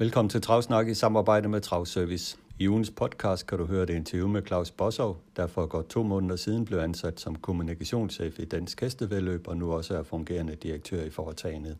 Velkommen 0.00 0.28
til 0.28 0.42
Travsnak 0.42 0.88
i 0.88 0.94
samarbejde 0.94 1.48
med 1.48 1.60
Travservice. 1.60 2.38
I 2.58 2.68
ugens 2.68 2.90
podcast 2.90 3.46
kan 3.46 3.58
du 3.58 3.66
høre 3.66 3.82
et 3.82 3.90
interview 3.90 4.28
med 4.28 4.46
Claus 4.46 4.70
Bossov, 4.70 5.16
der 5.36 5.46
for 5.46 5.66
godt 5.66 5.88
to 5.88 6.02
måneder 6.02 6.36
siden 6.36 6.64
blev 6.64 6.78
ansat 6.78 7.20
som 7.20 7.36
kommunikationschef 7.36 8.38
i 8.38 8.44
Dansk 8.44 8.80
Hestevedløb 8.80 9.48
og 9.48 9.56
nu 9.56 9.72
også 9.72 9.96
er 9.96 10.02
fungerende 10.02 10.54
direktør 10.54 11.02
i 11.02 11.10
foretagendet. 11.10 11.76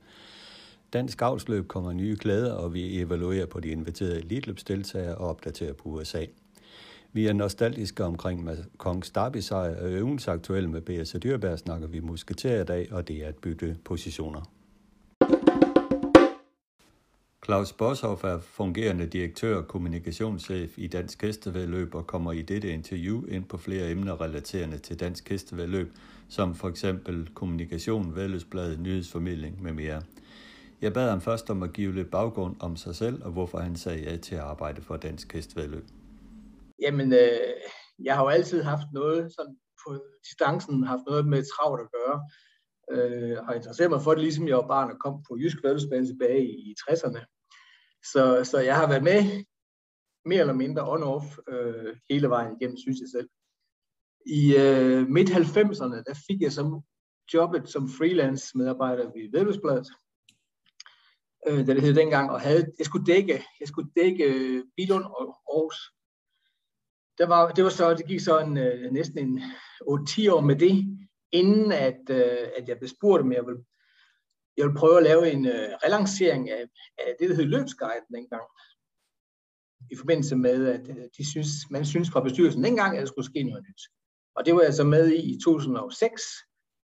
Dansk 0.93 1.23
Avlsløb 1.23 1.69
kommer 1.69 1.93
nye 1.93 2.17
glæder, 2.21 2.53
og 2.53 2.75
vi 2.75 3.01
evaluerer 3.01 3.47
på 3.47 3.61
de 3.61 3.69
inviterede 3.69 4.19
elitløbsdeltagere 4.19 5.15
og 5.15 5.29
opdaterer 5.29 5.73
på 5.73 5.89
USA. 5.89 6.25
Vi 7.13 7.27
er 7.27 7.33
nostalgiske 7.33 8.05
omkring 8.05 8.49
Kongs 8.79 9.11
Derby-sejr, 9.11 9.83
og 9.83 9.91
øvens 9.91 10.29
aktuelle 10.29 10.71
med 10.71 10.80
B.S. 10.80 11.16
Dyrberg 11.23 11.59
snakker 11.59 11.89
vi 11.89 12.01
musketer 12.01 12.61
i 12.61 12.65
dag, 12.65 12.93
og 12.93 13.09
det 13.09 13.25
er 13.25 13.29
at 13.29 13.37
bytte 13.37 13.77
positioner. 13.85 14.60
Claus 17.51 17.73
Boshoff 17.73 18.25
er 18.25 18.39
fungerende 18.41 19.07
direktør 19.07 19.57
og 19.57 19.69
kommunikationschef 19.69 20.79
i 20.79 20.87
Dansk 20.87 21.23
Hestevedløb 21.23 21.95
og 21.95 22.07
kommer 22.07 22.33
i 22.33 22.43
dette 22.43 22.73
interview 22.73 23.27
ind 23.27 23.45
på 23.45 23.57
flere 23.57 23.91
emner 23.91 24.21
relaterende 24.21 24.79
til 24.79 25.01
Dansk 25.01 25.29
Hestevedløb, 25.29 25.93
som 26.29 26.55
for 26.55 26.69
eksempel 26.69 27.30
kommunikation, 27.35 28.16
vedløbsbladet, 28.16 28.80
nyhedsformidling 28.80 29.63
med 29.63 29.73
mere. 29.73 30.02
Jeg 30.80 30.93
bad 30.93 31.11
ham 31.11 31.21
først 31.21 31.51
om 31.51 31.63
at 31.63 31.73
give 31.73 31.95
lidt 31.95 32.11
baggrund 32.11 32.57
om 32.61 32.77
sig 32.77 32.95
selv 32.95 33.24
og 33.24 33.30
hvorfor 33.30 33.59
han 33.59 33.77
sagde 33.77 34.11
ja 34.11 34.17
til 34.17 34.35
at 34.35 34.41
arbejde 34.41 34.83
for 34.83 34.96
Dansk 34.96 35.33
Hestevedløb. 35.33 35.85
Jamen, 36.83 37.13
øh, 37.13 37.39
jeg 38.05 38.15
har 38.15 38.23
jo 38.23 38.29
altid 38.29 38.63
haft 38.63 38.87
noget 38.93 39.33
sådan 39.33 39.57
på 39.87 40.02
distancen, 40.24 40.83
haft 40.83 41.02
noget 41.07 41.27
med 41.27 41.43
travlt 41.43 41.80
at 41.83 41.89
gøre. 41.93 42.21
Øh, 42.93 43.37
har 43.45 43.52
interesseret 43.52 43.91
mig 43.91 44.02
for 44.02 44.11
det, 44.11 44.23
ligesom 44.23 44.49
jeg 44.49 44.57
var 44.57 44.67
barn 44.67 44.91
og 44.91 44.99
kom 44.99 45.23
på 45.29 45.37
Jysk 45.39 45.57
Vældesbane 45.65 46.07
tilbage 46.07 46.43
i, 46.43 46.71
i 46.71 46.74
60'erne. 46.91 47.40
Så, 48.12 48.45
så 48.45 48.59
jeg 48.59 48.76
har 48.76 48.88
været 48.88 49.02
med 49.02 49.45
mere 50.24 50.40
eller 50.40 50.54
mindre 50.54 50.82
on-off 50.82 51.52
øh, 51.52 51.96
hele 52.10 52.29
vejen 52.29 52.56
igennem, 52.56 52.76
synes 52.76 53.01
jeg 53.01 53.09
selv. 53.09 53.29
I 54.26 54.56
øh, 54.56 55.09
midt-90'erne, 55.09 56.02
der 56.06 56.23
fik 56.26 56.40
jeg 56.40 56.52
som 56.52 56.82
jobbet 57.34 57.68
som 57.68 57.88
freelance 57.88 58.59
medarbejder 58.59 59.04
ved 59.04 59.30
Vedløsbladet, 59.32 59.88
øh, 61.48 61.66
da 61.66 61.74
det 61.74 61.82
hed 61.82 61.95
dengang, 61.95 62.30
og 62.30 62.40
havde, 62.40 62.73
jeg 62.78 62.87
skulle 62.87 63.06
dække, 63.06 63.45
jeg 63.60 63.68
skulle 63.68 63.90
dække 63.96 64.25
øh, 64.25 64.65
Bilund 64.76 65.04
og 65.04 65.37
Aarhus 65.53 65.78
der 67.21 67.26
var, 67.26 67.53
det 67.53 67.65
var 67.65 67.71
så, 67.71 67.94
det 67.94 68.06
gik 68.06 68.21
så 68.21 68.38
en, 68.38 68.56
øh, 68.59 68.93
næsten 68.93 69.19
en 69.19 69.43
8-10 69.88 70.31
år 70.32 70.41
med 70.41 70.56
det, 70.56 70.98
inden 71.32 71.72
at, 71.72 72.00
øh, 72.10 72.48
at 72.59 72.69
jeg 72.69 72.78
blev 72.78 72.88
spurgt, 72.88 73.22
om 73.22 73.32
jeg 73.32 73.47
ville, 73.47 73.65
jeg 74.56 74.66
vil 74.66 74.75
prøve 74.75 74.97
at 74.97 75.03
lave 75.03 75.31
en 75.32 75.47
øh, 75.47 75.69
relancering 75.84 76.50
af, 76.50 76.65
af 76.98 77.15
det, 77.20 77.31
der 77.31 77.37
hed 77.37 77.44
løbsguiden 77.44 78.06
dengang. 78.15 78.47
I 79.91 79.97
forbindelse 79.97 80.37
med, 80.37 80.66
at 80.66 80.88
øh, 80.88 81.04
de 81.19 81.31
synes, 81.31 81.50
man 81.70 81.84
synes 81.84 82.10
fra 82.10 82.22
bestyrelsen 82.22 82.65
dengang, 82.65 82.97
at 82.97 83.00
der 83.00 83.06
skulle 83.06 83.31
ske 83.31 83.43
noget 83.43 83.65
nyt. 83.69 83.82
Og 84.37 84.47
det 84.47 84.54
var 84.54 84.62
jeg 84.62 84.75
så 84.75 84.84
med 84.84 85.09
i 85.12 85.34
i 85.34 85.38
2006, 85.44 86.22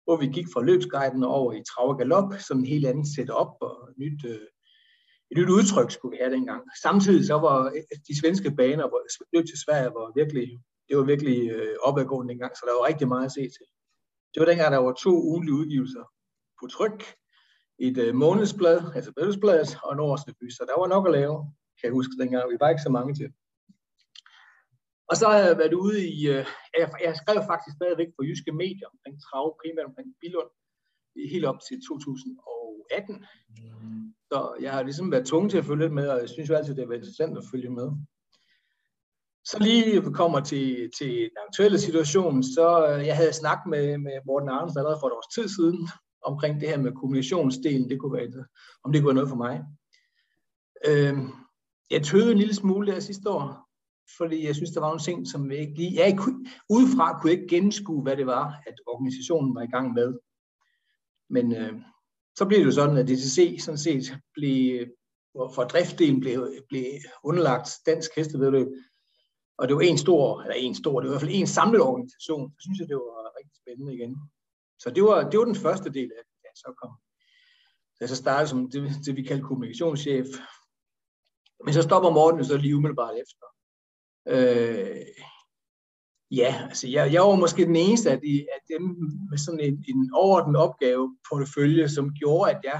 hvor 0.03 0.17
vi 0.17 0.27
gik 0.27 0.47
fra 0.53 0.63
løbsguiden 0.63 1.23
over 1.23 1.53
i 1.53 1.63
trav 1.63 1.89
og 1.89 1.97
galop, 1.97 2.33
som 2.47 2.59
en 2.59 2.65
helt 2.65 2.85
anden 2.85 3.05
setup 3.15 3.51
og 3.61 3.89
nyt 3.97 4.25
øh, 4.25 4.47
et 5.31 5.37
nyt 5.37 5.49
udtryk 5.49 5.91
skulle 5.91 6.13
vi 6.15 6.21
have 6.21 6.35
dengang. 6.37 6.63
Samtidig 6.81 7.25
så 7.25 7.37
var 7.47 7.57
øh, 7.65 7.97
de 8.07 8.19
svenske 8.21 8.51
baner, 8.51 8.87
hvor 8.87 9.01
løb 9.33 9.45
til 9.45 9.59
Sverige, 9.65 9.95
var 9.97 10.11
virkelig, 10.21 10.47
det 10.87 10.97
var 10.97 11.03
virkelig 11.03 11.51
øh, 11.51 11.75
opadgående 11.87 12.31
dengang, 12.31 12.53
så 12.55 12.63
der 12.67 12.73
var 12.77 12.87
rigtig 12.87 13.07
meget 13.07 13.25
at 13.25 13.31
se 13.31 13.41
til. 13.55 13.65
Det 14.31 14.39
var 14.39 14.45
dengang, 14.45 14.71
der 14.73 14.77
var 14.87 14.93
to 14.93 15.13
ugenlige 15.29 15.55
udgivelser 15.61 16.05
på 16.59 16.67
tryk, 16.75 16.99
et 17.87 17.97
øh, 18.05 18.15
månedsblad, 18.15 18.79
altså 18.95 19.11
Bødelsbladet, 19.17 19.69
og 19.83 19.93
en 19.93 19.99
årsrevy, 19.99 20.47
så 20.49 20.61
der 20.69 20.79
var 20.81 20.87
nok 20.87 21.05
at 21.07 21.15
lave, 21.19 21.37
kan 21.77 21.85
jeg 21.87 21.97
huske 21.99 22.19
dengang. 22.21 22.51
Vi 22.53 22.57
var 22.63 22.69
ikke 22.69 22.87
så 22.87 22.93
mange 22.97 23.13
til. 23.19 23.29
Og 25.09 25.15
så 25.19 25.25
har 25.31 25.39
jeg 25.47 25.57
været 25.61 25.79
ude 25.83 25.97
i, 26.15 26.17
øh, 26.33 26.45
jeg, 26.79 26.87
jeg 27.07 27.15
skrev 27.21 27.39
faktisk 27.51 27.73
stadigvæk 27.75 28.09
på 28.17 28.21
jyske 28.29 28.51
medier 28.63 28.87
omkring 28.93 29.15
trav, 29.25 29.45
primært 29.61 29.89
omkring 29.89 30.09
Bilund, 30.21 30.51
helt 31.33 31.45
op 31.51 31.59
til 31.67 31.77
2018. 31.89 33.25
Så 34.29 34.37
jeg 34.65 34.71
har 34.75 34.83
ligesom 34.83 35.11
været 35.11 35.27
tvunget 35.27 35.51
til 35.51 35.61
at 35.61 35.65
følge 35.65 35.83
lidt 35.83 35.97
med, 35.99 36.07
og 36.13 36.19
jeg 36.19 36.29
synes 36.29 36.49
jo 36.49 36.55
altid, 36.55 36.75
det 36.75 36.83
er 36.83 36.91
interessant 36.91 37.37
at 37.37 37.49
følge 37.51 37.71
med. 37.79 37.87
Så 39.49 39.55
lige 39.59 40.03
vi 40.05 40.11
kommer 40.21 40.39
til, 40.39 40.91
til 40.97 41.13
den 41.33 41.39
aktuelle 41.47 41.79
situation, 41.79 42.43
så 42.43 42.67
øh, 42.89 43.07
jeg 43.07 43.15
havde 43.15 43.33
snakket 43.41 43.67
med, 43.69 43.97
med 43.97 44.15
Morten 44.25 44.49
Arnsen 44.49 44.79
allerede 44.79 44.99
for 45.01 45.07
et 45.07 45.17
års 45.17 45.33
tid 45.35 45.47
siden, 45.57 45.79
omkring 46.25 46.61
det 46.61 46.69
her 46.69 46.77
med 46.77 46.91
kommunikationsdelen, 46.91 47.89
det 47.89 47.99
kunne 47.99 48.13
være, 48.13 48.45
om 48.83 48.91
det 48.91 49.01
kunne 49.01 49.07
være 49.07 49.15
noget 49.15 49.29
for 49.29 49.35
mig. 49.35 49.63
Øh, 50.87 51.17
jeg 51.91 52.03
tøvede 52.03 52.31
en 52.31 52.37
lille 52.37 52.55
smule 52.55 52.91
der 52.91 52.99
sidste 52.99 53.29
år, 53.29 53.69
fordi 54.17 54.45
jeg 54.45 54.55
synes, 54.55 54.71
der 54.71 54.79
var 54.79 54.87
nogle 54.87 55.01
ting, 55.01 55.27
som 55.27 55.51
jeg 55.51 55.59
ikke 55.59 55.73
lige... 55.73 55.95
Jeg 55.95 56.17
kunne, 56.17 56.45
udefra 56.69 57.19
kunne 57.19 57.31
jeg 57.31 57.39
ikke 57.39 57.55
gennemskue, 57.55 58.03
hvad 58.03 58.17
det 58.17 58.25
var, 58.25 58.63
at 58.67 58.75
organisationen 58.87 59.55
var 59.55 59.61
i 59.61 59.73
gang 59.75 59.93
med. 59.93 60.19
Men 61.29 61.55
øh, 61.55 61.73
så 62.35 62.45
blev 62.45 62.59
det 62.59 62.65
jo 62.65 62.71
sådan, 62.71 62.97
at 62.97 63.07
DTC 63.07 63.57
sådan 63.59 63.77
set 63.77 64.17
blev, 64.33 64.87
for 65.55 65.63
driftdelen 65.63 66.19
blev, 66.19 66.53
blev 66.69 66.85
underlagt 67.23 67.69
dansk 67.85 68.11
hestevedløb. 68.15 68.67
Og 69.57 69.67
det 69.67 69.75
var 69.75 69.81
en 69.81 69.97
stor, 69.97 70.41
eller 70.41 70.55
en 70.55 70.75
stor, 70.75 70.99
det 70.99 71.09
var 71.09 71.11
i 71.11 71.13
hvert 71.13 71.21
fald 71.21 71.39
en 71.39 71.47
samlet 71.47 71.81
organisation. 71.81 72.51
Så 72.51 72.61
synes 72.61 72.79
jeg, 72.79 72.87
det 72.87 72.95
var 72.95 73.37
rigtig 73.39 73.57
spændende 73.61 73.93
igen. 73.93 74.17
Så 74.79 74.89
det 74.89 75.03
var, 75.03 75.29
det 75.29 75.39
var 75.39 75.45
den 75.45 75.55
første 75.55 75.89
del 75.93 76.11
af 76.17 76.23
det, 76.25 76.37
jeg 76.43 76.55
så 76.55 76.73
kom. 76.81 76.91
Så 77.93 77.97
jeg 77.99 78.09
så 78.09 78.15
startede 78.15 78.49
som 78.49 78.71
det, 78.71 78.81
det 79.05 79.15
vi 79.15 79.23
kaldte 79.23 79.47
kommunikationschef. 79.47 80.27
Men 81.65 81.73
så 81.73 81.81
stopper 81.81 82.09
Morten 82.09 82.45
så 82.45 82.57
lige 82.57 82.75
umiddelbart 82.75 83.15
efter. 83.23 83.45
Øh, 84.27 85.05
Ja, 86.41 86.51
altså 86.69 86.87
jeg, 86.87 87.13
jeg 87.13 87.21
var 87.21 87.35
måske 87.35 87.65
den 87.65 87.75
eneste 87.75 88.11
af, 88.11 88.19
de, 88.21 88.47
af 88.55 88.59
dem 88.67 88.81
med 89.29 89.37
sådan 89.37 89.59
en, 89.59 89.85
en 89.87 90.11
overordnet 90.13 90.61
opgave 90.61 91.17
portefølje, 91.29 91.89
som 91.89 92.13
gjorde, 92.19 92.51
at 92.51 92.59
jeg, 92.63 92.79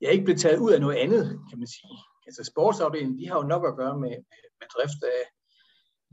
jeg 0.00 0.12
ikke 0.12 0.24
blev 0.24 0.36
taget 0.36 0.58
ud 0.58 0.72
af 0.72 0.80
noget 0.80 0.96
andet, 0.96 1.24
kan 1.50 1.58
man 1.58 1.68
sige. 1.68 1.98
Altså 2.26 2.44
sportsafdelingen, 2.44 3.18
de 3.18 3.28
har 3.28 3.36
jo 3.36 3.42
nok 3.42 3.64
at 3.66 3.76
gøre 3.76 3.96
med, 3.98 4.08
med, 4.30 4.42
med 4.60 4.68
drift 4.74 5.02
af, 5.02 5.22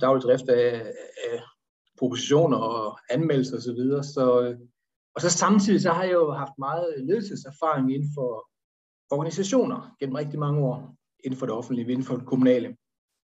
daglig 0.02 0.24
drift 0.24 0.50
af, 0.50 0.94
af 1.26 1.44
propositioner 1.98 2.58
og 2.58 3.00
anmeldelser 3.10 3.58
osv. 3.58 3.62
Så, 3.62 3.74
videre. 3.74 4.04
så, 4.04 4.42
øh, 4.42 4.60
og 5.16 5.22
så 5.22 5.30
samtidig 5.30 5.82
så 5.82 5.92
har 5.92 6.04
jeg 6.04 6.14
jo 6.14 6.32
haft 6.32 6.52
meget 6.58 6.94
ledelseserfaring 6.98 7.94
inden 7.94 8.10
for 8.16 8.50
organisationer 9.12 9.96
gennem 10.00 10.16
rigtig 10.16 10.40
mange 10.40 10.62
år, 10.62 10.96
inden 11.24 11.40
for 11.40 11.46
det 11.46 11.56
offentlige, 11.56 11.92
inden 11.92 12.06
for 12.06 12.16
det 12.16 12.26
kommunale. 12.26 12.78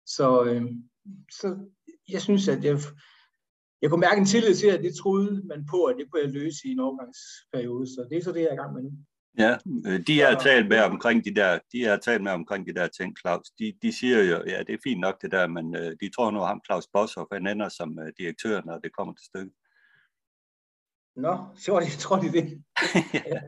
Så, 0.07 0.45
øh, 0.45 0.63
så 1.31 1.47
jeg 2.09 2.23
synes, 2.23 2.49
at 2.49 2.65
jeg, 2.65 2.79
jeg 3.83 3.91
kunne 3.91 4.01
mærke 4.01 4.19
en 4.19 4.27
tillid 4.27 4.55
til, 4.55 4.67
at 4.67 4.83
det 4.83 4.95
troede 4.95 5.43
man 5.47 5.67
på, 5.71 5.85
at 5.85 5.97
det 5.99 6.11
kunne 6.11 6.23
jeg 6.23 6.31
løse 6.31 6.69
i 6.69 6.71
en 6.73 6.81
overgangsperiode. 6.81 7.87
Så 7.87 8.07
det 8.11 8.19
er 8.19 8.23
så 8.23 8.33
det, 8.33 8.41
jeg 8.41 8.49
er 8.49 8.53
i 8.53 8.63
gang 8.63 8.75
med 8.75 8.83
nu. 8.83 8.91
Ja, 9.39 9.57
øh, 9.87 10.07
de 10.07 10.21
har 10.21 10.39
talt 10.39 10.69
med 10.69 10.81
omkring 10.81 11.25
de 11.25 11.35
der, 11.35 11.59
de 11.73 11.85
har 11.85 11.97
talt 11.97 12.23
med 12.23 12.33
omkring 12.33 12.67
de 12.67 12.75
der 12.75 12.89
ting, 12.89 13.19
Claus. 13.21 13.51
De, 13.59 13.73
de 13.83 13.93
siger 13.93 14.23
jo, 14.23 14.43
ja, 14.47 14.59
det 14.59 14.73
er 14.75 14.79
fint 14.85 15.01
nok 15.01 15.23
det 15.23 15.33
der, 15.33 15.47
men 15.47 15.77
øh, 15.77 15.97
de 16.01 16.11
tror 16.17 16.31
nu, 16.31 16.41
ham 16.41 16.61
Claus 16.67 16.87
Boshoff, 16.93 17.29
han 17.33 17.47
ender 17.47 17.69
som 17.69 17.99
uh, 17.99 18.09
direktør, 18.19 18.63
når 18.65 18.79
det 18.79 18.97
kommer 18.97 19.15
til 19.15 19.27
stykket. 19.27 19.55
Nå, 21.17 21.35
så 21.65 21.81
de, 21.81 21.99
tror 21.99 22.17
de 22.17 22.33
det. 22.33 22.63
ja. 23.33 23.41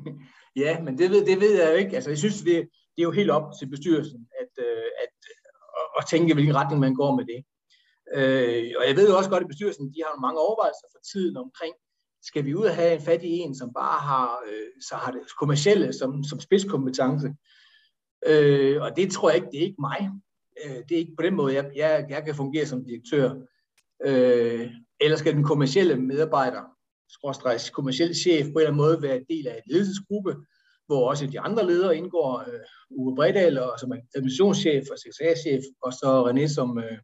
ja, 0.64 0.82
men 0.82 0.98
det 0.98 1.10
ved, 1.10 1.26
det 1.26 1.40
ved 1.40 1.52
jeg 1.60 1.70
jo 1.72 1.76
ikke. 1.76 1.94
Altså, 1.94 2.10
jeg 2.10 2.18
synes, 2.18 2.38
det, 2.38 2.56
det 2.94 3.00
er 3.02 3.08
jo 3.10 3.18
helt 3.20 3.30
op 3.30 3.46
til 3.58 3.66
bestyrelsen 3.70 4.28
at, 4.40 4.64
at, 4.64 4.84
at, 5.02 5.14
at 5.98 6.06
tænke, 6.10 6.34
hvilken 6.34 6.56
retning 6.56 6.80
man 6.80 6.94
går 6.94 7.16
med 7.16 7.24
det. 7.32 7.40
Øh, 8.18 8.70
og 8.78 8.84
jeg 8.88 8.96
ved 8.96 9.08
jo 9.08 9.16
også 9.16 9.30
godt, 9.30 9.44
at 9.44 9.52
bestyrelsen 9.52 9.94
de 9.94 10.00
har 10.06 10.20
mange 10.26 10.40
overvejelser 10.46 10.86
for 10.92 11.00
tiden 11.12 11.36
omkring, 11.36 11.74
skal 12.22 12.44
vi 12.44 12.54
ud 12.54 12.64
og 12.64 12.74
have 12.74 12.94
en 12.94 13.02
fattig 13.02 13.30
en, 13.30 13.54
som 13.54 13.72
bare 13.72 14.00
har, 14.00 14.38
øh, 14.48 14.82
så 14.88 14.94
har 14.94 15.12
det 15.12 15.20
kommercielle 15.38 15.92
som, 15.92 16.24
som 16.24 16.40
spidskompetence. 16.40 17.34
Øh, 18.26 18.82
og 18.82 18.96
det 18.96 19.12
tror 19.12 19.30
jeg 19.30 19.36
ikke, 19.36 19.48
det 19.52 19.58
er 19.58 19.64
ikke 19.64 19.80
mig. 19.80 20.10
Øh, 20.64 20.76
det 20.88 20.92
er 20.92 20.98
ikke 20.98 21.16
på 21.16 21.22
den 21.22 21.34
måde, 21.34 21.54
jeg, 21.54 21.70
jeg, 21.76 22.06
jeg 22.08 22.24
kan 22.24 22.34
fungere 22.34 22.66
som 22.66 22.84
direktør. 22.84 23.34
Øh, 24.04 24.70
eller 25.00 25.16
skal 25.16 25.34
den 25.34 25.44
kommercielle 25.44 25.96
medarbejder, 25.96 26.62
skråstrejs 27.08 27.70
kommercielle 27.70 28.14
chef, 28.14 28.44
på 28.44 28.48
en 28.50 28.56
eller 28.56 28.66
anden 28.66 28.76
måde 28.76 29.02
være 29.02 29.16
en 29.16 29.26
del 29.28 29.46
af 29.46 29.54
en 29.54 29.72
ledelsesgruppe, 29.72 30.36
hvor 30.86 31.08
også 31.08 31.26
de 31.26 31.40
andre 31.40 31.66
ledere 31.66 31.96
indgår, 31.96 32.40
øh, 32.40 32.60
Uwe 32.90 33.16
Bredal 33.16 33.58
og, 33.58 33.80
som 33.80 33.92
administrationschef 34.14 34.84
og 34.90 34.98
sekretærchef, 34.98 35.62
og 35.82 35.92
så 35.92 36.30
René 36.30 36.54
som, 36.54 36.78
øh, 36.78 36.98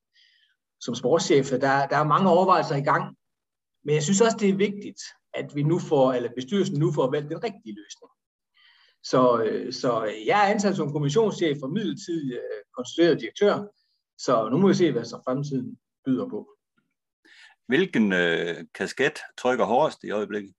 som 0.81 0.94
sportschef. 0.94 1.50
Der, 1.50 1.87
der 1.87 1.97
er 1.97 2.05
mange 2.05 2.31
overvejelser 2.31 2.76
i 2.76 2.81
gang, 2.81 3.17
men 3.84 3.94
jeg 3.94 4.02
synes 4.02 4.20
også, 4.20 4.36
det 4.40 4.48
er 4.48 4.56
vigtigt, 4.69 5.00
at 5.34 5.54
vi 5.54 5.62
nu 5.62 5.78
får, 5.78 6.12
eller 6.12 6.30
bestyrelsen 6.36 6.78
nu 6.78 6.92
får 6.92 7.10
valgt 7.10 7.30
den 7.30 7.44
rigtige 7.44 7.75
løsning. 7.80 8.10
Så, 9.02 9.42
øh, 9.42 9.72
så 9.72 10.04
jeg 10.26 10.38
er 10.44 10.52
ansat 10.54 10.76
som 10.76 10.92
kommissionschef 10.92 11.58
og 11.62 11.70
midlertidig 11.70 12.32
øh, 12.32 12.62
konstitueret 12.76 13.20
direktør, 13.20 13.54
så 14.19 14.48
nu 14.48 14.58
må 14.58 14.69
vi 14.69 14.75
se, 14.75 14.92
hvad 14.92 15.04
så 15.04 15.20
fremtiden 15.25 15.78
byder 16.04 16.28
på. 16.28 16.48
Hvilken 17.66 18.12
øh, 18.12 18.56
kasket 18.75 19.19
trykker 19.38 19.64
hårdest 19.64 20.04
i 20.04 20.10
øjeblikket? 20.10 20.54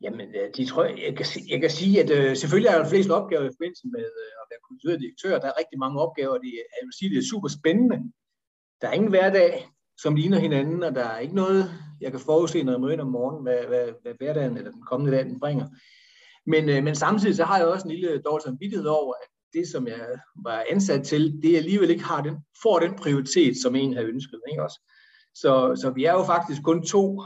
Jamen, 0.00 0.28
øh, 0.34 0.50
de 0.56 0.66
tror, 0.66 0.84
jeg, 0.84 1.16
kan, 1.16 1.26
jeg 1.48 1.60
kan 1.60 1.70
sige, 1.70 1.94
at 2.02 2.10
øh, 2.18 2.36
selvfølgelig 2.36 2.70
er 2.70 2.78
der 2.78 2.88
flest 2.88 3.10
opgaver 3.10 3.44
i 3.44 3.54
forbindelse 3.56 3.86
med 3.96 4.06
øh, 4.22 4.32
at 4.40 4.46
være 4.50 4.64
konstitueret 4.68 5.00
direktør. 5.00 5.38
Der 5.38 5.48
er 5.48 5.58
rigtig 5.60 5.78
mange 5.78 6.00
opgaver. 6.04 6.38
Det, 6.38 6.52
jeg 6.78 6.84
vil 6.86 6.98
sige, 6.98 7.10
det 7.10 7.18
er 7.18 7.30
super 7.32 7.48
spændende. 7.58 7.98
Der 8.80 8.88
er 8.88 8.92
ingen 8.92 9.14
hverdag, 9.14 9.68
som 10.02 10.14
ligner 10.14 10.38
hinanden, 10.38 10.82
og 10.82 10.94
der 10.94 11.04
er 11.04 11.18
ikke 11.18 11.34
noget, 11.34 11.70
jeg 12.00 12.10
kan 12.10 12.20
forudse, 12.20 12.62
når 12.62 12.72
jeg 12.72 12.80
møder 12.80 12.92
ind 12.92 13.00
om 13.00 13.10
morgenen, 13.10 13.42
hvad, 13.42 13.58
hvad, 13.68 13.88
hvad 14.02 14.12
hverdagen 14.18 14.56
eller 14.56 14.70
den 14.70 14.82
kommende 14.82 15.16
dag 15.16 15.24
den 15.24 15.40
bringer. 15.40 15.66
Men, 16.46 16.68
øh, 16.68 16.84
men 16.84 16.94
samtidig 16.94 17.36
så 17.36 17.44
har 17.44 17.58
jeg 17.58 17.66
også 17.66 17.88
en 17.88 17.94
lille 17.94 18.22
dårlig 18.22 18.42
samvittighed 18.42 18.86
over, 18.86 19.14
at 19.22 19.28
det, 19.52 19.68
som 19.68 19.86
jeg 19.86 20.06
var 20.44 20.64
ansat 20.70 21.04
til, 21.04 21.42
det 21.42 21.56
alligevel 21.56 21.90
ikke 21.90 22.04
har 22.04 22.22
den, 22.22 22.36
får 22.62 22.78
den 22.78 22.94
prioritet, 22.94 23.56
som 23.62 23.76
en 23.76 23.94
havde 23.94 24.08
ønsket. 24.08 24.40
Ikke 24.50 24.62
også? 24.62 24.80
Så, 25.34 25.80
så 25.82 25.90
vi 25.90 26.04
er 26.04 26.12
jo 26.12 26.24
faktisk 26.24 26.62
kun 26.62 26.82
to 26.82 27.22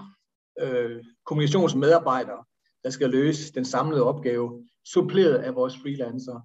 øh, 0.61 1.05
kommunikationsmedarbejdere, 1.27 2.45
der 2.85 2.91
skal 2.91 3.11
løse 3.11 3.53
den 3.55 3.65
samlede 3.65 4.03
opgave, 4.03 4.67
suppleret 4.85 5.35
af 5.35 5.55
vores 5.55 5.77
freelancer. 5.83 6.41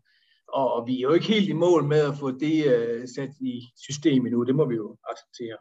Og, 0.54 0.74
og 0.74 0.88
vi 0.88 0.98
er 0.98 1.02
jo 1.02 1.14
ikke 1.14 1.28
helt 1.28 1.50
i 1.50 1.54
mål 1.54 1.84
med 1.84 2.00
at 2.00 2.18
få 2.18 2.32
det 2.32 2.66
øh, 2.66 3.08
sat 3.16 3.30
i 3.42 3.62
systemet 3.76 4.28
endnu. 4.28 4.44
Det 4.44 4.56
må 4.56 4.66
vi 4.66 4.76
jo 4.76 4.98
acceptere. 5.10 5.58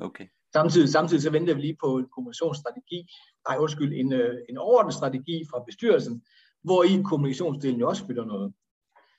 Okay. 0.00 0.26
Samtidig, 0.52 0.88
samtidig 0.88 1.22
så 1.22 1.30
venter 1.30 1.54
vi 1.54 1.60
lige 1.60 1.76
på 1.80 1.98
en 1.98 2.08
kommunikationsstrategi, 2.14 3.08
nej 3.48 3.56
undskyld, 3.58 3.92
en, 3.94 4.12
øh, 4.12 4.38
en 4.48 4.58
overordnet 4.58 4.94
strategi 4.94 5.44
fra 5.50 5.62
bestyrelsen, 5.66 6.22
hvor 6.62 6.84
i 6.84 7.02
kommunikationsdelen 7.04 7.80
jo 7.80 7.88
også 7.88 8.06
fylder 8.06 8.24
noget. 8.24 8.54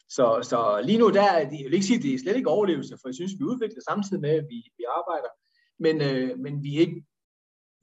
Så, 0.10 0.26
så 0.50 0.81
lige 0.86 0.98
nu, 0.98 1.10
der 1.10 1.24
er 1.24 1.50
det, 1.50 1.58
jeg 1.60 1.66
vil 1.66 1.74
ikke 1.74 1.86
sige, 1.86 1.98
at 1.98 2.04
det 2.04 2.14
er 2.14 2.20
slet 2.20 2.36
ikke 2.36 2.50
overlevelse, 2.50 2.98
for 3.02 3.08
jeg 3.10 3.16
synes, 3.16 3.34
vi 3.40 3.44
udvikler 3.44 3.81
samtidig 3.90 4.22
med, 4.22 4.30
at 4.30 4.46
vi, 4.50 4.60
vi 4.78 4.84
arbejder. 5.00 5.31
Men, 5.80 5.96
øh, 6.02 6.40
men 6.40 6.64
vi, 6.64 6.76
er 6.76 6.80
ikke, 6.80 7.06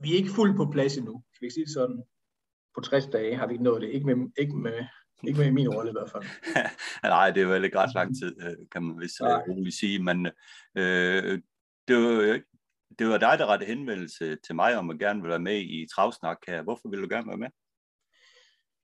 vi 0.02 0.12
er 0.12 0.16
ikke 0.16 0.36
fuldt 0.38 0.56
på 0.56 0.70
plads 0.72 0.96
endnu, 0.96 1.12
kan 1.12 1.38
vi 1.40 1.46
ikke 1.46 1.54
sige 1.54 1.64
det 1.64 1.74
sådan. 1.74 2.02
På 2.74 2.80
60 2.80 3.06
dage 3.06 3.36
har 3.36 3.46
vi 3.46 3.52
ikke 3.52 3.64
nået 3.64 3.82
det. 3.82 3.88
Ikke 3.88 4.06
med, 4.06 4.16
ikke 4.38 4.56
med, 4.56 4.84
ikke 5.28 5.38
med 5.40 5.50
min 5.50 5.68
rolle 5.68 5.90
i 5.90 5.92
hvert 5.92 6.10
fald. 6.10 6.24
Nej, 7.14 7.30
det 7.30 7.42
er 7.42 7.46
vel 7.46 7.64
ikke 7.64 7.78
ret 7.78 7.94
lang 7.94 8.16
tid, 8.20 8.32
øh, 8.42 8.56
kan 8.72 8.82
man 8.82 9.00
vist 9.00 9.20
øh, 9.22 9.28
roligt 9.28 9.76
sige. 9.76 10.02
Men 10.02 10.26
øh, 10.76 11.40
det, 11.88 11.96
var, 11.96 12.40
det 12.98 13.08
var 13.08 13.18
dig, 13.18 13.38
der 13.38 13.46
rettede 13.46 13.70
henvendelse 13.70 14.36
til 14.36 14.54
mig 14.54 14.76
om 14.76 14.90
at 14.90 14.98
gerne 14.98 15.20
vil 15.22 15.30
være 15.30 15.38
med 15.38 15.60
i 15.60 15.86
Travsnak 15.94 16.38
her. 16.46 16.62
Hvorfor 16.62 16.88
vil 16.88 17.02
du 17.02 17.08
gerne 17.10 17.28
være 17.28 17.36
med? 17.36 17.48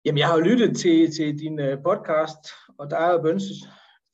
Jamen, 0.05 0.19
jeg 0.19 0.27
har 0.29 0.35
jo 0.35 0.41
lyttet 0.41 0.77
til, 0.77 1.15
til 1.17 1.39
din 1.39 1.61
øh, 1.61 1.83
podcast, 1.83 2.43
og 2.79 2.91
der 2.91 2.99
er 2.99 3.13
jo 3.13 3.23
bønses 3.23 3.57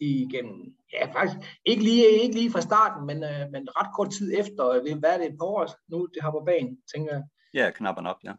igennem, 0.00 0.76
ja 0.92 1.12
faktisk, 1.12 1.60
ikke 1.64 1.82
lige, 1.82 2.22
ikke 2.22 2.34
lige 2.34 2.50
fra 2.50 2.60
starten, 2.60 3.06
men, 3.06 3.16
uh, 3.16 3.52
men 3.52 3.68
ret 3.76 3.94
kort 3.96 4.10
tid 4.10 4.32
efter, 4.40 4.64
det, 4.72 4.98
hvad 4.98 5.10
er 5.10 5.18
det, 5.18 5.26
et 5.26 5.38
par 5.38 5.46
år 5.46 5.66
nu, 5.88 6.06
det 6.14 6.22
har 6.22 6.30
på 6.30 6.42
banen, 6.46 6.78
tænker 6.94 7.12
jeg. 7.12 7.22
Ja, 7.54 7.70
knappen 7.70 8.06
op, 8.06 8.16
ja. 8.24 8.32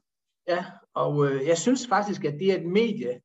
Ja, 0.48 0.66
og 0.94 1.16
uh, 1.16 1.48
jeg 1.48 1.57
synes 1.57 1.88
faktisk, 1.88 2.25
at 2.25 2.34
det 2.34 2.52
er 2.52 2.57
et 2.57 2.66
medie, 2.66 3.22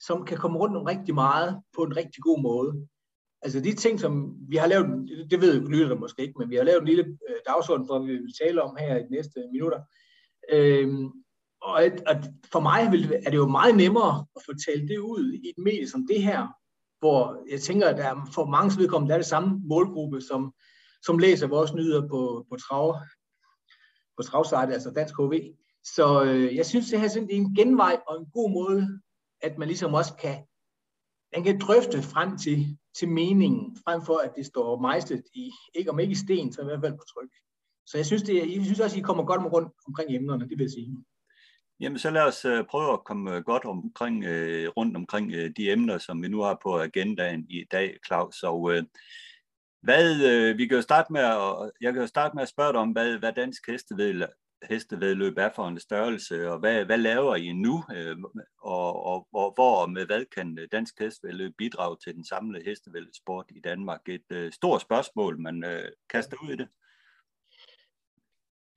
som 0.00 0.24
kan 0.24 0.38
komme 0.38 0.58
rundt 0.58 0.76
om 0.76 0.82
rigtig 0.82 1.14
meget 1.14 1.62
på 1.76 1.82
en 1.82 1.96
rigtig 1.96 2.22
god 2.22 2.42
måde. 2.42 2.88
Altså 3.44 3.60
de 3.60 3.74
ting, 3.74 4.00
som 4.00 4.36
vi 4.48 4.56
har 4.56 4.66
lavet, 4.66 4.86
det 5.30 5.40
ved 5.40 5.68
lytterne 5.68 6.00
måske 6.00 6.22
ikke, 6.22 6.38
men 6.38 6.50
vi 6.50 6.56
har 6.56 6.62
lavet 6.62 6.80
en 6.80 6.86
lille 6.86 7.04
øh, 7.04 7.36
dagsorden 7.46 7.86
for, 7.86 7.98
vi 7.98 8.12
vil 8.12 8.34
tale 8.42 8.62
om 8.62 8.76
her 8.76 8.96
i 8.96 9.02
de 9.02 9.10
næste 9.10 9.40
minutter. 9.52 9.80
Øhm, 10.52 11.10
og, 11.62 11.84
at, 11.84 12.02
at 12.06 12.30
for 12.52 12.60
mig 12.60 12.92
vil, 12.92 13.12
er 13.26 13.30
det 13.30 13.36
jo 13.36 13.48
meget 13.48 13.76
nemmere 13.76 14.26
at 14.36 14.42
få 14.46 14.52
talt 14.66 14.88
det 14.88 14.98
ud 14.98 15.32
i 15.32 15.48
et 15.48 15.64
medie 15.64 15.88
som 15.88 16.06
det 16.06 16.22
her, 16.22 16.48
hvor 16.98 17.44
jeg 17.50 17.60
tænker, 17.60 17.88
at 17.88 17.96
der 17.96 18.04
er 18.04 18.30
for 18.34 18.44
mange 18.44 18.80
vedkommende, 18.80 19.08
der 19.08 19.14
er 19.14 19.22
det 19.22 19.26
samme 19.34 19.60
målgruppe, 19.64 20.20
som, 20.20 20.52
som 21.02 21.18
læser 21.18 21.46
vores 21.46 21.74
nyheder 21.74 22.08
på, 22.08 22.46
på 22.50 22.56
trav, 22.56 22.98
på 24.16 24.22
travsite, 24.22 24.74
altså 24.74 24.90
Dansk 24.90 25.14
HV. 25.18 25.32
Så 25.84 26.24
øh, 26.24 26.56
jeg 26.56 26.66
synes, 26.66 26.90
det 26.90 27.00
her 27.00 27.08
er 27.08 27.26
en 27.30 27.54
genvej 27.54 28.00
og 28.08 28.20
en 28.20 28.26
god 28.32 28.50
måde, 28.50 29.00
at 29.42 29.58
man 29.58 29.68
ligesom 29.68 29.94
også 29.94 30.14
kan, 30.14 30.36
den 31.34 31.44
kan 31.44 31.60
drøfte 31.60 32.02
frem 32.02 32.38
til, 32.38 32.78
til 32.98 33.08
meningen, 33.08 33.76
frem 33.84 34.02
for 34.06 34.16
at 34.18 34.32
det 34.36 34.46
står 34.46 34.80
mejslet 34.80 35.22
i, 35.34 35.50
ikke 35.74 35.90
om 35.90 35.98
ikke 35.98 36.12
i 36.12 36.14
sten, 36.14 36.52
så 36.52 36.62
i 36.62 36.64
hvert 36.64 36.80
fald 36.80 36.92
på 36.92 37.04
tryk. 37.14 37.30
Så 37.86 37.98
jeg 37.98 38.06
synes, 38.06 38.22
det, 38.22 38.54
jeg 38.56 38.64
synes 38.64 38.80
også, 38.80 38.98
I 38.98 39.00
kommer 39.00 39.24
godt 39.24 39.52
rundt 39.52 39.72
omkring 39.86 40.10
emnerne, 40.10 40.48
det 40.48 40.58
vil 40.58 40.64
jeg 40.64 40.70
sige. 40.70 41.04
Jamen, 41.80 41.98
så 41.98 42.10
lad 42.10 42.22
os 42.22 42.44
uh, 42.44 42.66
prøve 42.70 42.92
at 42.92 43.04
komme 43.04 43.36
øh, 43.36 43.44
godt 43.44 43.64
omkring, 43.64 44.24
uh, 44.24 44.72
rundt 44.76 44.96
omkring 44.96 45.26
uh, 45.32 45.50
de 45.56 45.72
emner, 45.72 45.98
som 45.98 46.22
vi 46.22 46.28
nu 46.28 46.40
har 46.40 46.58
på 46.62 46.80
agendaen 46.80 47.46
i 47.50 47.64
dag, 47.70 47.98
Claus. 48.06 48.42
Og 48.42 48.60
uh, 48.60 48.78
hvad, 49.82 50.54
vi 50.54 50.66
kan 50.66 50.76
jo 50.76 50.82
starte 50.82 51.12
med 51.12 51.20
at, 51.20 51.70
jeg 51.80 51.92
kan 51.92 52.02
jo 52.02 52.06
starte 52.06 52.34
med 52.34 52.42
at 52.42 52.48
spørge 52.48 52.72
dig 52.72 52.80
om, 52.80 52.90
hvad, 52.90 53.18
hvad 53.18 53.32
dansk 53.32 53.66
hestevedløb, 53.66 54.28
hestevedløb 54.70 55.38
er 55.38 55.50
for 55.56 55.68
en 55.68 55.80
størrelse, 55.80 56.50
og 56.50 56.58
hvad, 56.58 56.84
hvad 56.84 56.98
laver 56.98 57.36
I 57.36 57.52
nu, 57.52 57.84
øh, 57.94 58.16
og, 58.58 59.06
og, 59.06 59.28
og 59.32 59.52
hvor 59.54 59.82
og 59.82 59.90
med 59.90 60.06
hvad 60.06 60.24
kan 60.24 60.58
øh, 60.58 60.68
dansk 60.72 61.00
hestevedløb 61.00 61.52
bidrage 61.58 61.96
til 62.04 62.14
den 62.14 62.24
samlede 62.24 62.64
hestevedløbssport 62.64 63.46
i 63.50 63.60
Danmark? 63.60 64.08
Et 64.08 64.24
uh, 64.34 64.50
stort 64.52 64.80
spørgsmål, 64.80 65.40
man 65.40 65.64
uh, 65.64 65.88
kaster 66.10 66.36
ud 66.44 66.50
i 66.52 66.56
det. 66.56 66.68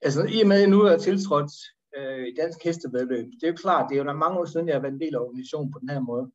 Altså, 0.02 0.22
i 0.22 0.40
og 0.40 0.48
med, 0.48 0.56
at 0.56 0.62
jeg 0.62 0.70
nu 0.70 0.80
er 0.80 0.96
tiltrådt 0.96 1.52
øh, 1.96 2.26
i 2.28 2.34
dansk 2.34 2.58
hestevedløb. 2.64 3.26
Det 3.40 3.42
er 3.42 3.48
jo 3.48 3.62
klart, 3.64 3.86
det 3.90 3.98
er 3.98 4.04
jo 4.04 4.12
mange 4.12 4.38
år 4.38 4.44
siden, 4.44 4.68
jeg 4.68 4.74
har 4.74 4.82
været 4.82 4.94
en 4.94 5.00
del 5.00 5.14
af 5.14 5.20
organisationen 5.20 5.72
på 5.72 5.78
den 5.78 5.88
her 5.88 6.00
måde. 6.00 6.30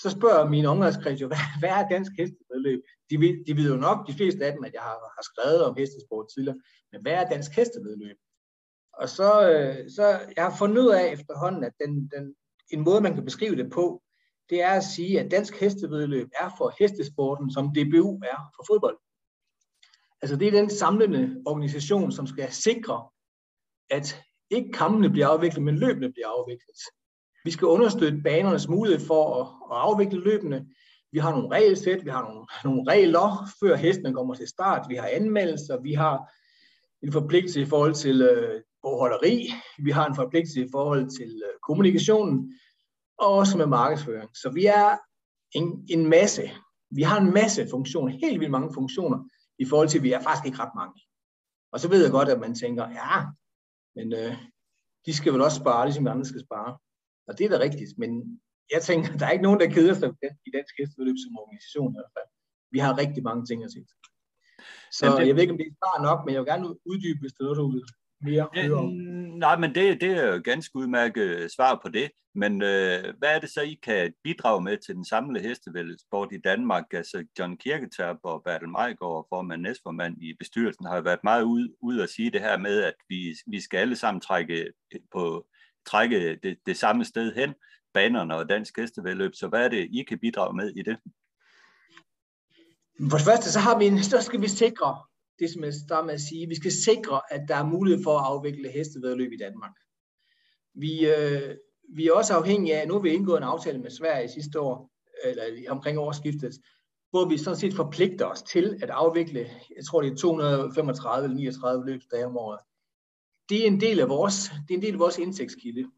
Så 0.00 0.10
spørger 0.10 0.48
min 0.48 0.66
omgangskreds 0.66 1.20
jo, 1.20 1.26
hvad, 1.32 1.46
hvad 1.60 1.70
er 1.70 1.88
dansk 1.88 2.12
hestevedløb? 2.18 2.80
De 3.10 3.20
ved, 3.20 3.44
de 3.46 3.56
ved 3.56 3.66
jo 3.72 3.76
nok, 3.76 3.98
de 4.08 4.14
fleste 4.14 4.44
af 4.46 4.52
dem, 4.52 4.64
at 4.64 4.74
jeg 4.74 4.82
har, 4.82 4.96
har 5.16 5.24
skrevet 5.30 5.64
om 5.64 5.76
hestesport 5.78 6.26
tidligere, 6.34 6.60
men 6.92 7.02
hvad 7.02 7.12
er 7.12 7.28
dansk 7.28 7.50
hestevedløb? 7.56 8.16
Og 9.02 9.08
så, 9.08 9.50
øh, 9.50 9.90
så 9.90 10.04
jeg 10.36 10.44
har 10.44 10.56
fundet 10.58 10.82
ud 10.82 10.90
af 10.90 11.12
efterhånden, 11.12 11.64
at 11.64 11.72
den, 11.80 12.10
den, 12.14 12.34
en 12.70 12.80
måde, 12.80 13.00
man 13.00 13.14
kan 13.14 13.24
beskrive 13.24 13.56
det 13.56 13.70
på, 13.72 14.02
det 14.50 14.62
er 14.62 14.70
at 14.70 14.84
sige, 14.84 15.20
at 15.20 15.30
dansk 15.30 15.60
hestevedløb 15.60 16.28
er 16.40 16.54
for 16.58 16.74
hestesporten, 16.78 17.50
som 17.50 17.68
DBU 17.74 18.20
er 18.24 18.38
for 18.56 18.64
fodbold. 18.68 18.98
Altså 20.22 20.36
det 20.36 20.48
er 20.48 20.52
den 20.60 20.70
samlende 20.70 21.42
organisation, 21.46 22.12
som 22.12 22.26
skal 22.26 22.52
sikre, 22.52 23.08
at 23.90 24.22
ikke 24.50 24.72
kampene 24.72 25.10
bliver 25.10 25.28
afviklet, 25.28 25.62
men 25.62 25.78
løbene 25.78 26.12
bliver 26.12 26.28
afviklet. 26.28 26.78
Vi 27.44 27.50
skal 27.50 27.66
understøtte 27.66 28.20
banernes 28.24 28.68
mulighed 28.68 29.06
for 29.06 29.40
at, 29.40 29.46
at 29.72 29.82
afvikle 29.82 30.20
løbene. 30.20 30.66
Vi 31.12 31.18
har 31.18 31.30
nogle 31.30 31.50
regelsæt, 31.50 32.04
vi 32.04 32.10
har 32.10 32.22
nogle, 32.22 32.46
nogle 32.64 32.92
regler, 32.92 33.48
før 33.60 33.76
hestene 33.76 34.14
kommer 34.14 34.34
til 34.34 34.48
start. 34.48 34.86
Vi 34.88 34.94
har 34.94 35.08
anmeldelser, 35.12 35.80
vi 35.80 35.92
har 35.92 36.32
en 37.02 37.12
forpligtelse 37.12 37.60
i 37.60 37.64
forhold 37.64 37.94
til 37.94 38.22
øh, 38.22 38.62
bogholderi, 38.82 39.48
vi 39.78 39.90
har 39.90 40.06
en 40.06 40.14
forpligtelse 40.14 40.64
i 40.64 40.68
forhold 40.72 41.10
til 41.18 41.42
øh, 41.48 41.54
kommunikationen, 41.66 42.58
og 43.18 43.28
også 43.40 43.58
med 43.58 43.66
markedsføring. 43.66 44.30
Så 44.36 44.50
vi 44.50 44.66
er 44.66 44.98
en, 45.58 45.86
en 45.90 46.08
masse, 46.08 46.50
vi 46.90 47.02
har 47.02 47.20
en 47.20 47.32
masse 47.34 47.68
funktioner, 47.70 48.18
helt 48.24 48.40
vildt 48.40 48.50
mange 48.50 48.74
funktioner, 48.74 49.18
i 49.58 49.64
forhold 49.64 49.88
til, 49.88 49.98
at 49.98 50.04
vi 50.04 50.12
er 50.12 50.22
faktisk 50.22 50.46
ikke 50.46 50.58
ret 50.58 50.74
mange. 50.80 50.96
Og 51.72 51.80
så 51.80 51.88
ved 51.88 52.02
jeg 52.02 52.12
godt, 52.18 52.28
at 52.28 52.40
man 52.40 52.54
tænker, 52.54 52.84
ja, 53.00 53.14
men 53.96 54.06
øh, 54.20 54.34
de 55.06 55.12
skal 55.14 55.32
vel 55.32 55.46
også 55.46 55.60
spare, 55.62 55.86
ligesom 55.86 56.06
andre 56.06 56.24
skal 56.24 56.44
spare. 56.48 56.72
Og 57.28 57.32
det 57.38 57.44
er 57.44 57.52
da 57.52 57.58
rigtigt, 57.66 57.92
men 58.02 58.10
jeg 58.74 58.82
tænker, 58.82 59.08
der 59.18 59.26
er 59.26 59.34
ikke 59.34 59.48
nogen, 59.48 59.60
der 59.60 59.74
keder 59.76 59.94
sig 59.94 60.08
i 60.46 60.50
dansk 60.56 60.74
hestevedløb 60.78 61.18
som 61.24 61.38
organisation 61.42 61.90
i 61.92 61.96
hvert 61.98 62.14
fald. 62.16 62.28
Vi 62.74 62.78
har 62.84 63.00
rigtig 63.02 63.22
mange 63.28 63.42
ting 63.46 63.58
at 63.64 63.72
se. 63.74 63.80
Så 64.98 65.04
det... 65.06 65.26
jeg 65.28 65.34
ved 65.34 65.42
ikke, 65.42 65.54
om 65.54 65.60
det 65.60 65.68
er 65.68 65.78
svar 65.80 65.96
nok, 66.08 66.18
men 66.22 66.30
jeg 66.32 66.40
vil 66.40 66.52
gerne 66.52 66.66
uddybe, 66.90 67.20
hvis 67.20 67.32
det 67.34 67.40
er 67.40 67.48
noget, 67.48 67.60
du 67.62 67.68
mere 68.22 68.72
om. 68.74 68.88
Nej, 69.38 69.58
men 69.58 69.74
det, 69.74 70.00
det 70.00 70.10
er 70.10 70.26
jo 70.26 70.40
ganske 70.44 70.76
udmærket 70.76 71.52
svar 71.56 71.80
på 71.82 71.88
det. 71.88 72.10
Men 72.34 72.62
øh, 72.62 73.14
hvad 73.18 73.28
er 73.28 73.38
det 73.38 73.50
så, 73.50 73.60
I 73.60 73.78
kan 73.82 74.12
bidrage 74.24 74.62
med 74.62 74.76
til 74.78 74.94
den 74.94 75.04
samlede 75.04 75.48
hestevældesport 75.48 76.32
i 76.32 76.40
Danmark? 76.44 76.84
Altså 76.92 77.24
John 77.38 77.56
Kirketab 77.56 78.16
og 78.22 78.42
Bertel 78.44 78.68
Majgaard, 78.68 79.26
formand 79.28 79.62
næstformand 79.62 80.22
i 80.22 80.34
bestyrelsen, 80.38 80.86
har 80.86 80.96
jo 80.96 81.02
været 81.02 81.24
meget 81.24 81.42
ud, 81.42 81.76
ud 81.80 82.00
at 82.00 82.10
sige 82.10 82.30
det 82.30 82.40
her 82.40 82.58
med, 82.58 82.82
at 82.82 82.94
vi, 83.08 83.36
vi 83.46 83.60
skal 83.60 83.78
alle 83.78 83.96
sammen 83.96 84.20
trække, 84.20 84.72
på, 85.12 85.46
trække 85.86 86.38
det, 86.42 86.58
det 86.66 86.76
samme 86.76 87.04
sted 87.04 87.34
hen, 87.34 87.54
banerne 87.94 88.36
og 88.36 88.48
dansk 88.48 88.78
hestevedløb. 88.78 89.34
Så 89.34 89.48
hvad 89.48 89.64
er 89.64 89.68
det, 89.68 89.88
I 89.90 90.04
kan 90.08 90.18
bidrage 90.18 90.56
med 90.56 90.72
i 90.76 90.82
det? 90.82 90.96
For 93.10 93.16
det 93.16 93.26
første, 93.26 93.52
så, 93.52 93.60
har 93.60 93.78
vi, 93.78 94.02
så 94.02 94.22
skal 94.22 94.40
vi 94.40 94.48
sikre, 94.48 94.98
det 95.42 95.50
som 95.52 95.64
jeg 95.64 95.74
starter 95.74 96.06
med 96.06 96.14
at 96.14 96.20
sige, 96.20 96.48
vi 96.48 96.54
skal 96.54 96.72
sikre, 96.72 97.20
at 97.30 97.42
der 97.48 97.56
er 97.56 97.66
mulighed 97.66 98.02
for 98.02 98.18
at 98.18 98.24
afvikle 98.26 98.68
hestevedløb 98.70 99.32
i 99.32 99.36
Danmark. 99.36 99.74
Vi, 100.74 101.06
øh, 101.06 101.56
vi 101.96 102.06
er 102.06 102.12
også 102.12 102.34
afhængige 102.34 102.76
af, 102.76 102.88
nu 102.88 102.94
har 102.94 103.00
vi 103.00 103.10
indgået 103.10 103.36
en 103.36 103.52
aftale 103.54 103.78
med 103.78 103.90
Sverige 103.90 104.28
sidste 104.28 104.60
år, 104.60 104.90
eller 105.24 105.44
omkring 105.70 105.98
årsskiftet, 105.98 106.52
hvor 107.10 107.28
vi 107.28 107.38
sådan 107.38 107.58
set 107.58 107.74
forpligter 107.74 108.26
os 108.26 108.42
til 108.42 108.78
at 108.82 108.90
afvikle, 108.90 109.40
jeg 109.76 109.84
tror 109.84 110.02
det 110.02 110.12
er 110.12 110.16
235 110.16 111.24
eller 111.24 111.36
39 111.36 111.86
løbsdage 111.86 112.26
om 112.26 112.36
året. 112.36 112.58
Det 113.48 113.62
er 113.62 113.66
en 113.66 113.80
del 113.80 114.00
af 114.00 114.08
vores, 114.08 114.50
det 114.68 114.74
er 114.74 114.78
en 114.78 114.82
del 114.82 114.92
af 114.92 114.98
vores 114.98 115.18
indtægtskilde. 115.18 115.90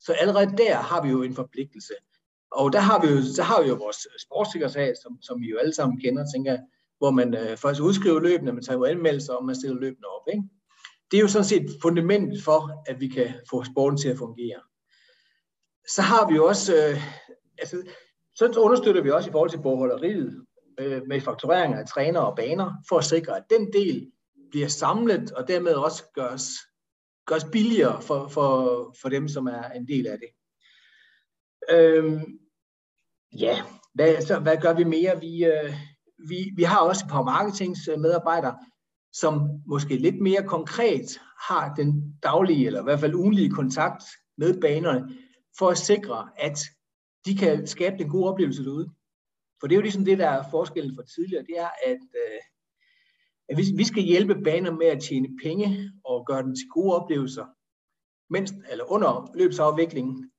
Så 0.00 0.12
allerede 0.12 0.56
der 0.56 0.76
har 0.76 1.02
vi 1.02 1.08
jo 1.08 1.22
en 1.22 1.34
forpligtelse. 1.34 1.94
Og 2.52 2.72
der 2.72 2.78
har 2.78 3.00
vi 3.02 3.12
jo, 3.12 3.22
så 3.34 3.42
har 3.42 3.62
vi 3.62 3.68
jo 3.68 3.74
vores 3.74 3.96
sportssikkerhed, 4.26 4.94
som, 5.02 5.22
som 5.22 5.40
vi 5.40 5.46
jo 5.48 5.58
alle 5.58 5.74
sammen 5.74 6.00
kender, 6.00 6.24
tænker 6.34 6.52
jeg, 6.52 6.62
hvor 7.00 7.10
man 7.10 7.34
øh, 7.34 7.56
faktisk 7.56 7.82
udskriver 7.82 8.20
løbende, 8.20 8.52
man 8.52 8.62
tager 8.62 8.78
jo 8.78 8.84
anmeldelser, 8.84 9.34
og 9.34 9.44
man 9.44 9.54
stiller 9.54 9.80
løbende 9.80 10.08
op. 10.08 10.28
Ikke? 10.32 10.42
Det 11.10 11.16
er 11.16 11.20
jo 11.20 11.28
sådan 11.28 11.44
set 11.44 11.66
fundamentet 11.82 12.42
for, 12.42 12.82
at 12.86 13.00
vi 13.00 13.08
kan 13.08 13.34
få 13.50 13.64
sporten 13.64 13.98
til 13.98 14.08
at 14.08 14.18
fungere. 14.18 14.60
Så 15.88 16.02
har 16.02 16.30
vi 16.30 16.38
også, 16.38 16.74
øh, 16.76 16.96
altså, 17.58 17.82
så 18.34 18.60
understøtter 18.60 19.02
vi 19.02 19.10
også 19.10 19.28
i 19.28 19.32
forhold 19.32 19.50
til 19.50 19.62
borgholderiet 19.62 20.46
øh, 20.80 21.02
med 21.06 21.20
fakturering 21.20 21.74
af 21.74 21.86
træner 21.86 22.20
og 22.20 22.36
baner, 22.36 22.72
for 22.88 22.98
at 22.98 23.04
sikre, 23.04 23.36
at 23.36 23.44
den 23.50 23.72
del 23.72 24.10
bliver 24.50 24.68
samlet, 24.68 25.32
og 25.32 25.48
dermed 25.48 25.72
også 25.72 26.04
gøres, 26.14 26.48
gøres 27.26 27.44
billigere 27.52 28.02
for, 28.02 28.28
for, 28.28 28.50
for 29.02 29.08
dem, 29.08 29.28
som 29.28 29.46
er 29.46 29.62
en 29.62 29.88
del 29.88 30.06
af 30.06 30.18
det. 30.18 30.28
Øhm, 31.70 32.22
ja, 33.38 33.62
hvad, 33.94 34.22
så, 34.22 34.38
hvad 34.38 34.56
gør 34.56 34.72
vi 34.72 34.84
mere? 34.84 35.20
Vi, 35.20 35.44
øh, 35.44 35.74
vi, 36.28 36.52
vi 36.56 36.62
har 36.62 36.78
også 36.78 37.04
et 37.04 37.10
par 37.10 37.22
marketingsmedarbejdere, 37.22 38.58
som 39.12 39.62
måske 39.66 39.96
lidt 39.96 40.20
mere 40.20 40.42
konkret 40.42 41.20
har 41.48 41.74
den 41.74 42.18
daglige, 42.22 42.66
eller 42.66 42.80
i 42.80 42.84
hvert 42.84 43.00
fald 43.00 43.14
ugenlige 43.14 43.50
kontakt 43.50 44.04
med 44.38 44.60
banerne, 44.60 45.16
for 45.58 45.68
at 45.68 45.78
sikre, 45.78 46.28
at 46.36 46.58
de 47.24 47.36
kan 47.36 47.66
skabe 47.66 47.98
den 47.98 48.08
gode 48.08 48.30
oplevelse 48.30 48.64
derude. 48.64 48.90
For 49.60 49.66
det 49.66 49.74
er 49.74 49.76
jo 49.76 49.82
ligesom 49.82 50.04
det, 50.04 50.18
der 50.18 50.28
er 50.28 50.50
forskellen 50.50 50.96
fra 50.96 51.04
tidligere, 51.14 51.42
det 51.42 51.58
er, 51.58 51.70
at, 51.86 52.02
øh, 52.22 52.40
at 53.48 53.56
vi, 53.56 53.64
vi 53.76 53.84
skal 53.84 54.02
hjælpe 54.02 54.34
baner 54.44 54.70
med 54.70 54.86
at 54.86 55.02
tjene 55.02 55.28
penge 55.42 55.92
og 56.04 56.26
gøre 56.26 56.42
den 56.42 56.56
til 56.56 56.68
gode 56.68 56.94
oplevelser, 57.00 57.46
mens, 58.30 58.52
eller 58.70 58.92
under 58.92 59.32
løbsafviklingen, 59.34 60.30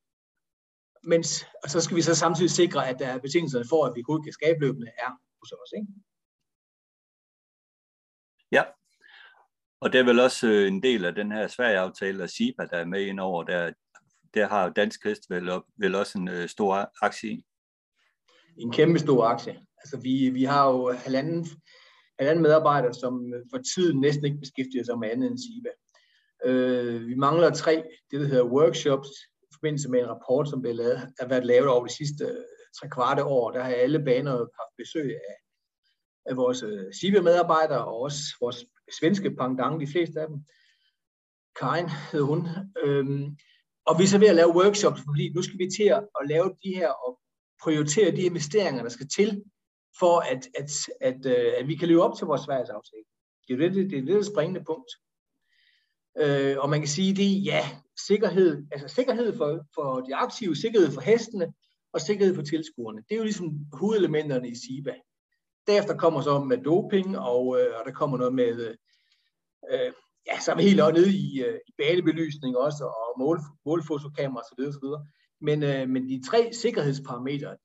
mens, 1.03 1.45
og 1.63 1.69
så 1.69 1.81
skal 1.81 1.97
vi 1.97 2.01
så 2.01 2.15
samtidig 2.15 2.51
sikre, 2.51 2.87
at 2.89 2.99
der 2.99 3.07
er 3.07 3.19
betingelserne 3.19 3.65
for, 3.69 3.85
at 3.85 3.93
vi 3.95 4.01
godt 4.01 4.23
kan 4.23 4.33
skabe 4.33 4.59
løbende, 4.59 4.87
er 4.87 5.11
hos 5.41 5.51
os. 5.51 5.71
Ikke? 5.77 5.87
Ja, 8.51 8.63
og 9.81 9.93
det 9.93 9.99
er 9.99 10.03
vel 10.03 10.19
også 10.19 10.47
øh, 10.47 10.67
en 10.67 10.83
del 10.83 11.05
af 11.05 11.15
den 11.15 11.31
her 11.31 11.47
Sverige-aftale, 11.47 12.23
at 12.23 12.29
SIBA, 12.29 12.65
der 12.65 12.77
er 12.77 12.85
med 12.85 13.01
ind 13.05 13.19
over, 13.19 13.43
der, 13.43 13.71
der 14.33 14.47
har 14.47 14.69
Dansk 14.69 15.03
Hest 15.03 15.29
vel, 15.29 15.49
vel 15.77 15.95
også 15.95 16.17
en 16.17 16.27
øh, 16.27 16.49
stor 16.49 16.91
aktie 17.01 17.29
i. 17.29 17.45
En 18.57 18.71
kæmpe 18.71 18.99
stor 18.99 19.23
aktie. 19.23 19.59
Altså 19.77 19.97
vi, 19.97 20.29
vi 20.29 20.43
har 20.43 20.69
jo 20.69 20.91
halvanden, 20.91 21.47
halvanden 22.19 22.43
medarbejder, 22.43 22.91
som 22.91 23.33
for 23.53 23.61
tiden 23.75 24.01
næsten 24.01 24.25
ikke 24.25 24.39
beskæftiger 24.39 24.83
sig 24.83 24.99
med 24.99 25.09
andet 25.11 25.31
end 25.31 25.37
SIBA. 25.37 25.69
Øh, 26.45 27.07
vi 27.07 27.15
mangler 27.15 27.49
tre, 27.49 27.83
det 28.11 28.19
der 28.19 28.27
hedder 28.27 28.45
workshops, 28.45 29.09
i 29.41 29.53
forbindelse 29.53 29.89
med 29.89 29.99
en 29.99 30.09
rapport, 30.09 30.49
som 30.49 30.61
blev 30.61 30.75
lavet, 30.75 31.13
er 31.19 31.27
været 31.27 31.45
lavet 31.45 31.69
over 31.69 31.85
de 31.85 31.93
sidste 31.93 32.45
tre 32.79 32.89
kvarte 32.89 33.23
år. 33.23 33.51
Der 33.51 33.63
har 33.63 33.73
alle 33.73 34.03
baner 34.03 34.31
haft 34.31 34.75
besøg 34.77 35.15
af, 35.29 35.37
af 36.25 36.37
vores 36.37 36.63
øh, 36.63 36.93
SIBE-medarbejdere 36.93 37.85
og 37.85 38.01
også 38.01 38.21
vores 38.41 38.65
svenske 38.99 39.35
pangdang, 39.35 39.81
de 39.81 39.87
fleste 39.87 40.21
af 40.21 40.27
dem. 40.27 40.37
Karin 41.59 41.89
hed 41.89 42.21
hun. 42.21 42.47
Øhm, 42.83 43.37
og 43.85 43.99
vi 43.99 44.03
er 44.03 44.07
så 44.07 44.17
ved 44.17 44.27
at 44.27 44.35
lave 44.35 44.55
workshops, 44.55 45.01
fordi 45.07 45.33
nu 45.35 45.41
skal 45.41 45.59
vi 45.59 45.69
til 45.77 45.83
at, 45.83 46.07
lave 46.25 46.55
de 46.63 46.75
her 46.75 46.89
og 46.89 47.19
prioritere 47.63 48.11
de 48.11 48.21
investeringer, 48.21 48.83
der 48.83 48.89
skal 48.89 49.07
til, 49.07 49.43
for 49.99 50.19
at, 50.19 50.47
at, 50.59 50.71
at, 51.01 51.25
at, 51.25 51.35
at 51.59 51.67
vi 51.67 51.75
kan 51.75 51.87
leve 51.87 52.03
op 52.03 52.17
til 52.17 52.27
vores 52.27 52.47
aftale. 52.49 53.03
Det 53.47 53.53
er 53.53 53.69
det, 53.69 53.91
det, 53.91 53.97
er 53.97 54.17
det 54.17 54.25
springende 54.25 54.63
punkt. 54.65 54.91
Øh, 56.17 56.57
og 56.59 56.69
man 56.69 56.79
kan 56.79 56.87
sige, 56.87 57.15
det 57.15 57.45
ja, 57.45 57.63
sikkerhed, 58.07 58.67
altså 58.71 58.87
sikkerhed 58.87 59.37
for, 59.37 59.65
for 59.75 60.01
de 60.01 60.15
aktive, 60.15 60.55
sikkerhed 60.55 60.91
for 60.91 61.01
hestene 61.01 61.53
og 61.93 62.01
sikkerhed 62.01 62.35
for 62.35 62.41
tilskuerne. 62.41 63.01
Det 63.09 63.11
er 63.11 63.17
jo 63.17 63.23
ligesom 63.23 63.49
hovedelementerne 63.73 64.49
i 64.49 64.55
SIBA. 64.55 64.95
Derefter 65.67 65.97
kommer 65.97 66.21
så 66.21 66.39
med 66.39 66.57
doping, 66.57 67.17
og, 67.17 67.59
øh, 67.59 67.79
og 67.79 67.85
der 67.85 67.91
kommer 67.91 68.17
noget 68.17 68.33
med, 68.33 68.53
øh, 68.67 68.75
øh 69.71 69.91
ja, 70.27 70.39
så 70.39 70.51
er 70.51 70.55
vi 70.55 70.63
helt 70.63 70.77
nede 70.77 71.13
i, 71.13 71.43
øh, 71.43 71.59
i 71.67 71.71
banebelysning 71.77 72.57
også, 72.57 72.83
og 72.83 73.19
mål, 73.19 73.39
målfotokamera 73.65 74.43
osv. 74.43 74.61
osv. 74.67 74.87
Men, 75.41 75.63
øh, 75.63 75.89
men 75.89 76.09
de 76.09 76.23
tre 76.29 76.53
sikkerhedsparametre, 76.53 77.57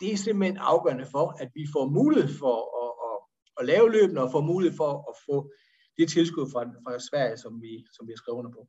det 0.00 0.12
er 0.12 0.16
simpelthen 0.16 0.56
afgørende 0.56 1.06
for, 1.06 1.26
at 1.42 1.50
vi 1.54 1.66
får 1.72 1.88
mulighed 1.88 2.34
for 2.38 2.56
at, 2.82 2.92
at, 3.08 3.18
at 3.58 3.66
lave 3.66 3.92
løbende, 3.92 4.22
og 4.22 4.32
får 4.32 4.40
mulighed 4.40 4.76
for 4.76 4.90
at 5.10 5.14
få 5.26 5.50
det 5.98 6.08
tilskud 6.08 6.50
fra, 6.52 6.62
fra 6.64 6.98
Sverige, 6.98 7.36
som 7.36 7.62
vi, 7.62 7.86
som 7.92 8.06
vi 8.06 8.12
har 8.12 8.16
skrevet 8.16 8.38
under 8.38 8.50
på. 8.50 8.68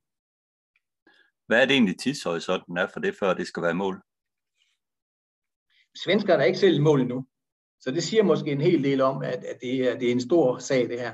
Hvad 1.48 1.62
er 1.62 1.66
det 1.66 1.74
egentlig 1.74 2.00
tidshorisonten 2.00 2.78
er 2.78 2.88
for 2.94 3.00
det, 3.00 3.16
før 3.16 3.34
det 3.34 3.48
skal 3.48 3.64
være 3.64 3.74
mål? 3.74 4.02
Svenskerne 6.04 6.44
er 6.44 6.48
ikke 6.48 6.60
selv 6.60 6.76
i 6.76 6.80
mål 6.80 7.02
endnu. 7.02 7.26
Så 7.80 7.92
det 7.92 8.04
siger 8.04 8.24
måske 8.24 8.52
en 8.52 8.62
hel 8.62 8.84
del 8.84 9.02
om, 9.02 9.24
at, 9.24 9.44
at 9.44 9.58
det, 9.62 9.90
er, 9.90 10.00
det 10.00 10.08
er 10.08 10.12
en 10.12 10.22
stor 10.22 10.58
sag, 10.58 10.90
det 10.90 11.00
her. 11.00 11.14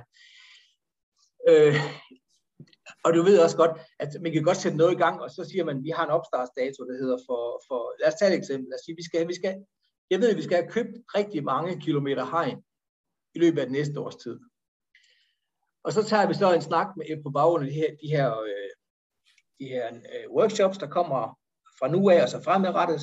Øh, 1.50 1.76
og 3.06 3.14
du 3.14 3.22
ved 3.24 3.40
også 3.40 3.58
godt, 3.58 3.80
at 4.00 4.10
man 4.22 4.32
kan 4.34 4.44
godt 4.44 4.58
sætte 4.58 4.78
noget 4.78 4.94
i 4.94 4.98
gang, 4.98 5.22
og 5.22 5.30
så 5.32 5.44
siger 5.52 5.64
man, 5.64 5.78
at 5.78 5.84
vi 5.84 5.90
har 5.90 6.06
en 6.06 6.16
opstartsdato, 6.18 6.80
der 6.90 6.98
hedder 7.02 7.18
for, 7.28 7.64
for 7.68 7.82
lad 8.00 8.08
os 8.08 8.20
tage 8.20 8.32
et 8.32 8.38
eksempel, 8.38 8.70
lad 8.70 8.80
os 8.80 8.86
sige, 8.86 8.96
vi 8.96 9.04
skal, 9.04 9.28
vi 9.28 9.34
skal, 9.34 9.66
jeg 10.10 10.20
ved, 10.20 10.30
at 10.30 10.38
vi 10.38 10.42
skal 10.42 10.58
have 10.58 10.72
købt 10.72 10.96
rigtig 11.16 11.44
mange 11.44 11.82
kilometer 11.82 12.26
hegn 12.26 12.64
i 13.36 13.40
løbet 13.40 13.60
af 13.60 13.66
det 13.66 13.72
næste 13.72 14.00
års 14.00 14.16
tid. 14.16 14.40
Og 15.84 15.94
så 15.94 16.04
tager 16.04 16.28
vi 16.28 16.34
så 16.34 16.54
en 16.54 16.62
snak 16.62 16.88
med, 16.98 17.24
på 17.24 17.30
baggrund 17.30 17.64
af 17.64 17.70
de 17.72 17.76
her, 17.76 17.90
de 18.02 18.08
her, 18.08 18.40
øh, 18.42 18.72
de 19.60 19.66
her 19.68 19.88
øh, 19.94 20.32
workshops, 20.32 20.78
der 20.78 20.88
kommer 20.88 21.40
fra 21.80 21.88
nu 21.88 22.10
af 22.10 22.24
og 22.24 22.30
så 22.30 22.44
fremadrettet. 22.44 23.02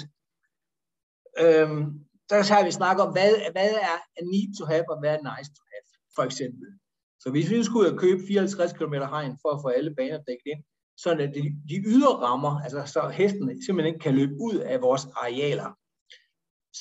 Øhm, 1.43 1.85
så 2.29 2.55
har 2.55 2.65
vi 2.65 2.71
snakket 2.71 3.07
om, 3.07 3.13
hvad, 3.13 3.31
hvad 3.53 3.71
er 3.91 3.97
a 4.19 4.23
need 4.33 4.51
to 4.59 4.65
have, 4.73 4.85
og 4.93 4.99
hvad 5.01 5.13
er 5.15 5.23
nice 5.31 5.51
to 5.59 5.63
have, 5.73 5.85
for 6.17 6.23
eksempel. 6.23 6.67
Så 7.23 7.31
hvis 7.31 7.51
vi 7.51 7.65
skulle 7.65 7.99
købe 7.99 8.21
54 8.29 8.73
km 8.73 8.95
hegn 8.95 9.39
for 9.43 9.51
at 9.55 9.61
få 9.63 9.69
alle 9.69 9.95
baner 9.95 10.19
dækket 10.29 10.47
ind, 10.47 10.63
så 10.97 11.11
at 11.11 11.19
de, 11.35 11.43
de 11.69 11.77
ydre 11.87 12.15
rammer, 12.27 12.61
altså 12.65 12.83
så 12.87 13.09
hestene 13.09 13.65
simpelthen 13.65 13.95
ikke 13.95 14.03
kan 14.03 14.15
løbe 14.15 14.35
ud 14.41 14.55
af 14.55 14.81
vores 14.81 15.05
arealer, 15.07 15.71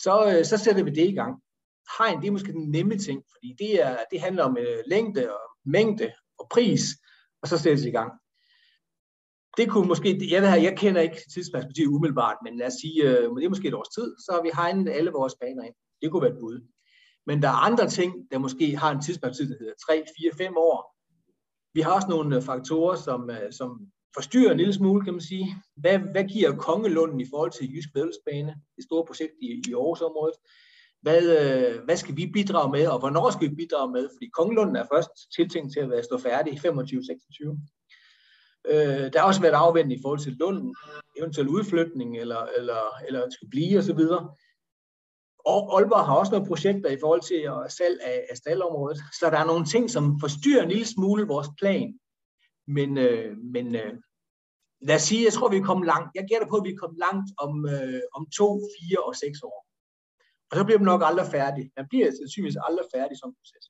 så, 0.04 0.16
øh, 0.32 0.46
så 0.46 0.58
sætter 0.58 0.84
vi 0.84 0.90
det 0.90 1.08
i 1.08 1.16
gang. 1.22 1.34
Hegn, 1.98 2.22
det 2.22 2.28
er 2.28 2.32
måske 2.32 2.52
den 2.52 2.72
nemme 2.72 2.98
ting, 2.98 3.24
fordi 3.34 3.56
det, 3.60 3.84
er, 3.86 3.98
det 4.12 4.22
handler 4.22 4.44
om 4.44 4.58
øh, 4.58 4.84
længde 4.86 5.34
og 5.34 5.42
mængde 5.66 6.12
og 6.40 6.48
pris, 6.52 6.82
og 7.42 7.48
så 7.48 7.58
sættes 7.58 7.86
i 7.86 7.90
gang. 7.90 8.12
Det 9.58 9.70
kunne 9.70 9.88
måske, 9.88 10.28
jeg, 10.32 10.42
ved, 10.42 10.50
jeg 10.50 10.78
kender 10.78 11.02
ikke 11.02 11.22
tidsperspektivet 11.34 11.88
umiddelbart, 11.88 12.38
men 12.44 12.58
lad 12.58 12.68
os 12.68 12.74
sige, 12.82 13.04
øh, 13.04 13.24
det 13.36 13.46
er 13.46 13.50
måske 13.50 13.68
et 13.68 13.74
års 13.74 13.90
tid, 13.90 14.16
så 14.18 14.32
har 14.32 14.42
vi 14.42 14.50
hegnet 14.56 14.92
alle 14.92 15.12
vores 15.12 15.36
baner 15.42 15.64
ind. 15.64 15.74
Det 16.02 16.12
kunne 16.12 16.22
være 16.22 16.32
et 16.32 16.40
bud. 16.40 16.68
Men 17.26 17.42
der 17.42 17.48
er 17.48 17.66
andre 17.70 17.90
ting, 17.90 18.14
der 18.32 18.38
måske 18.38 18.78
har 18.78 18.92
en 18.92 19.02
tidsperspektiv, 19.02 19.48
der 19.48 19.60
hedder 19.60 19.74
3, 19.88 20.04
4, 20.22 20.32
5 20.38 20.58
år. 20.58 20.96
Vi 21.74 21.82
har 21.82 21.92
også 21.92 22.08
nogle 22.10 22.36
øh, 22.36 22.42
faktorer, 22.42 22.96
som, 22.96 23.30
øh, 23.30 23.52
som 23.52 23.70
forstyrrer 24.16 24.52
en 24.52 24.58
lille 24.58 24.74
smule, 24.74 25.04
kan 25.04 25.14
man 25.14 25.22
sige. 25.22 25.56
Hvad, 25.76 26.00
hvad 26.00 26.24
giver 26.24 26.56
Kongelunden 26.56 27.20
i 27.22 27.30
forhold 27.30 27.52
til 27.52 27.74
Jysk 27.74 27.90
Vædelsbane, 27.96 28.56
det 28.76 28.84
store 28.84 29.06
projekt 29.06 29.34
i, 29.42 29.48
i 29.68 29.74
Aarhusområdet? 29.74 30.36
Hvad, 31.02 31.22
øh, 31.38 31.84
hvad 31.86 31.98
skal 31.98 32.16
vi 32.18 32.32
bidrage 32.34 32.72
med, 32.72 32.88
og 32.88 33.00
hvornår 33.00 33.32
skal 33.32 33.50
vi 33.50 33.56
bidrage 33.56 33.92
med? 33.92 34.10
Fordi 34.16 34.30
Kongelunden 34.34 34.76
er 34.76 34.86
først 34.94 35.10
tiltænkt 35.36 35.74
til 35.74 35.80
at 35.80 35.90
være 35.90 36.04
stå 36.04 36.18
færdig 36.18 36.54
i 36.54 36.58
25-26. 36.58 37.79
Øh, 38.68 39.14
der 39.14 39.20
har 39.20 39.28
også 39.28 39.42
været 39.42 39.54
afvendt 39.54 39.94
i 39.94 40.00
forhold 40.02 40.20
til 40.20 40.34
Lunden, 40.34 40.76
eventuel 41.18 41.48
udflytning, 41.48 42.18
eller, 42.18 42.42
eller, 42.58 42.82
eller 43.08 43.30
skal 43.30 43.50
blive 43.50 43.80
osv. 43.80 44.00
Og 45.46 45.60
Aalborg 45.76 46.06
har 46.06 46.16
også 46.16 46.32
nogle 46.32 46.48
projekter 46.48 46.90
i 46.90 47.00
forhold 47.00 47.22
til 47.22 47.72
salg 47.72 48.02
af, 48.02 48.26
af 48.30 48.38
staldområdet. 48.38 48.98
Så 49.20 49.30
der 49.30 49.38
er 49.38 49.46
nogle 49.46 49.66
ting, 49.66 49.90
som 49.90 50.20
forstyrrer 50.20 50.64
en 50.64 50.70
lille 50.70 50.86
smule 50.86 51.28
vores 51.28 51.48
plan. 51.60 52.00
Men, 52.68 52.98
øh, 52.98 53.38
men 53.38 53.76
øh, 53.76 53.94
lad 54.82 54.96
os 54.96 55.02
sige, 55.02 55.26
jeg 55.26 55.34
tror, 55.34 55.50
vi 55.50 55.58
er 55.58 55.70
kommet 55.70 55.86
langt. 55.86 56.10
Jeg 56.16 56.26
gætter 56.30 56.48
på, 56.50 56.56
at 56.56 56.64
vi 56.64 56.72
er 56.74 56.82
kommet 56.84 57.00
langt 57.00 57.30
om, 57.38 57.54
øh, 57.76 58.02
om 58.18 58.24
to, 58.40 58.48
fire 58.76 59.00
og 59.08 59.16
seks 59.16 59.40
år. 59.44 59.60
Og 60.50 60.58
så 60.58 60.64
bliver 60.64 60.80
man 60.80 60.92
nok 60.94 61.02
aldrig 61.06 61.28
færdig. 61.38 61.72
Man 61.78 61.88
bliver 61.90 62.08
sandsynligvis 62.12 62.58
aldrig 62.68 62.86
færdig 62.96 63.18
som 63.18 63.36
proces. 63.40 63.66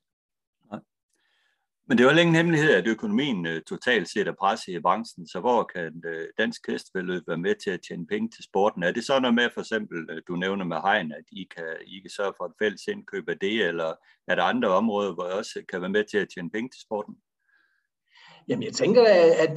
Men 1.90 1.98
det 1.98 2.04
er 2.04 2.12
jo 2.12 2.18
ikke 2.18 2.28
en 2.28 2.34
hemmelighed, 2.34 2.74
at 2.74 2.86
økonomien 2.86 3.46
uh, 3.46 3.52
totalt 3.68 4.08
set 4.10 4.28
er 4.28 4.32
presset 4.32 4.72
i 4.72 4.80
branchen, 4.80 5.26
så 5.28 5.40
hvor 5.40 5.70
kan 5.74 6.02
uh, 6.06 6.24
dansk 6.38 6.66
hestevedløb 6.68 7.22
være 7.28 7.38
med 7.38 7.54
til 7.62 7.70
at 7.70 7.80
tjene 7.88 8.06
penge 8.06 8.28
til 8.30 8.44
sporten? 8.44 8.82
Er 8.82 8.92
det 8.92 9.04
så 9.04 9.20
noget 9.20 9.34
med, 9.34 9.48
for 9.54 9.60
eksempel, 9.60 9.98
uh, 10.10 10.18
du 10.28 10.36
nævner 10.36 10.64
med 10.64 10.76
hegn, 10.76 11.12
at 11.12 11.24
I 11.32 11.48
kan, 11.56 11.70
I 11.86 12.00
kan 12.00 12.10
sørge 12.10 12.32
for 12.36 12.44
et 12.44 12.52
fælles 12.62 12.86
indkøb 12.88 13.28
af 13.28 13.38
det, 13.38 13.66
eller 13.68 13.92
er 14.28 14.34
der 14.34 14.42
andre 14.42 14.68
områder, 14.68 15.14
hvor 15.14 15.26
I 15.28 15.32
også 15.32 15.62
kan 15.68 15.80
være 15.80 15.96
med 15.96 16.04
til 16.10 16.18
at 16.18 16.28
tjene 16.34 16.50
penge 16.50 16.70
til 16.70 16.80
sporten? 16.80 17.14
Jamen, 18.48 18.62
jeg 18.62 18.72
tænker, 18.72 19.02
at, 19.04 19.30
at 19.46 19.56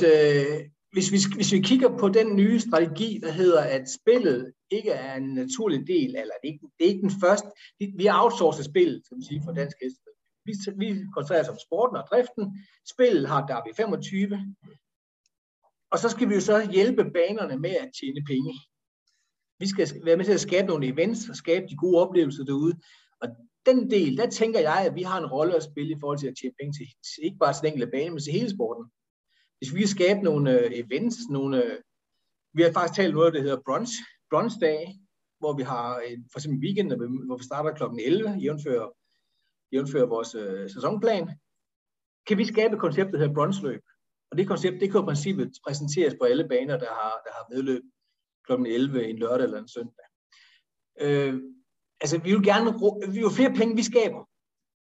hvis, 0.92 1.12
vi, 1.12 1.18
hvis 1.36 1.54
vi 1.54 1.60
kigger 1.60 1.98
på 1.98 2.10
den 2.10 2.36
nye 2.36 2.60
strategi, 2.60 3.20
der 3.24 3.32
hedder, 3.32 3.62
at 3.62 3.86
spillet 4.00 4.54
ikke 4.72 4.92
er 4.92 5.16
en 5.16 5.34
naturlig 5.34 5.88
del, 5.88 6.10
eller 6.22 6.36
det 6.42 6.48
er 6.48 6.54
ikke, 6.54 6.68
det 6.78 6.86
er 6.86 6.90
ikke 6.90 7.08
den 7.08 7.20
første, 7.24 7.48
vi 7.98 8.06
har 8.06 8.24
outsourcet 8.24 8.66
spillet, 8.66 9.02
kan 9.08 9.18
vi 9.18 9.24
sige, 9.30 9.42
for 9.46 9.54
dansk 9.54 9.78
heste. 9.84 10.10
Vi, 10.46 10.54
vi 10.76 10.88
koncentrerer 11.14 11.44
os 11.44 11.50
om 11.50 11.60
sporten 11.68 11.98
og 11.98 12.08
driften. 12.12 12.46
Spillet 12.94 13.28
har 13.28 13.48
Derby 13.48 13.76
25. 13.76 14.56
Og 15.92 16.00
så 16.00 16.10
skal 16.10 16.30
vi 16.30 16.34
jo 16.34 16.42
så 16.42 16.72
hjælpe 16.72 17.04
banerne 17.18 17.58
med 17.60 17.76
at 17.84 17.92
tjene 18.00 18.26
penge. 18.28 18.54
Vi 19.60 19.68
skal 19.68 20.06
være 20.06 20.18
med 20.18 20.26
til 20.26 20.34
at 20.34 20.48
skabe 20.50 20.68
nogle 20.68 20.88
events 20.88 21.30
og 21.30 21.36
skabe 21.36 21.66
de 21.70 21.76
gode 21.76 21.98
oplevelser 22.04 22.44
derude. 22.44 22.76
Og 23.22 23.28
den 23.66 23.92
del, 23.92 24.18
der 24.18 24.30
tænker 24.30 24.60
jeg, 24.60 24.86
at 24.86 24.96
vi 24.96 25.02
har 25.02 25.18
en 25.20 25.32
rolle 25.36 25.56
at 25.56 25.64
spille 25.64 25.92
i 25.92 26.00
forhold 26.00 26.20
til 26.20 26.28
at 26.28 26.38
tjene 26.42 26.56
penge 26.60 26.74
til, 26.74 26.88
ikke 27.24 27.38
bare 27.38 27.54
til 27.54 27.62
den 27.62 27.68
enkelte 27.68 27.92
bane, 27.92 28.10
men 28.10 28.20
til 28.20 28.34
hele 28.34 28.50
sporten. 28.50 28.86
Hvis 29.58 29.74
vi 29.74 29.80
kan 29.80 29.88
skabe 29.88 30.20
nogle 30.20 30.60
øh, 30.60 30.72
events, 30.74 31.18
nogle, 31.30 31.64
øh, 31.64 31.80
vi 32.54 32.62
har 32.62 32.72
faktisk 32.72 32.98
talt 32.98 33.14
noget, 33.14 33.34
der 33.34 33.42
hedder 33.42 33.62
brunch, 33.66 33.94
brunch 34.30 34.56
dag, 34.62 35.00
hvor 35.40 35.54
vi 35.60 35.64
har 35.64 35.98
øh, 35.98 36.18
for 36.32 36.40
eksempel 36.40 36.60
weekend, 36.66 36.88
hvor 37.28 37.38
vi 37.38 37.44
starter 37.44 37.72
kl. 37.74 37.84
11, 38.00 38.30
jævnfører, 38.30 38.90
jævnfører 39.74 40.06
vores 40.06 40.36
øh, 40.36 40.70
sæsonplan. 40.70 41.30
Kan 42.28 42.38
vi 42.38 42.46
skabe 42.46 42.78
konceptet 42.78 43.20
her 43.20 43.28
der 43.28 43.34
brunchløb? 43.34 43.82
Og 44.32 44.38
det 44.38 44.48
koncept, 44.48 44.82
det 44.82 44.92
kan 44.92 45.02
i 45.02 45.10
princippet 45.10 45.52
præsenteres 45.66 46.16
på 46.20 46.26
alle 46.26 46.48
baner, 46.48 46.78
der 46.78 46.90
har, 46.90 47.22
der 47.26 47.32
har 47.38 47.46
medløb 47.54 47.84
kl. 48.46 48.52
11 48.52 49.08
en 49.10 49.20
lørdag 49.20 49.44
eller 49.44 49.60
en 49.60 49.68
søndag. 49.68 50.06
Øh, 51.02 51.42
altså, 52.02 52.18
vi 52.18 52.32
vil 52.34 52.44
gerne, 52.44 52.72
vi 53.14 53.20
jo 53.20 53.30
flere 53.30 53.54
penge, 53.60 53.76
vi 53.76 53.84
skaber 53.84 54.30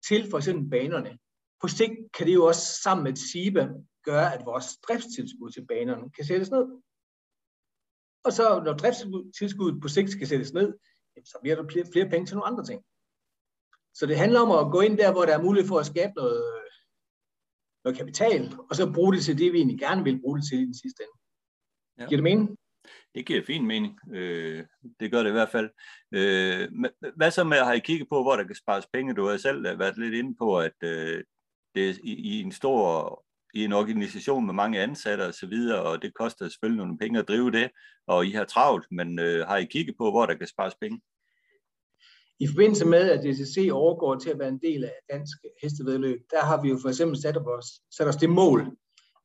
til 0.08 0.30
for 0.30 0.38
eksempel 0.38 0.70
banerne. 0.70 1.18
På 1.60 1.68
sigt 1.68 1.92
kan 2.14 2.26
det 2.26 2.34
jo 2.34 2.44
også 2.46 2.64
sammen 2.84 3.04
med 3.04 3.16
SIBA 3.16 3.68
gøre, 4.04 4.34
at 4.34 4.46
vores 4.46 4.66
driftstilskud 4.76 5.50
til 5.50 5.66
banerne 5.66 6.10
kan 6.10 6.24
sættes 6.24 6.50
ned. 6.50 6.66
Og 8.24 8.32
så 8.32 8.62
når 8.64 8.72
driftstilskuddet 8.72 9.82
på 9.82 9.88
sigt 9.88 10.10
skal 10.10 10.26
sættes 10.26 10.52
ned, 10.52 10.74
så 11.24 11.38
bliver 11.42 11.56
der 11.56 11.68
flere, 11.72 11.86
flere 11.92 12.08
penge 12.08 12.26
til 12.26 12.36
nogle 12.36 12.50
andre 12.50 12.64
ting. 12.64 12.84
Så 13.98 14.06
det 14.06 14.18
handler 14.18 14.40
om 14.40 14.66
at 14.66 14.72
gå 14.72 14.80
ind 14.80 14.98
der, 14.98 15.12
hvor 15.12 15.24
der 15.24 15.38
er 15.38 15.42
mulighed 15.42 15.68
for 15.68 15.78
at 15.78 15.86
skabe 15.86 16.12
noget, 16.16 16.44
noget 17.84 17.98
kapital, 17.98 18.54
og 18.70 18.76
så 18.76 18.92
bruge 18.94 19.14
det 19.14 19.22
til 19.22 19.38
det, 19.38 19.52
vi 19.52 19.58
egentlig 19.58 19.78
gerne 19.78 20.04
vil 20.04 20.20
bruge 20.20 20.38
det 20.38 20.48
til 20.48 20.58
i 20.58 20.64
den 20.64 20.74
sidste 20.74 21.02
ende. 21.02 21.18
Ja. 21.98 22.06
Giver 22.08 22.16
det 22.16 22.22
mening? 22.30 22.56
Det 23.14 23.26
giver 23.26 23.42
fin 23.46 23.66
mening. 23.66 23.98
Øh, 24.12 24.64
det 25.00 25.10
gør 25.10 25.22
det 25.22 25.30
i 25.30 25.32
hvert 25.32 25.48
fald. 25.48 25.70
Øh, 26.12 26.68
hvad 27.16 27.30
så 27.30 27.44
med, 27.44 27.58
har 27.58 27.72
I 27.72 27.78
kigget 27.78 28.08
på, 28.08 28.22
hvor 28.22 28.36
der 28.36 28.44
kan 28.44 28.54
spares 28.54 28.86
penge? 28.92 29.14
Du 29.14 29.26
har 29.26 29.36
selv 29.36 29.78
været 29.78 29.98
lidt 29.98 30.14
inde 30.14 30.34
på, 30.38 30.58
at 30.58 30.76
øh, 30.82 31.24
det 31.74 31.90
er 31.90 31.94
i, 32.02 32.12
i 32.12 32.42
en 32.42 32.52
stor 32.52 33.26
i 33.54 33.64
en 33.64 33.72
organisation 33.72 34.46
med 34.46 34.54
mange 34.54 34.80
ansatte 34.80 35.26
og 35.26 35.34
så 35.34 35.46
videre, 35.46 35.82
og 35.82 36.02
det 36.02 36.14
koster 36.14 36.48
selvfølgelig 36.48 36.84
nogle 36.84 36.98
penge 36.98 37.18
at 37.18 37.28
drive 37.28 37.50
det, 37.50 37.70
og 38.06 38.26
I 38.26 38.30
har 38.30 38.44
travlt, 38.44 38.86
men 38.90 39.18
øh, 39.18 39.46
har 39.46 39.56
I 39.56 39.64
kigget 39.64 39.96
på, 39.98 40.10
hvor 40.10 40.26
der 40.26 40.34
kan 40.34 40.46
spares 40.46 40.74
penge? 40.80 41.00
I 42.40 42.46
forbindelse 42.46 42.86
med, 42.86 43.10
at 43.10 43.24
DCC 43.24 43.68
overgår 43.72 44.18
til 44.18 44.30
at 44.30 44.38
være 44.38 44.48
en 44.48 44.58
del 44.58 44.84
af 44.84 44.94
dansk 45.12 45.38
hestevedløb, 45.62 46.20
der 46.30 46.44
har 46.44 46.62
vi 46.62 46.68
jo 46.68 46.78
for 46.82 46.88
eksempel 46.88 47.22
sat 47.22 47.36
os, 47.36 47.66
sat 47.96 48.08
os 48.08 48.16
det 48.16 48.30
mål, 48.30 48.76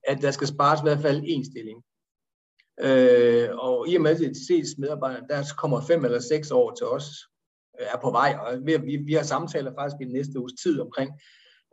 at 0.07 0.21
der 0.21 0.31
skal 0.31 0.47
spares 0.47 0.79
i 0.79 0.83
hvert 0.83 0.99
fald 0.99 1.23
én 1.23 1.51
stilling. 1.51 1.83
Øh, 2.79 3.49
og 3.57 3.89
i 3.89 3.95
og 3.95 4.01
med, 4.01 4.11
at 4.11 4.17
DCC's 4.17 4.75
medarbejdere, 4.77 5.27
der 5.29 5.43
kommer 5.57 5.81
fem 5.81 6.05
eller 6.05 6.19
seks 6.19 6.51
år 6.51 6.73
til 6.73 6.85
os, 6.85 7.05
øh, 7.79 7.87
er 7.93 7.97
på 8.01 8.11
vej, 8.11 8.37
og 8.41 8.65
vi, 8.65 8.77
vi, 8.77 8.97
vi 9.05 9.13
har 9.13 9.23
samtaler 9.23 9.71
faktisk 9.79 10.01
i 10.01 10.05
den 10.05 10.13
næste 10.13 10.39
uges 10.39 10.53
tid 10.63 10.79
omkring 10.79 11.11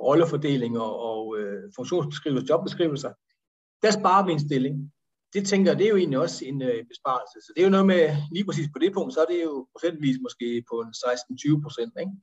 rollefordeling 0.03 0.79
og, 0.79 0.99
og 0.99 1.39
øh, 1.39 1.63
funktionsbeskrivelser, 1.77 2.47
jobbeskrivelser. 2.51 3.13
Der 3.83 3.91
sparer 3.91 4.27
vi 4.27 4.33
en 4.33 4.47
stilling 4.49 4.93
det 5.35 5.47
tænker 5.47 5.71
jeg, 5.71 5.79
det 5.79 5.87
er 5.87 5.91
jo 5.91 5.97
egentlig 5.97 6.19
også 6.19 6.45
en 6.45 6.63
øh, 6.63 6.85
besparelse. 6.93 7.37
Så 7.45 7.53
det 7.55 7.61
er 7.61 7.67
jo 7.69 7.77
noget 7.77 7.87
med, 7.87 8.17
lige 8.33 8.45
præcis 8.45 8.69
på 8.73 8.79
det 8.79 8.93
punkt, 8.93 9.15
så 9.15 9.21
er 9.21 9.31
det 9.33 9.43
jo 9.43 9.69
procentvis 9.73 10.19
måske 10.27 10.65
på 10.71 10.77
en 10.81 10.93
16-20 10.95 11.63
procent. 11.65 11.93
Ikke? 12.03 12.15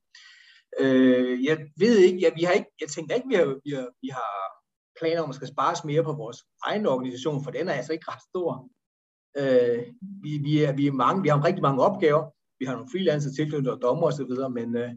Øh, 0.80 1.44
jeg 1.44 1.58
ved 1.78 1.98
ikke, 1.98 2.20
ja, 2.20 2.30
vi 2.36 2.44
har 2.44 2.54
ikke, 2.54 2.72
jeg 2.82 2.90
tænker 2.90 3.16
ikke, 3.16 3.28
vi 3.28 3.36
har, 3.36 3.46
vi 3.66 3.72
har, 3.72 3.88
vi 4.02 4.10
har 4.20 4.34
planer 5.00 5.22
om 5.22 5.30
at 5.30 5.36
skal 5.36 5.48
spares 5.48 5.84
mere 5.84 6.04
på 6.04 6.14
vores 6.14 6.38
egen 6.64 6.86
organisation, 6.86 7.44
for 7.44 7.52
den 7.52 7.68
er 7.68 7.74
altså 7.74 7.94
ikke 7.94 8.12
ret 8.12 8.24
stor. 8.30 8.70
Øh, 9.38 9.84
vi, 10.24 10.32
vi, 10.38 10.64
er, 10.64 10.72
vi, 10.74 10.88
er 10.88 10.92
mange, 10.92 11.22
vi 11.22 11.30
har 11.30 11.46
rigtig 11.46 11.62
mange 11.62 11.82
opgaver, 11.82 12.24
vi 12.60 12.66
har 12.66 12.74
nogle 12.74 12.92
freelancer 12.92 13.32
tilknyttet 13.32 13.74
og 13.74 13.82
dommer 13.82 14.08
osv., 14.08 14.34
men, 14.58 14.78
øh, 14.78 14.92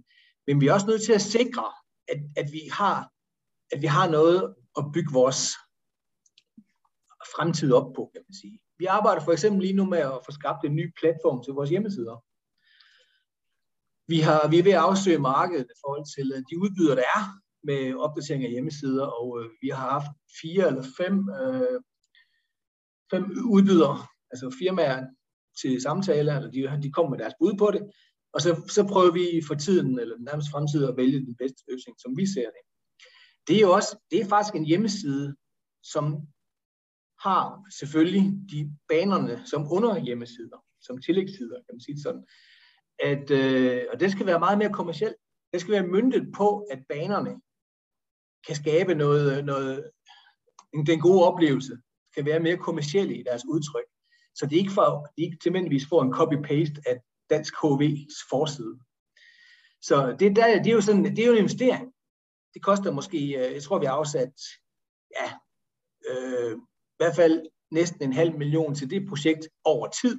men 0.47 0.61
vi 0.61 0.67
er 0.67 0.73
også 0.73 0.87
nødt 0.87 1.03
til 1.03 1.13
at 1.13 1.21
sikre, 1.37 1.67
at, 2.09 2.21
at, 2.37 2.53
vi 2.53 2.63
har, 2.73 3.11
at 3.73 3.83
vi 3.83 3.87
har 3.87 4.09
noget 4.11 4.55
at 4.79 4.85
bygge 4.95 5.13
vores 5.13 5.41
fremtid 7.37 7.73
op 7.73 7.93
på, 7.97 8.11
kan 8.13 8.23
man 8.29 8.35
sige. 8.35 8.59
Vi 8.79 8.85
arbejder 8.85 9.23
for 9.25 9.33
eksempel 9.33 9.63
lige 9.63 9.79
nu 9.81 9.85
med 9.85 9.99
at 9.99 10.21
få 10.27 10.33
skabt 10.33 10.65
en 10.65 10.77
ny 10.77 10.93
platform 11.01 11.43
til 11.45 11.53
vores 11.53 11.71
hjemmesider. 11.71 12.17
Vi, 14.13 14.19
har, 14.21 14.49
vi 14.49 14.59
er 14.59 14.63
ved 14.63 14.73
at 14.73 14.87
afsøge 14.89 15.19
markedet 15.19 15.67
i 15.75 15.79
forhold 15.83 16.05
til 16.17 16.33
øh, 16.35 16.43
de 16.51 16.59
udbydere, 16.63 16.97
der 16.97 17.09
er 17.17 17.25
med 17.69 17.95
opdatering 17.95 18.45
af 18.45 18.51
hjemmesider, 18.51 19.07
og 19.07 19.29
øh, 19.41 19.51
vi 19.63 19.69
har 19.69 19.91
haft 19.91 20.13
fire 20.41 20.67
eller 20.67 20.85
fem, 21.01 21.15
øh, 21.41 21.81
fem 23.13 23.25
udbydere, 23.55 23.99
altså 24.31 24.57
firmaer 24.61 25.07
til 25.61 25.83
samtale, 25.83 26.37
eller 26.37 26.51
de, 26.51 26.83
de 26.83 26.93
kommer 26.93 27.11
med 27.11 27.19
deres 27.19 27.35
bud 27.41 27.55
på 27.59 27.71
det, 27.71 27.83
og 28.35 28.41
så, 28.41 28.51
så 28.69 28.87
prøver 28.93 29.13
vi 29.13 29.43
for 29.47 29.55
tiden, 29.55 29.99
eller 29.99 30.17
nærmest 30.19 30.51
fremtid, 30.51 30.85
at 30.85 30.97
vælge 30.97 31.27
den 31.27 31.37
bedste 31.37 31.63
løsning, 31.69 31.97
som 32.01 32.17
vi 32.17 32.27
ser 32.27 32.49
det. 32.57 32.63
Det 33.47 33.57
er 33.57 33.61
jo 33.61 33.73
også, 33.73 33.99
det 34.11 34.21
er 34.21 34.29
faktisk 34.35 34.55
en 34.55 34.65
hjemmeside, 34.65 35.37
som 35.83 36.05
har 37.23 37.67
selvfølgelig 37.79 38.25
de 38.51 38.73
banerne 38.89 39.43
som 39.47 39.73
under 39.73 39.99
hjemmesider, 39.99 40.59
som 40.81 41.01
tillægssider, 41.01 41.57
kan 41.57 41.75
man 41.75 41.81
sige 41.81 42.01
sådan. 42.01 42.25
At, 42.99 43.31
øh, 43.31 43.85
og 43.93 44.01
det 44.01 44.13
skal 44.13 44.27
være 44.27 44.39
meget 44.39 44.59
mere 44.59 44.73
kommercielt. 44.73 45.17
Det 45.53 45.61
skal 45.61 45.73
være 45.73 45.87
myndet 45.87 46.33
på, 46.37 46.67
at 46.71 46.79
banerne 46.89 47.41
kan 48.47 48.57
skabe 48.57 48.95
noget, 48.95 49.45
noget 49.45 49.91
en, 50.75 50.87
den 50.87 51.01
gode 51.01 51.25
oplevelse, 51.25 51.79
kan 52.15 52.27
være 52.27 52.41
mere 52.41 52.57
kommercielle 52.57 53.17
i 53.17 53.23
deres 53.23 53.45
udtryk. 53.49 53.89
Så 54.35 54.47
det 54.47 54.55
er 54.57 54.61
ikke, 54.61 54.73
for, 54.73 55.07
de 55.17 55.23
ikke 55.23 55.39
tilmændigvis 55.43 55.89
får 55.89 56.03
en 56.03 56.15
copy-paste 56.15 56.83
af 56.87 57.01
dansk 57.31 57.55
HV's 57.55 58.17
forside. 58.31 58.79
Så 59.83 60.17
det, 60.21 60.37
der, 60.37 60.63
det, 60.63 60.71
er 60.71 60.75
jo 60.75 60.81
sådan, 60.81 61.05
det 61.05 61.19
er 61.19 61.27
jo 61.27 61.33
en 61.33 61.39
investering. 61.39 61.93
Det 62.55 62.63
koster 62.63 62.91
måske, 62.93 63.19
øh, 63.19 63.55
jeg 63.55 63.63
tror 63.63 63.79
vi 63.79 63.87
har 63.87 63.93
afsat 63.93 64.33
ja, 65.19 65.29
øh, 66.09 66.59
hvert 66.99 67.17
fald 67.17 67.43
næsten 67.71 68.03
en 68.03 68.13
halv 68.13 68.39
million 68.39 68.75
til 68.75 68.91
det 68.91 69.09
projekt 69.09 69.49
over 69.65 69.89
tid, 70.03 70.19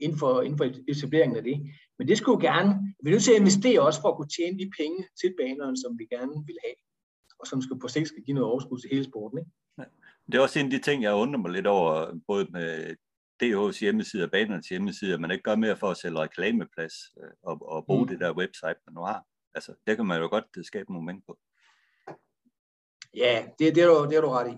inden 0.00 0.18
for, 0.18 0.42
inden 0.42 0.58
for 0.58 0.64
etableringen 0.88 1.36
af 1.36 1.42
det. 1.42 1.56
Men 1.98 2.08
det 2.08 2.18
skulle 2.18 2.36
jo 2.36 2.52
gerne, 2.52 2.94
vi 3.02 3.10
er 3.10 3.14
nødt 3.14 3.24
til 3.24 3.32
at 3.32 3.40
investere 3.40 3.80
også 3.80 4.00
for 4.00 4.08
at 4.08 4.16
kunne 4.16 4.28
tjene 4.36 4.58
de 4.58 4.70
penge 4.78 5.08
til 5.20 5.34
banerne, 5.40 5.76
som 5.76 5.98
vi 5.98 6.04
gerne 6.04 6.46
vil 6.46 6.58
have, 6.64 6.74
og 7.38 7.46
som 7.46 7.62
skal 7.62 7.78
på 7.78 7.88
sigt 7.88 8.08
skal 8.08 8.22
give 8.22 8.34
noget 8.34 8.50
overskud 8.50 8.78
til 8.78 8.90
hele 8.92 9.04
sporten. 9.04 9.38
Ikke? 9.38 9.50
Ja. 9.78 9.84
Det 10.26 10.34
er 10.34 10.42
også 10.42 10.58
en 10.58 10.64
af 10.64 10.70
de 10.70 10.78
ting, 10.78 11.02
jeg 11.02 11.14
undrer 11.14 11.40
mig 11.40 11.50
lidt 11.50 11.66
over, 11.66 12.18
både 12.26 12.46
med 12.50 12.96
DH's 13.42 13.80
hjemmeside 13.80 14.24
og 14.24 14.30
banernes 14.30 14.68
hjemmeside, 14.68 15.14
at 15.14 15.20
man 15.20 15.30
ikke 15.30 15.42
gør 15.42 15.56
mere 15.56 15.76
for 15.76 15.90
at 15.90 15.96
sælge 15.96 16.18
reklameplads 16.18 16.94
øh, 17.20 17.30
og, 17.42 17.68
og 17.68 17.86
bruge 17.86 18.02
mm. 18.02 18.08
det 18.08 18.20
der 18.20 18.36
website, 18.36 18.80
man 18.86 18.94
nu 18.94 19.00
har. 19.00 19.24
Altså, 19.54 19.74
det 19.86 19.96
kan 19.96 20.06
man 20.06 20.20
jo 20.20 20.28
godt 20.28 20.66
skabe 20.66 20.92
nogle 20.92 21.06
mængde 21.06 21.22
på. 21.26 21.38
Ja, 23.14 23.46
det, 23.58 23.74
det, 23.74 23.82
er 23.82 23.86
du, 23.86 24.06
det 24.10 24.16
er 24.16 24.20
du 24.20 24.28
ret 24.28 24.52
i 24.52 24.56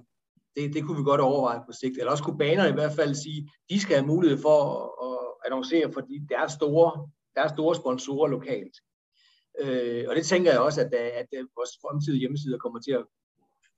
det, 0.56 0.74
det 0.74 0.84
kunne 0.84 0.96
vi 0.96 1.02
godt 1.02 1.20
overveje 1.20 1.60
på 1.66 1.72
sigt. 1.72 1.98
Eller 1.98 2.10
også 2.10 2.24
kunne 2.24 2.38
banerne 2.38 2.70
i 2.70 2.72
hvert 2.72 2.92
fald 2.92 3.14
sige, 3.14 3.50
de 3.70 3.80
skal 3.80 3.96
have 3.96 4.06
mulighed 4.06 4.38
for 4.38 4.56
at, 4.76 5.08
at 5.08 5.18
annoncere, 5.46 5.92
fordi 5.92 6.18
der 6.28 6.38
er 6.38 6.48
store, 6.48 7.08
der 7.34 7.42
er 7.42 7.54
store 7.54 7.74
sponsorer 7.74 8.28
lokalt. 8.28 8.76
Øh, 9.60 10.04
og 10.08 10.16
det 10.16 10.26
tænker 10.26 10.50
jeg 10.50 10.60
også, 10.60 10.80
at, 10.80 10.94
øh, 10.94 11.10
at, 11.20 11.26
at 11.32 11.46
vores 11.56 11.70
fremtidige 11.82 12.20
hjemmesider 12.20 12.58
kommer 12.58 12.80
til 12.80 12.92
at 12.92 13.04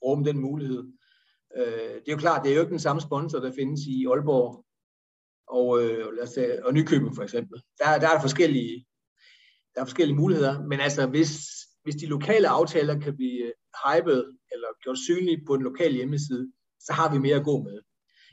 rumme 0.05 0.25
den 0.25 0.39
mulighed. 0.39 0.83
Øh, 1.57 1.95
det 2.01 2.09
er 2.09 2.13
jo 2.13 2.17
klart, 2.17 2.45
det 2.45 2.51
er 2.51 2.55
jo 2.55 2.61
ikke 2.61 2.71
den 2.71 2.87
samme 2.89 3.03
sponsor, 3.03 3.39
der 3.39 3.53
findes 3.53 3.81
i 3.87 4.07
Aalborg 4.07 4.65
og, 5.49 5.83
øh, 5.83 6.13
lad 6.13 6.23
os 6.23 6.31
sige, 6.31 6.67
og 6.67 6.75
Nykøbing 6.75 7.15
for 7.15 7.23
eksempel. 7.23 7.63
Der, 7.79 7.99
der 7.99 8.09
er 8.09 8.21
forskellige, 8.21 8.87
der 9.75 9.81
er 9.81 9.85
forskellige 9.85 10.17
muligheder, 10.17 10.63
men 10.63 10.81
altså 10.81 11.07
hvis, 11.07 11.31
hvis 11.83 11.95
de 11.95 12.07
lokale 12.07 12.49
aftaler 12.49 13.01
kan 13.01 13.17
blive 13.17 13.53
hypet 13.85 14.37
eller 14.53 14.69
gjort 14.83 14.99
synlige 14.99 15.45
på 15.47 15.57
den 15.57 15.65
lokale 15.65 15.95
hjemmeside, 15.97 16.53
så 16.87 16.93
har 16.93 17.13
vi 17.13 17.19
mere 17.19 17.37
at 17.37 17.45
gå 17.45 17.63
med. 17.63 17.81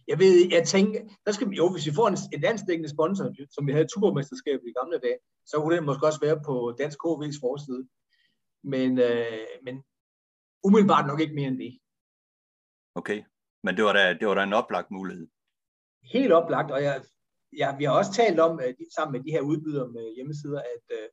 Jeg 0.08 0.20
ved, 0.20 0.34
jeg 0.52 0.68
tænker, 0.68 1.00
der 1.26 1.32
skal 1.32 1.50
vi, 1.50 1.56
jo, 1.56 1.72
hvis 1.72 1.86
vi 1.86 1.94
får 1.94 2.08
en, 2.08 2.18
en 2.34 2.42
danskdækkende 2.42 2.90
sponsor, 2.90 3.26
som 3.56 3.68
vi 3.68 3.72
havde 3.72 3.86
i 3.86 3.88
Tuborgmesterskabet 3.88 4.68
i 4.68 4.78
gamle 4.80 5.00
dage, 5.00 5.20
så 5.46 5.58
kunne 5.58 5.76
det 5.76 5.84
måske 5.84 6.06
også 6.06 6.20
være 6.20 6.40
på 6.46 6.76
Dansk 6.80 6.98
KV's 7.06 7.40
forside. 7.46 7.84
Men, 8.64 8.90
øh, 9.00 9.46
men 9.66 9.76
umiddelbart 10.64 11.08
nok 11.08 11.20
ikke 11.22 11.36
mere 11.36 11.48
end 11.48 11.60
det. 11.60 11.80
Okay, 12.96 13.24
men 13.64 13.76
det 13.78 13.84
var 13.84 13.94
da, 13.94 14.14
det 14.20 14.28
var 14.28 14.34
da 14.34 14.44
en 14.44 14.60
oplagt 14.62 14.92
mulighed. 14.92 15.28
Helt 16.04 16.34
oplagt, 16.34 16.72
og 16.72 16.84
jeg, 16.84 17.04
ja, 17.58 17.78
vi 17.78 17.84
har 17.84 17.92
også 17.92 18.14
talt 18.14 18.40
om, 18.40 18.60
at 18.60 18.76
sammen 18.96 19.12
med 19.14 19.24
de 19.26 19.32
her 19.32 19.42
udbydere 19.42 19.88
med 19.88 20.16
hjemmesider, 20.16 20.60
at 20.60 20.86
øh, 20.98 21.08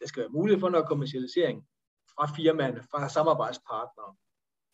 der 0.00 0.06
skal 0.06 0.20
være 0.20 0.36
mulighed 0.38 0.60
for 0.60 0.68
noget 0.68 0.88
kommercialisering 0.88 1.66
fra 2.14 2.26
firmaerne, 2.36 2.82
fra 2.90 3.08
samarbejdspartnere, 3.08 4.16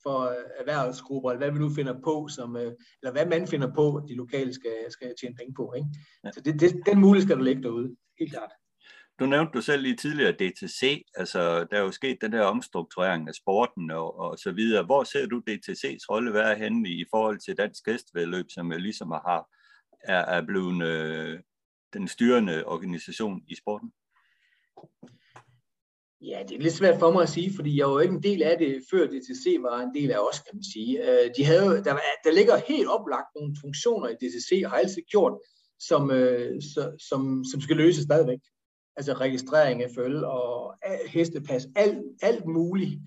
for 0.06 0.18
erhvervsgrupper, 0.60 1.30
eller 1.30 1.44
hvad 1.44 1.52
vi 1.52 1.58
nu 1.58 1.70
finder 1.70 1.94
på, 2.04 2.28
som, 2.28 2.56
eller 2.56 3.12
hvad 3.12 3.26
man 3.26 3.48
finder 3.48 3.74
på, 3.74 4.02
de 4.08 4.14
lokale 4.14 4.54
skal, 4.54 4.76
skal 4.88 5.14
tjene 5.20 5.36
penge 5.36 5.54
på. 5.54 5.72
Ikke? 5.76 5.88
Ja. 6.24 6.30
Så 6.32 6.40
det, 6.40 6.60
det, 6.60 6.70
den 6.86 7.00
mulighed 7.00 7.26
skal 7.26 7.38
du 7.38 7.42
lægge 7.42 7.62
derude, 7.62 7.96
helt 8.18 8.32
klart. 8.32 8.50
Du 9.18 9.26
nævnte 9.26 9.52
du 9.52 9.60
selv 9.60 9.82
lige 9.82 9.96
tidligere 9.96 10.32
DTC, 10.32 11.04
altså 11.14 11.64
der 11.70 11.76
er 11.76 11.80
jo 11.80 11.90
sket 11.90 12.18
den 12.20 12.32
der 12.32 12.42
omstrukturering 12.42 13.28
af 13.28 13.34
sporten 13.34 13.90
og, 13.90 14.18
og 14.18 14.38
så 14.38 14.52
videre. 14.52 14.84
Hvor 14.84 15.04
ser 15.04 15.26
du 15.26 15.42
DTC's 15.50 16.06
rolle 16.10 16.32
være 16.32 16.54
henne 16.54 16.88
i 16.88 17.04
forhold 17.10 17.38
til 17.38 17.56
dansk 17.56 17.86
hestevedløb, 17.86 18.46
som 18.48 18.72
jo 18.72 18.78
ligesom 18.78 19.10
har, 19.10 19.48
er, 20.00 20.18
er 20.18 20.46
blevet 20.46 20.84
øh, 20.84 21.40
den 21.92 22.08
styrende 22.08 22.66
organisation 22.66 23.42
i 23.48 23.54
sporten? 23.54 23.92
Ja, 26.26 26.42
det 26.48 26.56
er 26.56 26.62
lidt 26.62 26.74
svært 26.74 26.98
for 26.98 27.12
mig 27.12 27.22
at 27.22 27.28
sige, 27.28 27.54
fordi 27.54 27.78
jeg 27.78 27.86
var 27.86 27.92
jo 27.92 27.98
ikke 27.98 28.14
en 28.14 28.22
del 28.22 28.42
af 28.42 28.58
det, 28.58 28.82
før 28.90 29.06
DTC 29.06 29.56
var 29.60 29.80
en 29.80 29.94
del 29.94 30.10
af 30.10 30.18
os, 30.18 30.40
kan 30.40 30.54
man 30.54 30.64
sige. 30.64 31.10
Øh, 31.10 31.30
de 31.36 31.44
havde, 31.44 31.84
der, 31.84 31.96
der 32.24 32.32
ligger 32.32 32.56
helt 32.56 32.88
oplagt 32.88 33.26
nogle 33.36 33.56
funktioner 33.60 34.08
i 34.08 34.14
DTC, 34.14 34.62
og 34.64 34.70
har 34.70 34.78
altid 34.78 35.02
gjort, 35.10 35.38
som, 35.78 36.10
øh, 36.10 36.62
som, 37.08 37.44
som 37.52 37.60
skal 37.60 37.76
løses 37.76 38.04
stadigvæk 38.04 38.38
altså 38.96 39.12
registrering 39.12 39.82
af 39.82 39.90
følge 39.94 40.26
og 40.26 40.74
hestepas, 41.06 41.66
alt, 41.76 41.98
alt 42.22 42.46
muligt 42.46 43.00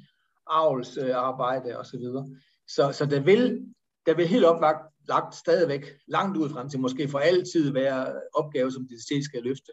avlsarbejde 0.47 1.77
osv. 1.77 1.99
Så, 1.99 2.35
så, 2.67 2.91
så 2.91 3.05
der 3.05 3.19
vil, 3.19 3.65
der 4.05 4.15
vil 4.15 4.27
helt 4.27 4.45
oplagt 4.45 4.81
lagt 5.07 5.35
stadigvæk 5.35 5.85
langt 6.07 6.37
ud 6.37 6.49
frem 6.49 6.69
til, 6.69 6.79
måske 6.79 7.07
for 7.07 7.19
altid 7.19 7.71
være 7.71 8.21
opgave, 8.33 8.71
som 8.71 8.87
DTC 8.87 9.23
skal 9.23 9.43
løfte. 9.43 9.71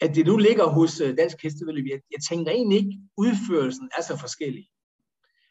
At 0.00 0.14
det 0.14 0.26
nu 0.26 0.36
ligger 0.36 0.66
hos 0.66 1.00
øh, 1.00 1.16
Dansk 1.16 1.42
Hestevedløb, 1.42 1.86
jeg, 1.86 2.00
jeg 2.10 2.20
tænker 2.28 2.52
egentlig 2.52 2.78
ikke, 2.78 2.98
udførelsen 3.16 3.90
er 3.98 4.02
så 4.02 4.18
forskellig. 4.18 4.68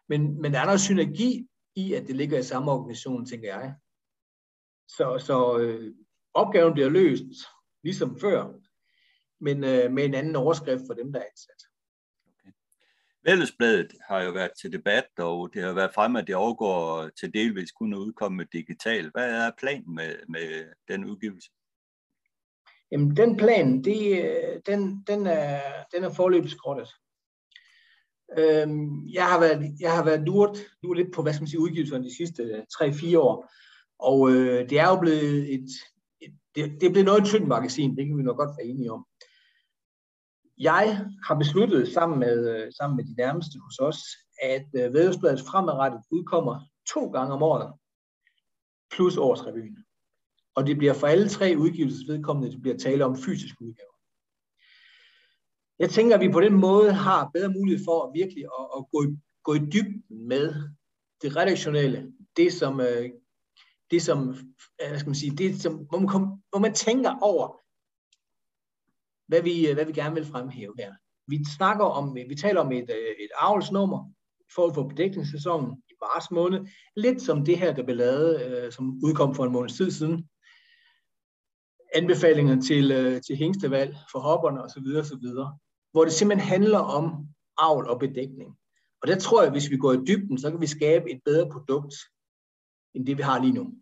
Men, 0.10 0.42
men 0.42 0.54
der 0.54 0.60
er 0.60 0.66
noget 0.66 0.82
synergi 0.82 1.48
i, 1.76 1.94
at 1.94 2.08
det 2.08 2.16
ligger 2.16 2.40
i 2.40 2.44
samme 2.44 2.72
organisation, 2.72 3.26
tænker 3.26 3.48
jeg. 3.48 3.76
Så, 4.88 5.24
så 5.26 5.58
øh, 5.60 5.94
opgaven 6.34 6.74
bliver 6.74 6.90
løst, 6.90 7.34
ligesom 7.84 8.20
før, 8.20 8.54
men 9.40 9.64
øh, 9.64 9.92
med 9.92 10.06
en 10.06 10.14
anden 10.14 10.36
overskrift 10.36 10.84
for 10.88 10.94
dem, 10.94 11.14
der 11.14 11.20
er 11.20 11.26
ansat. 11.32 11.62
Okay. 12.28 12.52
Vældesbladet 13.24 13.94
har 14.08 14.22
jo 14.22 14.32
været 14.32 14.52
til 14.62 14.74
debat, 14.74 15.08
og 15.18 15.54
det 15.54 15.64
har 15.64 15.74
været 15.74 15.94
fremme, 15.94 16.20
at 16.20 16.28
det 16.28 16.36
overgår 16.36 17.10
til 17.10 17.34
delvis 17.34 17.72
kun 17.72 17.94
at 17.94 17.98
udkomme 17.98 18.48
digitalt. 18.54 19.12
Hvad 19.12 19.32
er 19.32 19.52
planen 19.58 19.96
med, 19.96 20.16
med 20.30 20.66
den 20.88 21.06
udgivelse? 21.06 21.52
Jamen, 22.92 23.18
den 23.18 23.38
plan, 23.38 23.84
det, 23.84 24.24
øh, 24.24 24.62
den, 24.66 25.04
den, 25.08 25.28
er, 25.28 25.62
den 25.94 26.04
er 26.04 26.10
forløbet 26.10 26.52
skrottet. 26.52 26.90
Øhm, 28.38 29.08
jeg 29.08 29.26
har 29.26 29.40
været, 29.40 29.76
jeg 29.80 29.96
har 29.96 30.04
været 30.04 30.22
lurt, 30.22 30.58
nu 30.84 30.94
lidt 30.94 31.14
på, 31.14 31.22
hvad 31.22 31.34
skal 31.34 31.42
man 31.42 31.48
sige, 31.48 31.60
udgivelserne 31.60 32.04
de 32.04 32.16
sidste 32.18 32.44
øh, 32.44 32.64
3-4 32.74 33.18
år. 33.18 33.52
Og 34.00 34.32
øh, 34.32 34.70
det 34.70 34.80
er 34.80 34.90
jo 34.90 35.00
blevet 35.00 35.54
et, 35.54 35.70
et 36.22 36.34
det, 36.56 36.82
det 36.82 36.88
er 36.88 36.92
blevet 36.92 37.06
noget 37.06 37.26
tyndt 37.26 37.48
magasin, 37.48 37.98
det 37.98 38.08
kan 38.08 38.18
vi 38.18 38.24
nok 38.24 38.38
godt 38.38 38.58
være 38.58 38.68
enige 38.68 38.92
om. 38.92 39.06
Jeg 40.58 41.06
har 41.28 41.36
besluttet 41.36 41.88
sammen 41.88 42.20
med, 42.20 42.50
øh, 42.56 42.72
sammen 42.74 42.98
med 42.98 43.06
de 43.06 43.16
nærmeste 43.18 43.60
hos 43.60 43.80
os, 43.80 44.00
at 44.44 44.68
øh, 44.76 44.94
Vædelsbladet 44.94 45.42
fremadrettet 45.42 46.02
udkommer 46.12 46.60
to 46.94 47.12
gange 47.12 47.34
om 47.34 47.44
året, 47.44 47.74
plus 48.92 49.18
årsrevyen. 49.18 49.87
Og 50.58 50.68
det 50.68 50.78
bliver 50.78 50.94
for 50.94 51.08
alle 51.08 51.30
tre 51.30 51.56
udgivelsesvedkommende, 51.58 52.52
det 52.52 52.62
bliver 52.62 52.78
tale 52.78 53.06
om 53.06 53.18
fysiske 53.18 53.62
udgaver. 53.62 53.98
Jeg 55.80 55.90
tænker, 55.90 56.16
at 56.16 56.22
vi 56.22 56.32
på 56.32 56.42
den 56.42 56.54
måde 56.54 56.94
har 56.94 57.30
bedre 57.34 57.50
mulighed 57.50 57.86
for 57.86 58.12
virkelig 58.14 58.44
at, 58.44 58.66
at 58.78 58.86
gå, 58.92 59.04
i, 59.04 59.08
gå 59.44 59.54
i 59.54 59.60
dybden 59.60 60.28
med 60.28 60.54
det 61.22 61.36
redaktionelle, 61.36 62.12
det 62.38 62.54
som, 62.54 62.80
øh, 62.80 63.10
det 63.92 64.02
som, 64.02 64.30
øh, 64.82 64.88
hvad 64.90 65.00
skal 65.00 65.10
man 65.10 65.16
sige, 65.16 65.36
det 65.36 65.62
som, 65.62 65.74
hvor 65.74 66.00
man, 66.00 66.08
kom, 66.08 66.44
hvor 66.50 66.60
man 66.60 66.74
tænker 66.74 67.20
over, 67.22 67.48
hvad 69.28 69.42
vi, 69.42 69.68
øh, 69.68 69.74
hvad 69.74 69.86
vi 69.86 69.94
gerne 69.94 70.16
vil 70.16 70.26
fremhæve 70.26 70.74
her. 70.80 70.94
Vi 71.28 71.40
snakker 71.58 71.86
om, 71.86 72.16
vi 72.16 72.36
taler 72.36 72.62
om 72.62 72.72
et, 72.72 72.90
et 73.20 73.32
avlsnummer 73.40 74.14
for 74.56 74.74
for 74.74 74.88
bedækningssæsonen 74.88 75.84
i 75.90 75.94
marts 76.02 76.32
måned. 76.32 76.68
Lidt 76.96 77.22
som 77.22 77.46
det 77.46 77.60
her, 77.60 77.74
der 77.74 77.84
blev 77.84 77.96
lavet, 77.96 78.74
som 78.74 79.00
udkom 79.04 79.36
for 79.36 79.46
en 79.46 79.52
måned 79.52 79.70
tid 79.70 79.92
siden. 79.92 80.30
Anbefalinger 81.98 82.62
til, 82.62 82.92
øh, 82.92 83.22
til 83.22 83.36
hængstevalg 83.36 83.96
for 84.12 84.20
hopperne 84.20 84.64
osv. 84.64 84.88
osv. 85.00 85.28
Hvor 85.92 86.04
det 86.04 86.14
simpelthen 86.14 86.50
handler 86.50 86.80
om 86.80 87.28
avl 87.58 87.88
og 87.88 88.00
bedækning. 88.00 88.58
Og 89.02 89.08
der 89.08 89.20
tror 89.20 89.42
jeg, 89.42 89.48
at 89.48 89.54
hvis 89.54 89.70
vi 89.70 89.78
går 89.78 89.94
i 89.94 90.06
dybden, 90.08 90.38
så 90.38 90.52
kan 90.52 90.62
vi 90.62 90.68
skabe 90.68 91.12
et 91.12 91.22
bedre 91.26 91.50
produkt, 91.52 91.94
end 92.96 93.06
det 93.06 93.18
vi 93.18 93.24
har 93.24 93.42
lige 93.42 93.54
nu. 93.54 93.74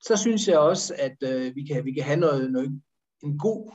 Så 0.00 0.16
synes 0.16 0.48
jeg 0.48 0.58
også, 0.58 0.94
at 0.98 1.16
øh, 1.22 1.54
vi, 1.56 1.62
kan, 1.64 1.84
vi 1.84 1.92
kan 1.92 2.04
have 2.04 2.20
noget, 2.20 2.52
noget 2.52 2.82
en 3.22 3.38
god 3.38 3.72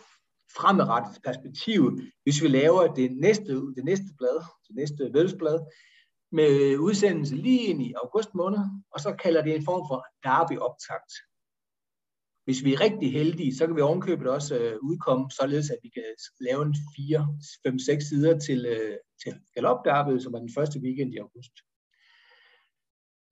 fremadrettet 0.58 1.24
perspektiv, 1.24 2.00
hvis 2.24 2.42
vi 2.44 2.48
laver 2.48 2.94
det 2.94 3.18
næste, 3.18 3.54
det 3.78 3.84
næste 3.84 4.06
blad, 4.18 4.38
det 4.68 4.76
næste 4.76 5.14
vældesblad, 5.14 5.60
med 6.32 6.78
udsendelse 6.78 7.36
lige 7.36 7.60
ind 7.60 7.82
i 7.82 7.94
august 8.04 8.36
måned, 8.36 8.60
og 8.92 9.00
så 9.00 9.16
kalder 9.24 9.42
det 9.42 9.56
en 9.56 9.66
form 9.66 9.84
for 9.90 10.06
derby-optakt. 10.24 11.12
Hvis 12.46 12.64
vi 12.64 12.74
er 12.74 12.82
rigtig 12.82 13.12
heldige, 13.12 13.56
så 13.56 13.68
kan 13.68 13.76
vi 13.76 13.82
ovenkøbet 13.82 14.28
også 14.28 14.58
øh, 14.58 14.78
udkomme, 14.82 15.32
således 15.40 15.70
at 15.70 15.78
vi 15.84 15.90
kan 15.90 16.04
lave 16.40 16.62
en 16.66 16.76
4, 16.96 17.28
5, 17.66 17.80
6 17.80 18.06
sider 18.06 18.40
til, 18.40 18.66
øh, 18.66 18.98
til 19.24 19.34
galopdarbet, 19.56 20.24
som 20.24 20.34
er 20.34 20.40
den 20.40 20.54
første 20.58 20.80
weekend 20.80 21.14
i 21.14 21.18
august. 21.18 21.56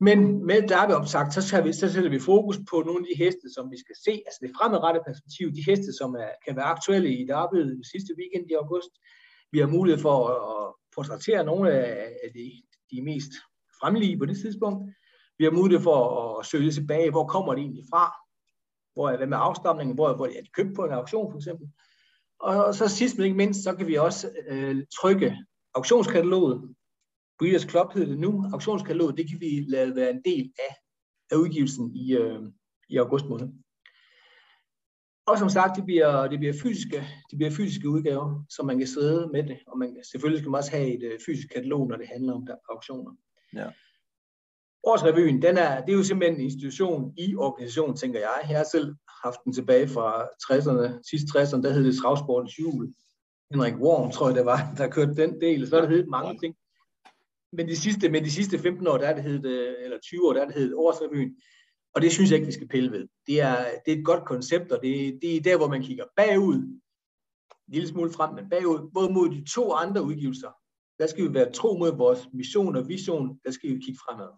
Men 0.02 0.46
med 0.46 0.68
derbyopsagt, 0.68 1.34
så, 1.34 1.42
så, 1.42 1.62
vi, 1.62 1.74
så 1.74 1.94
sætter 1.94 2.10
vi 2.10 2.20
fokus 2.20 2.58
på 2.72 2.84
nogle 2.86 3.00
af 3.00 3.08
de 3.10 3.24
heste, 3.24 3.48
som 3.56 3.72
vi 3.72 3.78
skal 3.84 3.96
se, 4.06 4.14
altså 4.28 4.40
det 4.42 4.52
fremadrettede 4.58 5.04
perspektiv, 5.08 5.46
de 5.52 5.66
heste, 5.70 5.92
som 6.00 6.16
er, 6.16 6.32
kan 6.46 6.56
være 6.56 6.72
aktuelle 6.76 7.10
i 7.20 7.26
derbyet 7.26 7.76
den 7.76 7.84
sidste 7.84 8.14
weekend 8.20 8.46
i 8.52 8.54
august. 8.54 8.94
Vi 9.52 9.60
har 9.60 9.68
mulighed 9.68 10.02
for 10.02 10.18
at, 10.28 10.38
at 10.54 10.66
portrættere 10.96 11.44
nogle 11.44 11.72
af 12.26 12.30
de, 12.34 12.46
de 12.92 13.02
mest 13.02 13.32
fremlige 13.80 14.18
på 14.18 14.26
det 14.26 14.38
tidspunkt. 14.38 14.80
Vi 15.38 15.44
har 15.44 15.52
mulighed 15.52 15.84
for 15.84 16.00
at 16.40 16.46
søge 16.46 16.72
tilbage, 16.72 17.12
hvor 17.12 17.28
kommer 17.28 17.56
de 17.56 17.62
egentlig 17.62 17.86
fra? 17.92 18.06
Hvor 19.00 19.10
er 19.10 19.18
hvad 19.18 19.28
med 19.28 19.38
afstamningen? 19.42 19.96
Hvor, 19.96 20.16
hvor 20.16 20.26
er 20.26 20.42
de 20.42 20.50
købt 20.54 20.76
på 20.76 20.86
en 20.86 20.92
auktion 20.92 21.32
for 21.32 21.38
eksempel? 21.38 21.68
Og 22.40 22.76
så 22.76 22.88
sidst 22.88 23.18
men 23.18 23.26
ikke 23.26 23.38
mindst, 23.38 23.64
så 23.64 23.76
kan 23.76 23.88
vi 23.88 23.96
også 23.96 24.32
øh, 24.48 24.84
trykke 25.00 25.38
auktionskataloget, 25.76 26.76
Breeders 27.40 27.70
Club 27.70 27.94
hedder 27.94 28.08
det 28.08 28.20
nu. 28.20 28.46
Auktionskataloget, 28.54 29.18
det 29.18 29.30
kan 29.30 29.40
vi 29.40 29.66
lade 29.68 29.96
være 29.96 30.10
en 30.10 30.22
del 30.26 30.54
af, 30.60 30.76
af 31.32 31.36
udgivelsen 31.36 31.96
i, 31.96 32.14
øh, 32.14 32.42
i 32.90 32.98
august 32.98 33.26
måned. 33.26 33.48
Og 35.28 35.38
som 35.38 35.50
sagt, 35.50 35.76
det 35.76 35.86
bliver, 35.86 36.28
det 36.28 36.40
bliver, 36.40 36.54
fysiske, 36.64 36.98
det 37.30 37.38
bliver 37.38 37.52
fysiske 37.52 37.90
udgaver, 37.90 38.46
så 38.50 38.64
man 38.64 38.78
kan 38.78 38.88
sidde 38.88 39.30
med 39.34 39.44
det. 39.44 39.58
Og 39.68 39.78
man, 39.78 39.98
selvfølgelig 40.12 40.40
skal 40.40 40.52
man 40.52 40.58
også 40.58 40.72
have 40.72 40.88
et 40.98 41.04
øh, 41.04 41.20
fysisk 41.26 41.48
katalog, 41.54 41.88
når 41.88 41.96
det 41.96 42.08
handler 42.08 42.34
om 42.34 42.46
der, 42.46 42.56
auktioner. 42.70 43.12
Ja. 43.54 43.70
Årsrevyen, 44.84 45.42
den 45.42 45.58
er, 45.58 45.82
det 45.86 45.94
er 45.94 45.98
jo 45.98 46.04
simpelthen 46.04 46.40
en 46.40 46.46
institution 46.46 47.14
i 47.18 47.36
organisationen, 47.36 47.96
tænker 47.96 48.20
jeg. 48.20 48.40
Jeg 48.50 48.58
har 48.58 48.66
selv 48.72 48.96
haft 49.24 49.40
den 49.44 49.54
tilbage 49.54 49.88
fra 49.88 50.24
60'erne, 50.24 51.02
sidste 51.10 51.40
60'erne, 51.40 51.62
der 51.62 51.74
hed 51.74 51.84
det 51.84 51.98
Travsportens 51.98 52.60
Jul. 52.60 52.94
Henrik 53.52 53.76
Worm, 53.76 54.12
tror 54.12 54.28
jeg 54.28 54.36
det 54.36 54.46
var, 54.46 54.74
der 54.78 54.88
kørte 54.88 55.16
den 55.16 55.42
del. 55.42 55.68
Så 55.68 55.76
har 55.76 55.82
det 55.82 55.90
heddet 55.90 56.10
mange 56.10 56.40
ting 56.40 56.56
men 57.54 57.68
de 57.68 57.76
sidste, 57.76 58.10
men 58.10 58.24
de 58.24 58.32
sidste 58.32 58.60
15 58.60 58.88
år, 58.88 58.98
der 58.98 59.08
er 59.08 59.16
det 59.16 59.24
hed, 59.24 59.46
øh, 59.46 59.76
eller 59.84 60.00
20 60.00 60.28
år, 60.28 60.34
der 60.34 60.42
er 60.42 60.46
det 60.46 60.56
hed 60.56 60.74
Årsrevyen. 60.74 61.36
Og 61.96 62.02
det 62.02 62.12
synes 62.12 62.30
jeg 62.30 62.36
ikke, 62.36 62.46
vi 62.46 62.52
skal 62.52 62.68
pille 62.68 62.92
ved. 62.92 63.08
Det 63.28 63.42
er, 63.42 63.66
det 63.86 63.94
er 63.94 63.98
et 63.98 64.06
godt 64.06 64.26
koncept, 64.26 64.72
og 64.72 64.80
det, 64.84 65.20
det 65.22 65.36
er 65.36 65.42
der, 65.42 65.58
hvor 65.58 65.68
man 65.68 65.82
kigger 65.82 66.06
bagud, 66.16 66.56
en 66.56 66.82
lille 67.74 67.88
smule 67.88 68.12
frem, 68.12 68.36
men 68.36 68.50
bagud, 68.50 68.92
både 68.94 69.14
mod 69.14 69.30
de 69.30 69.44
to 69.54 69.74
andre 69.74 70.04
udgivelser, 70.04 70.52
der 71.00 71.08
skal 71.08 71.30
vi 71.30 71.34
være 71.34 71.52
tro 71.52 71.78
mod 71.78 71.98
vores 71.98 72.28
mission 72.34 72.76
og 72.76 72.88
vision, 72.88 73.40
der 73.46 73.52
skal 73.52 73.70
vi 73.70 73.80
kigge 73.80 74.00
fremad. 74.06 74.30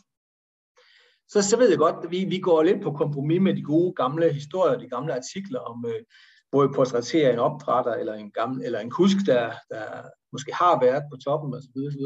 Så, 1.31 1.41
så 1.41 1.57
ved 1.57 1.69
jeg 1.69 1.77
godt, 1.77 2.05
at 2.05 2.11
vi, 2.11 2.25
vi 2.25 2.39
går 2.39 2.63
lidt 2.63 2.81
på 2.81 2.91
kompromis 2.91 3.41
med 3.41 3.55
de 3.55 3.63
gode 3.63 3.93
gamle 3.93 4.33
historier, 4.33 4.79
de 4.79 4.89
gamle 4.89 5.13
artikler 5.15 5.59
om, 5.59 5.85
øh, 5.87 6.01
hvor 6.49 6.71
portrætterer 6.75 7.33
en 7.33 7.39
opdrætter 7.39 7.93
eller 7.93 8.13
en, 8.13 8.31
gammel, 8.31 8.65
eller 8.65 8.79
en 8.79 8.89
kusk, 8.89 9.17
der, 9.25 9.51
der 9.69 9.85
måske 10.31 10.53
har 10.53 10.79
været 10.79 11.03
på 11.11 11.17
toppen 11.17 11.53
osv. 11.53 11.77
osv. 11.87 12.05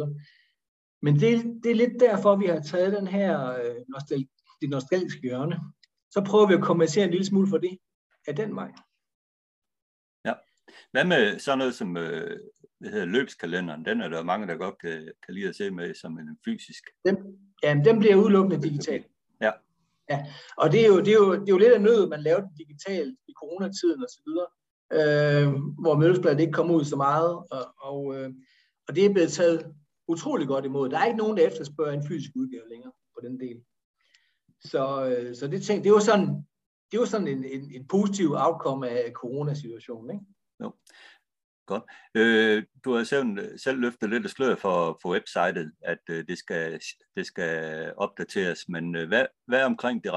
Men 1.01 1.19
det, 1.19 1.31
det 1.63 1.71
er 1.71 1.75
lidt 1.75 1.99
derfor, 1.99 2.35
vi 2.35 2.45
har 2.45 2.59
taget 2.59 2.93
den 2.93 3.07
her 3.07 3.49
øh, 3.49 3.75
nostal 3.89 4.27
det 4.61 4.69
nostalgiske 4.69 5.21
hjørne. 5.21 5.59
Så 6.11 6.23
prøver 6.27 6.47
vi 6.47 6.53
at 6.53 6.61
kompensere 6.61 7.05
en 7.05 7.11
lille 7.11 7.25
smule 7.25 7.49
for 7.49 7.57
det 7.57 7.77
af 8.27 8.35
den 8.35 8.55
vej. 8.55 8.71
Ja. 10.25 10.33
Hvad 10.91 11.05
med 11.05 11.39
sådan 11.39 11.57
noget 11.57 11.75
som 11.75 11.97
øh, 11.97 12.39
det 12.81 12.91
hedder 12.91 13.05
løbskalenderen? 13.05 13.85
Den 13.85 14.01
er 14.01 14.09
der 14.09 14.23
mange, 14.23 14.47
der 14.47 14.55
godt 14.55 14.77
kan, 14.81 15.11
kan 15.25 15.33
lide 15.33 15.49
at 15.49 15.55
se 15.55 15.71
med 15.71 15.93
som 15.93 16.19
en 16.19 16.37
fysisk. 16.45 16.83
Den, 17.05 17.17
ja, 17.63 17.81
den 17.85 17.99
bliver 17.99 18.15
udelukkende 18.15 18.61
digital. 18.69 19.03
Ja. 20.09 20.25
Og 20.57 20.71
det 20.71 20.81
er, 20.83 20.87
jo, 20.87 20.99
det, 20.99 21.07
er 21.07 21.19
jo, 21.23 21.31
det 21.33 21.49
er 21.49 21.53
jo 21.53 21.57
lidt 21.57 21.73
af 21.73 21.81
nød, 21.81 22.09
man 22.09 22.21
lavede 22.21 22.41
det 22.41 22.57
digitalt 22.57 23.17
i 23.27 23.33
coronatiden 23.39 24.03
og 24.03 24.09
så 24.09 24.21
videre, 24.25 24.47
øh, 24.97 25.53
hvor 25.81 25.95
mødelsbladet 25.97 26.39
ikke 26.39 26.53
kom 26.53 26.71
ud 26.71 26.83
så 26.83 26.95
meget, 26.95 27.33
og, 27.51 27.65
og, 27.81 28.15
øh, 28.15 28.29
og 28.87 28.95
det 28.95 29.05
er 29.05 29.13
blevet 29.13 29.31
taget 29.31 29.73
utrolig 30.07 30.47
godt 30.47 30.65
imod. 30.65 30.89
Der 30.89 30.99
er 30.99 31.05
ikke 31.05 31.17
nogen, 31.17 31.37
der 31.37 31.47
efterspørger 31.47 31.91
en 31.93 32.07
fysisk 32.07 32.31
udgave 32.35 32.69
længere 32.69 32.91
på 33.15 33.19
den 33.23 33.39
del. 33.39 33.63
Så, 34.63 35.05
øh, 35.05 35.35
så 35.35 35.47
det, 35.47 35.63
tænk, 35.63 35.83
det 35.83 35.91
var 35.91 35.99
sådan, 35.99 36.27
det 36.91 36.99
var 36.99 37.05
sådan 37.05 37.27
en, 37.27 37.43
en, 37.43 37.71
en 37.75 37.87
positiv 37.87 38.31
outcome 38.31 38.89
af 38.89 39.11
coronasituationen. 39.11 40.09
Ikke? 40.11 40.25
Jo. 40.61 40.73
Godt. 41.65 41.83
Øh, 42.15 42.63
du 42.85 42.95
har 42.95 43.03
selv, 43.03 43.59
selv 43.59 43.79
løftet 43.79 44.09
lidt 44.09 44.23
af 44.23 44.29
sløret 44.29 44.59
for, 44.59 44.99
for 45.01 45.09
websitet, 45.09 45.71
at 45.81 45.99
øh, 46.09 46.27
det, 46.27 46.37
skal, 46.37 46.79
det 47.15 47.25
skal 47.25 47.93
opdateres, 47.97 48.69
men 48.69 48.95
øh, 48.95 49.07
hvad, 49.07 49.25
hvad 49.47 49.63
omkring 49.63 50.03
det 50.03 50.13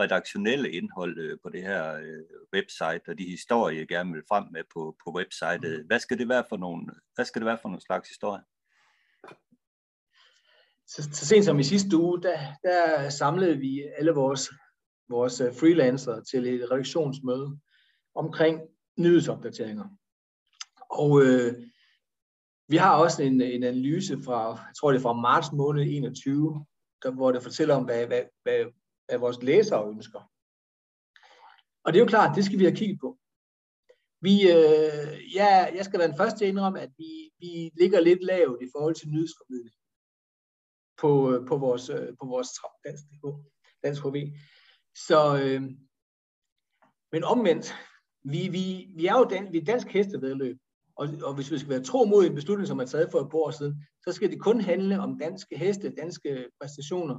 redaktionelle 0.00 0.70
indhold 0.70 1.18
øh, 1.18 1.38
på 1.42 1.48
det 1.48 1.62
her 1.62 1.94
øh, 1.94 2.22
website, 2.54 3.02
og 3.08 3.18
de 3.18 3.24
historier, 3.24 3.78
jeg 3.78 3.88
gerne 3.88 4.12
vil 4.12 4.22
frem 4.28 4.44
med 4.52 4.62
på, 4.74 4.96
på 5.04 5.14
websitet, 5.16 5.80
mm. 5.80 5.86
hvad 5.86 5.98
skal 5.98 6.18
det 6.18 6.28
være 6.28 6.44
for 6.48 6.56
nogle, 6.56 6.86
hvad 7.14 7.24
skal 7.24 7.40
det 7.40 7.46
være 7.46 7.58
for 7.62 7.68
nogle 7.68 7.82
slags 7.82 8.08
historier? 8.08 8.42
Så, 10.86 11.08
så 11.12 11.26
sent 11.26 11.44
som 11.44 11.58
i 11.58 11.64
sidste 11.64 11.96
uge, 11.96 12.22
der, 12.22 12.38
der 12.62 13.08
samlede 13.08 13.56
vi 13.56 13.82
alle 13.98 14.12
vores, 14.12 14.50
vores 15.08 15.40
øh, 15.40 15.54
freelancere 15.54 16.24
til 16.24 16.46
et 16.46 16.70
redaktionsmøde 16.70 17.58
omkring 18.14 18.60
nyhedsopdateringer. 18.96 19.84
Og 20.90 21.22
øh, 21.22 21.62
vi 22.68 22.76
har 22.76 22.96
også 22.96 23.22
en, 23.22 23.40
en 23.40 23.62
analyse 23.62 24.22
fra, 24.24 24.48
jeg 24.48 24.74
tror 24.76 24.90
det 24.90 24.98
er 24.98 25.02
fra 25.02 25.12
marts 25.12 25.52
måned 25.52 25.82
21, 25.82 26.66
der, 27.02 27.10
hvor 27.10 27.32
det 27.32 27.42
fortæller 27.42 27.74
om, 27.74 27.84
hvad, 27.84 28.06
hvad, 28.06 28.22
hvad, 28.42 28.64
hvad 29.06 29.18
vores 29.18 29.42
læsere 29.42 29.88
ønsker. 29.88 30.20
Og 31.84 31.92
det 31.92 31.98
er 31.98 32.04
jo 32.04 32.14
klart, 32.14 32.36
det 32.36 32.44
skal 32.44 32.58
vi 32.58 32.64
have 32.64 32.76
kigget 32.76 33.00
på. 33.00 33.18
Vi, 34.20 34.34
øh, 34.42 35.34
ja, 35.34 35.52
jeg 35.76 35.84
skal 35.84 35.98
være 35.98 36.08
den 36.08 36.16
første 36.16 36.38
til 36.38 36.44
at 36.44 36.48
indrømme, 36.48 36.80
at 36.80 36.90
vi, 36.98 37.30
vi 37.38 37.70
ligger 37.80 38.00
lidt 38.00 38.22
lavt 38.22 38.62
i 38.62 38.68
forhold 38.74 38.94
til 38.94 39.08
nyhedsformidling 39.08 39.76
på, 40.98 41.32
øh, 41.32 41.46
på 41.46 41.56
vores, 41.56 41.88
øh, 41.88 42.08
på 42.20 42.26
vores 42.26 42.48
dansk, 42.84 43.04
dansk 43.84 44.02
HV. 44.02 44.16
Så, 45.06 45.20
øh, 45.42 45.62
men 47.12 47.24
omvendt, 47.24 47.74
vi, 48.24 48.48
vi, 48.48 48.88
vi 48.96 49.06
er 49.06 49.18
jo 49.18 49.24
dan, 49.24 49.52
vi 49.52 49.58
er 49.58 49.64
dansk 49.64 49.86
hestevedløb, 49.86 50.58
og, 50.98 51.08
og 51.22 51.34
hvis 51.34 51.50
vi 51.50 51.58
skal 51.58 51.70
være 51.70 51.82
tro 51.82 52.04
mod 52.04 52.26
en 52.26 52.34
beslutning, 52.34 52.68
som 52.68 52.76
man 52.76 52.86
taget 52.86 53.10
for 53.10 53.20
et 53.20 53.30
par 53.30 53.38
år 53.38 53.50
siden, 53.50 53.84
så 54.04 54.12
skal 54.12 54.30
det 54.30 54.40
kun 54.40 54.60
handle 54.60 55.00
om 55.00 55.18
danske 55.18 55.58
heste, 55.58 55.94
danske 55.94 56.46
præstationer 56.60 57.18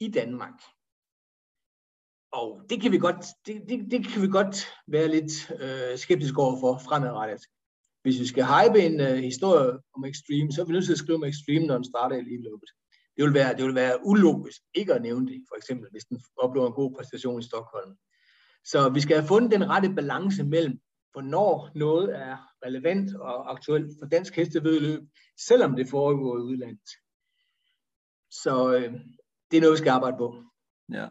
i 0.00 0.08
Danmark. 0.10 0.58
Og 2.32 2.62
det 2.70 2.80
kan 2.82 2.92
vi 2.92 2.98
godt, 2.98 3.26
det, 3.46 3.62
det, 3.68 3.90
det 3.90 4.06
kan 4.06 4.22
vi 4.22 4.28
godt 4.28 4.56
være 4.88 5.08
lidt 5.08 5.50
øh, 5.60 5.98
skeptiske 5.98 6.42
overfor 6.42 6.80
fremadrettet. 6.88 7.42
Hvis 8.02 8.20
vi 8.20 8.26
skal 8.26 8.44
hype 8.44 8.80
en 8.86 9.00
øh, 9.00 9.16
historie 9.16 9.72
om 9.94 10.04
Extreme, 10.04 10.52
så 10.52 10.62
er 10.62 10.66
vi 10.66 10.72
nødt 10.72 10.84
til 10.84 10.92
at 10.92 10.98
skrive 10.98 11.18
om 11.18 11.24
Extreme, 11.24 11.66
når 11.66 11.74
den 11.74 11.84
starter 11.84 12.16
i 12.16 12.42
løbet. 12.48 12.70
Det 13.16 13.24
vil, 13.24 13.34
være, 13.34 13.56
det 13.56 13.64
vil 13.64 13.74
være 13.74 14.06
ulogisk 14.06 14.60
ikke 14.74 14.94
at 14.94 15.02
nævne 15.02 15.26
det, 15.26 15.44
for 15.48 15.56
eksempel, 15.56 15.88
hvis 15.90 16.04
den 16.04 16.20
oplever 16.36 16.66
en 16.66 16.72
god 16.72 16.94
præstation 16.96 17.40
i 17.40 17.42
Stockholm. 17.42 17.96
Så 18.64 18.88
vi 18.88 19.00
skal 19.00 19.16
have 19.16 19.28
fundet 19.28 19.50
den 19.52 19.70
rette 19.70 19.94
balance 19.94 20.44
mellem, 20.44 20.78
hvornår 21.12 21.70
noget 21.74 22.16
er 22.16 22.36
relevant 22.66 23.16
og 23.16 23.52
aktuelt 23.52 23.90
for 24.00 24.08
dansk 24.08 24.36
hestevedløb, 24.36 25.02
selvom 25.48 25.76
det 25.76 25.88
foregår 25.88 26.38
i 26.38 26.40
udlandet. 26.40 26.90
Så 28.30 28.74
øh, 28.74 28.92
det 29.50 29.56
er 29.56 29.60
noget, 29.60 29.72
vi 29.72 29.78
skal 29.78 29.90
arbejde 29.90 30.16
på. 30.18 30.42
Ja. 30.92 31.08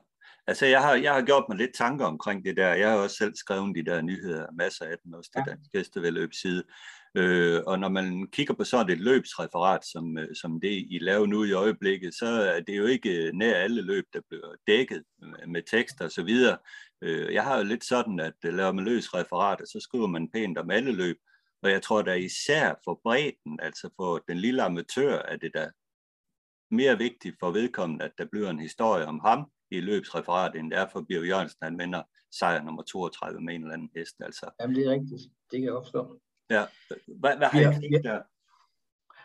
Altså, 0.47 0.65
jeg 0.65 0.81
har, 0.81 0.95
jeg 0.95 1.13
har 1.13 1.21
gjort 1.21 1.45
mig 1.49 1.57
lidt 1.57 1.73
tanker 1.73 2.05
omkring 2.05 2.45
det 2.45 2.57
der. 2.57 2.73
Jeg 2.73 2.89
har 2.89 2.97
også 2.97 3.15
selv 3.15 3.35
skrevet 3.35 3.75
de 3.75 3.85
der 3.85 4.01
nyheder, 4.01 4.45
masser 4.57 4.85
af 4.85 4.95
dem, 5.03 5.13
også 5.13 5.31
det 5.33 5.43
ja. 5.47 5.51
danske 5.51 5.77
hestevedløb 5.77 6.33
side. 6.33 6.63
Øh, 7.17 7.61
og 7.67 7.79
når 7.79 7.89
man 7.89 8.27
kigger 8.31 8.53
på 8.53 8.63
sådan 8.63 8.89
et 8.89 9.01
løbsreferat, 9.01 9.85
som, 9.85 10.17
øh, 10.17 10.35
som 10.41 10.61
det 10.61 10.85
I 10.89 10.99
laver 11.01 11.25
nu 11.25 11.43
i 11.43 11.51
øjeblikket, 11.51 12.13
så 12.13 12.25
er 12.25 12.59
det 12.59 12.77
jo 12.77 12.85
ikke 12.85 13.31
nær 13.33 13.53
alle 13.53 13.81
løb, 13.81 14.05
der 14.13 14.21
bliver 14.29 14.55
dækket 14.67 15.03
med 15.47 15.61
tekst 15.71 16.01
og 16.01 16.11
så 16.11 16.23
videre. 16.23 16.57
Øh, 17.01 17.33
jeg 17.33 17.43
har 17.43 17.57
jo 17.57 17.63
lidt 17.63 17.85
sådan, 17.85 18.19
at 18.19 18.33
øh, 18.45 18.53
laver 18.53 18.71
man 18.71 18.85
løs 18.85 19.13
referat, 19.13 19.59
så 19.59 19.79
skriver 19.79 20.07
man 20.07 20.31
pænt 20.33 20.57
om 20.57 20.71
alle 20.71 20.91
løb, 20.91 21.17
og 21.65 21.71
jeg 21.71 21.81
tror 21.81 22.01
da 22.01 22.13
især 22.13 22.73
for 22.83 22.99
bredden, 23.03 23.59
altså 23.59 23.89
for 23.95 24.23
den 24.27 24.37
lille 24.37 24.63
amatør, 24.63 25.17
er 25.19 25.37
det 25.37 25.51
da 25.53 25.69
mere 26.71 26.97
vigtigt 26.97 27.35
for 27.39 27.51
vedkommende, 27.51 28.05
at 28.05 28.11
der 28.17 28.25
bliver 28.31 28.49
en 28.49 28.59
historie 28.59 29.05
om 29.05 29.19
ham 29.19 29.51
i 29.71 29.79
løbsreferat, 29.79 30.55
end 30.55 30.71
det 30.71 30.79
er 30.79 30.87
for 30.91 31.05
Bjørn 31.09 31.25
Jørgensen, 31.25 31.59
han 31.61 31.79
vinder 31.79 32.03
sejr 32.31 32.63
nummer 32.63 32.83
32 32.83 33.41
med 33.41 33.55
en 33.55 33.61
eller 33.61 33.73
anden 33.73 33.89
hest. 33.95 34.15
Altså. 34.19 34.49
Jamen, 34.61 34.75
det 34.75 34.85
er 34.85 34.91
rigtigt. 34.91 35.21
Det 35.51 35.59
kan 35.59 35.63
jeg 35.63 35.73
opstå. 35.73 36.19
Ja. 36.49 36.65
Hvad, 37.19 37.37
hvad 37.37 37.47
har 37.47 37.59
ja, 37.59 37.79
I 37.79 37.89
ja. 37.91 37.97
der? 37.97 38.21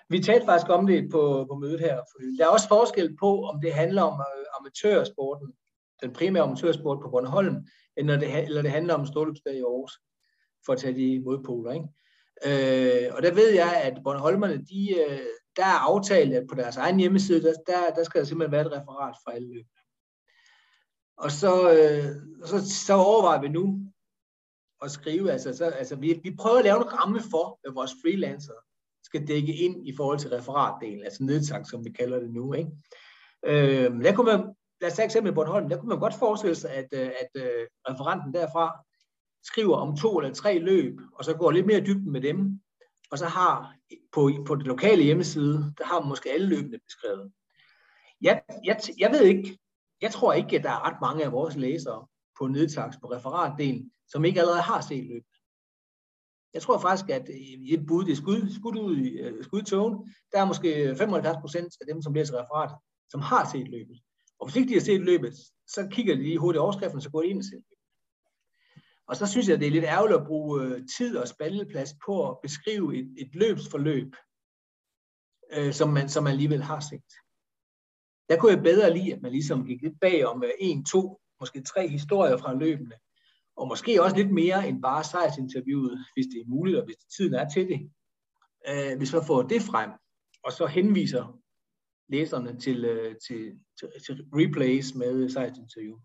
Vi 0.09 0.19
talte 0.21 0.47
faktisk 0.47 0.71
om 0.71 0.87
det 0.87 1.11
på, 1.11 1.47
på 1.51 1.55
mødet 1.55 1.81
her. 1.81 1.97
Der 2.39 2.45
er 2.45 2.49
også 2.49 2.69
forskel 2.69 3.17
på, 3.17 3.45
om 3.45 3.61
det 3.61 3.75
handler 3.75 4.03
om 4.03 4.15
uh, 4.15 4.61
amatørsporten, 4.61 5.53
den 6.03 6.13
primære 6.13 6.43
amatørsport 6.43 6.99
på 7.03 7.11
Bornholm, 7.11 7.57
eller 7.97 8.19
det, 8.19 8.45
eller 8.45 8.63
det 8.63 8.71
handler 8.71 8.95
om 8.95 9.07
Ståløbsdag 9.07 9.55
i 9.55 9.61
Aarhus, 9.61 10.01
for 10.67 10.73
at 10.73 10.79
tage 10.79 10.95
de 10.95 11.23
modpoler. 11.25 11.73
Ikke? 11.73 11.89
Øh, 12.47 13.15
og 13.15 13.23
der 13.23 13.35
ved 13.35 13.51
jeg, 13.51 13.83
at 13.85 14.03
Bornholmerne, 14.05 14.65
de, 14.65 14.95
øh, 15.01 15.21
der 15.57 15.65
er 15.65 15.79
aftalt, 15.91 16.35
at 16.35 16.47
på 16.49 16.55
deres 16.55 16.77
egen 16.77 17.01
hjemmeside, 17.01 17.43
der, 17.43 17.55
der, 17.67 17.95
der 17.97 18.05
skal 18.05 18.21
der 18.21 18.27
simpelthen 18.27 18.53
være 18.53 18.67
et 18.67 18.73
referat 18.73 19.17
for 19.25 19.31
alle 19.31 19.49
løbene. 19.49 19.81
Og 21.17 21.31
så, 21.31 21.73
øh, 21.73 22.05
så, 22.47 22.71
så 22.87 22.95
overvejer 22.95 23.41
vi 23.41 23.49
nu, 23.49 23.93
at 24.83 24.91
skrive. 24.91 25.33
Altså, 25.33 25.57
så, 25.57 25.65
altså 25.65 25.97
vi, 25.97 26.21
vi 26.23 26.37
prøver 26.39 26.59
at 26.59 26.65
lave 26.65 26.77
en 26.77 26.93
ramme 26.93 27.21
for, 27.31 27.59
hvad 27.63 27.73
vores 27.73 27.93
freelancer 28.03 28.53
skal 29.03 29.29
dække 29.29 29.55
ind 29.55 29.89
i 29.89 29.97
forhold 29.97 30.19
til 30.19 30.31
referatdelen, 30.31 31.05
altså 31.05 31.25
nedtank, 31.25 31.71
som 31.71 31.85
vi 31.85 31.91
kalder 31.91 32.21
det 32.21 32.31
nu. 32.31 32.53
Ikke? 32.53 32.71
Øh, 33.45 34.05
der 34.05 34.13
kunne 34.15 34.33
man, 34.33 34.55
lad 34.81 34.91
os 34.91 34.97
tage 34.97 35.07
eksempel 35.07 35.35
Bornholm, 35.35 35.69
der 35.69 35.77
kunne 35.77 35.89
man 35.89 35.99
godt 35.99 36.15
forestille 36.15 36.55
sig, 36.55 36.71
at, 36.71 36.89
øh, 36.93 37.11
at, 37.21 37.43
at 37.43 37.69
referenten 37.89 38.35
derfra 38.35 38.85
skriver 39.45 39.77
om 39.77 39.97
to 39.97 40.19
eller 40.19 40.35
tre 40.35 40.59
løb, 40.59 41.01
og 41.15 41.25
så 41.25 41.35
går 41.35 41.51
lidt 41.51 41.67
mere 41.67 41.81
dybden 41.81 42.13
med 42.13 42.21
dem, 42.21 42.61
og 43.11 43.19
så 43.19 43.27
har 43.27 43.75
på, 44.13 44.31
på 44.47 44.55
det 44.55 44.67
lokale 44.67 45.03
hjemmeside, 45.03 45.75
der 45.79 45.85
har 45.85 46.01
man 46.01 46.09
måske 46.09 46.31
alle 46.31 46.49
løbende 46.49 46.79
beskrevet. 46.87 47.33
Jeg, 48.21 48.43
jeg, 48.65 48.81
jeg 48.99 49.11
ved 49.11 49.23
ikke, 49.23 49.59
jeg 50.03 50.11
tror 50.11 50.33
ikke, 50.33 50.57
at 50.57 50.65
der 50.65 50.71
er 50.71 50.87
ret 50.87 51.01
mange 51.01 51.25
af 51.25 51.33
vores 51.33 51.57
læsere 51.57 52.07
på 52.39 52.47
nedtaks 52.47 52.97
på 52.97 53.07
referatdelen, 53.13 53.91
som 54.09 54.25
ikke 54.25 54.41
allerede 54.41 54.63
har 54.63 54.81
set 54.81 55.05
løbet. 55.05 55.27
Jeg 56.55 56.63
tror 56.63 56.79
faktisk, 56.79 57.11
at 57.11 57.29
i 57.29 57.75
et 57.75 57.87
bud, 57.87 58.05
det 58.05 58.13
er 58.13 58.17
skud, 58.17 58.55
skudt 58.59 58.77
ud 58.77 58.97
i 58.97 59.09
øh, 59.09 59.39
uh, 59.39 59.45
skudtogen, 59.45 60.15
der 60.33 60.41
er 60.41 60.45
måske 60.45 60.97
75 60.97 61.37
procent 61.41 61.75
af 61.81 61.87
dem, 61.87 62.03
som 62.03 62.15
læser 62.15 62.35
referat, 62.35 62.71
som 63.09 63.21
har 63.21 63.51
set 63.53 63.69
løbet. 63.69 64.01
Og 64.39 64.47
hvis 64.47 64.57
ikke 64.57 64.69
de 64.69 64.75
har 64.75 64.81
set 64.81 65.01
løbet, 65.01 65.35
så 65.67 65.89
kigger 65.91 66.15
de 66.15 66.23
lige 66.23 66.39
hurtigt 66.39 66.61
overskriften, 66.61 67.01
så 67.01 67.11
går 67.11 67.23
de 67.23 67.29
ind 67.29 67.39
og 67.39 67.45
ser. 67.45 67.61
Og 69.11 69.17
så 69.17 69.27
synes 69.27 69.49
jeg, 69.49 69.61
det 69.61 69.67
er 69.67 69.71
lidt 69.71 69.85
ærgerligt 69.85 70.21
at 70.21 70.27
bruge 70.27 70.63
øh, 70.63 70.83
tid 70.97 71.17
og 71.17 71.29
spaldeplads 71.29 71.95
på 72.05 72.31
at 72.31 72.37
beskrive 72.43 72.99
et, 72.99 73.15
et 73.19 73.35
løbsforløb, 73.35 74.17
øh, 75.53 75.73
som, 75.73 75.89
man, 75.89 76.09
som 76.09 76.25
man 76.25 76.33
alligevel 76.33 76.63
har 76.63 76.81
set. 76.81 77.11
Der 78.29 78.37
kunne 78.37 78.53
jeg 78.53 78.63
bedre 78.63 78.95
lide, 78.97 79.15
at 79.15 79.23
man 79.23 79.33
ligesom 79.33 79.67
gik 79.67 79.83
lidt 79.83 80.01
bag 80.01 80.27
om 80.27 80.45
en, 80.59 80.85
to, 80.85 81.21
måske 81.41 81.63
tre 81.63 81.89
historier 81.89 82.37
fra 82.37 82.55
løbende, 82.55 82.97
og 83.57 83.69
måske 83.69 84.03
også 84.03 84.17
lidt 84.17 84.33
mere 84.33 84.69
end 84.69 84.83
bare 84.83 85.05
sejrsinterviewet, 85.05 85.99
hvis 86.15 86.27
det 86.27 86.41
er 86.41 86.49
muligt, 86.49 86.79
og 86.79 86.85
hvis 86.85 86.97
tiden 87.17 87.35
er 87.35 87.49
til 87.49 87.69
det. 87.69 87.91
Øh, 88.69 88.99
hvis 88.99 89.13
man 89.13 89.27
får 89.27 89.43
det 89.43 89.63
frem, 89.63 89.91
og 90.45 90.53
så 90.53 90.67
henviser 90.67 91.41
læserne 92.09 92.61
til, 92.61 92.85
øh, 92.85 93.17
til, 93.27 93.61
til, 93.79 93.89
til 94.07 94.27
replays 94.35 94.95
med 94.95 95.29
sejrsinterview. 95.29 95.99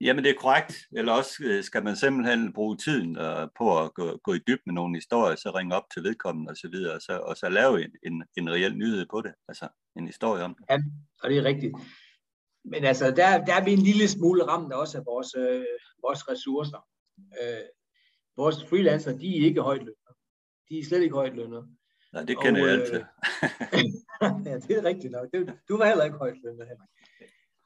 Jamen 0.00 0.24
det 0.24 0.30
er 0.30 0.40
korrekt, 0.40 0.74
eller 0.92 1.12
også 1.12 1.34
øh, 1.44 1.64
skal 1.64 1.84
man 1.84 1.96
simpelthen 1.96 2.52
bruge 2.52 2.76
tiden 2.76 3.18
uh, 3.18 3.48
på 3.58 3.82
at 3.82 3.94
gå, 3.94 4.16
gå 4.24 4.34
i 4.34 4.38
dyb 4.48 4.60
med 4.66 4.74
nogle 4.74 4.96
historier, 4.96 5.36
så 5.36 5.50
ringe 5.50 5.76
op 5.76 5.82
til 5.94 6.02
vedkommende 6.02 6.50
osv., 6.50 6.74
og, 6.86 6.94
og, 6.94 7.00
så, 7.00 7.18
og 7.18 7.36
så 7.36 7.48
lave 7.48 7.84
en, 7.84 7.90
en, 8.02 8.24
en 8.36 8.50
reel 8.50 8.76
nyhed 8.76 9.06
på 9.10 9.20
det, 9.20 9.32
altså 9.48 9.68
en 9.96 10.06
historie 10.06 10.44
om 10.44 10.54
det. 10.54 10.64
Ja, 10.70 10.78
og 11.22 11.30
det 11.30 11.38
er 11.38 11.44
rigtigt. 11.44 11.74
Men 12.64 12.84
altså, 12.84 13.06
der, 13.10 13.44
der 13.44 13.54
er 13.54 13.64
vi 13.64 13.72
en 13.72 13.82
lille 13.90 14.08
smule 14.08 14.44
ramt 14.44 14.72
også 14.72 14.98
af 14.98 15.06
vores, 15.06 15.34
øh, 15.38 15.64
vores 16.02 16.28
ressourcer. 16.28 16.86
Øh, 17.42 17.64
vores 18.36 18.64
freelancer, 18.64 19.18
de 19.18 19.38
er 19.38 19.44
ikke 19.44 19.60
højt 19.60 19.80
lønnet. 19.80 20.14
De 20.68 20.78
er 20.78 20.84
slet 20.84 21.02
ikke 21.02 21.14
højt 21.14 21.36
lønnet. 21.36 21.68
Nej, 22.12 22.22
det 22.24 22.40
kender 22.40 22.62
og, 22.62 22.68
jeg 22.68 22.80
altid. 22.80 23.02
ja, 24.48 24.54
det 24.58 24.76
er 24.78 24.84
rigtigt 24.84 25.12
nok. 25.12 25.28
Du, 25.34 25.46
du 25.68 25.76
var 25.76 25.86
heller 25.86 26.04
ikke 26.04 26.16
højt 26.16 26.38
lønnet, 26.44 26.68
Henrik. 26.68 26.88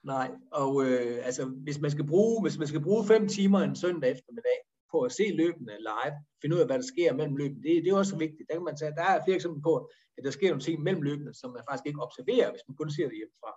Nej, 0.04 0.30
og 0.52 0.84
øh, 0.84 1.26
altså, 1.26 1.44
hvis 1.44 1.80
man, 1.80 1.90
skal 1.90 2.06
bruge, 2.06 2.42
hvis 2.42 2.58
man 2.58 2.68
skal 2.68 2.82
bruge 2.82 3.06
fem 3.06 3.28
timer 3.28 3.60
en 3.60 3.76
søndag 3.76 4.10
eftermiddag 4.10 4.58
på 4.90 5.00
at 5.00 5.12
se 5.12 5.22
løbende 5.34 5.76
live, 5.78 6.14
finde 6.40 6.56
ud 6.56 6.60
af, 6.60 6.66
hvad 6.66 6.78
der 6.78 6.92
sker 6.94 7.14
mellem 7.14 7.36
løbene, 7.36 7.62
det, 7.62 7.84
det 7.84 7.92
er 7.92 7.96
også 7.96 8.16
vigtigt. 8.16 8.48
Der, 8.48 8.54
kan 8.54 8.64
man 8.64 8.76
tage, 8.76 8.94
der 8.94 9.02
er 9.02 9.24
flere 9.24 9.36
eksempler 9.36 9.62
på, 9.62 9.90
at 10.18 10.24
der 10.24 10.30
sker 10.30 10.48
nogle 10.48 10.62
ting 10.62 10.82
mellem 10.82 11.02
løbene, 11.02 11.34
som 11.34 11.50
man 11.50 11.62
faktisk 11.68 11.86
ikke 11.86 12.02
observerer, 12.02 12.50
hvis 12.50 12.66
man 12.68 12.76
kun 12.76 12.90
ser 12.90 13.08
det 13.08 13.16
hjemmefra. 13.20 13.52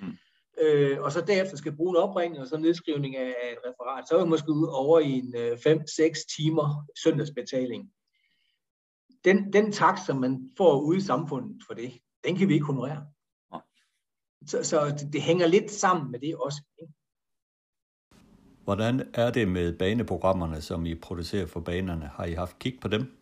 Mm 0.00 0.16
øh, 0.60 1.00
og 1.00 1.12
så 1.12 1.20
derefter 1.20 1.56
skal 1.56 1.76
bruge 1.76 1.90
en 1.90 1.96
opringning 1.96 2.42
og 2.42 2.48
så 2.48 2.56
nedskrivning 2.58 3.16
af 3.16 3.28
et 3.52 3.58
referat, 3.66 4.08
så 4.08 4.16
er 4.16 4.24
vi 4.24 4.28
måske 4.28 4.52
ude 4.52 4.74
over 4.74 5.00
i 5.00 5.12
en 5.12 5.34
5-6 5.34 6.02
øh, 6.02 6.14
timer 6.36 6.86
søndagsbetaling. 7.02 7.90
den, 9.24 9.52
den 9.52 9.72
tak, 9.72 9.98
som 10.06 10.16
man 10.16 10.50
får 10.56 10.80
ude 10.80 10.98
i 10.98 11.00
samfundet 11.00 11.62
for 11.66 11.74
det, 11.74 11.92
den 12.24 12.36
kan 12.36 12.48
vi 12.48 12.54
ikke 12.54 12.66
honorere. 12.66 13.06
Så, 14.46 14.62
så 14.62 14.96
det, 14.98 15.12
det 15.12 15.22
hænger 15.22 15.46
lidt 15.46 15.70
sammen 15.70 16.10
med 16.10 16.20
det 16.20 16.36
også. 16.36 16.62
Ikke? 16.80 16.92
Hvordan 18.64 19.10
er 19.14 19.30
det 19.30 19.48
med 19.48 19.78
baneprogrammerne, 19.78 20.62
som 20.62 20.86
I 20.86 20.94
producerer 20.94 21.46
for 21.46 21.60
banerne? 21.60 22.06
Har 22.06 22.24
I 22.24 22.32
haft 22.32 22.58
kig 22.58 22.78
på 22.80 22.88
dem? 22.88 23.16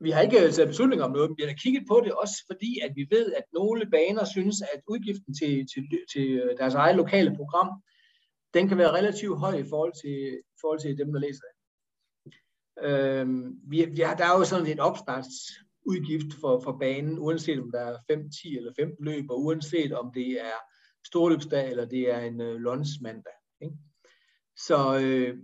Vi 0.00 0.10
har 0.10 0.20
ikke 0.20 0.50
taget 0.50 0.68
beslutning 0.68 1.02
om 1.02 1.10
noget, 1.10 1.30
men 1.30 1.36
vi 1.36 1.42
har 1.42 1.52
kigget 1.52 1.84
på 1.88 2.02
det 2.04 2.12
også, 2.12 2.44
fordi 2.46 2.80
at 2.84 2.92
vi 2.96 3.06
ved, 3.10 3.32
at 3.32 3.44
nogle 3.52 3.90
baner 3.90 4.24
synes, 4.24 4.62
at 4.62 4.80
udgiften 4.88 5.34
til, 5.34 5.66
til, 5.74 5.84
til 6.12 6.54
deres 6.58 6.74
eget 6.74 6.96
lokale 6.96 7.36
program, 7.36 7.82
den 8.54 8.68
kan 8.68 8.78
være 8.78 8.92
relativt 8.92 9.38
høj 9.38 9.54
i 9.54 9.68
forhold 9.68 9.92
til, 10.02 10.18
i 10.54 10.56
forhold 10.60 10.80
til 10.80 10.98
dem, 10.98 11.12
der 11.12 11.20
læser 11.20 11.42
det. 11.48 11.54
Øhm, 12.86 13.60
vi, 13.70 13.84
vi 13.84 14.00
har, 14.00 14.16
der 14.16 14.24
er 14.24 14.38
jo 14.38 14.44
sådan 14.44 14.66
en 14.66 14.80
udgift 15.88 16.40
for, 16.40 16.60
for 16.60 16.76
banen, 16.80 17.18
uanset 17.18 17.60
om 17.60 17.70
der 17.70 17.80
er 17.80 17.96
5, 18.10 18.30
10 18.42 18.56
eller 18.56 18.72
15 18.76 19.04
løb, 19.04 19.30
og 19.30 19.44
uanset 19.44 19.92
om 19.92 20.12
det 20.14 20.30
er 20.30 20.58
storløbsdag 21.06 21.70
eller 21.70 21.84
det 21.84 22.10
er 22.10 22.20
en 22.20 22.40
øh, 22.40 22.60
mandag. 23.02 23.38
Ikke? 23.62 23.76
Så, 24.56 24.98
øh, 25.02 25.38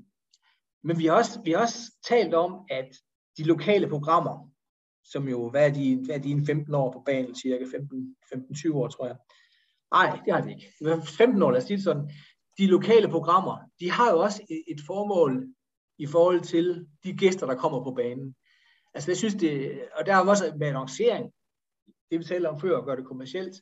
men 0.85 0.99
vi 0.99 1.07
har, 1.07 1.15
også, 1.15 1.41
vi 1.45 1.51
har 1.51 1.59
også 1.59 1.79
talt 2.09 2.35
om, 2.35 2.53
at 2.71 2.89
de 3.39 3.43
lokale 3.43 3.89
programmer, 3.89 4.51
som 5.05 5.29
jo, 5.29 5.51
hvad 5.51 5.69
er 5.69 5.75
de, 5.75 5.97
hvad 6.05 6.15
er 6.15 6.23
de 6.23 6.47
15 6.47 6.75
år 6.75 6.93
på 6.93 7.03
banen, 7.07 7.35
cirka 7.35 7.65
15-20 7.65 8.75
år, 8.75 8.89
tror 8.89 9.07
jeg. 9.07 9.17
Nej, 9.93 10.21
det 10.25 10.35
har 10.35 10.41
de 10.41 10.51
ikke. 10.51 10.73
15 11.19 11.43
år, 11.43 11.51
lad 11.51 11.61
os 11.61 11.67
sige 11.67 11.77
det 11.77 11.85
sådan. 11.85 12.11
De 12.59 12.67
lokale 12.67 13.09
programmer, 13.09 13.57
de 13.81 13.91
har 13.91 14.11
jo 14.11 14.21
også 14.21 14.43
et 14.69 14.81
formål 14.87 15.49
i 15.99 16.07
forhold 16.07 16.41
til 16.41 16.87
de 17.05 17.13
gæster, 17.13 17.47
der 17.47 17.55
kommer 17.55 17.85
på 17.85 17.95
banen. 17.95 18.35
Altså 18.95 19.11
jeg 19.11 19.17
synes 19.17 19.35
det, 19.35 19.81
og 19.93 20.07
der 20.07 20.15
er 20.15 20.29
også 20.29 20.55
med 20.59 20.67
annoncering, 20.67 21.33
det 22.11 22.19
vi 22.19 22.25
talte 22.25 22.47
om 22.47 22.61
før, 22.61 22.79
at 22.79 22.85
gøre 22.85 22.97
det 22.97 23.07
kommercielt. 23.07 23.57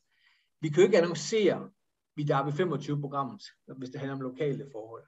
Vi 0.61 0.69
kan 0.69 0.77
jo 0.77 0.87
ikke 0.87 0.99
annoncere 0.99 1.71
vi 2.17 2.23
der 2.23 2.45
ved 2.45 2.53
25 2.53 3.01
programmet, 3.01 3.43
hvis 3.79 3.91
det 3.91 4.01
handler 4.01 4.15
om 4.15 4.21
lokale 4.21 4.67
forhold. 4.73 5.03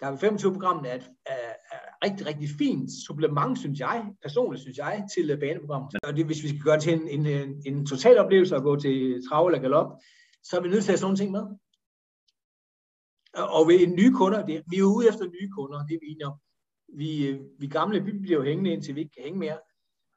Der 0.00 0.10
ved 0.10 0.18
25 0.18 0.52
programmet 0.52 0.90
er 0.90 0.94
et 0.94 1.10
er, 1.26 1.52
er 1.72 1.80
rigtig, 2.04 2.26
rigtig 2.26 2.48
fint 2.58 2.90
supplement, 3.06 3.58
synes 3.58 3.80
jeg, 3.80 4.12
personligt 4.22 4.62
synes 4.62 4.78
jeg, 4.78 5.06
til 5.14 5.38
baneprogrammet. 5.40 5.94
Og 6.02 6.16
det, 6.16 6.26
hvis 6.26 6.42
vi 6.42 6.48
skal 6.48 6.60
gøre 6.60 6.74
det 6.74 6.82
til 6.82 6.92
en, 6.92 7.08
en, 7.08 7.26
en, 7.26 7.62
en 7.66 7.86
total 7.86 8.18
oplevelse 8.18 8.56
at 8.56 8.62
gå 8.62 8.76
til 8.76 9.22
trav 9.28 9.46
eller 9.46 9.58
galop, 9.58 9.90
så 10.42 10.56
er 10.56 10.60
vi 10.60 10.68
nødt 10.68 10.84
til 10.84 10.92
at 10.92 10.92
have 10.92 10.98
sådan 10.98 11.06
nogle 11.06 11.22
ting 11.22 11.30
med. 11.32 11.44
Og 13.56 13.68
ved 13.68 13.86
nye 13.86 14.12
kunder, 14.12 14.46
det, 14.46 14.62
vi 14.70 14.76
er 14.78 14.84
ude 14.96 15.08
efter 15.08 15.24
nye 15.24 15.50
kunder, 15.56 15.78
det 15.86 15.94
er 15.94 15.98
vi 16.02 16.06
enige 16.12 16.26
om. 16.26 16.36
Vi, 16.96 17.28
øh, 17.28 17.40
vi 17.58 17.66
gamle 17.66 18.04
vi 18.04 18.12
bliver 18.18 18.38
jo 18.38 18.44
hængende 18.44 18.72
indtil 18.72 18.94
vi 18.94 19.00
ikke 19.00 19.12
kan 19.16 19.24
hænge 19.24 19.38
mere. 19.38 19.58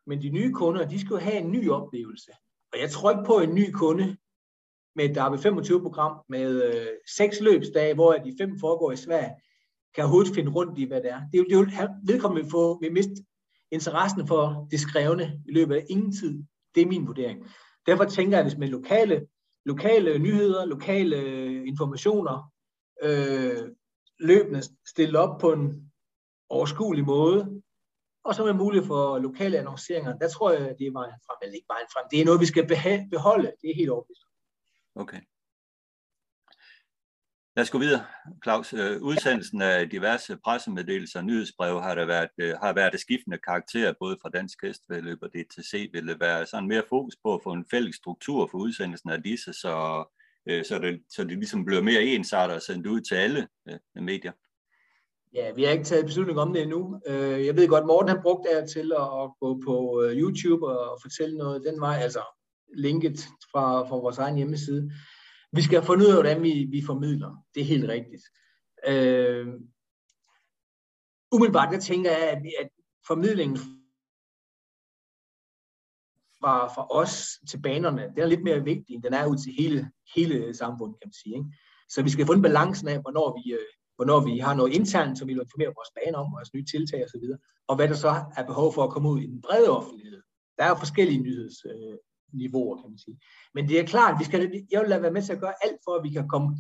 Men 0.08 0.22
de 0.22 0.30
nye 0.30 0.54
kunder, 0.54 0.90
de 0.90 1.00
skal 1.00 1.14
jo 1.14 1.18
have 1.18 1.38
en 1.38 1.52
ny 1.52 1.70
oplevelse. 1.70 2.32
Og 2.74 2.80
jeg 2.80 2.90
tror 2.90 3.12
ikke 3.12 3.24
på, 3.26 3.40
en 3.40 3.56
ny 3.56 3.72
kunde 3.72 4.18
med 4.96 5.06
et 5.06 5.16
Derby 5.16 5.36
25-program 5.36 6.18
med 6.30 6.64
øh, 6.64 6.88
seks 7.18 7.42
løbsdage, 7.42 7.94
hvor 7.94 8.14
de 8.14 8.36
fem 8.40 8.60
foregår 8.60 8.92
i 8.92 8.96
Sverige, 8.96 9.36
kan 9.96 10.04
overhovedet 10.04 10.36
finde 10.36 10.52
rundt 10.52 10.80
i, 10.80 10.84
hvad 10.86 11.02
det 11.02 11.12
er. 11.12 11.22
Det 11.32 11.40
er 11.40 11.56
jo, 11.56 11.66
det 11.66 11.90
vedkommende 12.04 12.50
få, 12.50 12.80
vi 12.80 12.90
miste 12.90 13.26
interessen 13.72 14.28
for 14.28 14.68
det 14.72 14.80
skrevne 14.80 15.42
i 15.48 15.52
løbet 15.52 15.76
af 15.76 15.86
ingen 15.90 16.12
tid. 16.12 16.44
Det 16.76 16.82
er 16.82 16.88
min 16.88 17.08
vurdering. 17.08 17.46
Derfor 17.86 18.04
tænker 18.04 18.38
jeg, 18.38 18.46
at 18.46 18.52
hvis 18.52 18.60
med 18.60 18.68
lokale, 18.68 19.28
lokale 19.66 20.20
nyheder, 20.20 20.66
lokale 20.66 21.16
øh, 21.16 21.68
informationer, 21.68 22.52
øh, 23.04 23.70
løbende 24.20 24.62
stillet 24.88 25.16
op 25.16 25.40
på 25.40 25.54
en 25.54 25.92
overskuelig 26.54 27.06
måde, 27.06 27.62
og 28.24 28.36
så 28.36 28.46
med 28.46 28.54
mulighed 28.54 28.88
for 28.88 29.20
lokale 29.20 29.58
annonceringer, 29.58 30.18
der 30.18 30.30
tror 30.30 30.52
jeg, 30.52 30.76
det 30.80 30.88
er 30.88 30.92
vejen 30.92 31.20
frem, 31.26 31.38
eller 31.42 31.56
ikke 31.56 31.74
vejen 31.76 31.88
frem. 31.94 32.06
Det 32.12 32.22
er 32.22 32.26
noget, 32.26 32.42
vi 32.42 32.46
skal 32.46 32.68
beholde, 33.12 33.52
det 33.62 33.70
er 33.70 33.76
helt 33.76 33.90
overbevist. 33.90 34.24
Okay. 34.96 35.22
Lad 37.56 37.64
os 37.64 37.70
gå 37.70 37.78
videre, 37.78 38.06
Claus. 38.44 38.74
Øh, 38.74 39.02
udsendelsen 39.02 39.62
af 39.62 39.90
diverse 39.90 40.38
pressemeddelelser 40.38 41.20
og 41.20 41.26
nyhedsbreve 41.26 41.82
har, 41.82 41.96
der 41.96 42.06
været, 42.06 42.30
øh, 42.38 42.56
har 42.64 42.74
været 42.74 42.94
af 42.94 43.00
skiftende 43.00 43.38
karakter, 43.38 43.94
både 44.00 44.18
fra 44.22 44.30
Dansk 44.30 44.62
Hestvedløb 44.64 45.18
og 45.22 45.30
DTC. 45.30 45.90
Vil 45.94 46.08
det 46.08 46.20
være 46.20 46.46
sådan 46.46 46.68
mere 46.68 46.84
fokus 46.90 47.16
på 47.24 47.34
at 47.34 47.44
få 47.44 47.52
en 47.52 47.66
fælles 47.72 47.96
struktur 47.96 48.48
for 48.48 48.58
udsendelsen 48.58 49.10
af 49.10 49.24
disse, 49.24 49.54
så, 49.54 50.06
øh, 50.50 50.66
så, 50.66 50.80
det, 50.80 51.04
så 51.10 51.24
det 51.24 51.38
ligesom 51.38 51.66
bliver 51.66 51.82
mere 51.82 52.04
ensartet 52.04 52.56
og 52.56 52.62
sendt 52.62 52.88
ud 52.88 53.02
til 53.02 53.16
alle 53.16 53.48
medier? 53.96 54.32
Ja, 55.34 55.52
vi 55.52 55.64
har 55.64 55.72
ikke 55.72 55.84
taget 55.84 56.06
beslutning 56.06 56.40
om 56.40 56.54
det 56.54 56.62
endnu. 56.62 57.02
Øh, 57.08 57.46
jeg 57.46 57.56
ved 57.56 57.68
godt, 57.68 57.86
Morten 57.86 58.10
har 58.10 58.22
brugt 58.22 58.48
det 58.48 58.70
til 58.70 58.92
at 58.92 59.30
gå 59.40 59.62
på 59.66 60.02
øh, 60.02 60.18
YouTube 60.18 60.66
og 60.66 61.00
fortælle 61.02 61.38
noget 61.38 61.64
den 61.64 61.82
vej, 61.82 61.96
altså 61.96 62.22
linket 62.74 63.20
fra, 63.52 63.90
fra 63.90 63.96
vores 63.96 64.18
egen 64.18 64.36
hjemmeside. 64.36 64.92
Vi 65.52 65.62
skal 65.62 65.80
have 65.80 65.86
fundet 65.86 66.06
ud 66.06 66.10
af, 66.10 66.16
hvordan 66.16 66.44
vi, 66.44 66.68
vi 66.72 66.84
formidler. 66.86 67.46
Det 67.56 67.62
er 67.62 67.66
helt 67.66 67.90
rigtigt. 67.90 68.24
Øh, 68.88 69.48
umiddelbart, 71.32 71.74
der 71.74 71.80
tænker 71.80 72.12
jeg, 72.12 72.30
at, 72.30 72.42
at 72.60 72.70
formidlingen 73.08 73.58
fra, 76.40 76.68
fra 76.68 76.88
os 76.90 77.40
til 77.50 77.62
banerne, 77.62 78.02
den 78.16 78.20
er 78.24 78.26
lidt 78.26 78.44
mere 78.44 78.64
vigtig, 78.64 78.94
end 78.94 79.04
den 79.04 79.14
er 79.14 79.28
ud 79.28 79.38
til 79.38 79.54
hele, 79.60 79.92
hele 80.16 80.54
samfundet, 80.54 81.00
kan 81.00 81.08
man 81.08 81.14
sige. 81.24 81.36
Ikke? 81.36 81.50
Så 81.90 82.04
vi 82.04 82.10
skal 82.10 82.28
finde 82.28 82.42
balancen 82.42 82.88
af, 82.88 83.02
hvornår 83.02 83.40
vi, 83.40 83.54
øh, 83.54 83.74
hvornår 83.96 84.20
vi 84.20 84.38
har 84.40 84.54
noget 84.54 84.74
internt, 84.74 85.18
som 85.18 85.28
vi 85.28 85.34
vil 85.34 85.42
informere 85.42 85.78
vores 85.80 85.92
baner 85.98 86.20
om, 86.20 86.32
vores 86.32 86.54
nye 86.54 86.66
tiltag 86.66 87.04
osv., 87.06 87.26
og, 87.34 87.40
og 87.68 87.76
hvad 87.76 87.88
der 87.88 87.94
så 88.06 88.14
er 88.38 88.46
behov 88.46 88.74
for 88.74 88.84
at 88.84 88.90
komme 88.94 89.10
ud 89.10 89.20
i 89.22 89.28
den 89.28 89.42
brede 89.42 89.70
offentlighed. 89.70 90.22
Der 90.58 90.64
er 90.64 90.70
jo 90.70 90.76
forskellige 90.76 91.22
nyheds, 91.22 91.66
øh, 91.66 91.98
niveauer, 92.34 92.82
kan 92.82 92.90
man 92.90 92.98
sige. 92.98 93.20
Men 93.54 93.68
det 93.70 93.80
er 93.80 93.86
klart, 93.86 94.20
vi 94.20 94.26
skal, 94.26 94.66
jeg 94.72 94.82
vil 94.82 94.90
lade 94.90 95.02
være 95.02 95.12
med 95.12 95.22
til 95.22 95.34
at 95.34 95.40
gøre 95.40 95.54
alt 95.66 95.80
for, 95.86 95.92
at 95.96 96.04
vi 96.04 96.10
kan 96.10 96.28
komme 96.28 96.58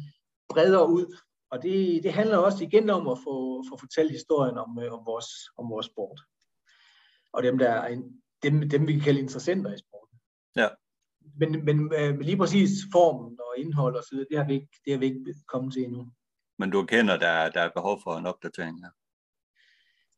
bredere 0.49 0.89
ud. 0.89 1.17
Og 1.51 1.63
det, 1.63 2.03
det 2.03 2.13
handler 2.13 2.37
også 2.37 2.63
igen 2.63 2.89
om 2.89 3.07
at 3.07 3.17
få, 3.17 3.63
få 3.69 3.77
fortalt 3.79 4.11
historien 4.11 4.57
om, 4.57 4.79
øh, 4.83 4.93
om, 4.93 5.01
vores, 5.05 5.29
om 5.57 5.69
vores 5.69 5.85
sport. 5.85 6.19
Og 7.33 7.43
dem, 7.43 7.57
der 7.57 7.69
er 7.69 7.87
en, 7.87 8.03
dem, 8.43 8.69
dem 8.69 8.87
vi 8.87 8.93
kan 8.93 9.01
kalde 9.01 9.19
interessenter 9.19 9.73
i 9.73 9.77
sporten. 9.77 10.17
Ja. 10.55 10.67
Men, 11.39 11.65
men 11.65 11.93
øh, 11.99 12.19
lige 12.19 12.37
præcis 12.37 12.69
formen 12.91 13.39
og 13.39 13.53
indhold 13.57 13.95
og 13.95 14.03
så 14.03 14.09
videre, 14.11 14.27
det 14.29 14.37
har 14.37 14.47
vi 14.47 14.53
ikke, 14.53 14.69
det 14.85 14.93
har 14.93 14.99
vi 14.99 15.05
ikke 15.05 15.33
kommet 15.47 15.73
til 15.73 15.83
endnu. 15.83 16.11
Men 16.59 16.69
du 16.69 16.85
kender, 16.85 17.17
der, 17.17 17.49
der 17.49 17.61
er 17.61 17.71
behov 17.75 17.99
for 18.03 18.17
en 18.17 18.25
opdatering 18.25 18.75
her? 18.83 18.91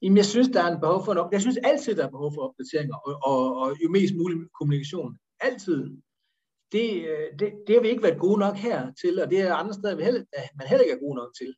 Jamen, 0.01 0.17
jeg 0.17 0.25
synes, 0.25 0.47
der 0.47 0.63
er 0.63 0.71
en 0.71 0.79
behov 0.79 1.05
for 1.05 1.11
en 1.11 1.17
opdatering. 1.17 1.33
Jeg 1.33 1.41
synes 1.41 1.57
altid, 1.57 1.95
der 1.95 2.05
er 2.05 2.15
behov 2.17 2.31
for 2.33 2.41
opdateringer, 2.47 2.95
og, 2.95 3.13
og, 3.31 3.57
og 3.61 3.67
jo 3.83 3.89
mest 3.89 4.15
mulig 4.15 4.37
kommunikation 4.59 5.19
altid. 5.39 5.81
Det, 6.71 6.87
øh, 7.11 7.39
det, 7.39 7.47
det 7.67 7.75
har 7.75 7.81
vi 7.81 7.89
ikke 7.89 8.03
været 8.03 8.19
gode 8.19 8.39
nok 8.39 8.55
her 8.55 8.93
til, 9.01 9.21
og 9.21 9.29
det 9.29 9.39
er 9.41 9.53
andre 9.53 9.73
steder, 9.73 9.95
vi 9.95 10.03
heller, 10.03 10.23
man 10.57 10.67
heller 10.67 10.83
ikke 10.83 10.95
er 10.95 11.05
gode 11.05 11.15
nok 11.21 11.31
til. 11.39 11.51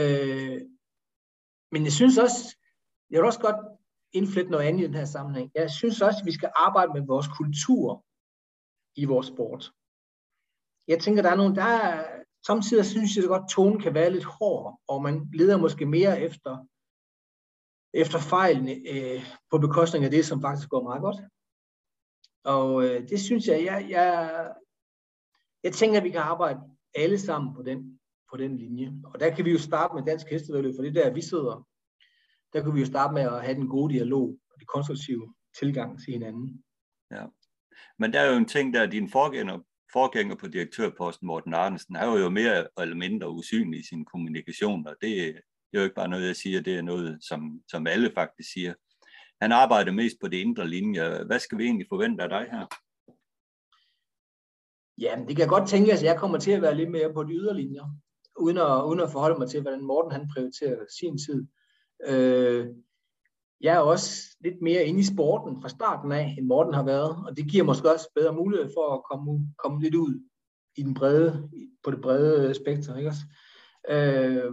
Øh, 0.00 0.60
men 1.72 1.84
jeg 1.84 1.92
synes 1.92 2.18
også, 2.18 2.56
jeg 3.10 3.18
vil 3.18 3.26
også 3.26 3.40
godt 3.40 3.60
indflette 4.12 4.50
noget 4.50 4.66
andet 4.66 4.82
i 4.82 4.86
den 4.86 4.94
her 4.94 5.04
sammenhæng. 5.04 5.50
Jeg 5.54 5.70
synes 5.70 6.02
også, 6.02 6.18
at 6.22 6.26
vi 6.26 6.32
skal 6.32 6.50
arbejde 6.56 6.92
med 6.92 7.06
vores 7.06 7.28
kultur 7.38 8.04
i 8.96 9.04
vores 9.04 9.26
sport. 9.26 9.72
Jeg 10.88 11.00
tænker, 11.00 11.22
der 11.22 11.30
er 11.30 11.36
nogle, 11.36 11.54
der 11.54 11.62
er, 11.62 12.22
samtidig 12.46 12.84
synes 12.84 13.16
jeg 13.16 13.24
godt, 13.24 13.42
at 13.42 13.48
tonen 13.48 13.80
kan 13.80 13.94
være 13.94 14.10
lidt 14.10 14.24
hård, 14.24 14.80
og 14.88 15.02
man 15.02 15.30
leder 15.34 15.56
måske 15.56 15.86
mere 15.86 16.20
efter, 16.20 16.66
efter 17.94 18.18
fejlene 18.18 18.72
øh, 18.72 19.20
på 19.50 19.58
bekostning 19.58 20.04
af 20.04 20.10
det, 20.10 20.26
som 20.26 20.40
faktisk 20.42 20.68
går 20.68 20.82
meget 20.82 21.02
godt. 21.02 21.16
Og 22.44 22.84
øh, 22.84 23.08
det 23.08 23.20
synes 23.20 23.46
jeg, 23.46 23.64
jeg, 23.64 23.86
jeg, 23.90 24.08
jeg 25.62 25.72
tænker, 25.72 25.98
at 25.98 26.04
vi 26.04 26.10
kan 26.10 26.20
arbejde 26.20 26.60
alle 26.94 27.18
sammen 27.18 27.54
på 27.54 27.62
den, 27.62 28.00
på 28.30 28.36
den 28.36 28.58
linje. 28.58 28.92
Og 29.04 29.20
der 29.20 29.34
kan 29.34 29.44
vi 29.44 29.50
jo 29.50 29.58
starte 29.58 29.94
med 29.94 30.02
dansk 30.02 30.26
hestevedløb, 30.26 30.74
for 30.76 30.82
det 30.82 30.94
der, 30.94 31.14
vi 31.14 31.22
sidder. 31.22 31.66
Der 32.52 32.62
kan 32.62 32.74
vi 32.74 32.80
jo 32.80 32.86
starte 32.86 33.14
med 33.14 33.22
at 33.22 33.44
have 33.44 33.54
den 33.54 33.68
gode 33.68 33.94
dialog 33.94 34.38
og 34.50 34.60
det 34.60 34.68
konstruktive 34.68 35.34
tilgang 35.58 36.00
til 36.00 36.12
hinanden. 36.12 36.64
Ja. 37.10 37.26
Men 37.98 38.12
der 38.12 38.20
er 38.20 38.30
jo 38.30 38.36
en 38.36 38.48
ting, 38.48 38.74
der 38.74 38.86
din 38.86 39.10
forgænger, 39.10 39.58
forgænger 39.98 40.36
på 40.36 40.46
direktørposten, 40.46 41.26
Morten 41.26 41.54
Arnesen, 41.54 41.96
er 41.96 42.06
jo 42.18 42.30
mere 42.30 42.68
eller 42.80 42.96
mindre 42.96 43.30
usynlig 43.30 43.80
i 43.80 43.86
sin 43.86 44.04
kommunikation, 44.04 44.86
og 44.86 44.94
det, 45.00 45.10
det 45.68 45.74
er 45.74 45.78
jo 45.80 45.82
ikke 45.82 45.94
bare 45.94 46.08
noget, 46.08 46.26
jeg 46.26 46.36
siger, 46.36 46.60
det 46.60 46.76
er 46.76 46.82
noget, 46.82 47.18
som, 47.28 47.60
som 47.70 47.86
alle 47.86 48.10
faktisk 48.14 48.52
siger. 48.52 48.74
Han 49.42 49.52
arbejder 49.52 49.92
mest 49.92 50.16
på 50.20 50.28
det 50.28 50.36
indre 50.36 50.68
linje. 50.68 51.24
Hvad 51.24 51.38
skal 51.38 51.58
vi 51.58 51.64
egentlig 51.64 51.86
forvente 51.88 52.22
af 52.22 52.28
dig 52.28 52.44
her? 52.52 52.66
Ja, 54.98 55.24
det 55.28 55.36
kan 55.36 55.48
godt 55.48 55.68
tænke, 55.68 55.92
at 55.92 56.02
jeg 56.02 56.18
kommer 56.18 56.38
til 56.38 56.50
at 56.50 56.62
være 56.62 56.76
lidt 56.76 56.90
mere 56.90 57.12
på 57.12 57.22
de 57.24 57.32
ydre 57.32 57.56
linjer, 57.56 57.86
uden 58.38 58.58
at, 58.58 58.84
uden 58.88 59.00
at 59.00 59.12
forholde 59.12 59.38
mig 59.38 59.48
til, 59.48 59.62
hvordan 59.62 59.84
Morten 59.84 60.12
han 60.12 60.28
prioriterer 60.34 60.84
sin 60.98 61.18
tid. 61.18 61.46
Øh, 62.06 62.66
jeg 63.60 63.74
er 63.74 63.80
også 63.80 64.36
lidt 64.40 64.62
mere 64.62 64.84
inde 64.84 65.00
i 65.00 65.04
sporten 65.14 65.62
fra 65.62 65.68
starten 65.68 66.12
af, 66.12 66.34
end 66.38 66.46
Morten 66.46 66.74
har 66.74 66.84
været, 66.84 67.16
og 67.26 67.36
det 67.36 67.50
giver 67.50 67.64
måske 67.64 67.92
også 67.92 68.10
bedre 68.14 68.34
mulighed 68.34 68.70
for 68.76 68.94
at 68.94 69.02
komme, 69.10 69.54
komme 69.58 69.82
lidt 69.82 69.94
ud 69.94 70.20
i 70.76 70.82
den 70.82 70.94
brede, 70.94 71.50
på 71.84 71.90
det 71.90 72.00
brede 72.00 72.54
spektrum. 72.54 72.98
Ikke 72.98 73.10
også? 73.10 73.22
Øh, 73.88 74.52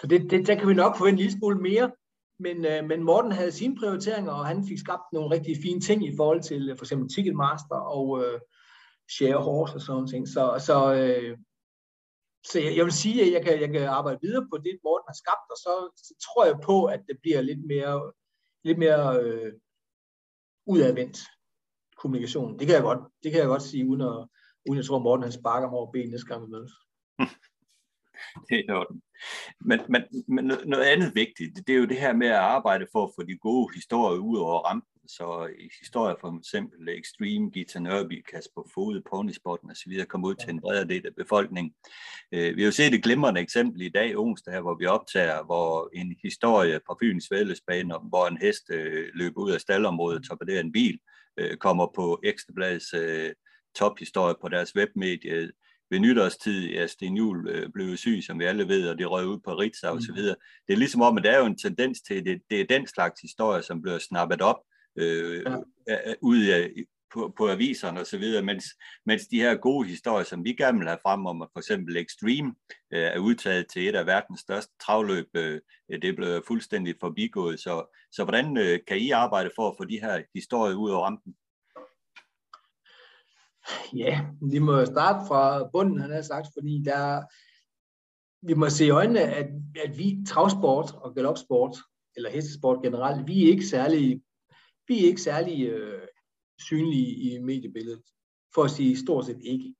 så 0.00 0.06
det, 0.06 0.30
det, 0.30 0.46
der 0.46 0.54
kan 0.54 0.68
vi 0.68 0.74
nok 0.74 0.96
forvente 0.96 1.20
en 1.20 1.24
lille 1.26 1.38
smule 1.38 1.58
mere 1.58 1.90
men, 2.38 2.64
øh, 2.64 2.84
men 2.84 3.02
Morten 3.02 3.32
havde 3.32 3.52
sine 3.52 3.76
prioriteringer, 3.76 4.32
og 4.32 4.46
han 4.46 4.66
fik 4.68 4.78
skabt 4.78 5.12
nogle 5.12 5.34
rigtig 5.34 5.56
fine 5.62 5.80
ting 5.80 6.06
i 6.06 6.16
forhold 6.16 6.42
til 6.42 6.70
øh, 6.70 6.76
for 6.76 6.84
eksempel 6.84 7.08
Ticketmaster 7.08 7.76
og 7.76 8.24
øh, 8.24 8.40
Share 9.16 9.42
Horse 9.42 9.74
og 9.74 9.80
sådan 9.80 9.94
noget. 9.94 10.28
Så, 10.28 10.64
så, 10.66 10.94
øh, 10.94 11.38
så 12.50 12.60
jeg, 12.60 12.76
jeg 12.76 12.84
vil 12.84 12.92
sige, 12.92 13.22
at 13.24 13.32
jeg 13.32 13.42
kan, 13.44 13.60
jeg 13.60 13.70
kan 13.72 13.82
arbejde 13.98 14.18
videre 14.22 14.46
på 14.52 14.56
det, 14.58 14.78
Morten 14.84 15.08
har 15.08 15.18
skabt, 15.22 15.48
og 15.54 15.58
så, 15.64 15.72
så 16.06 16.12
tror 16.24 16.44
jeg 16.44 16.56
på, 16.68 16.84
at 16.84 17.00
det 17.08 17.16
bliver 17.22 17.40
lidt 17.40 17.66
mere, 17.66 18.12
lidt 18.64 18.78
mere 18.78 19.20
øh, 19.20 19.52
udadvendt 20.66 21.18
kommunikation. 21.96 22.58
Det 22.58 22.66
kan 22.66 22.74
jeg 22.74 22.82
godt, 22.82 23.12
det 23.22 23.32
kan 23.32 23.40
jeg 23.40 23.48
godt 23.48 23.62
sige, 23.62 23.86
uden 23.86 24.00
at, 24.00 24.28
uden 24.68 24.76
jeg 24.76 24.84
tror, 24.84 24.96
at 24.96 25.02
Morten 25.02 25.22
han 25.22 25.32
sparker 25.32 25.68
mig 25.68 25.78
over 25.78 25.92
benet 25.92 26.10
næste 26.10 26.26
gang 26.26 26.42
vi 26.46 26.50
mødes. 26.50 26.72
det 28.48 28.64
er 28.68 28.74
orden. 28.74 29.02
Men, 29.60 29.80
men, 29.88 30.02
men 30.28 30.44
noget 30.44 30.84
andet 30.84 31.14
vigtigt, 31.14 31.66
det 31.66 31.74
er 31.74 31.78
jo 31.78 31.86
det 31.86 32.00
her 32.00 32.12
med 32.12 32.26
at 32.26 32.44
arbejde 32.56 32.86
for 32.92 33.04
at 33.04 33.12
få 33.16 33.22
de 33.22 33.38
gode 33.38 33.74
historier 33.74 34.20
ud 34.20 34.38
over 34.38 34.60
rampen. 34.60 34.93
Så 35.06 35.48
historier 35.80 36.16
for 36.20 36.38
eksempel 36.38 36.88
Extreme, 36.88 37.50
Gita 37.50 37.78
Nørby, 37.78 38.24
Kasper 38.30 38.62
Fode, 38.74 39.02
Ponysporten 39.10 39.70
osv. 39.70 40.04
kommer 40.08 40.28
ud 40.28 40.34
til 40.34 40.50
en 40.50 40.60
bredere 40.60 40.88
del 40.88 41.06
af 41.06 41.14
befolkningen. 41.16 41.74
Øh, 42.32 42.56
vi 42.56 42.62
har 42.62 42.66
jo 42.66 42.72
set 42.72 42.94
et 42.94 43.02
glimrende 43.02 43.40
eksempel 43.40 43.82
i 43.82 43.88
dag, 43.88 44.18
onsdag, 44.18 44.60
hvor 44.60 44.74
vi 44.74 44.86
optager, 44.86 45.44
hvor 45.44 45.90
en 45.94 46.16
historie 46.22 46.80
fra 46.86 46.96
Fyns 47.00 47.30
Vældesbane, 47.30 47.94
hvor 48.08 48.26
en 48.26 48.38
hest 48.38 48.70
øh, 48.70 49.08
løber 49.14 49.40
ud 49.40 49.52
af 49.52 49.60
staldområdet 49.60 50.18
og 50.18 50.28
torpederer 50.28 50.60
en 50.60 50.72
bil, 50.72 50.98
øh, 51.38 51.56
kommer 51.56 51.86
på 51.94 52.20
Ekstrabladets 52.24 52.94
tophistorie 53.74 54.34
på 54.40 54.48
deres 54.48 54.76
webmedie 54.76 55.50
ved 55.90 56.00
nytårstid, 56.00 56.70
ja, 56.70 56.86
Sten 56.86 57.16
Juhl 57.16 57.48
øh, 57.48 57.68
blev 57.74 57.96
syg, 57.96 58.22
som 58.26 58.38
vi 58.38 58.44
alle 58.44 58.68
ved, 58.68 58.88
og 58.88 58.98
det 58.98 59.10
røg 59.10 59.26
ud 59.26 59.38
på 59.44 59.54
Ritzau 59.54 59.94
og 59.94 60.02
så 60.02 60.12
mm. 60.12 60.16
videre. 60.16 60.36
Det 60.66 60.72
er 60.72 60.76
ligesom 60.76 61.02
om, 61.02 61.18
at 61.18 61.24
der 61.24 61.30
er 61.30 61.38
jo 61.38 61.46
en 61.46 61.58
tendens 61.58 62.00
til, 62.00 62.14
at 62.14 62.24
det, 62.24 62.42
det 62.50 62.60
er 62.60 62.78
den 62.78 62.86
slags 62.86 63.20
historie, 63.20 63.62
som 63.62 63.82
bliver 63.82 63.98
snappet 63.98 64.42
op 64.42 64.60
øh, 64.96 65.44
ja. 65.88 66.14
ud 66.20 66.44
af, 66.44 66.70
på, 67.14 67.34
på 67.36 67.50
aviserne 67.50 68.00
og 68.00 68.06
så 68.06 68.18
videre, 68.18 68.42
mens, 68.42 68.64
mens 69.06 69.26
de 69.26 69.40
her 69.40 69.54
gode 69.56 69.88
historier, 69.88 70.24
som 70.24 70.44
vi 70.44 70.52
gerne 70.52 70.78
vil 70.78 70.88
have 70.88 70.98
frem 71.02 71.26
om, 71.26 71.42
at 71.42 71.48
for 71.52 71.58
eksempel 71.58 71.96
Extreme 71.96 72.54
øh, 72.92 73.02
er 73.02 73.18
udtaget 73.18 73.66
til 73.72 73.88
et 73.88 73.94
af 73.94 74.06
verdens 74.06 74.40
største 74.40 74.72
travløb, 74.80 75.28
øh, 75.34 75.60
det 75.88 76.04
er 76.04 76.16
blevet 76.16 76.42
fuldstændig 76.46 76.94
forbigået. 77.00 77.60
Så, 77.60 77.96
så 78.12 78.24
hvordan 78.24 78.56
øh, 78.56 78.78
kan 78.88 78.98
I 78.98 79.10
arbejde 79.10 79.50
for 79.56 79.68
at 79.68 79.74
få 79.78 79.84
de 79.84 80.00
her 80.00 80.22
historier 80.34 80.76
ud 80.76 80.90
af 80.90 81.00
rampen? 81.00 81.34
Ja, 83.96 84.26
vi 84.50 84.58
må 84.58 84.84
starte 84.84 85.26
fra 85.28 85.68
bunden, 85.72 86.00
han 86.00 86.10
har 86.10 86.22
sagt, 86.22 86.46
fordi 86.56 86.82
der, 86.84 87.22
vi 88.46 88.54
må 88.54 88.68
se 88.68 88.86
i 88.86 88.90
øjnene, 88.90 89.20
at, 89.20 89.46
at 89.84 89.98
vi 89.98 90.18
travsport 90.26 90.94
og 90.94 91.14
galopsport, 91.14 91.76
eller 92.16 92.30
hestesport 92.30 92.82
generelt, 92.82 93.26
vi 93.26 93.44
er 93.44 93.50
ikke 93.50 93.66
særlig, 93.66 94.22
vi 94.88 95.04
er 95.04 95.08
ikke 95.08 95.22
særlig 95.22 95.68
øh, 95.68 96.08
synlige 96.60 97.14
i 97.14 97.38
mediebilledet, 97.38 98.02
for 98.54 98.64
at 98.64 98.70
sige 98.70 98.96
stort 98.96 99.26
set 99.26 99.40
ikke. 99.42 99.74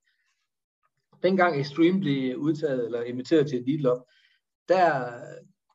Dengang 1.22 1.60
Extreme 1.60 2.00
blev 2.00 2.36
udtaget 2.36 2.84
eller 2.84 3.02
inviteret 3.02 3.48
til 3.48 3.58
et 3.58 3.66
lille 3.66 3.90
der, 4.68 5.10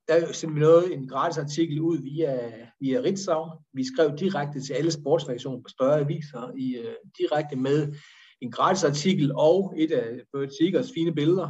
der 0.07 0.33
sendte 0.33 0.53
vi 0.53 0.59
noget, 0.59 0.93
en 0.93 1.07
gratis 1.07 1.37
artikel 1.37 1.81
ud 1.81 1.97
via, 1.97 2.51
via 2.79 3.01
Ritzau. 3.01 3.49
Vi 3.73 3.83
skrev 3.83 4.17
direkte 4.17 4.61
til 4.61 4.73
alle 4.73 4.91
sportsreaktioner 4.91 5.61
på 5.61 5.69
større 5.69 5.99
aviser, 5.99 6.51
i, 6.57 6.77
øh, 6.77 6.95
direkte 7.17 7.55
med 7.55 7.93
en 8.41 8.51
gratis 8.51 8.83
artikel 8.83 9.31
og 9.35 9.73
et 9.77 9.91
af 9.91 10.21
Bert 10.33 10.53
Seegers 10.59 10.91
fine 10.93 11.15
billeder. 11.15 11.49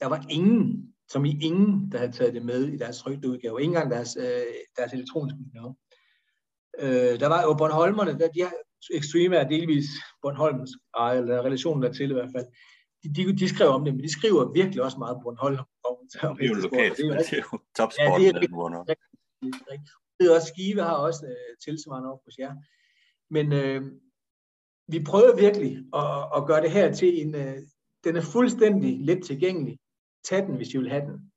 Der 0.00 0.06
var 0.06 0.26
ingen, 0.30 0.94
som 1.10 1.24
i 1.24 1.38
ingen, 1.42 1.92
der 1.92 1.98
havde 1.98 2.12
taget 2.12 2.34
det 2.34 2.44
med 2.44 2.64
i 2.64 2.76
deres 2.76 2.98
trykte 2.98 3.28
udgave. 3.28 3.62
Ingen 3.62 3.76
engang 3.76 3.90
deres, 3.90 4.16
øh, 4.16 4.54
deres 4.76 4.92
elektroniske 4.92 5.38
udgave. 5.46 5.74
Øh, 6.78 7.20
der 7.20 7.26
var 7.26 7.42
jo 7.42 7.54
Bornholmerne, 7.54 8.18
der, 8.18 8.28
de 8.28 8.40
har, 8.42 8.52
Extreme 8.94 9.36
er 9.36 9.48
delvis 9.48 9.86
Bornholms 10.22 10.70
eller 11.16 11.42
relationen 11.42 11.82
der 11.82 11.92
til 11.92 12.10
i 12.10 12.12
hvert 12.12 12.32
fald. 12.36 12.46
De, 13.02 13.08
de, 13.14 13.36
de 13.36 13.48
skrev 13.48 13.68
om 13.68 13.84
det, 13.84 13.94
men 13.94 14.02
de 14.04 14.12
skriver 14.12 14.52
virkelig 14.52 14.82
også 14.82 14.98
meget 14.98 15.16
Bornholm. 15.22 15.58
Om, 15.58 15.96
om 16.22 16.36
det 16.36 16.44
er 16.44 16.48
jo 16.48 16.54
lokalt, 16.54 16.96
det 16.96 17.04
er 17.04 17.08
jo, 17.08 17.14
jo. 17.42 17.58
Ja, 18.88 18.94
det 19.42 19.54
er 19.54 19.70
rigtigt. 19.72 19.90
Det 20.20 20.30
er 20.30 20.34
også 20.34 20.48
Skive 20.52 20.82
har 20.82 20.96
også 21.06 21.26
øh, 21.26 21.56
tilsvarende 21.64 22.12
op 22.12 22.20
hos 22.26 22.38
jer. 22.38 22.54
Men, 23.30 23.52
øh, 23.52 23.82
vi 24.88 25.04
prøvede 25.04 25.36
virkelig 25.38 25.72
at, 25.94 26.28
at 26.36 26.46
gøre 26.46 26.62
det 26.62 26.70
her 26.70 26.92
til 26.92 27.20
en, 27.20 27.34
uh, 27.34 27.56
den 28.04 28.16
er 28.16 28.20
fuldstændig 28.20 29.00
let 29.00 29.24
tilgængelig. 29.24 29.78
Tag 30.24 30.46
den, 30.46 30.56
hvis 30.56 30.74
I 30.74 30.78
vil 30.78 30.90
have 30.90 31.04
den. 31.04 31.32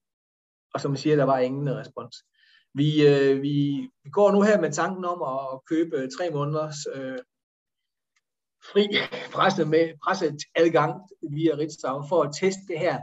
Og 0.74 0.82
som 0.82 0.92
jeg 0.92 1.00
siger, 1.00 1.16
der 1.16 1.24
var 1.24 1.40
ingen 1.40 1.76
respons. 1.76 2.16
Vi, 2.78 3.08
øh, 3.08 3.42
vi, 3.42 3.90
vi 4.04 4.10
går 4.10 4.32
nu 4.32 4.42
her 4.42 4.62
med 4.62 4.72
tanken 4.72 5.06
om 5.06 5.22
at 5.22 5.66
købe 5.66 6.10
tre 6.18 6.30
måneders 6.30 6.88
øh, 6.96 7.20
fri 8.72 8.88
presse 9.32 9.66
med 9.66 9.94
presseadgang 10.04 10.94
via 11.32 11.56
Ritzau 11.58 12.04
for 12.10 12.24
at 12.24 12.34
teste 12.42 12.62
det 12.68 12.80
her. 12.80 13.00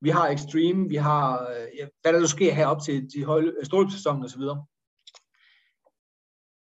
Vi 0.00 0.10
har 0.10 0.28
Extreme, 0.28 0.88
vi 0.88 0.96
har, 0.96 1.48
øh, 1.50 1.66
ja, 1.78 1.86
hvad 2.02 2.12
der 2.12 2.20
nu 2.20 2.26
sker 2.26 2.52
her 2.52 2.66
op 2.66 2.82
til 2.82 3.10
de 3.12 3.20
øh, 3.20 3.64
stålsæsonen 3.64 4.24
osv. 4.24 4.42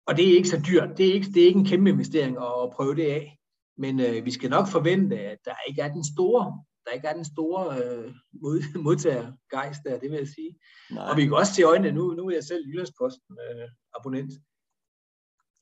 Og 0.07 0.17
det 0.17 0.29
er 0.29 0.35
ikke 0.37 0.49
så 0.49 0.61
dyrt. 0.67 0.97
Det 0.97 1.07
er 1.09 1.13
ikke, 1.13 1.27
det 1.33 1.43
er 1.43 1.47
ikke 1.47 1.59
en 1.59 1.65
kæmpe 1.65 1.89
investering 1.89 2.37
at 2.37 2.71
prøve 2.75 2.95
det 2.95 3.05
af. 3.05 3.39
Men 3.77 3.99
øh, 3.99 4.25
vi 4.25 4.31
skal 4.31 4.49
nok 4.49 4.67
forvente, 4.67 5.19
at 5.19 5.37
der 5.45 5.55
ikke 5.67 5.81
er 5.81 5.93
den 5.93 6.03
store, 6.03 6.63
der 6.87 6.93
ikke 6.93 7.07
er 7.07 7.13
den 7.13 7.25
store 7.25 7.61
øh, 7.77 8.13
mod, 8.41 8.61
modtagergejst 8.85 9.81
der, 9.85 9.99
det 9.99 10.11
vil 10.11 10.17
jeg 10.17 10.27
sige. 10.27 10.59
Nej. 10.91 11.09
Og 11.09 11.17
vi 11.17 11.23
kan 11.23 11.33
også 11.33 11.53
se 11.53 11.63
øjnene, 11.63 11.91
nu, 11.91 12.13
nu 12.13 12.27
er 12.27 12.33
jeg 12.33 12.43
selv 12.43 12.67
Jyllandsposten 12.67 13.37
øh, 13.49 13.69
abonnent. 13.95 14.33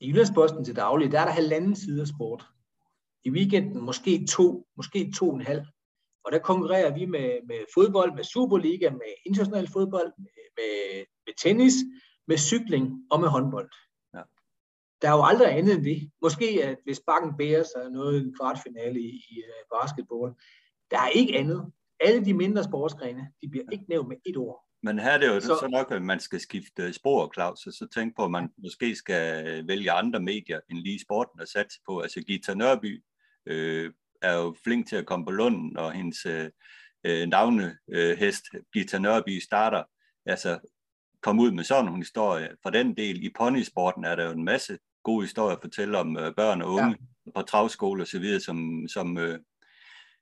I 0.00 0.08
Jyllandsposten 0.08 0.64
til 0.64 0.76
daglig, 0.76 1.12
der 1.12 1.20
er 1.20 1.24
der 1.24 1.32
halvanden 1.32 1.76
side 1.76 2.00
af 2.00 2.06
sport. 2.06 2.46
I 3.24 3.30
weekenden 3.30 3.80
måske 3.84 4.26
to, 4.26 4.66
måske 4.76 5.12
to 5.18 5.28
og 5.28 5.34
en 5.34 5.40
halv. 5.40 5.64
Og 6.24 6.32
der 6.32 6.38
konkurrerer 6.38 6.94
vi 6.94 7.04
med, 7.06 7.46
med 7.48 7.60
fodbold, 7.74 8.14
med 8.14 8.24
Superliga, 8.24 8.90
med 8.90 9.12
international 9.26 9.68
fodbold, 9.68 10.12
med, 10.18 11.04
med 11.26 11.34
tennis, 11.42 11.74
med 12.28 12.38
cykling 12.38 13.06
og 13.10 13.20
med 13.20 13.28
håndbold 13.28 13.70
der 15.02 15.08
er 15.08 15.16
jo 15.16 15.24
aldrig 15.24 15.58
andet 15.58 15.74
end 15.74 15.84
det. 15.84 16.10
Måske 16.22 16.46
at 16.64 16.76
hvis 16.84 17.00
bakken 17.06 17.36
bærer 17.38 17.62
sig 17.62 17.90
noget 17.90 18.22
en 18.22 18.34
kvartfinale 18.38 19.00
i, 19.00 19.10
i 19.30 19.36
uh, 19.48 19.78
basketball. 19.78 20.30
Der 20.90 20.98
er 20.98 21.08
ikke 21.08 21.38
andet. 21.38 21.72
Alle 22.00 22.24
de 22.24 22.34
mindre 22.34 22.64
sportsgrene, 22.64 23.28
de 23.42 23.48
bliver 23.48 23.64
ikke 23.72 23.84
nævnt 23.88 24.08
med 24.08 24.16
et 24.26 24.36
ord. 24.36 24.66
Men 24.82 24.98
her 24.98 25.10
er 25.10 25.18
det 25.18 25.26
jo 25.26 25.40
så, 25.40 25.56
så 25.60 25.68
nok, 25.70 25.92
at 25.92 26.02
man 26.02 26.20
skal 26.20 26.40
skifte 26.40 26.92
spor, 26.92 27.30
Claus, 27.34 27.66
og 27.66 27.72
så 27.72 27.86
tænke 27.94 28.14
på, 28.16 28.24
at 28.24 28.30
man 28.30 28.48
måske 28.58 28.94
skal 28.94 29.68
vælge 29.68 29.92
andre 29.92 30.20
medier 30.20 30.60
end 30.70 30.78
lige 30.78 31.00
sporten 31.00 31.40
at 31.40 31.48
satse 31.48 31.80
på. 31.88 32.00
Altså 32.00 32.20
Gita 32.20 32.54
Nørby 32.54 33.04
øh, 33.46 33.92
er 34.22 34.36
jo 34.36 34.56
flink 34.64 34.88
til 34.88 34.96
at 34.96 35.06
komme 35.06 35.26
på 35.26 35.30
lunden, 35.30 35.76
og 35.76 35.92
hendes 35.92 36.26
øh, 36.26 36.50
øh 37.06 37.28
navnehest, 37.28 38.44
øh, 38.54 38.60
Gita 38.72 38.98
Nørby, 38.98 39.40
starter. 39.40 39.82
Altså, 40.26 40.58
komme 41.22 41.42
ud 41.42 41.50
med 41.50 41.64
sådan 41.64 41.92
en 41.92 41.96
historie. 41.96 42.48
For 42.62 42.70
den 42.70 42.96
del 42.96 43.24
i 43.24 43.30
ponysporten 43.38 44.04
er 44.04 44.16
der 44.16 44.24
jo 44.24 44.32
en 44.32 44.44
masse 44.44 44.78
gode 45.02 45.24
historier 45.24 45.56
at 45.56 45.62
fortælle 45.62 45.98
om 45.98 46.18
øh, 46.18 46.34
børn 46.34 46.62
og 46.62 46.72
unge 46.72 46.96
ja. 47.26 47.30
på 47.34 47.42
travskole 47.42 48.02
og 48.02 48.06
så 48.06 48.18
videre, 48.18 48.40
som, 48.40 48.88
som, 48.88 49.18
øh, 49.18 49.38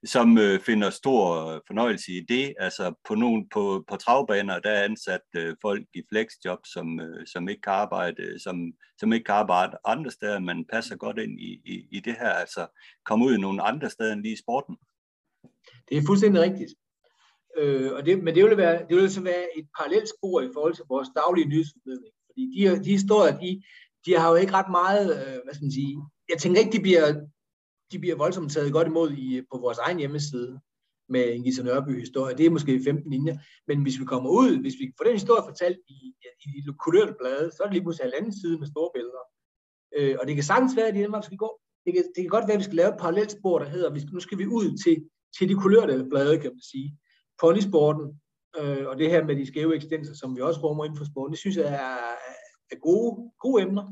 som 0.04 0.38
øh, 0.38 0.60
finder 0.60 0.90
stor 0.90 1.46
øh, 1.46 1.60
fornøjelse 1.66 2.12
i 2.12 2.20
det. 2.28 2.54
Altså 2.58 2.94
på, 3.08 3.14
nogle, 3.14 3.46
på, 3.52 3.84
på 3.88 3.96
travbaner, 3.96 4.58
der 4.58 4.70
er 4.70 4.84
ansat 4.84 5.20
øh, 5.36 5.56
folk 5.62 5.86
i 5.94 6.02
flexjob, 6.08 6.58
som, 6.64 7.00
øh, 7.00 7.26
som, 7.26 7.48
ikke 7.48 7.62
kan 7.62 7.72
arbejde, 7.72 8.40
som, 8.42 8.72
som 8.98 9.12
ikke 9.12 9.24
kan 9.24 9.34
arbejde 9.34 9.76
andre 9.84 10.10
steder, 10.10 10.38
men 10.38 10.64
passer 10.72 10.96
godt 10.96 11.18
ind 11.18 11.40
i, 11.40 11.60
i, 11.64 11.86
i 11.90 12.00
det 12.00 12.14
her. 12.20 12.30
Altså 12.30 12.66
komme 13.04 13.24
ud 13.24 13.34
i 13.34 13.40
nogle 13.40 13.62
andre 13.62 13.90
steder 13.90 14.12
end 14.12 14.22
lige 14.22 14.32
i 14.32 14.42
sporten. 14.44 14.76
Det 15.88 15.98
er 15.98 16.02
fuldstændig 16.06 16.42
rigtigt. 16.42 16.74
Øh, 17.58 17.92
og 17.92 18.06
det, 18.06 18.24
men 18.24 18.34
det 18.34 18.44
vil, 18.44 18.56
være, 18.56 18.86
det 18.88 18.96
vil 18.96 19.10
så 19.10 19.22
være 19.22 19.46
et 19.58 19.66
parallelt 19.78 20.08
spor 20.08 20.40
i 20.40 20.50
forhold 20.54 20.74
til 20.74 20.84
vores 20.88 21.08
daglige 21.16 21.48
nyhedsformidling. 21.48 22.14
Fordi 22.26 22.42
de, 22.56 22.84
de 22.84 22.90
historier, 22.90 23.38
de, 23.38 23.62
de 24.06 24.18
har 24.18 24.28
jo 24.30 24.34
ikke 24.34 24.52
ret 24.52 24.70
meget, 24.70 25.06
øh, 25.16 25.38
hvad 25.44 25.54
skal 25.54 25.64
man 25.64 25.72
sige, 25.72 25.96
jeg 26.28 26.38
tænker 26.38 26.60
ikke, 26.60 26.76
de 26.76 26.82
bliver, 26.82 27.06
de 27.92 27.98
bliver 27.98 28.16
voldsomt 28.16 28.52
taget 28.52 28.72
godt 28.72 28.88
imod 28.88 29.10
i, 29.12 29.42
på 29.52 29.58
vores 29.58 29.78
egen 29.78 29.98
hjemmeside 29.98 30.60
med 31.08 31.34
en 31.34 31.42
Gisse 31.44 31.62
Nørby 31.62 32.00
historie. 32.00 32.36
Det 32.36 32.46
er 32.46 32.50
måske 32.50 32.80
15 32.84 33.10
linjer, 33.10 33.36
men 33.68 33.82
hvis 33.82 34.00
vi 34.00 34.04
kommer 34.04 34.30
ud, 34.30 34.60
hvis 34.60 34.74
vi 34.80 34.92
får 34.98 35.04
den 35.04 35.12
historie 35.12 35.42
fortalt 35.48 35.78
i, 35.88 36.14
i 36.44 36.48
i 36.58 36.62
kulørte 36.84 37.14
blade, 37.20 37.50
så 37.50 37.58
er 37.60 37.66
det 37.66 37.74
lige 37.74 37.82
pludselig 37.82 38.08
en 38.08 38.18
anden 38.18 38.40
side 38.40 38.58
med 38.58 38.66
store 38.66 38.90
billeder. 38.94 39.24
Øh, 39.96 40.16
og 40.20 40.26
det 40.26 40.34
kan 40.34 40.44
sagtens 40.44 40.76
være, 40.76 40.88
at 40.88 40.94
det 40.94 41.02
er, 41.02 41.20
skal 41.20 41.36
gå. 41.36 41.60
Det 41.86 41.94
kan, 41.94 42.04
det 42.14 42.20
kan 42.22 42.34
godt 42.36 42.46
være, 42.46 42.52
at 42.52 42.58
vi 42.58 42.64
skal 42.64 42.76
lave 42.76 42.88
et 42.94 43.00
parallelt 43.00 43.32
spor, 43.32 43.58
der 43.58 43.68
hedder, 43.68 43.92
vi 43.92 44.00
skal, 44.00 44.12
nu 44.12 44.20
skal 44.20 44.38
vi 44.38 44.46
ud 44.46 44.78
til, 44.84 44.96
til 45.38 45.48
de 45.48 45.54
kulørte 45.54 46.06
blade, 46.10 46.38
kan 46.38 46.50
man 46.50 46.60
sige 46.72 46.98
ponysporten, 47.40 48.06
øh, 48.58 48.86
og 48.88 48.98
det 48.98 49.10
her 49.10 49.24
med 49.24 49.36
de 49.36 49.46
skæve 49.46 49.76
eksistenser, 49.76 50.14
som 50.14 50.36
vi 50.36 50.40
også 50.40 50.60
rummer 50.60 50.84
inden 50.84 50.98
for 50.98 51.04
sporten, 51.04 51.32
det 51.32 51.40
synes 51.40 51.56
jeg 51.56 51.68
er, 51.84 51.98
er 52.72 52.78
gode, 52.88 53.30
gode 53.40 53.62
emner. 53.62 53.84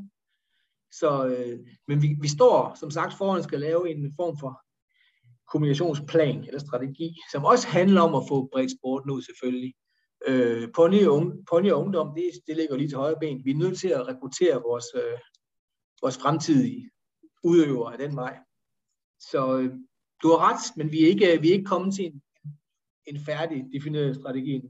Så, 0.99 1.25
øh, 1.25 1.59
men 1.87 2.01
vi, 2.01 2.15
vi 2.21 2.27
står, 2.27 2.75
som 2.79 2.91
sagt, 2.91 3.13
foran 3.17 3.37
at 3.37 3.43
skal 3.43 3.59
lave 3.59 3.89
en 3.91 4.13
form 4.15 4.37
for 4.37 4.61
kommunikationsplan 5.51 6.43
eller 6.43 6.59
strategi, 6.59 7.15
som 7.31 7.45
også 7.45 7.67
handler 7.67 8.01
om 8.01 8.15
at 8.15 8.23
få 8.27 8.49
bredt 8.51 8.71
sporten 8.79 9.11
ud 9.11 9.21
selvfølgelig. 9.21 9.73
Øh, 10.27 10.71
pony, 10.75 11.05
unge, 11.05 11.45
pony 11.49 11.71
og 11.71 11.79
ungdom, 11.79 12.15
det, 12.15 12.31
det 12.47 12.55
ligger 12.57 12.75
lige 12.75 12.89
til 12.89 12.97
højre 12.97 13.19
ben. 13.19 13.45
Vi 13.45 13.51
er 13.51 13.55
nødt 13.55 13.79
til 13.79 13.87
at 13.87 14.07
rekruttere 14.07 14.61
vores, 14.61 14.85
øh, 14.95 15.19
vores 16.01 16.17
fremtidige 16.17 16.89
udøvere 17.43 17.93
af 17.93 17.97
den 17.97 18.15
vej. 18.15 18.37
Så 19.19 19.57
øh, 19.57 19.73
du 20.23 20.27
har 20.27 20.39
ret, 20.49 20.77
men 20.77 20.91
vi 20.91 21.03
er 21.03 21.07
ikke, 21.07 21.41
vi 21.41 21.49
er 21.49 21.53
ikke 21.53 21.65
kommet 21.65 21.95
til 21.95 22.05
en, 22.05 22.21
en 23.05 23.19
færdig 23.25 23.65
defineret 23.73 24.15
strategi. 24.15 24.61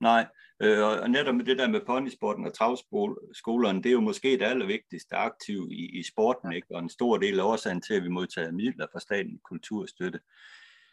Nej, 0.00 0.26
øh, 0.62 0.82
og 0.84 1.10
netop 1.10 1.34
med 1.34 1.44
det 1.44 1.58
der 1.58 1.68
med 1.68 1.80
ponysporten 1.86 2.46
og 2.46 2.54
travskolerne, 2.54 3.82
det 3.82 3.86
er 3.86 3.92
jo 3.92 4.00
måske 4.00 4.30
det 4.30 4.42
allervigtigste 4.42 5.16
aktiv 5.16 5.68
i, 5.72 5.98
i 5.98 6.02
sporten, 6.02 6.52
ikke? 6.52 6.66
og 6.70 6.78
en 6.78 6.88
stor 6.88 7.16
del 7.16 7.40
af 7.40 7.44
årsagen 7.44 7.82
til, 7.82 7.94
at 7.94 8.02
vi 8.02 8.08
modtager 8.08 8.52
midler 8.52 8.86
fra 8.92 9.00
staten 9.00 9.38
kulturstøtte. 9.44 10.20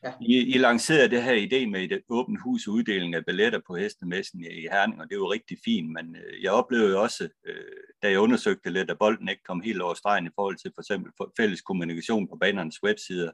Ja. 0.04 0.14
I, 0.22 0.56
I 0.56 0.58
lancerede 0.58 1.10
det 1.10 1.24
her 1.24 1.34
idé 1.34 1.70
med 1.70 1.92
et 1.92 2.02
åbent 2.10 2.42
hus 2.42 2.68
og 2.68 2.74
uddeling 2.74 3.16
af 3.16 3.26
billetter 3.26 3.60
på 3.68 3.76
hestemessen 3.76 4.42
i 4.42 4.68
Herning, 4.72 5.02
og 5.02 5.08
det 5.10 5.16
er 5.16 5.20
jo 5.20 5.32
rigtig 5.32 5.58
fint, 5.66 5.92
men 5.92 6.16
øh, 6.16 6.44
jeg 6.44 6.52
oplevede 6.52 6.92
jo 6.92 7.02
også, 7.02 7.30
øh, 7.46 7.56
da 8.04 8.10
jeg 8.10 8.20
undersøgte 8.20 8.70
lidt, 8.70 8.92
at 8.92 9.00
bolden 9.00 9.30
ikke 9.30 9.44
kom 9.44 9.62
helt 9.62 9.82
over 9.82 9.94
stregen 9.94 10.26
i 10.26 10.36
forhold 10.36 10.58
til 10.58 10.72
for 10.76 10.82
eksempel 10.82 11.12
fælles 11.38 11.62
kommunikation 11.62 12.28
på 12.28 12.38
banernes 12.42 12.84
websider, 12.84 13.32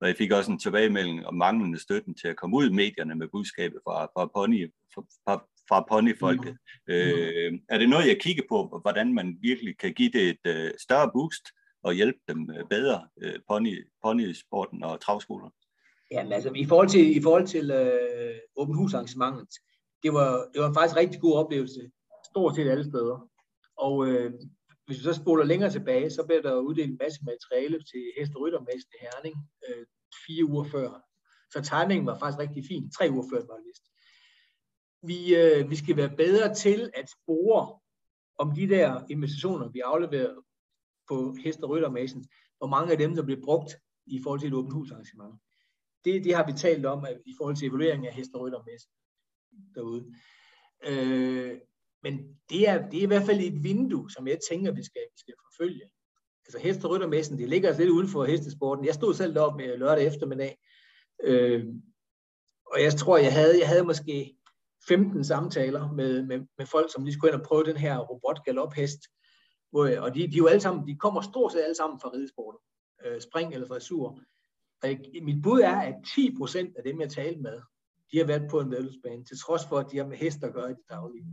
og 0.00 0.08
jeg 0.08 0.16
fik 0.16 0.32
også 0.32 0.52
en 0.52 0.58
tilbagemelding 0.58 1.26
om 1.26 1.34
manglende 1.34 1.78
støtten 1.78 2.14
til 2.14 2.28
at 2.28 2.36
komme 2.36 2.56
ud 2.56 2.70
i 2.70 2.72
medierne 2.72 3.14
med 3.14 3.28
budskabet 3.28 3.80
fra, 3.84 4.04
fra, 4.04 4.26
pony, 4.26 4.70
fra, 4.94 5.44
fra 5.68 5.86
ponyfolket. 5.90 6.56
Mm. 6.88 6.94
Øh, 6.94 7.52
er 7.68 7.78
det 7.78 7.88
noget, 7.88 8.06
jeg 8.08 8.20
kigger 8.20 8.42
på, 8.48 8.78
hvordan 8.82 9.14
man 9.14 9.38
virkelig 9.40 9.78
kan 9.78 9.92
give 9.94 10.10
det 10.10 10.28
et 10.28 10.46
øh, 10.46 10.70
større 10.78 11.10
boost 11.14 11.44
og 11.82 11.94
hjælpe 11.94 12.18
dem 12.28 12.50
øh, 12.50 12.64
bedre, 12.70 13.08
øh, 13.22 13.38
pony, 13.50 13.86
ponysporten 14.04 14.84
og 14.84 15.00
travskoler? 15.00 15.50
Jamen 16.10 16.32
altså, 16.32 16.52
i 16.56 16.64
forhold 16.64 16.88
til, 16.88 17.16
i 17.16 17.22
forhold 17.22 17.46
til 17.46 17.70
øh, 17.70 18.34
åben 18.56 18.74
hus 18.76 18.94
arrangementet, 18.94 19.48
det 20.02 20.12
var, 20.12 20.48
det 20.54 20.62
var 20.62 20.72
faktisk 20.72 20.96
en 20.96 21.00
rigtig 21.00 21.20
god 21.20 21.34
oplevelse, 21.34 21.90
stort 22.30 22.56
set 22.56 22.70
alle 22.70 22.84
steder. 22.84 23.28
Og 23.76 24.08
øh, 24.08 24.32
hvis 24.86 24.98
vi 24.98 25.02
så 25.02 25.12
spoler 25.12 25.44
længere 25.44 25.70
tilbage, 25.70 26.10
så 26.10 26.26
blev 26.26 26.42
der 26.42 26.56
uddelt 26.56 26.90
en 26.90 26.98
masse 27.02 27.20
materiale 27.24 27.78
til 27.90 28.02
heste 28.18 28.36
ryttermæsten 28.36 28.92
i 28.94 29.02
Herning 29.04 29.36
øh, 29.68 29.86
fire 30.26 30.44
uger 30.44 30.64
før. 30.64 30.90
Så 31.52 31.58
timingen 31.70 32.06
var 32.06 32.18
faktisk 32.18 32.38
rigtig 32.38 32.64
fin. 32.68 32.90
Tre 32.90 33.10
uger 33.10 33.26
før 33.32 33.46
var 33.46 33.56
det 33.56 33.66
vist. 33.70 33.86
Vi, 35.10 35.18
øh, 35.36 35.70
vi 35.70 35.76
skal 35.76 35.96
være 35.96 36.16
bedre 36.16 36.54
til 36.54 36.90
at 36.94 37.06
spore 37.16 37.78
om 38.38 38.54
de 38.54 38.68
der 38.68 39.04
invitationer, 39.10 39.68
vi 39.68 39.80
afleverer 39.80 40.34
på 41.08 41.36
heste 41.44 41.66
ryttermæssen, 41.66 42.28
hvor 42.58 42.66
mange 42.66 42.92
af 42.92 42.98
dem, 42.98 43.14
der 43.14 43.22
bliver 43.22 43.40
brugt 43.44 43.70
i 44.06 44.20
forhold 44.22 44.40
til 44.40 44.48
et 44.48 44.54
åbent 44.54 44.74
husarrangement 44.74 45.40
det, 46.04 46.24
det 46.24 46.34
har 46.34 46.46
vi 46.46 46.52
talt 46.52 46.86
om 46.86 47.04
at, 47.04 47.20
i 47.26 47.34
forhold 47.38 47.56
til 47.56 47.68
evalueringen 47.68 48.06
af 48.06 48.14
hest 48.14 48.34
og 48.34 48.50
derude. 49.74 50.14
Øh, 50.86 51.58
men 52.04 52.14
det 52.50 52.68
er, 52.68 52.88
det 52.88 52.98
er 52.98 53.02
i 53.02 53.12
hvert 53.12 53.26
fald 53.26 53.40
et 53.40 53.62
vindue, 53.62 54.10
som 54.10 54.28
jeg 54.28 54.38
tænker, 54.50 54.72
vi 54.72 54.84
skal, 54.84 55.02
vi 55.12 55.18
skal 55.18 55.34
forfølge. 55.46 55.90
Altså 56.46 56.58
hest- 56.58 56.84
og 56.84 56.90
ryttermessen, 56.90 57.38
det 57.38 57.48
ligger 57.48 57.68
altså 57.68 57.82
lidt 57.82 57.92
uden 57.92 58.08
for 58.08 58.24
hestesporten. 58.24 58.84
Jeg 58.84 58.94
stod 58.94 59.14
selv 59.14 59.34
deroppe 59.34 59.56
med 59.56 59.78
lørdag 59.78 60.06
eftermiddag, 60.06 60.58
øh, 61.22 61.64
og 62.72 62.82
jeg 62.82 62.92
tror, 62.92 63.18
jeg 63.18 63.32
havde, 63.32 63.58
jeg 63.58 63.68
havde 63.68 63.84
måske 63.84 64.36
15 64.88 65.24
samtaler 65.24 65.92
med, 65.92 66.22
med, 66.22 66.46
med 66.58 66.66
folk, 66.66 66.92
som 66.92 67.04
lige 67.04 67.14
skulle 67.14 67.32
ind 67.32 67.40
og 67.40 67.46
prøve 67.46 67.64
den 67.64 67.76
her 67.76 67.98
robot 67.98 68.44
galophest. 68.44 69.00
Hvor, 69.70 69.98
og 69.98 70.14
de, 70.14 70.30
de, 70.30 70.36
jo 70.36 70.46
alle 70.46 70.60
sammen, 70.60 70.88
de 70.88 70.96
kommer 70.96 71.20
stort 71.20 71.52
set 71.52 71.62
alle 71.62 71.74
sammen 71.74 72.00
fra 72.00 72.10
ridesporten. 72.14 72.60
Øh, 73.04 73.20
spring 73.20 73.54
eller 73.54 73.66
dressur. 73.66 74.18
Og 74.82 74.88
mit 75.22 75.42
bud 75.42 75.60
er, 75.60 75.76
at 75.80 75.94
10 76.14 76.34
procent 76.38 76.76
af 76.76 76.82
dem, 76.84 77.00
jeg 77.00 77.10
talte 77.10 77.40
med, 77.40 77.60
de 78.12 78.18
har 78.18 78.24
været 78.24 78.50
på 78.50 78.60
en 78.60 78.70
vedløbsbane, 78.70 79.24
til 79.24 79.38
trods 79.38 79.66
for, 79.66 79.78
at 79.78 79.90
de 79.90 79.96
har 79.96 80.06
med 80.06 80.16
hester 80.16 80.46
at 80.46 80.54
gøre 80.54 80.70
i 80.70 80.74
det 80.74 80.88
daglige. 80.90 81.26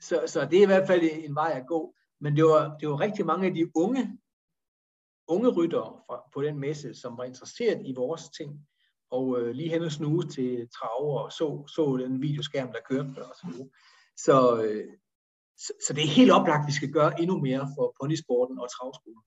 Så, 0.00 0.22
så 0.26 0.48
det 0.50 0.58
er 0.58 0.62
i 0.62 0.66
hvert 0.66 0.86
fald 0.86 1.02
en 1.02 1.34
vej 1.34 1.52
at 1.54 1.66
gå. 1.66 1.94
Men 2.20 2.36
det 2.36 2.44
var, 2.44 2.76
det 2.78 2.88
var 2.88 3.00
rigtig 3.00 3.26
mange 3.26 3.46
af 3.46 3.54
de 3.54 3.70
unge, 3.74 4.18
unge 5.28 5.48
ryttere 5.48 6.00
fra, 6.06 6.22
på 6.34 6.42
den 6.42 6.58
messe, 6.58 6.94
som 6.94 7.18
var 7.18 7.24
interesseret 7.24 7.82
i 7.86 7.94
vores 7.94 8.28
ting, 8.38 8.66
og 9.10 9.40
øh, 9.40 9.50
lige 9.54 9.70
hen 9.70 9.82
og 9.82 9.92
snuse 9.92 10.28
til 10.28 10.68
traver 10.68 11.20
og 11.20 11.32
så, 11.32 11.64
så 11.74 11.96
den 12.00 12.22
videoskærm, 12.22 12.72
der 12.72 12.80
kørte 12.90 13.14
der 13.14 13.22
og 13.22 13.34
så 13.34 13.68
Så, 14.16 14.62
øh, 14.62 14.92
så, 15.56 15.72
så 15.86 15.92
det 15.92 16.04
er 16.04 16.16
helt 16.20 16.32
oplagt, 16.32 16.62
at 16.62 16.66
vi 16.66 16.72
skal 16.72 16.92
gøre 16.92 17.20
endnu 17.20 17.40
mere 17.40 17.68
for 17.76 17.94
ponysporten 18.00 18.58
og 18.58 18.68
travskolen. 18.70 19.24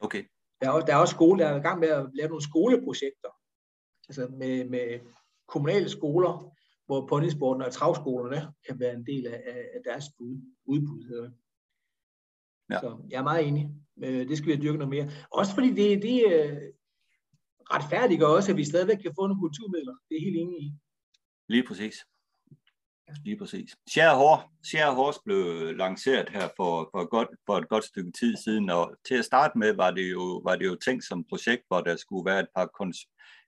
Okay. 0.00 0.24
Der 0.60 0.66
er, 0.70 0.80
der 0.86 0.92
er 0.94 1.00
også 1.00 1.14
skole, 1.14 1.38
der 1.42 1.48
er 1.48 1.56
i 1.56 1.66
gang 1.68 1.80
med 1.80 1.88
at 1.88 2.10
lave 2.14 2.28
nogle 2.28 2.48
skoleprojekter, 2.50 3.30
altså 4.08 4.28
med, 4.38 4.68
med 4.68 5.00
kommunale 5.48 5.88
skoler, 5.88 6.52
hvor 6.86 7.06
ponysporten 7.06 7.62
og 7.62 7.72
travskolerne 7.72 8.52
kan 8.66 8.80
være 8.80 8.94
en 8.94 9.06
del 9.06 9.26
af, 9.26 9.42
af 9.74 9.80
deres 9.84 10.04
bud, 10.18 10.40
udbud. 10.64 11.32
Ja. 12.70 12.80
Så 12.80 12.98
jeg 13.10 13.18
er 13.18 13.22
meget 13.22 13.48
enig. 13.48 13.70
Øh, 14.04 14.28
det 14.28 14.36
skal 14.36 14.46
vi 14.46 14.52
have 14.52 14.62
dyrket 14.62 14.78
noget 14.78 14.94
mere. 14.96 15.10
Også 15.30 15.54
fordi 15.54 15.68
det, 15.68 16.02
det 16.02 16.16
øh, 16.32 16.56
retfærdiggør 17.74 18.26
også, 18.26 18.50
at 18.52 18.56
vi 18.56 18.64
stadigvæk 18.64 18.98
kan 18.98 19.14
få 19.18 19.26
nogle 19.26 19.40
kulturmidler. 19.40 19.94
Det 20.08 20.16
er 20.16 20.20
helt 20.20 20.36
enig 20.36 20.62
i. 20.62 20.72
Lige 21.48 21.64
præcis. 21.68 21.96
Lige 23.24 23.38
præcis. 23.38 23.76
Share 23.90 24.16
Horse, 24.16 24.46
Share 24.64 24.94
Horse 24.94 25.20
blev 25.24 25.42
lanceret 25.76 26.28
her 26.28 26.48
for, 26.56 26.88
for, 26.92 27.08
godt, 27.08 27.28
for 27.46 27.58
et 27.58 27.68
godt 27.68 27.84
stykke 27.84 28.12
tid 28.12 28.36
siden, 28.36 28.70
og 28.70 28.96
til 29.08 29.14
at 29.14 29.24
starte 29.24 29.58
med 29.58 29.72
var 29.72 29.90
det 29.90 30.10
jo, 30.12 30.40
var 30.44 30.56
det 30.56 30.66
jo 30.66 30.76
tænkt 30.84 31.04
som 31.04 31.24
projekt, 31.24 31.62
hvor 31.68 31.80
der 31.80 31.96
skulle 31.96 32.30
være 32.30 32.40
et 32.40 32.48
par, 32.56 32.66
kons, 32.66 32.98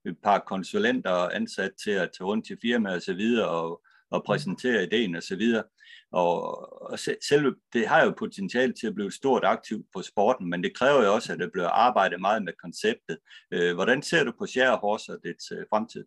et 0.07 0.17
par 0.23 0.39
konsulenter 0.39 1.11
ansat 1.11 1.73
til 1.85 1.91
at 1.91 2.11
tage 2.19 2.27
rundt 2.27 2.47
til 2.47 2.59
firmaer 2.63 2.95
og 2.95 3.03
så 3.03 3.15
videre, 3.15 3.49
og, 3.49 3.83
og 4.11 4.25
præsentere 4.25 4.85
ideen 4.85 5.15
og 5.15 5.23
så 5.23 5.37
videre. 5.37 5.65
Og, 6.13 6.43
og 6.91 6.99
selve, 7.29 7.55
det 7.73 7.89
har 7.89 8.05
jo 8.05 8.15
potentiale 8.19 8.73
til 8.73 8.87
at 8.87 8.95
blive 8.95 9.13
stort 9.13 9.45
aktivt 9.45 9.87
på 9.95 10.03
sporten, 10.03 10.51
men 10.51 10.63
det 10.63 10.77
kræver 10.77 11.05
jo 11.05 11.15
også, 11.15 11.33
at 11.33 11.39
der 11.39 11.49
bliver 11.53 11.69
arbejdet 11.69 12.21
meget 12.21 12.45
med 12.45 12.53
konceptet. 12.63 13.19
Øh, 13.51 13.75
hvordan 13.75 14.03
ser 14.03 14.25
du 14.25 14.33
på 14.39 14.47
Share 14.47 14.77
Horse 14.77 15.13
og 15.13 15.19
dets 15.25 15.53
øh, 15.53 15.65
fremtid? 15.71 16.05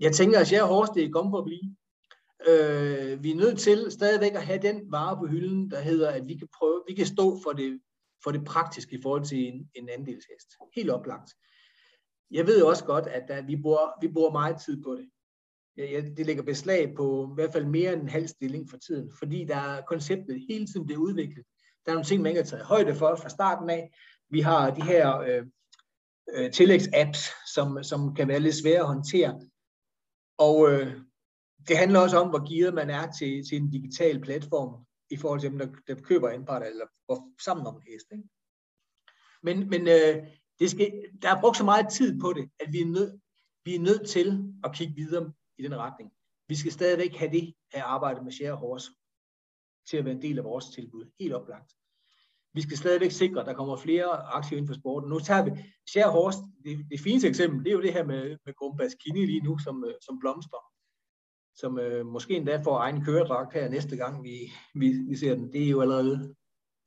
Jeg 0.00 0.12
tænker, 0.12 0.40
at 0.40 0.46
Share 0.46 0.66
Horse, 0.66 0.92
det 0.94 1.04
er 1.04 1.10
kommet 1.10 1.32
for 1.32 1.38
at 1.38 1.44
blive. 1.44 1.76
Øh, 2.48 3.22
vi 3.22 3.30
er 3.30 3.34
nødt 3.36 3.58
til 3.58 3.90
stadigvæk 3.90 4.34
at 4.34 4.46
have 4.46 4.62
den 4.62 4.92
vare 4.92 5.16
på 5.16 5.26
hylden, 5.26 5.70
der 5.70 5.80
hedder, 5.80 6.10
at 6.10 6.28
vi 6.28 6.34
kan 6.34 6.48
prøve, 6.58 6.82
vi 6.88 6.94
kan 6.94 7.06
stå 7.06 7.40
for 7.42 7.52
det, 7.52 7.80
for 8.24 8.30
det 8.30 8.44
praktiske 8.44 8.96
i 8.96 9.02
forhold 9.02 9.24
til 9.24 9.38
en, 9.38 9.70
en 9.74 9.88
andelshest. 9.88 10.48
Helt 10.76 10.90
oplagt. 10.90 11.30
Jeg 12.30 12.46
ved 12.46 12.60
jo 12.60 12.68
også 12.68 12.84
godt, 12.84 13.06
at 13.06 13.28
der, 13.28 13.42
vi, 13.42 13.56
bruger, 13.56 14.00
vi 14.00 14.08
bruger 14.08 14.32
meget 14.32 14.60
tid 14.60 14.82
på 14.82 14.94
det. 14.94 15.10
Ja, 15.76 16.00
det 16.16 16.26
ligger 16.26 16.42
beslag 16.42 16.94
på 16.96 17.28
i 17.32 17.34
hvert 17.34 17.52
fald 17.52 17.64
mere 17.64 17.92
end 17.92 18.02
en 18.02 18.08
halv 18.08 18.28
stilling 18.28 18.70
for 18.70 18.76
tiden, 18.76 19.12
fordi 19.18 19.44
der 19.44 19.56
er 19.56 19.82
konceptet 19.82 20.46
hele 20.48 20.66
tiden 20.66 20.86
bliver 20.86 21.00
udviklet. 21.00 21.44
Der 21.84 21.92
er 21.92 21.94
nogle 21.94 22.06
ting, 22.06 22.22
man 22.22 22.30
ikke 22.30 22.42
har 22.42 22.46
taget 22.46 22.64
højde 22.64 22.94
for 22.94 23.16
fra 23.16 23.28
starten 23.28 23.70
af. 23.70 23.92
Vi 24.30 24.40
har 24.40 24.74
de 24.74 24.82
her 24.82 25.18
øh, 25.18 25.46
øh, 26.34 26.52
tillægsapps, 26.52 27.28
som, 27.54 27.82
som 27.82 28.14
kan 28.14 28.28
være 28.28 28.40
lidt 28.40 28.54
svære 28.54 28.80
at 28.80 28.86
håndtere. 28.86 29.40
Og 30.38 30.72
øh, 30.72 31.00
det 31.68 31.76
handler 31.76 32.00
også 32.00 32.18
om, 32.18 32.28
hvor 32.28 32.48
gearet 32.50 32.74
man 32.74 32.90
er 32.90 33.10
til, 33.10 33.48
til 33.48 33.56
en 33.56 33.70
digital 33.70 34.20
platform, 34.20 34.86
i 35.10 35.16
forhold 35.16 35.40
til 35.40 35.50
dem, 35.50 35.58
der, 35.58 35.68
der 35.86 35.94
køber 35.94 36.28
anpart 36.28 36.66
eller 36.66 36.86
går 37.08 37.32
sammen 37.44 37.66
om 37.66 37.76
en 37.76 37.92
hest. 37.92 38.06
Ikke? 38.12 38.28
Men, 39.42 39.70
men 39.70 39.88
øh, 39.88 40.26
det 40.60 40.70
skal, 40.70 41.04
der 41.22 41.36
er 41.36 41.40
brugt 41.40 41.56
så 41.56 41.64
meget 41.64 41.86
tid 41.92 42.20
på 42.20 42.32
det, 42.32 42.50
at 42.60 42.72
vi 42.72 42.80
er, 42.80 42.86
nød, 42.86 43.18
vi 43.64 43.74
er 43.74 43.80
nødt 43.80 44.08
til 44.08 44.54
at 44.64 44.74
kigge 44.74 44.94
videre 44.94 45.32
i 45.58 45.62
den 45.62 45.76
retning. 45.76 46.10
Vi 46.48 46.54
skal 46.54 46.72
stadigvæk 46.72 47.16
have 47.16 47.32
det 47.32 47.54
at 47.72 47.82
arbejde 47.82 48.24
med 48.24 48.32
share 48.32 48.56
horse 48.56 48.90
til 49.90 49.96
at 49.96 50.04
være 50.04 50.14
en 50.14 50.22
del 50.22 50.38
af 50.38 50.44
vores 50.44 50.64
tilbud. 50.74 51.10
Helt 51.20 51.34
oplagt. 51.34 51.72
Vi 52.54 52.62
skal 52.62 52.76
stadigvæk 52.76 53.10
sikre, 53.10 53.40
at 53.40 53.46
der 53.46 53.54
kommer 53.54 53.76
flere 53.76 54.10
aktive 54.38 54.58
inden 54.58 54.74
for 54.74 54.80
sporten. 54.80 55.10
Nu 55.10 55.18
tager 55.18 55.44
vi 55.44 55.50
share 55.90 56.10
horse, 56.10 56.38
det, 56.64 56.86
det 56.90 57.00
fineste 57.00 57.28
eksempel, 57.28 57.64
det 57.64 57.70
er 57.70 57.74
jo 57.74 57.82
det 57.82 57.92
her 57.92 58.04
med, 58.04 58.36
med 58.46 58.54
Grumbas 58.54 58.94
Kini 58.94 59.26
lige 59.26 59.40
nu, 59.40 59.58
som, 59.58 59.84
øh, 59.84 59.94
som 60.06 60.18
blomster 60.18 60.58
som 61.58 61.78
øh, 61.78 62.06
måske 62.06 62.36
endda 62.36 62.56
får 62.56 62.78
egen 62.78 63.04
køredragt 63.04 63.52
her 63.52 63.68
næste 63.68 63.96
gang, 63.96 64.24
vi, 64.24 64.52
vi, 64.74 64.88
vi 65.08 65.16
ser 65.16 65.34
den. 65.34 65.52
Det 65.52 65.64
er 65.64 65.68
jo 65.68 65.80
allerede, 65.80 66.34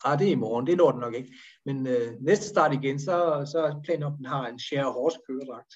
ah, 0.05 0.19
det 0.19 0.27
er 0.27 0.31
i 0.31 0.35
morgen, 0.35 0.67
det 0.67 0.77
når 0.77 0.91
den 0.91 0.99
nok 0.99 1.13
ikke. 1.13 1.33
Men 1.65 1.87
øh, 1.87 2.21
næste 2.21 2.45
start 2.45 2.73
igen, 2.73 2.99
så, 2.99 3.47
så 3.51 3.59
er 3.59 3.81
planen 3.83 4.03
om, 4.03 4.13
at 4.13 4.17
den 4.17 4.25
har 4.25 4.47
en 4.47 4.59
share 4.59 4.91
horse 4.91 5.19
køredragt. 5.27 5.73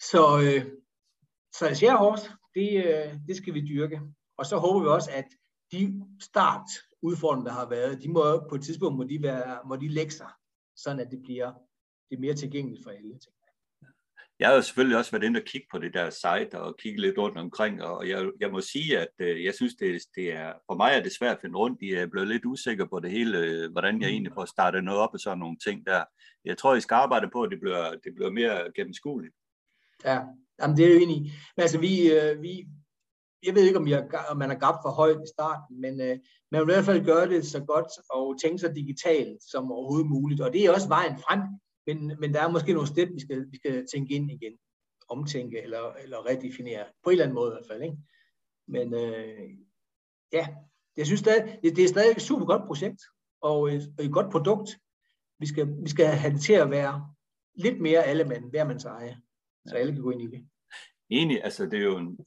Så, 0.00 0.22
øh, 0.44 0.72
så 1.54 1.74
share 1.74 1.98
horse, 1.98 2.30
det, 2.54 2.86
øh, 2.86 3.14
det 3.28 3.36
skal 3.36 3.54
vi 3.54 3.60
dyrke. 3.60 4.00
Og 4.38 4.46
så 4.46 4.56
håber 4.56 4.80
vi 4.80 4.88
også, 4.88 5.10
at 5.12 5.26
de 5.72 6.02
startudfordringer, 6.22 7.50
der 7.50 7.52
har 7.60 7.68
været, 7.68 8.02
de 8.02 8.08
må 8.08 8.48
på 8.48 8.54
et 8.54 8.62
tidspunkt 8.62 8.96
må 8.96 9.04
de, 9.04 9.22
være, 9.22 9.60
må 9.66 9.76
de 9.76 9.88
lægge 9.88 10.12
sig, 10.12 10.30
sådan 10.76 11.00
at 11.00 11.10
det 11.10 11.22
bliver 11.22 11.52
det 12.10 12.16
er 12.16 12.20
mere 12.20 12.34
tilgængeligt 12.34 12.84
for 12.84 12.90
alle. 12.90 13.18
Ting 13.18 13.37
jeg 14.40 14.48
har 14.48 14.54
jo 14.54 14.62
selvfølgelig 14.62 14.98
også 14.98 15.10
været 15.10 15.24
inde 15.24 15.40
og 15.40 15.44
kigge 15.44 15.66
på 15.70 15.78
det 15.78 15.94
der 15.94 16.10
site 16.10 16.60
og 16.60 16.76
kigge 16.78 17.00
lidt 17.00 17.18
rundt 17.18 17.38
omkring, 17.38 17.82
og 17.82 18.08
jeg, 18.08 18.30
jeg 18.40 18.50
må 18.50 18.60
sige, 18.60 18.98
at 18.98 19.08
øh, 19.18 19.44
jeg 19.44 19.54
synes, 19.54 19.74
det, 19.74 20.02
det 20.14 20.32
er, 20.32 20.52
for 20.66 20.76
mig 20.76 20.92
er 20.92 21.02
det 21.02 21.12
svært 21.12 21.36
at 21.36 21.40
finde 21.40 21.58
rundt. 21.58 21.82
Jeg 21.82 22.02
er 22.02 22.06
blevet 22.06 22.28
lidt 22.28 22.44
usikker 22.44 22.86
på 22.86 23.00
det 23.00 23.10
hele, 23.10 23.38
øh, 23.38 23.72
hvordan 23.72 24.02
jeg 24.02 24.08
egentlig 24.08 24.32
får 24.34 24.44
startet 24.44 24.84
noget 24.84 25.00
op 25.00 25.10
og 25.12 25.20
sådan 25.20 25.38
nogle 25.38 25.56
ting 25.66 25.86
der. 25.86 26.04
Jeg 26.44 26.58
tror, 26.58 26.74
I 26.74 26.80
skal 26.80 26.94
arbejde 26.94 27.30
på, 27.32 27.42
at 27.42 27.50
det 27.50 27.60
bliver, 27.60 27.90
det 27.90 28.14
bliver 28.14 28.30
mere 28.30 28.72
gennemskueligt. 28.74 29.34
Ja, 30.04 30.20
Jamen, 30.60 30.76
det 30.76 30.84
er 30.84 30.92
jo 30.92 30.98
egentlig. 30.98 31.22
Men 31.56 31.62
altså, 31.62 31.78
vi, 31.78 32.12
øh, 32.12 32.42
vi, 32.42 32.68
jeg 33.46 33.54
ved 33.54 33.62
ikke, 33.62 33.78
om, 33.78 33.88
jeg, 33.88 34.08
om 34.30 34.36
man 34.36 34.50
har 34.50 34.58
gabt 34.58 34.78
for 34.84 34.90
højt 34.90 35.22
i 35.24 35.32
starten, 35.34 35.80
men 35.80 36.00
øh, 36.00 36.18
man 36.50 36.60
vil 36.60 36.68
i 36.68 36.72
hvert 36.74 36.84
fald 36.84 37.04
gøre 37.04 37.28
det 37.28 37.46
så 37.46 37.60
godt 37.64 37.92
og 38.10 38.40
tænke 38.42 38.58
så 38.58 38.68
digitalt 38.68 39.38
som 39.50 39.72
overhovedet 39.72 40.10
muligt. 40.10 40.40
Og 40.40 40.52
det 40.52 40.64
er 40.64 40.72
også 40.72 40.88
vejen 40.88 41.18
frem, 41.18 41.40
men, 41.88 42.20
men 42.20 42.34
der 42.34 42.42
er 42.42 42.50
måske 42.50 42.72
nogle 42.72 42.88
step, 42.88 43.08
vi 43.14 43.20
skal, 43.20 43.46
vi 43.50 43.56
skal 43.56 43.86
tænke 43.92 44.14
ind 44.14 44.30
igen. 44.30 44.58
Omtænke 45.08 45.62
eller, 45.62 45.92
eller 45.92 46.26
redefinere. 46.26 46.84
På 47.04 47.10
en 47.10 47.12
eller 47.12 47.24
anden 47.24 47.34
måde 47.34 47.50
i 47.50 47.54
hvert 47.54 47.66
fald. 47.70 47.82
Ikke? 47.82 47.96
Men 48.68 48.94
øh, 48.94 49.50
ja, 50.32 50.48
jeg 50.96 51.06
synes 51.06 51.20
stadig, 51.20 51.58
det, 51.62 51.76
det 51.76 51.84
er 51.84 51.88
stadig 51.88 52.10
et 52.16 52.22
super 52.22 52.46
godt 52.46 52.66
projekt 52.66 53.02
og 53.40 53.74
et, 53.74 53.94
et 54.00 54.12
godt 54.12 54.30
produkt. 54.30 54.70
Vi 55.38 55.46
skal, 55.46 55.68
vi 55.82 55.88
skal 55.88 56.06
have 56.06 56.32
det 56.32 56.40
til 56.40 56.52
at 56.52 56.70
være 56.70 57.14
lidt 57.54 57.80
mere 57.80 58.04
alle 58.04 58.24
mand, 58.24 58.50
hver 58.50 58.64
mands 58.64 58.84
eje, 58.84 59.16
så 59.66 59.76
alle 59.76 59.92
kan 59.92 60.02
gå 60.02 60.10
ind 60.10 60.22
i 60.22 60.26
det. 60.26 60.48
Enig, 61.10 61.44
altså 61.44 61.66
det 61.66 61.78
er 61.78 61.84
jo 61.84 61.98
en 61.98 62.18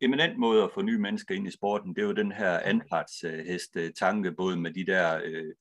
eminent 0.00 0.38
måde 0.38 0.62
at 0.62 0.70
få 0.74 0.82
nye 0.82 0.98
mennesker 0.98 1.34
ind 1.34 1.46
i 1.46 1.50
sporten. 1.50 1.94
Det 1.94 2.02
er 2.02 2.06
jo 2.06 2.12
den 2.12 2.32
her 2.32 2.58
anpartsheste 2.58 3.92
tanke, 3.92 4.32
både 4.32 4.56
med 4.56 4.70
de 4.70 4.86
der 4.86 5.20
øh, 5.24 5.54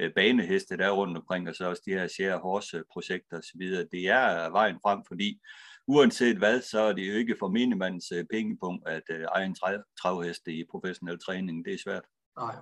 øh, 0.00 0.10
baneheste, 0.14 0.76
der 0.76 0.86
er 0.86 0.90
rundt 0.90 1.16
omkring, 1.16 1.48
og 1.48 1.54
så 1.54 1.68
også 1.68 1.82
de 1.86 1.92
her 1.92 2.08
share 2.08 2.38
horse 2.38 2.82
projekter 2.92 3.38
osv. 3.38 3.60
Det 3.92 4.08
er 4.08 4.50
vejen 4.50 4.78
frem, 4.82 5.00
fordi 5.08 5.40
uanset 5.88 6.36
hvad, 6.36 6.60
så 6.60 6.80
er 6.80 6.92
det 6.92 7.08
jo 7.08 7.14
ikke 7.14 7.36
for 7.38 7.48
minimands 7.48 8.12
øh, 8.12 8.24
pengepunkt 8.32 8.88
at 8.88 9.02
øh, 9.10 9.24
eje 9.34 9.46
en 9.46 9.56
travheste 10.02 10.52
i 10.52 10.64
professionel 10.70 11.18
træning. 11.26 11.64
Det 11.64 11.74
er 11.74 11.78
svært. 11.78 12.04
Nej. 12.38 12.56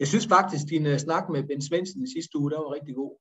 Jeg 0.00 0.08
synes 0.08 0.26
faktisk, 0.26 0.64
din 0.70 0.98
snak 0.98 1.28
med 1.28 1.42
Ben 1.48 1.62
Svendsen 1.62 2.02
i 2.04 2.12
sidste 2.16 2.38
uge, 2.38 2.50
der 2.50 2.58
var 2.58 2.74
rigtig 2.74 2.94
god. 2.94 3.18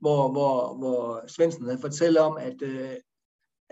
Hvor, 0.00 0.32
hvor, 0.32 0.78
hvor 0.78 1.26
Svendsen 1.26 1.64
havde 1.64 1.80
fortalt 1.80 2.18
om, 2.18 2.36
at 2.36 2.62
uh, 2.62 2.94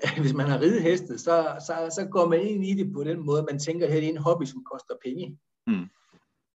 hvis 0.23 0.35
man 0.35 0.47
har 0.47 0.61
ridet 0.61 0.83
heste, 0.83 1.19
så, 1.19 1.37
så, 1.67 1.75
så 1.97 2.09
går 2.11 2.29
man 2.29 2.41
ind 2.41 2.65
i 2.65 2.75
det 2.75 2.93
på 2.93 3.05
den 3.05 3.27
måde, 3.27 3.47
man 3.51 3.59
tænker, 3.59 3.87
at 3.87 3.93
det 3.93 4.05
er 4.05 4.09
en 4.09 4.17
hobby, 4.17 4.45
som 4.45 4.65
koster 4.73 4.95
penge. 5.05 5.39
Mm. 5.67 5.87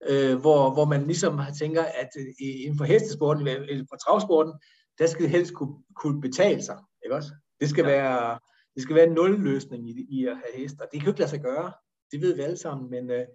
Øh, 0.09 0.35
hvor, 0.35 0.73
hvor 0.73 0.85
man 0.85 1.07
ligesom 1.07 1.39
tænker, 1.59 1.83
at 1.83 2.09
inden 2.39 2.77
for 2.77 2.85
hestesporten, 2.85 3.47
eller 3.47 3.85
for 3.89 3.97
travsporten, 3.97 4.53
der 4.99 5.07
skal 5.07 5.23
det 5.23 5.31
helst 5.31 5.53
kunne, 5.53 5.75
kunne 5.95 6.21
betale 6.21 6.63
sig. 6.63 6.77
Ikke 7.05 7.15
også? 7.15 7.31
Det 7.59 7.69
skal 7.69 7.85
ja. 7.85 7.91
være 7.91 8.39
det 8.77 8.83
skal 8.83 8.95
være 8.95 9.07
en 9.07 9.13
nulløsning 9.13 9.89
i, 9.89 10.07
i 10.09 10.25
at 10.25 10.37
have 10.37 10.61
heste, 10.61 10.81
og 10.81 10.87
det 10.91 10.99
kan 10.99 11.05
jo 11.05 11.11
ikke 11.11 11.19
lade 11.19 11.29
sig 11.29 11.41
gøre. 11.41 11.73
Det 12.11 12.21
ved 12.21 12.35
vi 12.35 12.41
alle 12.41 12.57
sammen, 12.57 12.89
men, 12.89 13.11
øh, 13.11 13.25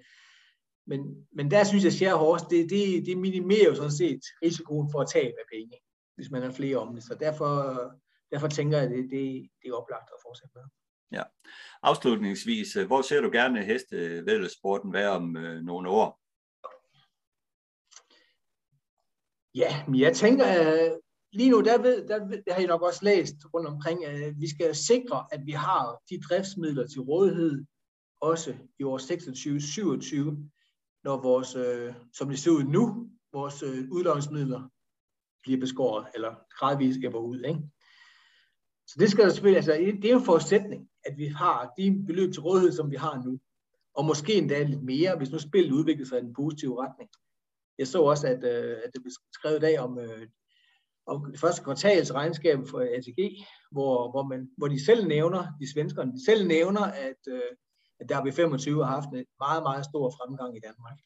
men, 0.87 1.27
men 1.33 1.51
der 1.51 1.65
synes 1.65 1.85
jeg, 1.85 1.93
at 1.93 1.95
share 1.95 2.19
horse, 2.19 2.45
det, 2.51 2.71
det, 2.71 3.07
det 3.07 3.19
minimerer 3.19 3.69
jo 3.69 3.75
sådan 3.75 3.91
set 3.91 4.21
risikoen 4.43 4.89
for 4.93 5.01
at 5.01 5.09
tabe 5.09 5.35
af 5.39 5.47
penge, 5.53 5.77
hvis 6.15 6.31
man 6.31 6.43
har 6.43 6.51
flere 6.51 6.77
om 6.77 6.95
det. 6.95 7.05
Så 7.05 7.15
derfor, 7.21 7.53
derfor 8.33 8.49
tænker 8.49 8.79
jeg, 8.79 8.87
at 8.87 8.93
det, 8.93 9.05
det, 9.11 9.49
det 9.63 9.69
er 9.69 9.75
oplagt 9.75 10.09
at 10.15 10.23
fortsætte 10.27 10.53
med. 10.55 10.65
Ja. 11.19 11.23
Afslutningsvis, 11.83 12.77
øh, 12.77 12.87
hvor 12.87 13.03
ser 13.03 13.21
du 13.21 13.31
gerne 13.33 13.65
hestevæddelsporten 13.65 14.93
være 14.93 15.11
om 15.11 15.37
øh, 15.37 15.63
nogle 15.63 15.89
år? 15.89 16.22
Ja, 19.55 19.85
men 19.89 20.01
jeg 20.01 20.17
tænker, 20.17 20.45
at 20.45 20.99
lige 21.33 21.51
nu, 21.51 21.61
der, 21.61 21.83
ved, 21.83 22.09
der, 22.09 22.19
der 22.19 22.53
har 22.53 22.61
jeg 22.61 22.69
nok 22.69 22.83
også 22.83 23.01
læst 23.03 23.35
rundt 23.55 23.69
omkring, 23.69 24.05
at 24.05 24.41
vi 24.41 24.49
skal 24.49 24.75
sikre, 24.75 25.27
at 25.33 25.41
vi 25.47 25.53
har 25.53 25.99
de 26.11 26.21
driftsmidler 26.21 26.87
til 26.87 27.01
rådighed, 27.01 27.65
også 28.21 28.55
i 28.79 28.83
år 28.83 28.99
26-27, 28.99 30.51
når 31.05 31.23
vores, 31.23 31.55
øh, 31.55 31.95
som 32.13 32.29
det 32.29 32.39
ser 32.39 32.51
ud 32.51 32.63
nu, 32.63 33.11
vores 33.33 33.63
øh, 33.63 33.91
udlånsmidler 33.91 34.69
bliver 35.43 35.61
beskåret, 35.61 36.07
eller 36.15 36.35
gradvist 36.51 36.99
går 37.13 37.21
ud. 37.21 37.41
Ikke? 37.41 37.61
Så 38.87 38.97
det 38.99 39.11
skal 39.11 39.33
selvfølgelig, 39.33 39.57
altså, 39.57 39.73
det 40.03 40.11
er 40.11 40.17
en 40.17 40.25
forudsætning, 40.25 40.89
at 41.05 41.19
vi 41.19 41.27
har 41.27 41.73
de 41.79 42.05
beløb 42.07 42.33
til 42.33 42.43
rådighed, 42.43 42.73
som 42.73 42.91
vi 42.91 42.97
har 42.97 43.23
nu. 43.25 43.39
Og 43.95 44.05
måske 44.05 44.35
endda 44.35 44.63
lidt 44.63 44.83
mere, 44.83 45.17
hvis 45.17 45.31
nu 45.31 45.39
spillet 45.39 45.73
udvikler 45.73 46.07
sig 46.07 46.19
i 46.19 46.25
en 46.25 46.35
positiv 46.35 46.75
retning. 46.75 47.11
Jeg 47.79 47.87
så 47.87 48.03
også, 48.03 48.27
at, 48.27 48.45
øh, 48.45 48.77
at 48.85 48.91
det 48.95 49.03
blev 49.03 49.13
skrevet 49.33 49.57
i 49.57 49.61
dag 49.61 49.79
om, 49.79 49.99
øh, 49.99 50.27
om 51.07 51.33
det 51.33 51.41
første 51.41 51.65
kvartals 51.65 52.15
regnskab 52.15 52.59
for 52.71 52.81
ATG, 52.81 53.47
hvor, 53.71 54.11
hvor, 54.11 54.23
man, 54.29 54.51
hvor 54.57 54.69
de 54.69 54.85
selv 54.85 55.07
nævner, 55.07 55.47
de 55.61 55.73
svenskerne 55.73 56.13
de 56.13 56.25
selv 56.25 56.47
nævner, 56.47 56.81
at, 56.81 57.23
øh, 57.29 57.51
at 58.01 58.09
der 58.09 58.25
ved 58.25 58.33
25 58.33 58.85
har 58.85 58.95
haft 58.95 59.09
en 59.09 59.25
meget, 59.41 59.63
meget 59.63 59.85
stor 59.85 60.11
fremgang 60.11 60.57
i 60.57 60.61
Danmark. 60.61 60.99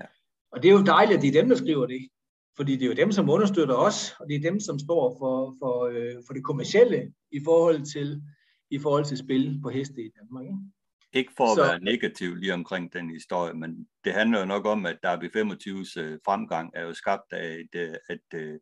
Ja. 0.00 0.06
Og 0.52 0.62
det 0.62 0.68
er 0.68 0.72
jo 0.72 0.82
dejligt, 0.82 1.16
at 1.16 1.22
det 1.22 1.28
er 1.28 1.40
dem, 1.40 1.48
der 1.48 1.56
skriver 1.56 1.86
det. 1.86 2.08
Fordi 2.56 2.72
det 2.76 2.82
er 2.82 2.86
jo 2.86 3.02
dem, 3.02 3.12
som 3.12 3.30
understøtter 3.30 3.74
os, 3.74 4.14
og 4.20 4.28
det 4.28 4.36
er 4.36 4.50
dem, 4.50 4.60
som 4.60 4.78
står 4.78 5.16
for, 5.18 5.54
for, 5.60 5.84
øh, 5.84 6.16
for 6.26 6.34
det 6.34 6.44
kommercielle 6.44 7.12
i 7.32 7.40
forhold 7.44 7.92
til, 7.92 8.22
i 8.70 8.78
forhold 8.78 9.04
til 9.04 9.18
spil 9.18 9.60
på 9.62 9.68
heste 9.68 10.02
i 10.02 10.10
Danmark. 10.18 10.44
Ikke? 10.44 10.58
Ikke 11.12 11.32
for 11.36 11.44
at 11.44 11.56
så, 11.56 11.62
være 11.62 11.80
negativ 11.80 12.34
lige 12.34 12.54
omkring 12.54 12.92
den 12.92 13.10
historie, 13.10 13.54
men 13.54 13.88
det 14.04 14.12
handler 14.12 14.40
jo 14.40 14.44
nok 14.44 14.66
om, 14.66 14.86
at 14.86 14.98
der 15.02 15.20
ved 15.20 15.30
25's 15.36 16.00
øh, 16.00 16.18
fremgang 16.24 16.70
er 16.74 16.82
jo 16.82 16.94
skabt 16.94 17.32
af 17.32 17.54
et, 17.54 17.80
øh, 17.80 17.94
at, 18.08 18.18
at 18.30 18.60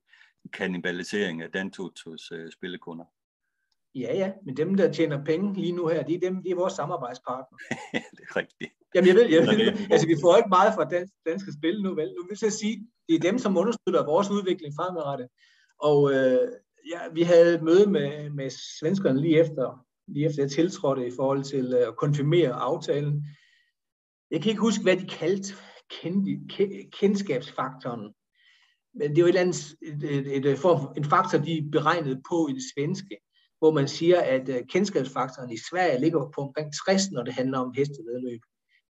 kannibalisering 0.53 1.43
af 1.43 1.51
Dantotos 1.51 2.33
øh, 2.33 2.53
spillekunder. 2.53 3.05
Ja, 3.95 4.15
ja, 4.15 4.33
men 4.45 4.57
dem, 4.57 4.75
der 4.75 4.93
tjener 4.93 5.25
penge 5.25 5.55
lige 5.55 5.73
nu 5.73 5.87
her, 5.87 6.03
de 6.03 6.15
er, 6.15 6.21
dem, 6.21 6.43
de 6.43 6.51
er 6.51 6.55
vores 6.55 6.73
samarbejdspartnere. 6.73 7.59
det 8.17 8.25
er 8.31 8.37
rigtigt. 8.37 8.73
Jamen, 8.95 9.09
jeg 9.09 9.15
ved, 9.17 9.27
jeg 9.29 9.43
ved, 9.43 9.91
altså, 9.91 10.07
vi 10.07 10.17
får 10.23 10.37
ikke 10.37 10.49
meget 10.49 10.75
fra 10.75 10.85
dansk, 10.85 11.13
danske 11.27 11.53
spil 11.59 11.83
nu, 11.83 11.95
vel? 11.95 12.09
Nu 12.17 12.27
vil 12.29 12.39
jeg 12.43 12.53
sige, 12.53 12.87
det 13.09 13.15
er 13.15 13.21
dem, 13.21 13.39
som 13.39 13.57
understøtter 13.57 14.05
vores 14.05 14.31
udvikling 14.31 14.75
fremadrettet. 14.79 15.29
Og 15.79 16.13
øh, 16.13 16.49
ja, 16.93 17.01
vi 17.13 17.23
havde 17.23 17.55
et 17.55 17.63
møde 17.63 17.91
med, 17.91 18.31
med 18.31 18.51
svenskerne 18.79 19.21
lige 19.21 19.41
efter, 19.41 19.87
lige 20.09 20.27
efter 20.27 20.43
jeg 20.43 20.51
tiltrådte 20.51 21.07
i 21.07 21.13
forhold 21.17 21.45
til 21.45 21.75
øh, 21.75 21.89
at 21.89 21.97
konfirmere 21.97 22.53
aftalen. 22.53 23.27
Jeg 24.31 24.43
kan 24.43 24.51
ikke 24.51 24.61
huske, 24.61 24.83
hvad 24.83 24.97
de 24.97 25.07
kaldte 25.07 25.55
kendskabsfaktoren 26.93 28.15
men 28.95 29.11
det 29.11 29.19
er 29.19 29.23
jo 29.23 29.27
et 29.27 29.29
eller 29.29 29.41
andet, 29.41 29.75
et, 29.83 30.37
et, 30.37 30.47
et 30.47 30.59
form, 30.59 30.93
en 30.97 31.05
faktor, 31.05 31.39
de 31.39 31.59
er 31.59 31.71
beregnet 31.73 32.23
på 32.31 32.49
i 32.49 32.53
det 32.53 32.63
svenske, 32.75 33.17
hvor 33.59 33.71
man 33.71 33.89
siger, 33.89 34.21
at 34.21 34.49
uh, 34.49 34.57
kendskabsfaktoren 34.69 35.51
i 35.53 35.59
Sverige 35.71 36.01
ligger 36.01 36.31
på 36.35 36.41
omkring 36.41 36.73
60, 36.87 37.11
når 37.11 37.23
det 37.23 37.35
handler 37.35 37.59
om 37.59 37.73
hestevedløb. 37.77 38.41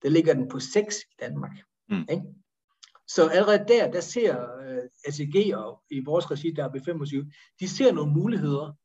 Der 0.03 0.09
ligger 0.09 0.35
den 0.35 0.49
på 0.49 0.59
6 0.61 0.97
i 0.97 1.14
Danmark. 1.21 1.51
Mm. 1.89 2.07
Ikke? 2.11 2.23
Så 3.09 3.29
allerede 3.29 3.64
der, 3.69 3.91
der 3.91 4.01
ser 4.01 4.37
uh, 4.37 4.85
ACG 5.07 5.57
og 5.57 5.83
i 5.91 6.01
vores 6.05 6.31
regi, 6.31 6.51
der 6.51 6.64
er 6.64 6.69
B25, 6.69 7.31
de 7.61 7.69
ser 7.69 7.93
nogle 7.93 8.12
muligheder, 8.12 8.77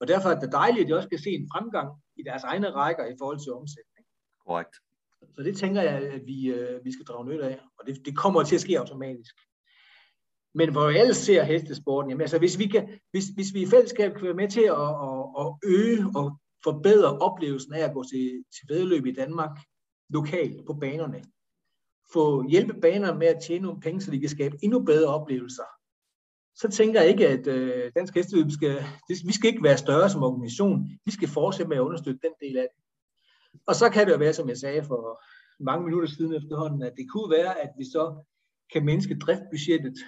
og 0.00 0.08
derfor 0.08 0.28
er 0.28 0.40
det 0.40 0.52
dejligt, 0.52 0.84
at 0.84 0.88
de 0.88 0.96
også 0.96 1.08
kan 1.08 1.18
se 1.18 1.30
en 1.30 1.48
fremgang 1.52 1.88
i 2.16 2.22
deres 2.22 2.44
egne 2.44 2.70
rækker 2.70 3.04
i 3.06 3.14
forhold 3.18 3.40
til 3.40 3.52
omsætning. 3.52 4.06
Korrekt. 4.46 4.74
Så 5.34 5.42
det 5.42 5.56
tænker 5.56 5.82
jeg, 5.82 5.94
at 5.94 6.26
vi, 6.26 6.38
uh, 6.52 6.84
vi 6.84 6.92
skal 6.92 7.06
drage 7.06 7.28
nyt 7.28 7.40
af, 7.40 7.60
og 7.78 7.86
det, 7.86 8.06
det 8.06 8.16
kommer 8.16 8.42
til 8.42 8.54
at 8.54 8.60
ske 8.60 8.78
automatisk. 8.78 9.34
Men 10.54 10.72
hvor 10.72 10.88
jeg 10.88 11.00
ellers 11.00 11.16
ser 11.16 11.42
hestesporten, 11.42 12.10
jamen 12.10 12.20
altså 12.20 12.38
hvis 12.38 12.58
vi, 12.58 12.66
kan, 12.66 13.00
hvis, 13.10 13.24
hvis 13.28 13.54
vi 13.54 13.62
i 13.62 13.66
fællesskab 13.66 14.12
kan 14.14 14.24
være 14.24 14.34
med 14.42 14.48
til 14.48 14.60
at, 14.60 14.88
at, 15.08 15.22
at 15.40 15.46
øge 15.76 16.06
og 16.16 16.38
forbedre 16.64 17.18
oplevelsen 17.18 17.74
af 17.74 17.84
at 17.84 17.94
gå 17.94 18.04
til, 18.12 18.44
til 18.54 18.68
vedløb 18.68 19.06
i 19.06 19.12
Danmark 19.12 19.58
lokalt 20.10 20.66
på 20.66 20.74
banerne, 20.74 21.22
få 22.12 22.48
hjælpe 22.48 22.80
banerne 22.80 23.18
med 23.18 23.26
at 23.26 23.42
tjene 23.42 23.66
nogle 23.66 23.80
penge, 23.80 24.00
så 24.00 24.10
de 24.10 24.20
kan 24.20 24.28
skabe 24.28 24.56
endnu 24.62 24.84
bedre 24.84 25.14
oplevelser, 25.14 25.62
så 26.60 26.68
tænker 26.68 27.00
jeg 27.00 27.10
ikke, 27.10 27.28
at 27.28 27.46
øh, 27.46 27.92
Dansk 27.96 28.14
Hesteløb 28.14 28.50
skal, 28.50 28.74
det, 29.08 29.16
vi 29.26 29.32
skal 29.32 29.50
ikke 29.50 29.62
være 29.62 29.78
større 29.78 30.10
som 30.10 30.22
organisation, 30.22 30.90
vi 31.04 31.10
skal 31.10 31.28
fortsætte 31.28 31.68
med 31.68 31.76
at 31.76 31.80
understøtte 31.88 32.20
den 32.22 32.34
del 32.40 32.56
af 32.56 32.66
det. 32.72 32.78
Og 33.66 33.74
så 33.74 33.90
kan 33.90 34.06
det 34.06 34.12
jo 34.12 34.18
være, 34.18 34.34
som 34.34 34.48
jeg 34.48 34.58
sagde 34.58 34.84
for 34.84 35.22
mange 35.60 35.84
minutter 35.84 36.08
siden 36.08 36.34
efterhånden, 36.34 36.82
at 36.82 36.92
det 36.96 37.10
kunne 37.10 37.30
være, 37.30 37.60
at 37.60 37.70
vi 37.78 37.84
så 37.84 38.24
kan 38.72 38.84
mindske 38.84 39.18
driftbudgettet 39.18 39.98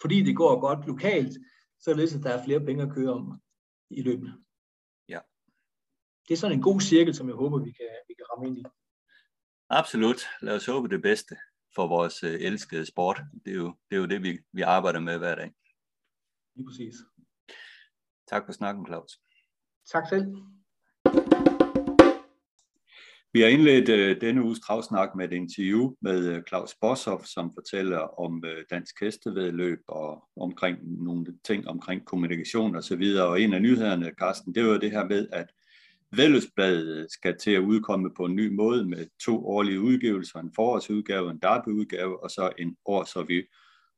fordi 0.00 0.22
det 0.22 0.36
går 0.36 0.60
godt 0.60 0.86
lokalt, 0.86 1.38
så 1.80 1.94
det, 1.94 2.14
at 2.14 2.22
der 2.22 2.30
er 2.30 2.44
flere 2.44 2.60
penge 2.60 2.82
at 2.82 2.92
køre 2.94 3.12
om 3.12 3.40
i 3.90 4.02
løbet. 4.02 4.34
Ja. 5.08 5.20
Det 6.28 6.34
er 6.34 6.38
sådan 6.38 6.56
en 6.56 6.62
god 6.62 6.80
cirkel, 6.80 7.14
som 7.14 7.28
jeg 7.28 7.36
håber, 7.36 7.58
vi 7.58 7.72
kan, 7.72 7.90
vi 8.08 8.14
kan 8.14 8.24
ramme 8.32 8.46
ind 8.46 8.58
i. 8.58 8.64
Absolut. 9.68 10.20
Lad 10.42 10.56
os 10.56 10.66
håbe 10.66 10.88
det 10.88 11.02
bedste 11.02 11.36
for 11.74 11.86
vores 11.86 12.24
uh, 12.24 12.30
elskede 12.30 12.86
sport. 12.86 13.20
Det 13.44 13.52
er 13.52 13.56
jo 13.56 13.74
det, 13.90 13.96
er 13.96 14.00
jo 14.00 14.06
det 14.06 14.22
vi, 14.22 14.38
vi 14.52 14.62
arbejder 14.62 15.00
med 15.00 15.18
hver 15.18 15.34
dag. 15.34 15.52
Lige 16.56 16.66
præcis. 16.66 16.94
Tak 18.28 18.42
for 18.46 18.52
snakken, 18.52 18.86
Claus. 18.86 19.20
Tak 19.92 20.04
selv. 20.08 20.26
Vi 23.32 23.40
har 23.40 23.48
indledt 23.48 23.88
uh, 23.88 24.20
denne 24.20 24.42
uges 24.42 24.60
travsnak 24.60 25.14
med 25.16 25.24
et 25.24 25.32
interview 25.32 25.94
med 26.00 26.36
uh, 26.36 26.42
Claus 26.48 26.74
Boshoff, 26.80 27.24
som 27.24 27.54
fortæller 27.54 27.98
om 27.98 28.42
uh, 28.44 28.62
dansk 28.70 29.00
hestevedløb 29.00 29.78
og 29.88 30.28
omkring 30.36 30.78
nogle 31.04 31.26
ting 31.44 31.68
omkring 31.68 32.04
kommunikation 32.04 32.76
og 32.76 32.84
så 32.84 32.96
videre. 32.96 33.26
Og 33.26 33.40
en 33.40 33.52
af 33.54 33.62
nyhederne, 33.62 34.12
Carsten, 34.20 34.54
det 34.54 34.64
var 34.64 34.78
det 34.78 34.90
her 34.90 35.04
med, 35.04 35.28
at 35.32 35.46
Vedløbsbladet 36.12 37.12
skal 37.12 37.38
til 37.38 37.50
at 37.50 37.62
udkomme 37.62 38.14
på 38.14 38.24
en 38.24 38.36
ny 38.36 38.54
måde 38.54 38.84
med 38.84 39.06
to 39.24 39.46
årlige 39.46 39.80
udgivelser, 39.80 40.38
en 40.38 40.52
forårsudgave, 40.54 41.30
en 41.30 41.38
derbyudgave 41.38 42.22
og 42.22 42.30
så 42.30 42.52
en 42.58 42.76
årsrevy. 42.86 43.48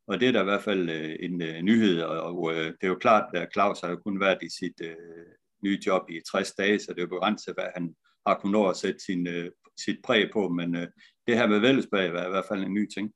Og 0.08 0.20
det 0.20 0.28
er 0.28 0.32
da 0.32 0.40
i 0.40 0.44
hvert 0.44 0.62
fald 0.62 0.90
øh, 0.90 1.16
en 1.20 1.42
øh, 1.42 1.62
nyhed, 1.62 2.00
og 2.02 2.42
uh, 2.42 2.54
det 2.54 2.82
er 2.82 2.88
jo 2.88 2.94
klart, 2.94 3.24
at 3.34 3.48
Claus 3.52 3.80
har 3.80 3.90
jo 3.90 3.96
kun 3.96 4.20
været 4.20 4.38
i 4.42 4.48
sit 4.58 4.80
øh, 4.82 4.96
nye 5.64 5.78
job 5.86 6.10
i 6.10 6.20
60 6.30 6.52
dage, 6.52 6.78
så 6.78 6.86
det 6.88 6.98
er 6.98 7.02
jo 7.02 7.16
begrænset, 7.16 7.54
hvad 7.54 7.64
han 7.74 7.94
har 8.26 8.38
kunnet 8.38 8.52
nå 8.52 8.68
at 8.68 8.76
sætte 8.76 9.00
sin, 9.04 9.26
øh, 9.26 9.50
sit 9.84 9.98
præg 10.04 10.30
på, 10.32 10.48
men 10.48 10.76
øh, 10.76 10.86
det 11.26 11.36
her 11.36 11.46
med 11.46 11.58
vældesbag 11.58 12.06
er 12.06 12.26
i 12.26 12.30
hvert 12.30 12.48
fald 12.48 12.64
en 12.64 12.74
ny 12.74 12.88
ting. 12.94 13.12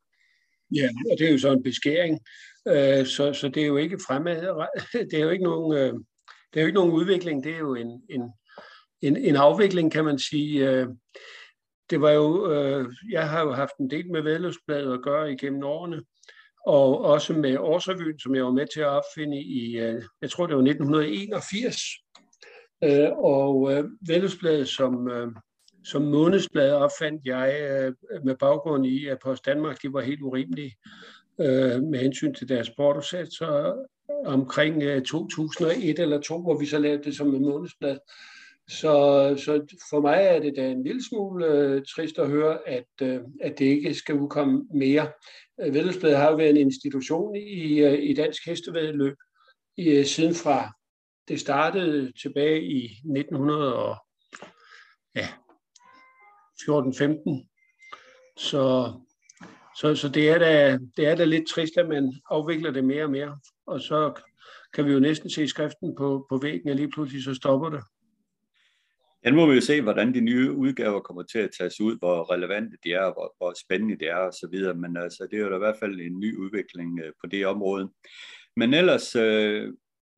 Ja, 0.75 0.89
og 1.11 1.19
det 1.19 1.29
er 1.29 1.33
jo 1.33 1.39
så 1.39 1.53
en 1.53 1.63
beskæring, 1.63 2.21
øh, 2.69 3.07
så, 3.07 3.33
så 3.33 3.49
det 3.49 3.63
er 3.63 3.67
jo 3.67 3.77
ikke 3.77 3.99
fremad, 4.07 4.67
det 5.11 5.15
er 5.15 5.25
jo 5.25 5.31
ikke 5.31 5.45
nogen, 5.45 5.79
øh, 5.79 5.93
det 6.53 6.57
er 6.57 6.61
jo 6.61 6.67
ikke 6.67 6.81
nogen 6.81 6.93
udvikling, 6.93 7.45
det 7.45 7.55
er 7.55 7.59
jo 7.59 7.75
en, 7.75 8.03
en, 8.11 8.23
en, 9.03 9.17
en 9.17 9.37
afvikling, 9.37 9.93
kan 9.93 10.05
man 10.05 10.19
sige. 10.19 10.71
Øh, 10.71 10.89
det 11.91 12.01
var 12.01 12.11
jo, 12.11 12.53
øh, 12.53 12.93
jeg 13.11 13.29
har 13.29 13.43
jo 13.43 13.53
haft 13.53 13.77
en 13.81 13.91
del 13.91 14.11
med 14.11 14.23
Vædløsbladet 14.23 14.93
at 14.95 15.03
gøre 15.03 15.33
igennem 15.33 15.63
årene, 15.63 16.03
og 16.67 17.05
også 17.05 17.33
med 17.33 17.57
Årsrevyen, 17.59 18.19
som 18.19 18.35
jeg 18.35 18.45
var 18.45 18.51
med 18.51 18.67
til 18.75 18.81
at 18.81 18.87
opfinde 18.87 19.41
i, 19.41 19.79
øh, 19.79 20.03
jeg 20.23 20.31
tror 20.31 20.47
det 20.47 20.57
var 20.57 20.63
1981. 20.63 21.77
Øh, 22.85 23.11
og 23.13 23.73
øh, 23.73 24.67
som, 24.67 25.09
øh, 25.11 25.29
som 25.85 26.03
månedsblad 26.03 26.73
opfandt 26.73 27.23
jeg 27.25 27.53
med 28.25 28.37
baggrund 28.37 28.87
i, 28.87 29.07
at 29.07 29.19
Post 29.25 29.47
Danmark 29.47 29.83
de 29.83 29.93
var 29.93 30.01
helt 30.01 30.23
urimelige 30.23 30.77
med 31.39 31.99
hensyn 31.99 32.35
til 32.35 32.49
deres 32.49 32.71
portosatser 32.71 33.75
omkring 34.25 35.05
2001 35.07 35.99
eller 35.99 36.21
2, 36.21 36.43
hvor 36.43 36.59
vi 36.59 36.67
så 36.67 36.79
lavede 36.79 37.05
det 37.05 37.17
som 37.17 37.35
en 37.35 37.43
månedsblad. 37.43 37.99
Så, 38.81 38.95
så 39.45 39.77
for 39.91 40.01
mig 40.01 40.19
er 40.23 40.41
det 40.41 40.57
da 40.57 40.71
en 40.71 40.85
lille 40.85 41.05
smule 41.09 41.47
øh, 41.47 41.83
trist 41.95 42.19
at 42.19 42.29
høre, 42.29 42.69
at, 42.69 42.89
øh, 43.03 43.21
at 43.41 43.59
det 43.59 43.65
ikke 43.65 43.95
skal 43.95 44.15
udkomme 44.15 44.67
mere. 44.75 45.13
Vedløbsbladet 45.59 46.19
har 46.19 46.31
jo 46.31 46.37
været 46.37 46.51
en 46.51 46.57
institution 46.57 47.37
i, 47.37 47.79
øh, 47.79 48.03
i 48.03 48.15
dansk 48.15 48.47
hestevedløb 48.47 49.17
i, 49.77 49.89
øh, 49.89 50.05
siden 50.05 50.35
fra 50.35 50.73
det 51.29 51.41
startede 51.41 52.13
tilbage 52.23 52.63
i 52.63 52.85
1900 53.05 53.77
og, 53.77 53.97
ja, 55.17 55.29
14-15. 56.63 57.49
Så, 58.37 58.93
så, 59.77 59.95
så 59.95 60.09
det, 60.09 60.31
er 60.31 60.39
da, 60.39 60.79
det 60.97 61.07
er 61.07 61.15
da 61.15 61.25
lidt 61.25 61.49
trist, 61.49 61.77
at 61.77 61.89
man 61.89 62.13
afvikler 62.31 62.71
det 62.71 62.85
mere 62.85 63.05
og 63.05 63.11
mere. 63.11 63.39
Og 63.67 63.81
så 63.81 64.21
kan 64.75 64.87
vi 64.87 64.93
jo 64.93 65.01
næsten 65.01 65.31
se 65.31 65.49
skriften 65.49 65.95
på, 65.95 66.27
på 66.29 66.39
væggen, 66.39 66.69
og 66.69 66.77
lige 66.77 66.91
pludselig 66.91 67.25
så 67.25 67.35
stopper 67.35 67.71
det. 67.71 67.83
Ja, 69.25 69.31
nu 69.31 69.37
må 69.37 69.47
vi 69.47 69.55
jo 69.55 69.61
se, 69.61 69.81
hvordan 69.81 70.15
de 70.15 70.21
nye 70.21 70.53
udgaver 70.53 71.01
kommer 71.01 71.23
til 71.23 71.39
at 71.39 71.51
tages 71.59 71.81
ud, 71.81 71.99
hvor 71.99 72.33
relevante 72.33 72.77
de 72.85 72.93
er, 72.93 73.13
hvor, 73.13 73.35
hvor 73.39 73.53
spændende 73.65 73.97
de 73.97 74.07
er 74.07 74.17
osv., 74.17 74.75
men 74.77 74.97
altså, 74.97 75.27
det 75.31 75.39
er 75.39 75.43
jo 75.43 75.51
da 75.51 75.55
i 75.55 75.59
hvert 75.59 75.79
fald 75.81 76.01
en 76.01 76.21
ny 76.21 76.37
udvikling 76.37 77.01
øh, 77.01 77.13
på 77.21 77.27
det 77.27 77.47
område. 77.47 77.91
Men 78.57 78.75
ellers, 78.75 79.17
øh, 79.17 79.73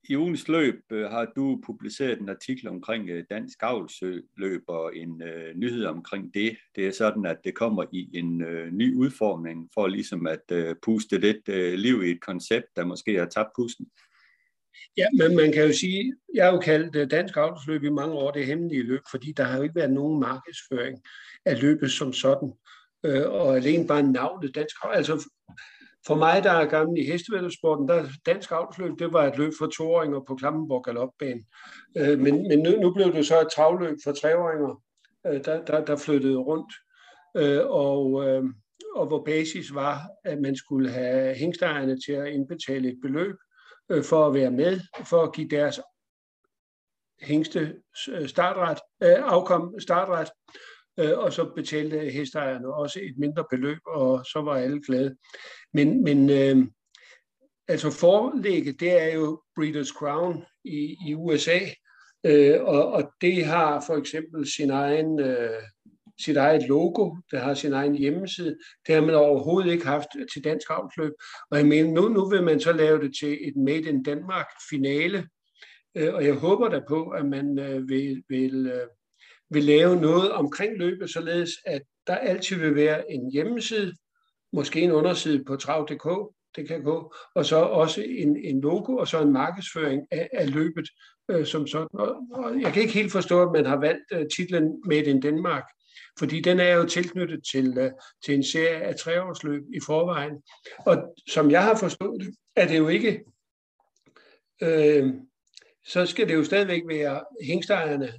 i 0.08 0.16
ugens 0.16 0.48
løb 0.48 0.80
øh, 0.90 1.04
har 1.10 1.32
du 1.36 1.60
publiceret 1.66 2.20
en 2.20 2.28
artikel 2.28 2.68
omkring 2.68 3.10
øh, 3.10 3.24
dansk 3.30 3.58
avlsløb 3.62 4.62
og 4.68 4.96
en 4.96 5.22
øh, 5.22 5.54
nyhed 5.56 5.84
omkring 5.84 6.34
det. 6.34 6.56
Det 6.76 6.86
er 6.86 6.92
sådan, 6.92 7.26
at 7.26 7.38
det 7.44 7.54
kommer 7.54 7.84
i 7.92 8.10
en 8.18 8.42
øh, 8.42 8.72
ny 8.72 8.96
udformning 8.96 9.70
for 9.74 9.86
ligesom 9.86 10.26
at 10.26 10.52
øh, 10.52 10.76
puste 10.82 11.18
lidt 11.18 11.48
øh, 11.48 11.74
liv 11.74 12.02
i 12.02 12.10
et 12.10 12.20
koncept, 12.20 12.66
der 12.76 12.84
måske 12.84 13.18
har 13.18 13.26
tabt 13.26 13.50
pusten. 13.56 13.86
Ja, 14.96 15.06
men 15.18 15.36
man 15.36 15.52
kan 15.52 15.66
jo 15.66 15.72
sige, 15.72 16.14
jeg 16.34 16.44
har 16.44 16.52
jo 16.52 16.58
kaldt 16.58 16.96
øh, 16.96 17.10
dansk 17.10 17.36
avlsløb 17.36 17.82
i 17.82 17.90
mange 17.90 18.14
år 18.14 18.30
det 18.30 18.46
hemmelige 18.46 18.82
løb, 18.82 19.00
fordi 19.10 19.32
der 19.32 19.44
har 19.44 19.56
jo 19.56 19.62
ikke 19.62 19.74
været 19.74 19.92
nogen 19.92 20.20
markedsføring 20.20 21.02
af 21.44 21.60
løbet 21.60 21.90
som 21.90 22.12
sådan. 22.12 22.52
Øh, 23.04 23.30
og 23.30 23.56
alene 23.56 23.86
bare 23.86 24.02
navnet 24.02 24.54
dansk 24.54 24.76
Altså 24.92 25.30
for 26.06 26.14
mig, 26.14 26.44
der 26.44 26.50
er 26.50 26.66
gammel 26.66 26.98
i 26.98 27.04
hestevældesporten, 27.04 27.88
der 27.88 28.04
dansk 28.26 28.50
avlsløb, 28.50 28.98
det 28.98 29.12
var 29.12 29.26
et 29.26 29.38
løb 29.38 29.52
for 29.58 29.66
toåringer 29.66 30.20
på 30.26 30.34
Klampenborg 30.34 30.84
Galopbane. 30.84 31.44
Øh, 31.98 32.18
men, 32.18 32.48
men 32.48 32.58
nu, 32.58 32.70
nu 32.70 32.94
blev 32.94 33.12
det 33.12 33.26
så 33.26 33.40
et 33.40 33.48
travløb 33.56 33.96
for 34.04 34.12
treåringer, 34.12 34.82
der, 35.24 35.64
der, 35.64 35.84
der 35.84 35.96
flyttede 35.96 36.36
rundt. 36.36 36.72
Og, 37.64 38.12
og 38.94 39.06
hvor 39.06 39.24
basis 39.24 39.74
var, 39.74 40.00
at 40.24 40.40
man 40.40 40.56
skulle 40.56 40.90
have 40.90 41.34
hængstejerne 41.34 42.00
til 42.00 42.12
at 42.12 42.26
indbetale 42.26 42.88
et 42.88 42.98
beløb, 43.02 43.36
øh, 43.90 44.04
for 44.04 44.26
at 44.26 44.34
være 44.34 44.50
med, 44.50 44.80
for 45.04 45.22
at 45.22 45.34
give 45.34 45.48
deres 45.48 45.80
hængste 47.22 47.76
øh, 48.08 48.28
startret, 48.28 48.78
øh, 49.02 49.32
afkom 49.32 49.80
startret, 49.80 50.30
øh, 51.00 51.18
og 51.18 51.32
så 51.32 51.52
betalte 51.56 51.98
hestejerne 51.98 52.74
også 52.74 53.00
et 53.02 53.18
mindre 53.18 53.44
beløb, 53.50 53.78
og 53.86 54.24
så 54.24 54.42
var 54.42 54.56
alle 54.56 54.82
glade. 54.82 55.16
Men, 55.72 56.04
men 56.04 56.30
øh, 56.30 56.66
altså 57.68 57.90
forlægget, 57.90 58.80
det 58.80 59.02
er 59.02 59.14
jo 59.14 59.42
Breeders' 59.60 59.98
Crown 59.98 60.44
i, 60.64 60.96
i 61.06 61.14
USA, 61.14 61.58
øh, 62.26 62.62
og, 62.62 62.92
og 62.92 63.12
det 63.20 63.44
har 63.44 63.84
for 63.86 63.96
eksempel 63.96 64.52
sin 64.52 64.70
egen 64.70 65.20
øh, 65.20 65.62
sit 66.20 66.36
eget 66.36 66.68
logo, 66.68 67.16
det 67.30 67.40
har 67.40 67.54
sin 67.54 67.72
egen 67.72 67.94
hjemmeside. 67.94 68.56
Det 68.86 68.94
har 68.94 69.02
man 69.02 69.14
overhovedet 69.14 69.72
ikke 69.72 69.86
haft 69.86 70.08
til 70.32 70.44
dansk 70.44 70.66
avlsløb. 70.70 71.12
Og 71.50 71.58
jeg 71.58 71.66
mener, 71.66 71.90
nu, 71.90 72.08
nu 72.08 72.28
vil 72.28 72.42
man 72.42 72.60
så 72.60 72.72
lave 72.72 73.00
det 73.00 73.16
til 73.20 73.48
et 73.48 73.56
Made 73.56 73.88
in 73.88 74.04
Denmark 74.04 74.46
finale, 74.70 75.28
øh, 75.94 76.14
og 76.14 76.24
jeg 76.24 76.34
håber 76.34 76.68
da 76.68 76.80
på, 76.88 77.08
at 77.08 77.26
man 77.26 77.58
øh, 77.58 77.88
vil, 77.88 78.22
vil, 78.28 78.66
øh, 78.66 78.86
vil 79.50 79.64
lave 79.64 79.96
noget 80.00 80.32
omkring 80.32 80.78
løbet, 80.78 81.10
således 81.10 81.50
at 81.66 81.82
der 82.06 82.16
altid 82.16 82.56
vil 82.56 82.74
være 82.74 83.12
en 83.12 83.32
hjemmeside, 83.32 83.94
måske 84.52 84.80
en 84.80 84.92
underside 84.92 85.44
på 85.44 85.56
trav.dk, 85.56 86.34
det 86.56 86.68
kan 86.68 86.82
gå, 86.82 87.14
og 87.34 87.44
så 87.44 87.56
også 87.56 88.02
en, 88.06 88.36
en 88.36 88.60
logo, 88.60 88.96
og 88.96 89.08
så 89.08 89.22
en 89.22 89.32
markedsføring 89.32 90.02
af, 90.10 90.28
af 90.32 90.50
løbet 90.50 90.88
øh, 91.30 91.46
som 91.46 91.66
sådan. 91.66 91.88
Og, 91.92 92.16
og 92.32 92.60
jeg 92.60 92.72
kan 92.72 92.82
ikke 92.82 92.94
helt 92.94 93.12
forstå, 93.12 93.42
at 93.42 93.52
man 93.52 93.66
har 93.66 93.76
valgt 93.76 94.04
øh, 94.12 94.26
titlen 94.36 94.82
Made 94.86 95.04
in 95.04 95.22
Denmark, 95.22 95.64
fordi 96.18 96.40
den 96.40 96.60
er 96.60 96.74
jo 96.74 96.86
tilknyttet 96.86 97.40
til, 97.52 97.78
øh, 97.78 97.90
til 98.24 98.34
en 98.34 98.44
serie 98.44 98.82
af 98.82 98.96
treårsløb 98.96 99.62
i 99.74 99.80
forvejen. 99.86 100.42
Og 100.78 101.14
som 101.28 101.50
jeg 101.50 101.62
har 101.62 101.76
forstået 101.76 102.20
det, 102.20 102.34
er 102.56 102.68
det 102.68 102.78
jo 102.78 102.88
ikke, 102.88 103.24
øh, 104.62 105.14
så 105.86 106.06
skal 106.06 106.28
det 106.28 106.34
jo 106.34 106.44
stadigvæk 106.44 106.82
være 106.88 107.24
hængstejerne, 107.42 108.12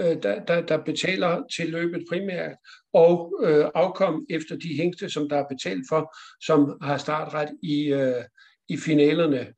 øh, 0.00 0.22
der, 0.22 0.44
der, 0.44 0.60
der 0.60 0.84
betaler 0.84 1.42
til 1.56 1.68
løbet 1.68 2.04
primært, 2.08 2.56
og 2.92 3.34
øh, 3.42 3.66
afkom 3.74 4.26
efter 4.30 4.56
de 4.56 4.76
hængste, 4.76 5.10
som 5.10 5.28
der 5.28 5.36
er 5.36 5.48
betalt 5.48 5.84
for, 5.88 6.16
som 6.44 6.78
har 6.82 6.96
startret 6.96 7.48
i, 7.62 7.92
øh, 7.92 8.24
i 8.68 8.76
finalerne. 8.76 9.52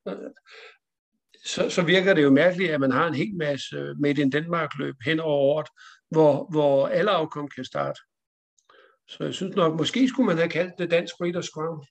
Så, 1.44 1.70
så 1.70 1.82
virker 1.82 2.14
det 2.14 2.22
jo 2.22 2.30
mærkeligt, 2.30 2.70
at 2.70 2.80
man 2.80 2.92
har 2.92 3.06
en 3.06 3.14
hel 3.14 3.34
masse 3.36 3.76
øh, 3.76 4.00
Made 4.00 4.22
in 4.22 4.32
Denmark-løb 4.32 4.94
hen 5.04 5.20
over 5.20 5.36
året, 5.36 5.66
hvor, 6.14 6.46
hvor 6.50 6.88
alle 6.88 7.10
afkom 7.10 7.48
kan 7.48 7.64
starte. 7.64 8.00
Så 9.08 9.24
jeg 9.24 9.34
synes 9.34 9.56
nok, 9.56 9.78
måske 9.78 10.08
skulle 10.08 10.26
man 10.26 10.36
have 10.36 10.48
kaldt 10.48 10.78
det 10.78 10.90
Dansk 10.90 11.14
Breeders' 11.14 11.50
Crown. 11.54 11.84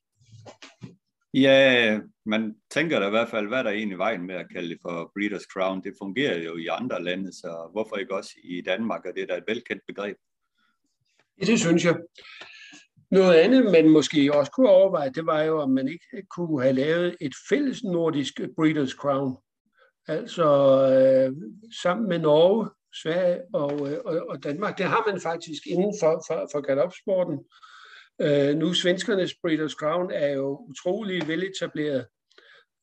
Ja, 1.34 2.00
man 2.26 2.56
tænker 2.72 3.00
da 3.00 3.08
i 3.08 3.10
hvert 3.10 3.30
fald, 3.30 3.48
hvad 3.48 3.60
er 3.60 3.64
der 3.64 3.72
egentlig 3.72 3.98
vejen 3.98 4.28
med 4.28 4.36
at 4.36 4.50
kalde 4.52 4.70
det 4.70 4.78
for 4.82 5.12
Breeders' 5.14 5.48
Crown? 5.54 5.84
Det 5.84 5.94
fungerer 6.02 6.44
jo 6.44 6.58
i 6.58 6.68
andre 6.68 7.04
lande, 7.04 7.34
så 7.34 7.70
hvorfor 7.72 7.96
ikke 7.96 8.16
også 8.16 8.32
i 8.44 8.62
Danmark? 8.62 9.06
Og 9.06 9.12
det 9.16 9.24
er 9.24 9.28
da 9.28 9.38
et 9.38 9.44
velkendt 9.48 9.84
begreb. 9.88 10.18
Ja, 11.42 11.46
det 11.46 11.60
synes 11.60 11.86
jeg. 11.86 11.96
Noget 13.12 13.34
andet, 13.34 13.72
man 13.72 13.90
måske 13.90 14.34
også 14.34 14.52
kunne 14.52 14.70
overveje, 14.70 15.12
det 15.12 15.26
var 15.26 15.42
jo, 15.42 15.60
om 15.62 15.70
man 15.70 15.88
ikke 15.88 16.28
kunne 16.30 16.62
have 16.62 16.74
lavet 16.74 17.16
et 17.22 17.34
fælles 17.50 17.84
nordisk 17.84 18.40
Breeders' 18.40 18.98
Crown. 18.98 19.38
Altså 20.08 20.46
øh, 20.94 21.36
sammen 21.82 22.10
med 22.10 22.20
Norge, 22.20 22.70
Sverige 23.02 23.42
og, 23.54 23.92
øh, 23.92 24.00
og, 24.06 24.26
og 24.30 24.44
Danmark. 24.44 24.78
Det 24.78 24.86
har 24.86 25.12
man 25.12 25.22
faktisk 25.22 25.68
inden 25.68 25.94
for, 26.02 26.24
for, 26.28 26.50
for 26.52 26.62
galopsporten. 26.62 27.40
Øh, 28.22 28.56
nu 28.56 28.74
svenskernes 28.74 29.34
Breeders' 29.34 29.76
Crown 29.80 30.12
er 30.12 30.34
jo 30.34 30.66
utrolig 30.70 31.28
veletableret. 31.28 32.06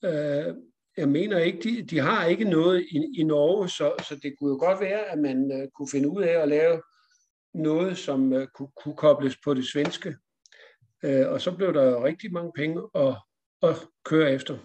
Øh, 0.04 0.54
jeg 0.96 1.08
mener 1.08 1.38
ikke, 1.38 1.58
de, 1.62 1.82
de 1.82 1.98
har 1.98 2.26
ikke 2.26 2.44
noget 2.44 2.86
i, 2.90 3.20
i 3.20 3.22
Norge, 3.22 3.68
så, 3.68 3.94
så 4.08 4.16
det 4.22 4.34
kunne 4.38 4.50
jo 4.50 4.56
godt 4.58 4.80
være, 4.80 5.04
at 5.04 5.18
man 5.18 5.52
uh, 5.52 5.68
kunne 5.76 5.88
finde 5.92 6.08
ud 6.08 6.22
af 6.22 6.42
at 6.42 6.48
lave 6.48 6.82
noget, 7.54 7.98
som 7.98 8.32
uh, 8.32 8.46
kunne, 8.54 8.68
kunne 8.82 8.96
kobles 8.96 9.36
på 9.44 9.54
det 9.54 9.66
svenske. 9.66 10.16
Øh, 11.04 11.28
og 11.28 11.40
så 11.40 11.56
blev 11.56 11.74
der 11.74 12.04
rigtig 12.04 12.32
mange 12.32 12.52
penge 12.56 12.82
at, 12.94 13.14
at 13.62 13.76
køre 14.04 14.32
efter. 14.32 14.58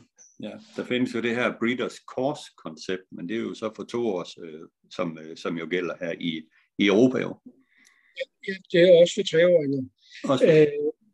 Ja, 0.44 0.52
der 0.76 0.84
findes 0.84 1.16
jo 1.16 1.22
det 1.22 1.36
her 1.36 1.54
Breeders 1.60 1.96
Course-koncept, 2.16 3.04
men 3.12 3.30
det 3.30 3.38
er 3.38 3.42
jo 3.42 3.54
så 3.54 3.72
for 3.76 3.84
to 3.84 4.08
år, 4.08 4.44
øh, 4.46 4.68
som, 4.90 5.18
øh, 5.22 5.38
som 5.38 5.58
jo 5.58 5.68
gælder 5.70 5.94
her 6.00 6.14
i, 6.20 6.42
i 6.78 6.88
Europa 6.88 7.18
jo. 7.20 7.38
Ja, 8.48 8.54
det 8.72 8.82
er 8.82 9.02
også 9.02 9.14
for 9.18 9.24
tre 9.32 9.48
år 9.48 9.64
endnu. 9.64 9.90
Øh, 10.50 10.68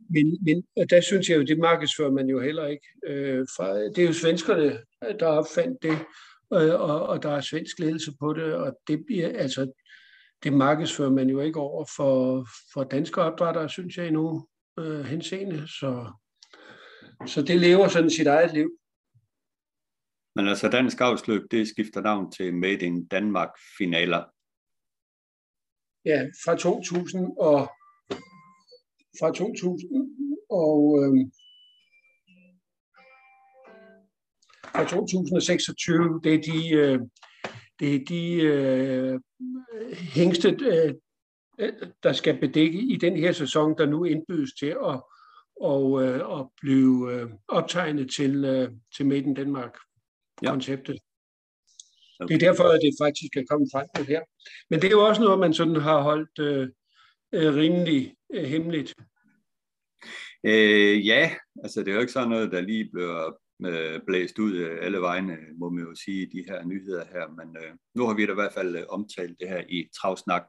men, 0.10 0.38
men 0.46 0.64
og 0.78 0.90
der 0.90 1.02
synes 1.02 1.30
jeg 1.30 1.38
jo, 1.38 1.44
det 1.44 1.58
markedsfører 1.58 2.12
man 2.12 2.30
jo 2.30 2.40
heller 2.40 2.68
ikke. 2.68 2.88
Øh, 3.08 3.46
fra, 3.56 3.80
det 3.80 3.98
er 3.98 4.08
jo 4.08 4.14
svenskerne, 4.14 4.80
der 5.20 5.26
opfandt 5.26 5.84
det, 5.84 5.98
øh, 6.54 6.82
og, 6.82 7.08
og 7.08 7.24
der 7.24 7.32
er 7.32 7.42
svensk 7.42 7.80
ledelse 7.80 8.12
på 8.20 8.34
det, 8.34 8.54
og 8.54 8.78
det 8.88 9.06
bliver 9.06 9.30
altså 9.40 9.72
det 10.44 10.54
markedsfører 10.54 11.10
man 11.10 11.30
jo 11.30 11.40
ikke 11.40 11.60
over 11.60 11.86
for, 11.96 12.46
for 12.74 12.84
danske 12.84 13.22
opdrættere, 13.22 13.70
synes 13.70 13.98
jeg, 13.98 14.12
nogen 14.12 14.48
øh, 14.80 15.06
henseende. 15.06 15.68
Så, 15.68 16.12
så 17.28 17.42
det 17.42 17.60
lever 17.60 17.88
sådan 17.88 18.10
sit 18.10 18.28
eget 18.28 18.54
liv. 18.54 18.72
Men 20.36 20.48
altså 20.48 20.70
dansk 20.70 21.02
afsløb, 21.02 21.42
det 21.52 21.68
skifter 21.68 22.02
navn 22.02 22.32
til 22.32 22.54
Made 22.54 22.86
in 22.86 23.08
Danmark 23.08 23.50
finaler. 23.78 24.24
Ja, 26.06 26.26
fra 26.46 26.56
2000 26.56 27.38
og 27.38 27.72
fra 29.20 29.32
2000 29.34 30.18
og 30.50 31.04
øh, 31.04 31.32
fra 34.66 34.86
2026, 34.86 36.22
det 36.24 36.34
er 36.34 36.42
de, 36.42 36.70
øh, 36.70 37.00
det 37.80 37.96
er 37.96 38.06
de 38.06 38.42
øh, 38.42 39.20
hængste, 39.94 40.58
øh, 40.62 40.94
der 42.04 42.14
skal 42.14 42.40
bedække 42.40 42.80
i 42.80 42.98
den 42.98 43.18
her 43.18 43.32
sæson, 43.32 43.78
der 43.78 43.86
nu 43.86 44.04
indbydes 44.04 44.54
til 44.54 44.76
at, 44.86 45.02
og, 45.62 46.04
øh, 46.04 46.40
at 46.40 46.48
blive 46.62 47.14
øh, 47.14 47.30
optegnet 47.48 48.12
til, 48.12 48.46
øh, 48.46 48.72
til 48.98 49.06
Made 49.06 49.22
in 49.22 49.34
Danmark. 49.34 49.78
Ja. 50.44 50.52
Okay. 52.20 52.36
Det 52.36 52.44
er 52.44 52.48
derfor, 52.50 52.64
at 52.64 52.80
det 52.82 52.94
faktisk 53.02 53.38
er 53.38 53.44
kommet 53.50 53.70
frem 53.74 53.88
til 53.96 54.06
her. 54.06 54.22
Men 54.70 54.82
det 54.82 54.88
er 54.88 54.92
jo 54.92 55.08
også 55.08 55.22
noget, 55.22 55.40
man 55.40 55.54
sådan 55.54 55.76
har 55.76 56.02
holdt 56.02 56.40
øh, 56.40 56.68
øh 57.34 57.56
rimelig 57.56 58.16
øh, 58.34 58.44
hemmeligt. 58.44 58.94
Øh, 60.44 61.08
ja, 61.08 61.36
altså 61.64 61.80
det 61.80 61.88
er 61.88 61.94
jo 61.94 62.00
ikke 62.00 62.14
sådan 62.14 62.30
noget, 62.30 62.52
der 62.52 62.62
lige 62.62 62.90
bliver 62.94 63.38
øh, 63.66 64.00
blæst 64.08 64.40
ud 64.40 64.54
alle 64.82 65.02
vegne, 65.02 65.38
må 65.60 65.70
man 65.70 65.84
jo 65.84 65.96
sige, 65.96 66.26
de 66.26 66.44
her 66.48 66.66
nyheder 66.66 67.06
her. 67.06 67.28
Men 67.30 67.58
øh, 67.64 67.74
nu 67.96 68.06
har 68.08 68.14
vi 68.14 68.26
da 68.26 68.32
i 68.32 68.36
hvert 68.36 68.54
fald 68.54 68.76
øh, 68.76 68.84
omtalt 68.90 69.40
det 69.40 69.50
her 69.50 69.64
i 69.70 69.90
Travsnak. 70.02 70.44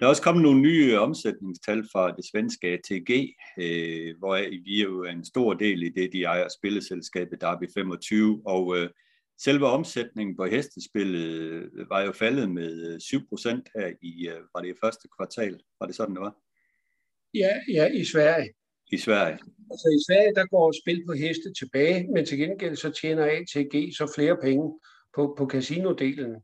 Der 0.00 0.06
er 0.06 0.10
også 0.10 0.22
kommet 0.22 0.42
nogle 0.42 0.60
nye 0.60 0.98
omsætningstal 0.98 1.84
fra 1.92 2.12
det 2.16 2.24
svenske 2.32 2.68
ATG, 2.68 3.10
øh, 3.58 4.18
hvor 4.18 4.36
vi 4.64 4.80
er 4.80 4.84
jo 4.84 5.04
en 5.04 5.24
stor 5.24 5.54
del 5.54 5.82
i 5.82 5.88
det, 5.88 6.12
de 6.12 6.22
ejer 6.22 6.48
spilleselskabet 6.58 7.40
Derby 7.40 7.64
25, 7.74 8.42
og 8.46 8.76
øh, 8.76 8.90
selve 9.38 9.66
omsætningen 9.66 10.36
på 10.36 10.44
hestespillet 10.44 11.70
var 11.88 12.00
jo 12.02 12.12
faldet 12.12 12.50
med 12.50 12.98
7% 13.00 13.48
øh, 13.48 13.60
her 13.74 13.92
i, 14.02 14.28
øh, 14.28 14.40
var 14.54 14.60
det 14.60 14.76
første 14.82 15.08
kvartal, 15.16 15.60
var 15.80 15.86
det 15.86 15.94
sådan, 15.94 16.14
det 16.14 16.20
var? 16.20 16.36
Ja, 17.34 17.52
ja, 17.68 17.86
i 18.00 18.04
Sverige. 18.04 18.52
I 18.92 18.96
Sverige? 18.96 19.38
Altså 19.70 19.88
i 19.98 20.00
Sverige, 20.08 20.34
der 20.34 20.46
går 20.46 20.82
spil 20.82 21.04
på 21.06 21.12
heste 21.12 21.52
tilbage, 21.58 22.08
men 22.14 22.26
til 22.26 22.38
gengæld 22.38 22.76
så 22.76 22.90
tjener 22.90 23.24
ATG 23.24 23.96
så 23.96 24.12
flere 24.16 24.36
penge 24.42 24.80
på, 25.18 25.34
på 25.38 25.46
casinodelen. 25.46 26.36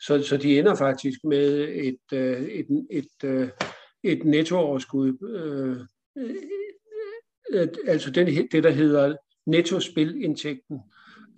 Så, 0.00 0.22
så 0.22 0.36
de 0.36 0.58
ender 0.58 0.74
faktisk 0.74 1.18
med 1.24 1.68
et, 1.68 2.18
øh, 2.18 2.42
et, 2.42 2.66
et, 2.90 3.06
et, 3.20 3.52
et 4.02 4.24
nettooverskud. 4.24 5.28
Øh, 5.36 5.76
øh, 7.52 7.68
altså 7.86 8.10
den, 8.10 8.26
det, 8.52 8.64
der 8.64 8.70
hedder 8.70 9.16
nettospilindtægten. 9.46 10.78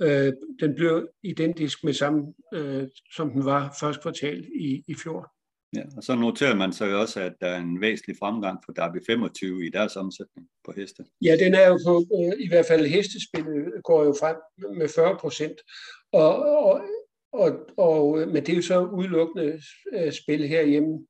Øh, 0.02 0.32
den 0.60 0.74
bliver 0.74 1.06
identisk 1.22 1.84
med 1.84 1.92
samme, 1.92 2.34
øh, 2.54 2.88
som 3.16 3.30
den 3.30 3.44
var 3.44 3.76
første 3.80 4.02
kvartal 4.02 4.44
i, 4.60 4.84
i 4.88 4.94
fjor. 4.94 5.34
Ja, 5.76 5.82
og 5.96 6.02
så 6.02 6.14
noterer 6.14 6.54
man 6.54 6.72
så 6.72 6.84
også, 6.84 7.20
at 7.20 7.32
der 7.40 7.46
er 7.46 7.58
en 7.58 7.80
væsentlig 7.80 8.16
fremgang 8.18 8.58
for 8.64 8.72
Derby 8.72 8.96
25 9.06 9.66
i 9.66 9.70
deres 9.70 9.96
omsætning 9.96 10.48
på 10.64 10.72
heste. 10.76 11.04
Ja, 11.22 11.36
den 11.36 11.54
er 11.54 11.68
jo 11.68 11.78
på, 11.86 12.04
øh, 12.18 12.44
i 12.44 12.48
hvert 12.48 12.66
fald 12.66 12.86
hestespillet 12.86 13.72
går 13.84 14.04
jo 14.04 14.14
frem 14.20 14.36
med 14.78 14.88
40 14.88 15.16
procent. 15.20 15.58
Og, 16.14 16.36
og, 16.64 16.80
og, 17.32 17.52
og, 17.76 18.20
øh, 18.20 18.28
men 18.28 18.46
det 18.46 18.48
er 18.48 18.56
jo 18.56 18.62
så 18.62 18.80
udelukkende 18.80 19.60
øh, 19.94 20.12
spil 20.12 20.48
herhjemme, 20.48 21.06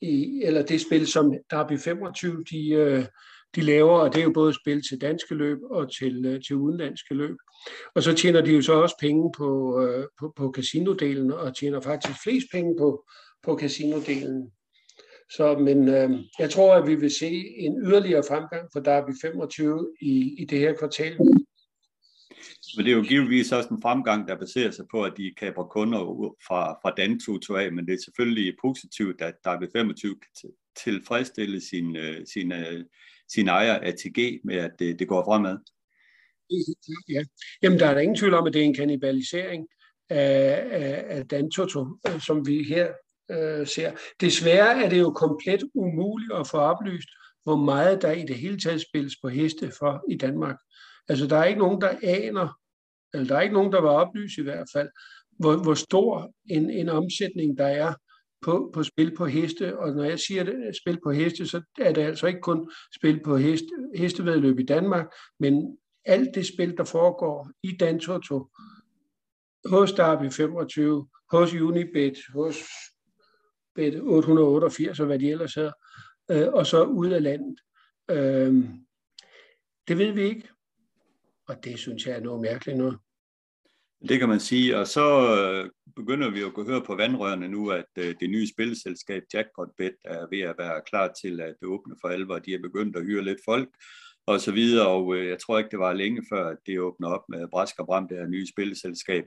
i, 0.00 0.42
eller 0.44 0.62
det 0.62 0.80
spil, 0.80 1.06
som 1.06 1.34
Derby 1.50 1.78
25 1.78 2.44
de, 2.50 2.70
øh, 2.70 3.04
de 3.54 3.60
laver, 3.60 3.98
og 3.98 4.14
det 4.14 4.20
er 4.20 4.24
jo 4.24 4.32
både 4.32 4.54
spil 4.54 4.82
til 4.88 5.00
danske 5.00 5.34
løb 5.34 5.58
og 5.70 5.92
til, 5.92 6.42
til 6.46 6.56
udenlandske 6.56 7.14
løb. 7.14 7.36
Og 7.94 8.02
så 8.02 8.14
tjener 8.14 8.40
de 8.40 8.52
jo 8.52 8.62
så 8.62 8.72
også 8.72 8.96
penge 9.00 9.32
på, 9.36 9.80
på, 10.20 10.32
på 10.36 10.52
casinodelen, 10.56 11.32
og 11.32 11.56
tjener 11.56 11.80
faktisk 11.80 12.22
flest 12.22 12.46
penge 12.52 12.76
på, 12.78 13.04
på 13.42 13.58
casinodelen. 13.58 14.50
Så, 15.30 15.58
men 15.58 15.88
øh, 15.88 16.10
jeg 16.38 16.50
tror, 16.50 16.74
at 16.74 16.86
vi 16.86 16.94
vil 16.94 17.10
se 17.10 17.30
en 17.56 17.78
yderligere 17.86 18.22
fremgang 18.28 18.68
for 18.72 18.80
Derby 18.80 19.10
25 19.22 19.92
i, 20.00 20.34
i 20.38 20.44
det 20.44 20.58
her 20.58 20.72
kvartal. 20.72 21.18
Men 22.76 22.86
det 22.86 22.92
er 22.92 22.96
jo 22.96 23.02
givetvis 23.02 23.52
også 23.52 23.68
en 23.68 23.82
fremgang, 23.82 24.28
der 24.28 24.36
baserer 24.38 24.70
sig 24.70 24.84
på, 24.90 25.02
at 25.02 25.12
de 25.16 25.34
kaber 25.36 25.64
kunder 25.64 26.00
fra, 26.46 26.72
fra 26.82 26.94
Dantuto 26.96 27.54
af, 27.54 27.72
men 27.72 27.86
det 27.86 27.94
er 27.94 28.04
selvfølgelig 28.04 28.56
positivt, 28.60 29.20
at 29.20 29.34
der 29.44 29.60
ved 29.60 29.68
25 29.72 30.14
kan 30.14 30.50
tilfredsstille 30.84 31.60
sin, 31.60 31.96
øh, 31.96 32.26
sin, 32.32 32.52
øh, 32.52 32.84
sin 33.28 33.48
ejer 33.48 33.78
ATG 33.82 34.40
med, 34.44 34.56
at 34.56 34.70
det, 34.78 34.98
det 34.98 35.08
går 35.08 35.24
fremad. 35.24 35.58
Ja, 37.08 37.22
jamen 37.62 37.78
der 37.78 37.86
er 37.86 37.94
der 37.94 38.00
ingen 38.00 38.16
tvivl 38.16 38.34
om, 38.34 38.46
at 38.46 38.52
det 38.52 38.60
er 38.60 38.64
en 38.64 38.74
kanibalisering 38.74 39.66
af, 40.10 40.66
af, 40.70 41.04
af 41.08 41.28
Dantoto, 41.28 41.86
øh, 42.08 42.20
som 42.20 42.46
vi 42.46 42.62
her 42.62 42.88
øh, 43.30 43.66
ser. 43.66 43.92
Desværre 44.20 44.84
er 44.84 44.88
det 44.88 44.98
jo 44.98 45.10
komplet 45.10 45.64
umuligt 45.74 46.32
at 46.32 46.46
få 46.46 46.56
oplyst, 46.56 47.08
hvor 47.44 47.56
meget 47.56 48.02
der 48.02 48.12
i 48.12 48.22
det 48.22 48.36
hele 48.36 48.58
taget 48.58 48.80
spilles 48.80 49.16
på 49.22 49.28
heste 49.28 49.72
for 49.78 50.04
i 50.10 50.16
Danmark. 50.16 50.56
Altså 51.08 51.26
der 51.26 51.36
er 51.36 51.44
ikke 51.44 51.60
nogen, 51.60 51.80
der 51.80 51.98
aner, 52.02 52.58
eller 53.14 53.26
der 53.26 53.36
er 53.36 53.40
ikke 53.40 53.54
nogen, 53.54 53.72
der 53.72 53.80
var 53.80 53.90
oplyst 53.90 54.38
i 54.38 54.42
hvert 54.42 54.66
fald, 54.72 54.88
hvor, 55.38 55.62
hvor 55.62 55.74
stor 55.74 56.32
en, 56.50 56.70
en 56.70 56.88
omsætning 56.88 57.58
der 57.58 57.66
er 57.66 57.94
på, 58.42 58.70
på 58.74 58.82
spil 58.82 59.16
på 59.16 59.26
heste. 59.26 59.78
Og 59.78 59.92
når 59.92 60.04
jeg 60.04 60.18
siger 60.18 60.44
det, 60.44 60.76
spil 60.82 60.98
på 61.04 61.10
heste, 61.10 61.46
så 61.46 61.62
er 61.80 61.92
det 61.92 62.02
altså 62.02 62.26
ikke 62.26 62.40
kun 62.40 62.70
spil 62.98 63.20
på 63.24 63.36
heste, 63.36 63.68
hestevedløb 63.96 64.58
i 64.58 64.64
Danmark, 64.64 65.06
men 65.40 65.78
alt 66.04 66.34
det 66.34 66.46
spil, 66.46 66.76
der 66.76 66.84
foregår 66.84 67.50
i 67.62 67.76
Dantoto, 67.80 68.48
hos 69.66 69.92
Derby 69.92 70.30
25, 70.32 71.08
hos 71.30 71.54
Unibet, 71.54 72.18
hos 72.32 72.56
Bet 73.74 73.94
888 74.00 75.00
og 75.00 75.06
hvad 75.06 75.18
de 75.18 75.30
ellers 75.30 75.54
hedder, 75.54 75.72
øh, 76.30 76.48
og 76.52 76.66
så 76.66 76.84
ud 76.84 77.10
af 77.10 77.22
landet. 77.22 77.60
Øh, 78.10 78.54
det 79.88 79.98
ved 79.98 80.12
vi 80.12 80.22
ikke, 80.22 80.48
og 81.48 81.64
det 81.64 81.78
synes 81.78 82.06
jeg 82.06 82.16
er 82.16 82.20
noget 82.20 82.40
mærkeligt 82.40 82.78
noget. 82.78 82.98
Det 84.08 84.18
kan 84.18 84.28
man 84.28 84.40
sige, 84.40 84.78
og 84.78 84.86
så 84.86 85.36
øh, 85.36 85.70
begynder 85.96 86.30
vi 86.30 86.40
jo 86.40 86.46
at 86.46 86.54
kunne 86.54 86.70
høre 86.70 86.84
på 86.84 86.94
vandrørene 86.94 87.48
nu, 87.48 87.70
at 87.70 87.84
øh, 87.98 88.14
det 88.20 88.30
nye 88.30 88.48
spilselskab 88.48 89.22
Jackpotbet 89.34 89.94
er 90.04 90.26
ved 90.30 90.40
at 90.40 90.54
være 90.58 90.82
klar 90.86 91.12
til 91.22 91.40
at 91.40 91.54
åbne 91.64 91.94
for 92.00 92.08
alvor. 92.08 92.38
De 92.38 92.54
er 92.54 92.62
begyndt 92.62 92.96
at 92.96 93.04
hyre 93.04 93.24
lidt 93.24 93.38
folk 93.44 93.68
og 94.26 94.40
så 94.40 94.52
videre, 94.52 94.88
og 94.88 95.16
øh, 95.16 95.28
jeg 95.28 95.38
tror 95.38 95.58
ikke, 95.58 95.70
det 95.70 95.78
var 95.78 95.92
længe 95.92 96.22
før, 96.32 96.48
at 96.48 96.56
det 96.66 96.80
åbner 96.80 97.08
op 97.08 97.28
med 97.28 97.48
Brask 97.48 97.78
og 97.78 97.86
Bram, 97.86 98.08
det 98.08 98.18
her 98.18 98.26
nye 98.26 98.46
spilselskab. 98.46 99.24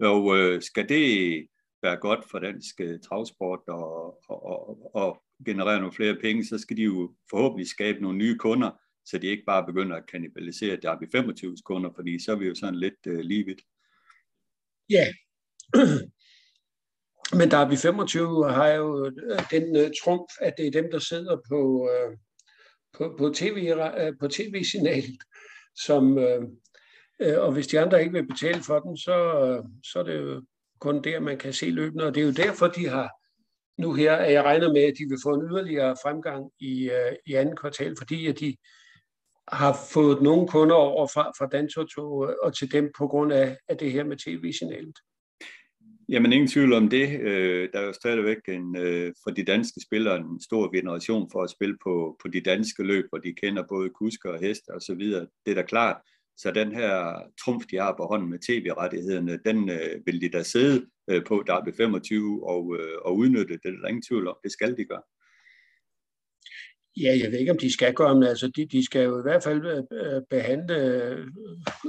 Og 0.00 0.38
øh, 0.38 0.62
skal 0.62 0.88
det 0.88 1.46
være 1.82 1.96
godt 1.96 2.30
for 2.30 2.38
dansk 2.38 2.80
øh, 2.80 3.00
travsport 3.00 3.60
og, 3.68 4.18
og, 4.28 4.44
og, 4.44 4.90
og 4.94 5.22
generere 5.46 5.78
nogle 5.78 5.92
flere 5.92 6.16
penge, 6.22 6.44
så 6.44 6.58
skal 6.58 6.76
de 6.76 6.82
jo 6.82 7.14
forhåbentlig 7.30 7.68
skabe 7.68 8.02
nogle 8.02 8.18
nye 8.18 8.38
kunder, 8.38 8.70
så 9.10 9.18
de 9.18 9.26
ikke 9.26 9.44
bare 9.46 9.66
begynder 9.66 9.96
at 9.96 10.06
kanibalisere 10.06 10.76
Derby 10.76 11.10
25 11.12 11.56
kunder, 11.64 11.90
fordi 11.94 12.24
så 12.24 12.32
er 12.32 12.36
vi 12.36 12.46
jo 12.46 12.54
sådan 12.54 12.74
lidt 12.74 13.06
øh, 13.06 13.18
lige 13.18 13.44
vidt. 13.44 13.60
Ja, 14.90 15.06
men 17.38 17.50
Derby 17.50 17.76
25 17.76 18.50
har 18.50 18.68
jo 18.68 19.06
øh, 19.06 19.42
den 19.50 19.76
øh, 19.76 19.90
trumf, 20.04 20.30
at 20.40 20.54
det 20.58 20.66
er 20.66 20.70
dem, 20.70 20.90
der 20.90 20.98
sidder 20.98 21.36
på, 21.48 21.90
øh, 21.92 22.16
på, 22.92 23.14
på, 23.18 23.32
TV, 23.34 23.74
øh, 23.98 24.12
på 24.20 24.28
tv-signalet, 24.28 25.20
som, 25.84 26.18
øh, 26.18 26.42
øh, 27.20 27.38
og 27.38 27.52
hvis 27.52 27.66
de 27.66 27.80
andre 27.80 28.00
ikke 28.00 28.12
vil 28.12 28.26
betale 28.26 28.62
for 28.62 28.78
den, 28.78 28.96
så, 28.96 29.16
øh, 29.46 29.64
så 29.84 29.98
er 29.98 30.02
det 30.02 30.18
jo 30.20 30.42
kun 30.80 31.02
der, 31.04 31.20
man 31.20 31.38
kan 31.38 31.52
se 31.52 31.70
løbende, 31.70 32.06
og 32.06 32.14
det 32.14 32.20
er 32.20 32.26
jo 32.26 32.32
derfor, 32.32 32.66
de 32.66 32.88
har 32.88 33.10
nu 33.78 33.92
her, 33.92 34.16
at 34.16 34.32
jeg 34.32 34.44
regner 34.44 34.72
med, 34.72 34.82
at 34.82 34.94
de 34.98 35.04
vil 35.08 35.18
få 35.24 35.34
en 35.34 35.50
yderligere 35.50 35.96
fremgang 36.02 36.50
i, 36.60 36.90
øh, 36.90 37.12
i 37.26 37.34
anden 37.34 37.56
kvartal, 37.56 37.94
fordi 37.98 38.26
at 38.26 38.40
de 38.40 38.56
har 39.52 39.78
fået 39.92 40.22
nogle 40.22 40.48
kunder 40.48 40.74
over 40.74 41.06
fra, 41.06 41.32
fra 41.38 41.46
Dantoto 41.46 42.28
øh, 42.28 42.34
og 42.42 42.56
til 42.56 42.72
dem 42.72 42.92
på 42.98 43.06
grund 43.06 43.32
af, 43.32 43.56
af 43.68 43.76
det 43.78 43.92
her 43.92 44.04
med 44.04 44.16
tv-signalet. 44.16 44.98
Jamen 46.08 46.32
ingen 46.32 46.48
tvivl 46.48 46.72
om 46.72 46.88
det. 46.88 47.20
Øh, 47.20 47.68
der 47.72 47.80
er 47.80 47.86
jo 47.86 47.92
stadigvæk 47.92 48.38
en, 48.48 48.76
øh, 48.76 49.12
for 49.24 49.30
de 49.30 49.44
danske 49.44 49.80
spillere 49.80 50.16
en 50.16 50.40
stor 50.40 50.76
generation 50.76 51.30
for 51.32 51.42
at 51.42 51.50
spille 51.50 51.76
på, 51.84 52.16
på 52.22 52.28
de 52.28 52.40
danske 52.40 52.82
løb, 52.82 53.04
hvor 53.08 53.18
de 53.18 53.32
kender 53.42 53.62
både 53.68 53.90
kusker 53.90 54.30
og 54.30 54.40
heste 54.40 54.68
og 54.74 54.80
så 54.80 54.94
videre. 54.94 55.26
Det 55.46 55.50
er 55.50 55.54
da 55.54 55.62
klart. 55.62 55.96
Så 56.36 56.50
den 56.50 56.72
her 56.72 57.22
trumf, 57.44 57.64
de 57.70 57.76
har 57.76 57.94
på 57.96 58.04
hånden 58.04 58.30
med 58.30 58.38
tv-rettighederne, 58.38 59.38
den 59.44 59.70
øh, 59.70 60.06
vil 60.06 60.20
de 60.20 60.28
da 60.28 60.42
sidde 60.42 60.86
øh, 61.10 61.24
på 61.24 61.44
Derby 61.46 61.76
25 61.76 62.48
og, 62.48 62.76
øh, 62.78 62.96
og 63.04 63.16
udnytte. 63.16 63.54
Det 63.62 63.64
er 63.64 63.80
der 63.80 63.88
ingen 63.88 64.02
tvivl 64.08 64.28
om. 64.28 64.36
Det 64.44 64.52
skal 64.52 64.76
de 64.76 64.84
gøre. 64.84 65.02
Ja, 66.96 67.18
jeg 67.22 67.32
ved 67.32 67.38
ikke, 67.38 67.52
om 67.52 67.58
de 67.58 67.72
skal 67.72 67.94
gøre, 67.94 68.14
men 68.14 68.22
altså, 68.22 68.48
de, 68.56 68.66
de 68.66 68.84
skal 68.84 69.04
jo 69.04 69.18
i 69.18 69.22
hvert 69.22 69.42
fald 69.42 69.66
øh, 69.66 69.82
øh, 69.92 70.22
behandle 70.30 70.76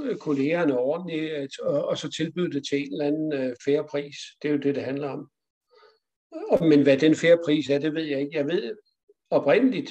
øh, 0.04 0.16
kollegerne 0.16 0.78
ordentligt, 0.78 1.60
og, 1.60 1.84
og 1.88 1.98
så 1.98 2.10
tilbyde 2.10 2.52
det 2.52 2.66
til 2.70 2.78
en 2.78 2.92
eller 2.92 3.06
anden 3.06 3.56
færre 3.64 3.84
pris. 3.90 4.16
Det 4.42 4.48
er 4.48 4.52
jo 4.52 4.58
det, 4.58 4.74
det 4.74 4.84
handler 4.84 5.08
om. 5.08 5.30
Men 6.60 6.82
hvad 6.82 6.96
den 6.96 7.14
færre 7.14 7.38
pris 7.44 7.70
er, 7.70 7.78
det 7.78 7.94
ved 7.94 8.04
jeg 8.04 8.20
ikke. 8.20 8.36
Jeg 8.36 8.46
ved 8.46 8.76
oprindeligt, 9.30 9.90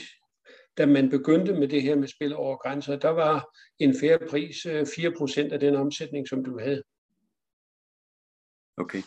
da 0.77 0.85
man 0.85 1.09
begyndte 1.09 1.53
med 1.53 1.67
det 1.67 1.81
her 1.81 1.95
med 1.95 2.07
spil 2.07 2.35
over 2.35 2.57
grænser, 2.57 2.95
der 2.95 3.09
var 3.09 3.57
en 3.79 3.95
færre 4.01 4.19
pris 4.29 4.65
4% 4.65 5.53
af 5.53 5.59
den 5.59 5.75
omsætning, 5.75 6.27
som 6.27 6.43
du 6.45 6.59
havde. 6.59 6.83
Okay. 8.77 9.01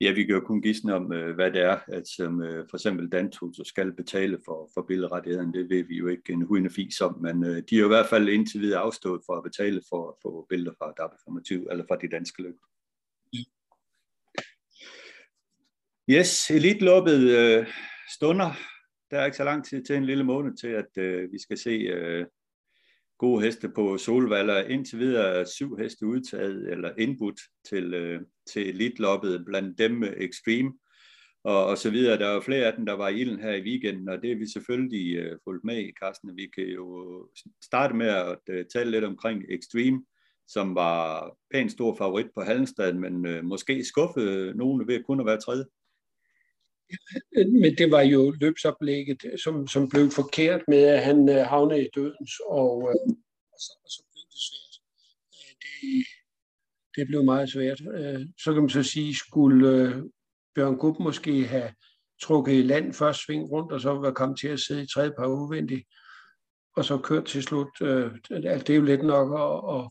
Ja, 0.00 0.12
vi 0.12 0.24
kan 0.24 0.34
jo 0.34 0.40
kun 0.40 0.62
gisne 0.62 0.94
om, 0.94 1.12
øh, 1.12 1.34
hvad 1.34 1.52
det 1.52 1.62
er, 1.62 1.78
at 1.88 2.08
som 2.08 2.42
øh, 2.42 2.68
for 2.70 2.76
eksempel 2.76 3.08
Dantoto 3.08 3.64
skal 3.64 3.92
betale 3.92 4.38
for, 4.44 4.70
for 4.74 4.82
billedrettighederne. 4.82 5.52
Det 5.52 5.70
ved 5.70 5.84
vi 5.84 5.96
jo 5.96 6.06
ikke 6.06 6.32
en 6.32 6.42
hundende 6.42 6.74
fis 6.74 7.00
om, 7.00 7.20
men 7.20 7.44
øh, 7.44 7.62
de 7.70 7.76
er 7.76 7.80
jo 7.80 7.84
i 7.84 7.88
hvert 7.94 8.06
fald 8.06 8.28
indtil 8.28 8.60
videre 8.60 8.80
afstået 8.80 9.22
for 9.26 9.36
at 9.36 9.42
betale 9.42 9.82
for, 9.88 10.18
for 10.22 10.46
billeder 10.48 10.72
fra 10.78 10.92
Derby 10.96 11.14
25 11.24 11.70
eller 11.70 11.84
fra 11.88 11.96
de 11.96 12.08
danske 12.08 12.42
løb. 12.42 12.56
Yes, 16.10 16.50
elitløbet 16.50 17.20
øh, 17.38 17.66
stunder. 18.08 18.50
Der 19.10 19.18
er 19.18 19.24
ikke 19.24 19.36
så 19.36 19.44
lang 19.44 19.64
tid 19.64 19.84
til 19.84 19.96
en 19.96 20.04
lille 20.04 20.24
måned 20.24 20.56
til, 20.56 20.68
at 20.68 20.98
øh, 20.98 21.32
vi 21.32 21.38
skal 21.38 21.58
se 21.58 21.70
øh, 21.70 22.26
gode 23.20 23.44
heste 23.44 23.68
på 23.68 23.98
Solvalder. 23.98 24.64
Indtil 24.64 24.98
videre 24.98 25.34
er 25.34 25.44
syv 25.44 25.76
heste 25.76 26.06
udtaget 26.06 26.72
eller 26.72 26.90
indbudt 26.98 27.40
til, 27.68 27.94
øh, 27.94 28.20
til 28.52 28.68
elitloppet, 28.68 29.44
blandt 29.46 29.78
dem 29.78 30.02
Extreme 30.02 30.72
og, 31.44 31.66
og 31.66 31.78
så 31.78 31.90
videre. 31.90 32.18
Der 32.18 32.26
er 32.26 32.34
jo 32.34 32.40
flere 32.40 32.66
af 32.66 32.72
dem, 32.76 32.86
der 32.86 32.92
var 32.92 33.08
i 33.08 33.20
ilden 33.20 33.40
her 33.40 33.54
i 33.54 33.62
weekenden, 33.62 34.08
og 34.08 34.22
det 34.22 34.32
er 34.32 34.36
vi 34.36 34.46
selvfølgelig 34.52 35.16
øh, 35.16 35.38
fulgt 35.44 35.64
med 35.64 35.78
i, 35.78 35.92
Carsten. 36.02 36.36
Vi 36.36 36.46
kan 36.54 36.64
jo 36.64 36.86
starte 37.64 37.94
med 37.94 38.06
at 38.06 38.38
øh, 38.48 38.64
tale 38.72 38.90
lidt 38.90 39.04
omkring 39.04 39.44
Extreme, 39.48 40.04
som 40.48 40.74
var 40.74 41.32
pænt 41.52 41.72
stor 41.72 41.96
favorit 41.96 42.26
på 42.34 42.40
Hallenstad, 42.40 42.92
men 42.92 43.26
øh, 43.26 43.44
måske 43.44 43.84
skuffede 43.84 44.54
nogen 44.54 44.88
ved 44.88 45.04
kun 45.04 45.20
at 45.20 45.26
være 45.26 45.40
tredje. 45.40 45.64
Men 47.62 47.74
det 47.78 47.90
var 47.90 48.00
jo 48.00 48.30
løbsoplægget, 48.40 49.24
øh, 49.24 49.38
som, 49.38 49.68
som 49.68 49.88
blev 49.88 50.10
forkert 50.10 50.60
med, 50.68 50.82
at 50.82 51.04
han 51.04 51.28
øh, 51.28 51.46
havnede 51.46 51.84
i 51.84 51.88
dødens, 51.94 52.32
og, 52.46 52.74
øh, 52.90 53.14
og, 53.52 53.58
så, 53.64 53.72
og 53.84 53.90
så 53.90 54.02
blev 54.12 54.24
det 54.32 54.40
svært. 54.48 54.74
Øh, 55.36 55.54
det, 55.62 56.06
det 56.96 57.06
blev 57.06 57.24
meget 57.24 57.50
svært. 57.50 57.80
Øh, 57.94 58.26
så 58.42 58.52
kan 58.52 58.62
man 58.62 58.70
så 58.70 58.82
sige, 58.82 59.16
skulle 59.16 59.70
øh, 59.70 60.02
Bjørn 60.54 60.76
Gubb 60.76 60.98
måske 61.00 61.46
have 61.46 61.72
trukket 62.22 62.52
i 62.52 62.62
land 62.62 62.92
først 62.92 63.24
sving 63.24 63.50
rundt, 63.50 63.72
og 63.72 63.80
så 63.80 63.90
var 63.90 64.12
kommet 64.12 64.38
til 64.40 64.48
at 64.48 64.60
sidde 64.60 64.82
i 64.82 64.86
tredje 64.94 65.12
par 65.18 65.26
udvendigt, 65.26 65.84
og 66.76 66.84
så 66.84 66.98
kørt 66.98 67.24
til 67.24 67.42
slut. 67.42 67.82
Øh, 67.82 68.12
det 68.30 68.70
er 68.70 68.74
jo 68.74 68.82
let 68.82 69.02
nok 69.02 69.28
at, 69.40 69.76
at, 69.76 69.90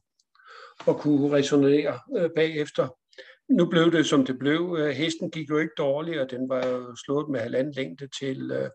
at 0.87 1.01
kunne 1.01 1.37
resonere 1.37 1.99
øh, 2.17 2.29
bagefter 2.35 2.87
nu 3.49 3.65
blev 3.65 3.91
det, 3.91 4.05
som 4.05 4.25
det 4.25 4.39
blev. 4.39 4.77
Øh, 4.79 4.89
hesten 4.89 5.31
gik 5.31 5.49
jo 5.49 5.57
ikke 5.57 5.73
dårligt, 5.77 6.19
og 6.19 6.31
den 6.31 6.49
var 6.49 6.67
jo 6.67 6.95
slået 7.05 7.29
med 7.29 7.39
halvanden 7.39 7.73
længde 7.73 8.07
til, 8.19 8.51
øh, 8.51 8.69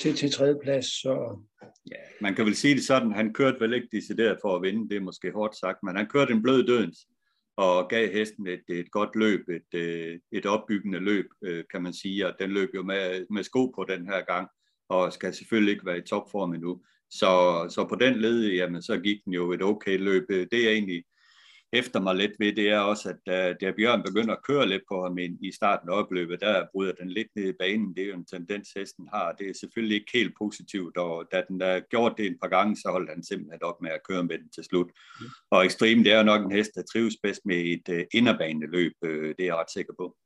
til, 0.00 0.14
til 0.16 0.30
tredjeplads. 0.30 0.86
Så... 0.86 1.38
Ja, 1.90 1.96
man 2.20 2.34
kan 2.34 2.46
vel 2.46 2.54
sige 2.54 2.74
det 2.74 2.84
sådan, 2.84 3.12
han 3.12 3.32
kørte 3.32 3.60
vel 3.60 3.74
ikke 3.74 3.88
decideret 3.92 4.38
for 4.42 4.56
at 4.56 4.62
vinde, 4.62 4.88
det 4.88 4.96
er 4.96 5.00
måske 5.00 5.30
hårdt 5.30 5.56
sagt, 5.56 5.78
men 5.82 5.96
han 5.96 6.06
kørte 6.06 6.32
en 6.32 6.42
blød 6.42 6.66
dødens 6.66 6.98
og 7.56 7.88
gav 7.88 8.12
hesten 8.12 8.46
et, 8.46 8.62
et 8.68 8.90
godt 8.90 9.16
løb, 9.16 9.48
et, 9.48 9.80
øh, 9.80 10.18
et 10.32 10.46
opbyggende 10.46 10.98
løb, 10.98 11.26
kan 11.70 11.82
man 11.82 11.92
sige, 11.92 12.26
og 12.26 12.34
den 12.40 12.50
løb 12.50 12.68
jo 12.74 12.82
med, 12.82 13.26
med 13.30 13.42
sko 13.42 13.66
på 13.66 13.84
den 13.88 14.06
her 14.06 14.24
gang, 14.24 14.48
og 14.88 15.12
skal 15.12 15.34
selvfølgelig 15.34 15.72
ikke 15.72 15.86
være 15.86 15.98
i 15.98 16.08
topform 16.08 16.54
endnu. 16.54 16.82
Så, 17.10 17.66
så 17.70 17.86
på 17.88 17.94
den 17.94 18.16
led, 18.20 18.46
jamen, 18.46 18.82
så 18.82 18.98
gik 18.98 19.24
den 19.24 19.32
jo 19.32 19.52
et 19.52 19.62
okay 19.62 19.98
løb. 19.98 20.28
Det 20.28 20.66
er 20.66 20.70
egentlig 20.70 21.04
hæfter 21.74 22.00
mig 22.00 22.14
lidt 22.16 22.32
ved, 22.38 22.52
det 22.52 22.68
er 22.68 22.78
også, 22.78 23.08
at 23.08 23.16
da, 23.26 23.52
da 23.60 23.72
Bjørn 23.76 24.02
begynder 24.02 24.34
at 24.34 24.44
køre 24.48 24.68
lidt 24.68 24.82
på 24.90 25.02
ham 25.02 25.18
i 25.18 25.52
starten 25.52 25.88
af 25.88 25.98
opløbet, 25.98 26.40
der 26.40 26.66
bryder 26.72 26.92
den 26.92 27.10
lidt 27.10 27.28
ned 27.36 27.48
i 27.48 27.52
banen. 27.58 27.96
Det 27.96 28.02
er 28.04 28.08
jo 28.08 28.14
en 28.14 28.24
tendens, 28.24 28.68
hesten 28.76 29.08
har. 29.14 29.32
Det 29.32 29.48
er 29.50 29.54
selvfølgelig 29.60 29.94
ikke 29.94 30.10
helt 30.14 30.34
positivt, 30.38 30.96
og 30.96 31.28
da 31.32 31.42
den 31.48 31.60
der 31.60 31.80
gjort 31.80 32.14
det 32.18 32.26
et 32.26 32.38
par 32.42 32.48
gange, 32.48 32.76
så 32.76 32.88
holdt 32.90 33.10
han 33.10 33.22
simpelthen 33.24 33.62
op 33.62 33.82
med 33.82 33.90
at 33.90 34.04
køre 34.08 34.24
med 34.24 34.38
den 34.38 34.50
til 34.50 34.64
slut. 34.64 34.90
Mm. 35.20 35.26
Og 35.50 35.66
Extreme, 35.66 36.04
det 36.04 36.12
er 36.12 36.18
jo 36.18 36.24
nok 36.24 36.44
en 36.44 36.52
hest, 36.52 36.70
der 36.74 36.82
trives 36.82 37.16
bedst 37.22 37.40
med 37.44 37.56
et 37.56 37.88
uh, 37.88 38.02
inderbaneløb, 38.14 38.92
uh, 39.02 39.10
det 39.10 39.40
er 39.40 39.44
jeg 39.44 39.56
ret 39.56 39.72
sikker 39.72 39.92
på. 39.98 40.16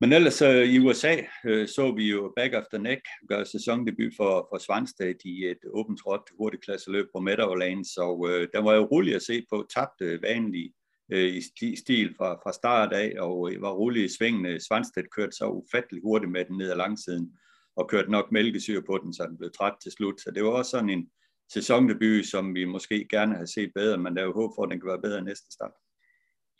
Men 0.00 0.12
ellers 0.12 0.42
øh, 0.42 0.64
i 0.64 0.78
USA 0.78 1.16
øh, 1.44 1.68
så 1.68 1.92
vi 1.96 2.10
jo 2.10 2.32
Back 2.36 2.54
of 2.54 2.64
the 2.72 2.82
Neck 2.82 3.02
gøre 3.28 3.46
sæsondebut 3.46 4.12
for, 4.16 4.48
for 4.50 4.58
Svanstedt 4.58 5.16
i 5.24 5.46
et 5.46 5.58
åbent 5.72 6.00
trådt 6.00 6.30
hurtigklasseløb 6.38 7.06
på 7.14 7.20
Meadowlands, 7.20 7.96
og 7.96 8.28
øh, 8.30 8.48
der 8.52 8.60
var 8.60 8.74
jo 8.74 8.84
roligt 8.84 9.16
at 9.16 9.22
se 9.22 9.46
på, 9.50 9.66
tabte 9.74 10.04
øh, 10.04 10.22
vanlig 10.22 10.72
øh, 11.12 11.42
i 11.62 11.76
stil 11.76 12.14
fra, 12.16 12.34
fra 12.34 12.52
start 12.52 12.92
af, 12.92 13.14
og 13.18 13.52
øh, 13.52 13.62
var 13.62 13.72
roligt 13.72 14.10
i 14.10 14.16
svingene. 14.16 14.60
Svanstedt 14.60 15.10
kørte 15.10 15.36
så 15.36 15.46
ufattelig 15.48 16.02
hurtigt 16.02 16.32
med 16.32 16.44
den 16.44 16.58
ned 16.58 16.70
ad 16.70 16.76
langsiden, 16.76 17.32
og 17.76 17.88
kørte 17.88 18.10
nok 18.10 18.32
mælkesyre 18.32 18.82
på 18.82 18.98
den, 19.02 19.14
så 19.14 19.26
den 19.28 19.38
blev 19.38 19.50
træt 19.58 19.74
til 19.82 19.92
slut. 19.92 20.20
Så 20.20 20.30
det 20.30 20.44
var 20.44 20.50
også 20.50 20.70
sådan 20.70 20.90
en 20.90 21.10
sæsondebut, 21.52 22.26
som 22.26 22.54
vi 22.54 22.64
måske 22.64 23.06
gerne 23.10 23.34
havde 23.34 23.52
set 23.52 23.70
bedre, 23.74 23.98
men 23.98 24.16
der 24.16 24.22
er 24.22 24.26
jo 24.26 24.40
håb 24.40 24.50
for, 24.56 24.62
at 24.62 24.70
den 24.70 24.80
kan 24.80 24.88
være 24.88 25.02
bedre 25.02 25.22
næste 25.22 25.52
start. 25.52 25.72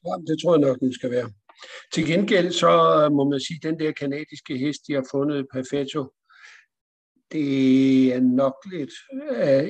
Ja, 0.06 0.12
det 0.32 0.36
tror 0.42 0.52
jeg 0.54 0.60
nok, 0.60 0.80
den 0.80 0.92
skal 0.92 1.10
være. 1.10 1.30
Til 1.92 2.06
gengæld 2.06 2.52
så 2.52 2.70
må 3.12 3.24
man 3.30 3.40
sige, 3.40 3.56
at 3.56 3.62
den 3.62 3.80
der 3.80 3.92
kanadiske 3.92 4.58
hest, 4.58 4.80
de 4.86 4.92
har 4.94 5.06
fundet 5.12 5.46
Perfetto, 5.52 6.12
det 7.32 8.14
er 8.14 8.20
nok 8.20 8.54
lidt 8.72 8.92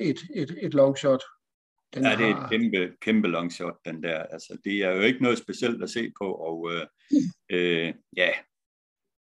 et, 0.01 0.20
et, 0.34 0.59
et 0.62 0.74
long 0.74 0.99
shot. 0.99 1.22
Den 1.95 2.03
ja, 2.03 2.16
det 2.16 2.26
er 2.26 2.36
et 2.36 2.51
kæmpe, 2.51 2.97
kæmpe 3.01 3.28
long 3.28 3.53
shot, 3.53 3.74
den 3.84 4.03
der. 4.03 4.22
Altså, 4.22 4.59
det 4.64 4.76
er 4.76 4.91
jo 4.91 5.01
ikke 5.01 5.22
noget 5.22 5.39
specielt 5.39 5.82
at 5.82 5.91
se 5.91 6.12
på, 6.20 6.32
og 6.32 6.72
øh, 6.72 6.86
øh, 7.57 7.95
ja, 8.16 8.30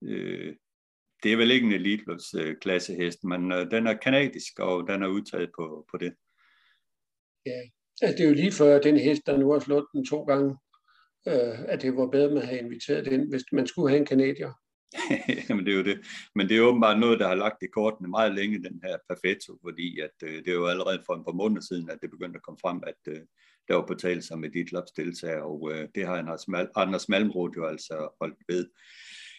øh, 0.02 0.54
det 1.22 1.32
er 1.32 1.36
vel 1.36 1.50
ikke 1.50 1.66
en 1.66 1.72
eliteløs 1.72 2.34
øh, 2.34 2.56
klassehest, 2.60 3.24
men 3.24 3.52
øh, 3.52 3.70
den 3.70 3.86
er 3.86 3.94
kanadisk, 3.96 4.58
og 4.58 4.88
den 4.88 5.02
er 5.02 5.08
udtaget 5.08 5.50
på, 5.56 5.86
på 5.90 5.96
det. 5.96 6.14
Ja, 7.46 7.60
altså, 8.02 8.16
det 8.16 8.24
er 8.24 8.28
jo 8.28 8.34
lige 8.34 8.52
før 8.52 8.80
den 8.80 8.98
hest, 8.98 9.22
der 9.26 9.36
nu 9.36 9.52
har 9.52 9.58
slået 9.58 9.86
den 9.92 10.06
to 10.06 10.22
gange, 10.22 10.56
øh, 11.26 11.58
at 11.68 11.82
det 11.82 11.96
var 11.96 12.06
bedre, 12.06 12.26
at 12.26 12.32
man 12.32 12.42
havde 12.42 12.60
inviteret 12.60 13.04
den, 13.04 13.28
hvis 13.28 13.44
man 13.52 13.66
skulle 13.66 13.88
have 13.88 14.00
en 14.00 14.06
kanadier. 14.06 14.52
Jamen 15.48 15.66
det 15.66 15.72
er 15.72 15.76
jo 15.76 15.84
det. 15.84 16.00
Men 16.34 16.48
det 16.48 16.56
er 16.56 16.60
åbenbart 16.60 17.00
noget, 17.00 17.20
der 17.20 17.28
har 17.28 17.34
lagt 17.34 17.62
i 17.62 17.66
kortene 17.66 18.08
meget 18.08 18.34
længe, 18.34 18.62
den 18.62 18.80
her 18.84 18.96
Perfetto, 19.08 19.58
fordi 19.62 20.00
at, 20.00 20.28
øh, 20.28 20.34
det 20.44 20.48
er 20.48 20.52
jo 20.52 20.66
allerede 20.66 21.02
for 21.06 21.14
en 21.14 21.24
par 21.24 21.32
måneder 21.32 21.60
siden, 21.60 21.90
at 21.90 21.98
det 22.02 22.10
begyndte 22.10 22.36
at 22.36 22.42
komme 22.42 22.58
frem, 22.62 22.82
at 22.86 23.12
øh, 23.14 23.20
der 23.68 23.74
var 23.74 23.86
på 23.86 23.94
tale 23.94 24.22
sig 24.22 24.38
med 24.38 24.50
dit 24.50 24.72
Labs 24.72 24.90
deltager, 24.90 25.42
og 25.42 25.70
øh, 25.72 25.88
det 25.94 26.06
har 26.06 26.16
Anders, 26.16 26.48
Mal 26.48 26.68
Anders 26.76 27.08
Malmrod 27.08 27.50
jo 27.56 27.66
altså 27.66 28.08
holdt 28.20 28.38
ved. 28.48 28.68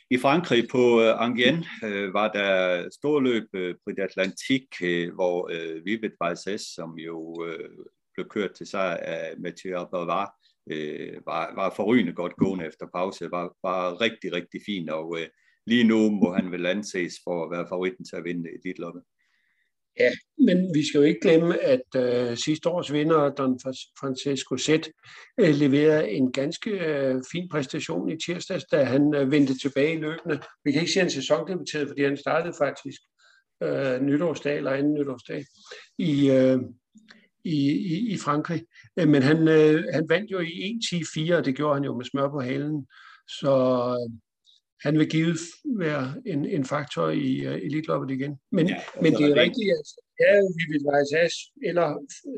I 0.09 0.17
Frankrig 0.17 0.67
på 0.71 1.01
øh, 1.01 1.23
Angien 1.25 1.65
øh, 1.83 2.13
var 2.13 2.31
der 2.31 2.89
storløb 2.89 3.47
øh, 3.53 3.75
Prix 3.83 3.95
d'Atlantique, 3.99 4.85
øh, 4.85 5.13
hvor 5.13 5.49
øh, 5.53 5.85
Vivet 5.85 6.13
Valses, 6.21 6.61
som 6.61 6.97
jo 6.97 7.45
øh, 7.47 7.69
blev 8.13 8.27
kørt 8.29 8.51
til 8.51 8.67
sig 8.67 8.99
af 8.99 9.33
Mathieu 9.37 9.85
Bavard, 9.91 10.33
øh, 10.71 11.13
var, 11.25 11.55
var 11.55 11.73
forrygende 11.75 12.13
godt 12.13 12.35
gående 12.35 12.65
efter 12.65 12.85
pause, 12.95 13.31
var, 13.31 13.55
var 13.63 14.01
rigtig, 14.01 14.33
rigtig 14.33 14.61
fint, 14.65 14.89
og 14.89 15.17
øh, 15.19 15.27
lige 15.67 15.83
nu 15.83 16.09
må 16.09 16.33
han 16.33 16.51
vel 16.51 16.65
anses 16.65 17.13
for 17.23 17.43
at 17.43 17.51
være 17.51 17.67
favoritten 17.69 18.05
til 18.05 18.15
at 18.15 18.23
vinde 18.23 18.49
dit 18.63 18.79
loppe. 18.79 19.01
Ja, 19.99 20.11
men 20.37 20.75
vi 20.75 20.87
skal 20.87 20.97
jo 20.97 21.03
ikke 21.03 21.19
glemme, 21.21 21.59
at 21.59 21.95
øh, 21.95 22.37
sidste 22.37 22.69
års 22.69 22.93
vinder, 22.93 23.29
Don 23.29 23.59
Francesco 23.99 24.57
Zet, 24.57 24.91
øh, 25.39 25.55
leverede 25.55 26.09
en 26.09 26.31
ganske 26.31 26.69
øh, 26.71 27.21
fin 27.31 27.49
præstation 27.49 28.09
i 28.09 28.17
tirsdags, 28.17 28.63
da 28.63 28.83
han 28.83 29.15
øh, 29.15 29.31
vendte 29.31 29.59
tilbage 29.59 29.93
i 29.93 30.01
løbende. 30.01 30.39
Vi 30.63 30.71
kan 30.71 30.81
ikke 30.81 30.91
sige, 30.91 31.01
at 31.01 31.05
han 31.05 31.11
sæsondebuteret, 31.11 31.87
fordi 31.87 32.03
han 32.03 32.17
startede 32.17 32.53
faktisk 32.57 33.01
øh, 33.63 34.01
nytårsdag 34.01 34.57
eller 34.57 34.71
anden 34.71 34.93
nytårsdag 34.93 35.45
i, 35.97 36.31
øh, 36.31 36.59
i, 37.43 37.71
i, 37.71 38.13
i 38.13 38.17
Frankrig. 38.17 38.65
Øh, 38.99 39.07
men 39.07 39.21
han, 39.21 39.47
øh, 39.47 39.83
han 39.93 40.05
vandt 40.09 40.31
jo 40.31 40.39
i 40.39 40.79
1-10-4, 40.85 41.35
og 41.35 41.45
det 41.45 41.55
gjorde 41.55 41.75
han 41.75 41.83
jo 41.83 41.97
med 41.97 42.05
smør 42.05 42.29
på 42.29 42.39
halen. 42.39 42.87
Så 43.27 43.51
øh, 43.99 44.19
han 44.81 44.99
vil 44.99 45.09
givet 45.09 45.37
være 45.79 46.21
en, 46.25 46.45
en 46.45 46.65
faktor 46.65 47.09
i 47.09 47.47
uh, 47.47 47.53
elitloppet 47.53 48.11
igen. 48.11 48.39
Men, 48.51 48.67
ja, 48.67 48.75
men 49.01 49.13
det 49.13 49.25
er 49.31 49.35
rigtigt, 49.35 49.69
at 49.79 50.03
er 50.19 50.37
jo 50.37 50.47
Vivid 50.57 50.85
Vajsas 50.91 51.33
eller 51.63 51.87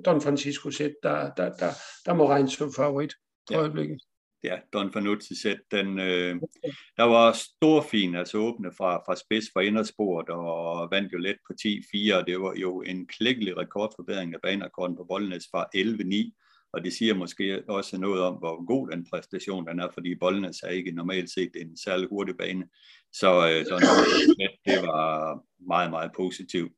Don 0.06 0.22
Francisco 0.22 0.72
Zet, 0.72 0.96
der, 1.04 1.34
der, 1.38 1.50
der, 1.62 1.72
der 2.06 2.14
må 2.14 2.30
regnes 2.30 2.54
som 2.54 2.74
favorit 2.74 3.14
for 3.48 3.54
ja. 3.54 3.60
øjeblikket 3.60 4.00
ja, 4.46 4.58
Don 4.74 4.94
Fanucci 4.94 5.36
sæt, 5.42 5.60
den, 5.72 6.00
øh, 6.00 6.36
der 6.98 7.04
var 7.04 7.32
stor 7.32 7.82
fin, 7.92 8.16
altså 8.16 8.38
åbne 8.38 8.72
fra, 8.78 8.98
fra 8.98 9.16
spids 9.16 9.46
for 9.54 9.60
indersport, 9.60 10.30
og 10.30 10.88
vandt 10.92 11.14
jo 11.14 11.18
let 11.18 11.38
på 11.48 11.54
10-4, 11.62 12.26
det 12.26 12.42
var 12.42 12.54
jo 12.56 12.82
en 12.82 13.08
klækkelig 13.08 13.58
rekordforbedring 13.58 14.34
af 14.34 14.42
banerekorden 14.44 14.98
på 14.98 15.06
Boldnæs 15.10 15.44
fra 15.52 15.66
11-9, 15.76 16.32
og 16.74 16.84
det 16.84 16.94
siger 16.94 17.14
måske 17.14 17.64
også 17.70 17.98
noget 17.98 18.22
om, 18.22 18.34
hvor 18.34 18.66
god 18.66 18.90
den 18.90 19.08
præstation 19.10 19.68
den 19.68 19.80
er, 19.80 19.90
fordi 19.94 20.16
Boldnæs 20.16 20.60
er 20.64 20.70
ikke 20.70 20.92
normalt 20.92 21.30
set 21.30 21.52
en 21.56 21.78
særlig 21.78 22.08
hurtig 22.10 22.38
bane, 22.38 22.66
så 23.14 23.30
øh, 23.50 23.66
Don 23.70 23.82
det 24.68 24.88
var 24.88 25.40
meget, 25.68 25.90
meget 25.90 26.12
positivt. 26.16 26.72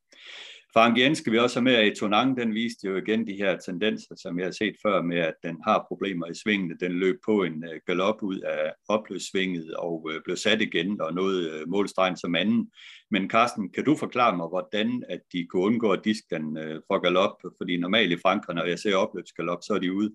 Frank 0.77 0.97
Jens 0.97 1.17
skal 1.17 1.33
vi 1.33 1.37
også 1.37 1.55
have 1.59 1.63
med, 1.63 1.73
at 1.73 1.93
Tonang, 1.99 2.37
den 2.37 2.53
viste 2.53 2.87
jo 2.87 2.95
igen 2.95 3.27
de 3.27 3.33
her 3.33 3.57
tendenser, 3.57 4.15
som 4.15 4.39
jeg 4.39 4.45
har 4.45 4.51
set 4.51 4.75
før 4.85 5.01
med, 5.01 5.17
at 5.17 5.33
den 5.43 5.57
har 5.63 5.85
problemer 5.87 6.27
i 6.27 6.33
svingene. 6.43 6.77
Den 6.79 6.91
løb 6.91 7.15
på 7.25 7.43
en 7.43 7.63
øh, 7.63 7.79
galop 7.87 8.23
ud 8.23 8.39
af 8.39 8.73
opløbssvinget 8.89 9.75
og 9.75 10.09
øh, 10.11 10.21
blev 10.25 10.37
sat 10.37 10.61
igen 10.61 11.01
og 11.01 11.13
nåede 11.13 11.41
uh, 11.53 11.69
målstregen 11.69 12.17
som 12.17 12.35
anden. 12.35 12.71
Men 13.11 13.29
Carsten, 13.29 13.71
kan 13.71 13.83
du 13.85 13.95
forklare 13.95 14.37
mig, 14.37 14.47
hvordan 14.47 15.03
at 15.09 15.21
de 15.33 15.45
kunne 15.45 15.63
undgå 15.63 15.91
at 15.91 16.05
diske 16.05 16.27
den 16.31 16.57
for 16.57 16.81
fra 16.87 16.97
galop? 16.97 17.35
Fordi 17.57 17.77
normalt 17.77 18.11
i 18.11 18.21
Frankrig, 18.21 18.55
når 18.55 18.65
jeg 18.65 18.79
ser 18.79 18.95
opløbsgalop, 18.95 19.59
så 19.61 19.73
er 19.73 19.79
de 19.79 19.93
ude. 19.93 20.11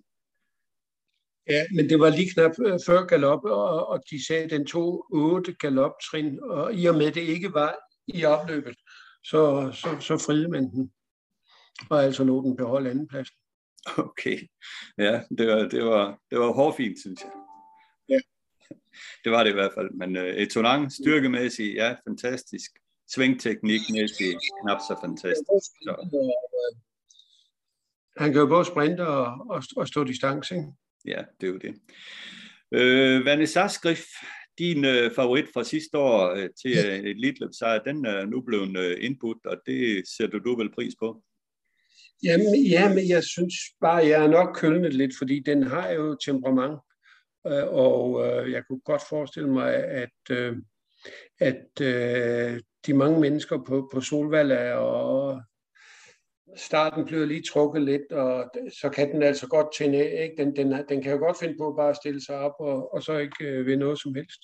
Ja, 1.49 1.63
men 1.75 1.89
det 1.89 2.01
var 2.01 2.11
lige 2.11 2.31
knap 2.35 2.53
før 2.87 3.07
galop, 3.07 3.45
og, 3.45 3.87
og 3.89 4.03
de 4.11 4.27
sagde, 4.27 4.45
at 4.45 4.51
den 4.51 4.67
tog 4.67 5.07
otte 5.13 5.53
galoptrin, 5.53 6.39
og 6.43 6.75
i 6.75 6.87
og 6.87 6.95
med, 6.95 7.07
at 7.07 7.15
det 7.15 7.21
ikke 7.21 7.55
var 7.55 7.75
i 8.09 8.25
opløbet, 8.25 8.77
så, 9.25 9.73
så, 9.73 9.97
så 10.01 10.19
friede 10.27 10.49
man 10.49 10.71
den, 10.71 10.93
og 11.91 12.05
altså 12.05 12.25
lå 12.25 12.43
den 12.43 12.57
beholde 12.57 12.91
andenpladsen. 12.91 13.37
Okay, 13.99 14.39
ja, 14.99 15.23
det 15.39 15.49
var, 15.49 15.69
det 15.69 15.85
var, 15.85 16.19
det 16.31 16.39
var 16.39 16.53
hårdfint, 16.53 17.01
synes 17.01 17.21
jeg. 17.21 17.31
Ja. 18.09 18.19
Det 19.25 19.33
var 19.33 19.45
det 19.45 19.51
i 19.51 19.55
hvert 19.55 19.73
fald, 19.75 19.91
men 19.91 20.17
uh, 20.17 20.23
Etonang 20.23 20.93
styrkemæssigt, 20.93 21.75
ja, 21.75 21.97
fantastisk. 22.09 22.71
Svingteknikmæssigt, 23.09 24.39
knap 24.63 24.81
så 24.89 24.99
fantastisk. 25.01 25.71
Så. 25.83 26.09
Han 28.17 28.33
kan 28.33 28.41
jo 28.41 28.47
både 28.47 28.65
sprinte 28.65 29.07
og, 29.07 29.47
og, 29.51 29.63
og 29.77 29.89
stå 29.89 30.05
distance, 30.05 30.55
ikke? 30.55 30.69
Ja, 31.05 31.25
det 31.41 31.47
er 31.47 31.53
jo 31.53 31.59
det. 31.59 31.75
Øh, 32.73 33.25
Vanessa 33.25 33.69
Skrif, 33.69 34.05
din 34.59 34.85
øh, 34.85 35.15
favorit 35.15 35.49
fra 35.55 35.65
sidste 35.65 35.99
år 35.99 36.31
øh, 36.31 36.49
til 36.63 36.87
øh, 36.87 36.99
et 36.99 37.21
litløb 37.21 37.51
sejr, 37.53 37.83
den 37.83 38.07
er 38.07 38.27
nu 38.27 38.41
blevet 38.41 38.77
øh, 38.77 38.97
indbudt, 39.01 39.47
og 39.47 39.57
det 39.67 40.03
sætter 40.17 40.39
du 40.39 40.57
vel 40.57 40.73
pris 40.75 40.95
på? 40.99 41.23
Jamen, 42.25 42.67
ja, 42.67 42.95
men 42.95 43.09
jeg 43.09 43.25
synes 43.25 43.55
bare, 43.81 44.07
jeg 44.07 44.25
er 44.25 44.29
nok 44.29 44.57
kølnet 44.57 44.95
lidt, 44.95 45.13
fordi 45.19 45.43
den 45.47 45.63
har 45.63 45.91
jo 45.91 46.17
temperament, 46.25 46.81
øh, 47.47 47.67
og 47.69 48.27
øh, 48.27 48.53
jeg 48.53 48.63
kunne 48.69 48.81
godt 48.81 49.03
forestille 49.09 49.51
mig, 49.51 49.75
at, 49.75 50.21
øh, 50.31 50.57
at 51.41 51.81
øh, 51.81 52.61
de 52.87 52.95
mange 52.95 53.21
mennesker 53.21 53.59
på, 53.67 53.91
på 53.93 54.01
Solvalla 54.01 54.75
og 54.75 55.43
starten 56.57 57.05
bliver 57.05 57.27
lige 57.27 57.43
trukket 57.53 57.83
lidt, 57.83 58.13
og 58.13 58.51
så 58.81 58.89
kan 58.89 59.13
den 59.13 59.23
altså 59.23 59.47
godt 59.49 59.67
tænde 59.79 60.11
ikke? 60.23 60.35
Den, 60.39 60.57
den, 60.57 60.85
den 60.89 61.03
kan 61.03 61.13
jo 61.13 61.19
godt 61.19 61.39
finde 61.41 61.55
på 61.59 61.75
bare 61.79 61.91
at 61.91 61.97
stille 61.97 62.25
sig 62.25 62.37
op, 62.37 62.55
og, 62.61 62.95
og 62.95 63.03
så 63.03 63.19
ikke 63.19 63.45
øh, 63.45 63.67
ved 63.67 63.77
noget 63.77 64.01
som 64.01 64.15
helst. 64.15 64.43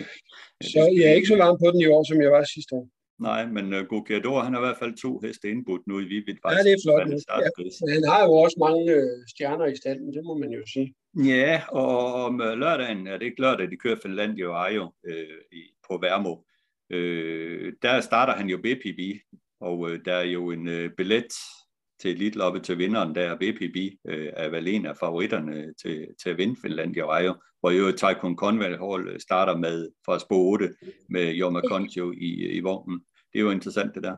så 0.72 0.80
jeg 0.96 1.10
er 1.10 1.14
ikke 1.14 1.28
så 1.28 1.36
varm 1.36 1.58
på 1.58 1.70
den 1.70 1.80
i 1.80 1.86
år, 1.86 2.04
som 2.08 2.22
jeg 2.22 2.30
var 2.32 2.44
sidste 2.54 2.74
år. 2.74 2.88
Nej, 3.20 3.46
men 3.46 3.74
uh, 3.74 3.86
Gogiador, 3.86 4.40
han 4.40 4.52
har 4.52 4.60
i 4.60 4.66
hvert 4.66 4.78
fald 4.78 4.94
to 4.96 5.20
heste 5.24 5.50
indbudt 5.50 5.86
nu 5.86 6.00
i 6.00 6.04
Vivid 6.04 6.36
Ja, 6.44 6.62
det 6.66 6.72
er 6.72 6.82
flot. 6.84 7.08
Ja. 7.08 7.92
Han 7.94 8.04
har 8.12 8.22
jo 8.24 8.32
også 8.32 8.56
mange 8.66 8.92
øh, 8.92 9.18
stjerner 9.32 9.66
i 9.66 9.76
standen, 9.76 10.14
det 10.14 10.24
må 10.24 10.38
man 10.38 10.50
jo 10.50 10.62
sige. 10.72 10.94
Ja, 11.24 11.62
og 11.68 12.14
om 12.24 12.34
uh, 12.34 12.58
lørdagen, 12.62 13.06
er 13.06 13.18
det 13.18 13.26
ikke 13.26 13.40
lørdag, 13.40 13.70
de 13.70 13.76
kører 13.76 13.96
Finlandia 14.02 14.46
og 14.46 14.68
Ajo 14.68 14.92
øh, 15.06 15.38
i, 15.52 15.62
på 15.88 15.98
Værmo. 16.02 16.34
Øh, 16.90 17.72
der 17.82 18.00
starter 18.00 18.32
han 18.32 18.48
jo 18.48 18.58
BPB, 18.58 19.00
og 19.60 19.90
øh, 19.90 20.04
der 20.04 20.14
er 20.14 20.24
jo 20.24 20.50
en 20.50 20.68
øh, 20.68 20.90
billet 20.96 21.32
til 22.00 22.10
Elitloppe 22.10 22.60
til 22.60 22.78
vinderen, 22.78 23.14
der 23.14 23.22
er 23.22 23.36
BPB, 23.36 23.76
øh, 24.08 24.28
er 24.36 24.48
vel 24.48 24.68
en 24.68 24.86
af 24.86 24.96
favoritterne 24.96 25.74
til, 25.82 26.06
til 26.22 26.30
at 26.30 26.38
vinde 26.38 26.56
Finlandia 26.62 27.04
Vejo, 27.04 27.34
hvor 27.60 27.70
jo 27.70 27.92
Taikon 27.92 28.38
Hall 28.60 29.08
øh, 29.08 29.20
starter 29.20 29.56
med 29.56 29.88
fra 30.06 30.18
spor 30.18 30.52
8 30.52 30.74
med 31.08 31.32
Jorma 31.32 31.60
Concho 31.68 32.12
i, 32.12 32.56
i 32.56 32.60
vognen. 32.60 33.00
Det 33.32 33.38
er 33.38 33.42
jo 33.42 33.50
interessant 33.50 33.94
det 33.94 34.02
der. 34.02 34.16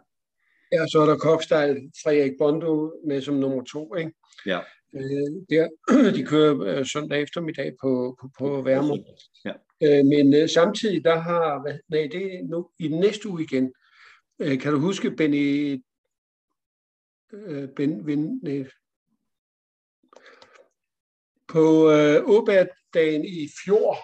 Ja, 0.72 0.86
så 0.86 1.00
er 1.00 1.06
der 1.06 1.16
Kokstejl, 1.16 1.76
Frederik 2.04 2.32
Bondo 2.38 2.92
med 3.06 3.20
som 3.20 3.34
nummer 3.34 3.64
to, 3.64 3.94
ikke? 3.94 4.12
Ja. 4.46 4.60
Øh, 4.94 5.32
der, 5.50 5.68
de 6.16 6.24
kører 6.24 6.60
øh, 6.60 6.86
søndag 6.86 7.22
eftermiddag 7.22 7.72
på, 7.80 8.16
på, 8.20 8.30
på 8.38 8.62
Værmo. 8.62 8.96
Ja. 9.44 9.52
Øh, 9.82 10.04
men 10.04 10.34
øh, 10.34 10.48
samtidig, 10.48 11.04
der 11.04 11.18
har, 11.18 11.62
nej, 11.88 12.08
det 12.12 12.34
er 12.34 12.42
nu 12.42 12.68
i 12.78 12.88
den 12.88 13.00
næste 13.00 13.28
uge 13.28 13.42
igen, 13.42 13.72
Øh, 14.38 14.60
kan 14.60 14.72
du 14.72 14.78
huske 14.78 15.10
Benny... 15.10 15.82
Øh, 17.32 17.68
ben, 17.68 18.04
ben, 18.04 18.40
nej. 18.42 18.64
På 21.48 21.90
øh, 21.90 22.22
i 23.24 23.48
fjor 23.64 23.96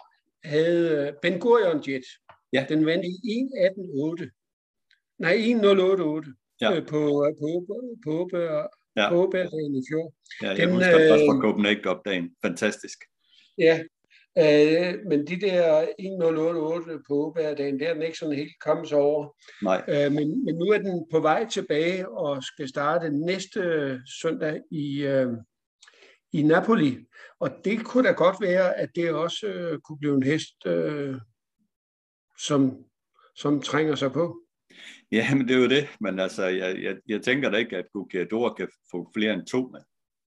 havde 0.45 1.09
øh, 1.09 1.12
Ben 1.22 1.41
Gurion 1.41 1.82
Jet. 1.89 2.05
Ja. 2.53 2.66
Den 2.68 2.87
vandt 2.87 3.05
i 3.05 3.12
1.18.8. 4.20 5.16
Nej, 5.18 5.37
1.088 5.37 6.59
ja. 6.61 6.76
øh, 6.76 6.87
på, 6.87 7.01
på, 7.41 7.66
på, 8.05 8.28
på, 8.32 8.41
ja. 8.97 9.09
på 9.09 9.14
Åberdagen 9.14 9.74
i 9.74 9.82
fjor. 9.91 10.14
Ja, 10.43 10.49
jeg 10.49 10.57
den, 10.57 10.74
husker 10.74 11.07
øh, 11.07 11.12
også 11.12 11.26
fra 11.30 11.41
Copenhagen 11.41 11.87
opdagen. 11.87 12.37
Fantastisk. 12.43 12.99
Ja, 13.59 13.82
Øh, 14.39 14.95
men 15.09 15.26
de 15.26 15.41
der 15.41 15.87
1088 15.99 17.03
på 17.09 17.14
Åberdagen, 17.14 17.80
der 17.80 17.89
er 17.89 17.95
den 17.95 18.03
ikke 18.03 18.18
sådan 18.18 18.37
helt 18.37 18.61
kommet 18.61 18.89
sig 18.89 18.99
over. 18.99 19.37
Nej. 19.62 19.85
Øh, 19.89 20.12
men, 20.12 20.45
men 20.45 20.55
nu 20.55 20.64
er 20.64 20.78
den 20.78 21.07
på 21.11 21.20
vej 21.20 21.47
tilbage 21.49 22.09
og 22.09 22.43
skal 22.43 22.68
starte 22.68 23.11
næste 23.11 23.61
søndag 24.20 24.61
i, 24.70 25.03
øh, 25.03 25.32
i 26.32 26.43
Napoli. 26.43 26.99
Og 27.41 27.51
det 27.64 27.85
kunne 27.85 28.09
da 28.09 28.12
godt 28.12 28.37
være, 28.41 28.78
at 28.78 28.91
det 28.95 29.12
også 29.12 29.47
øh, 29.47 29.80
kunne 29.80 29.99
blive 29.99 30.14
en 30.14 30.22
hest, 30.22 30.66
øh, 30.66 31.16
som, 32.39 32.85
som 33.37 33.61
trænger 33.61 33.95
sig 33.95 34.12
på. 34.12 34.41
Ja, 35.12 35.35
men 35.35 35.49
det 35.49 35.57
er 35.57 35.61
jo 35.61 35.68
det. 35.68 35.89
Men 36.01 36.18
altså, 36.18 36.45
jeg, 36.45 36.82
jeg, 36.82 36.97
jeg 37.09 37.22
tænker 37.22 37.51
da 37.51 37.57
ikke, 37.57 37.76
at 37.76 37.87
Gugiador 37.93 38.55
kan 38.55 38.68
få 38.91 39.11
flere 39.16 39.35
end 39.35 39.47
to 39.47 39.68
med. 39.72 39.80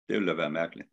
Det 0.09 0.15
ville 0.15 0.27
da 0.27 0.33
være 0.33 0.49
mærkeligt 0.49 0.89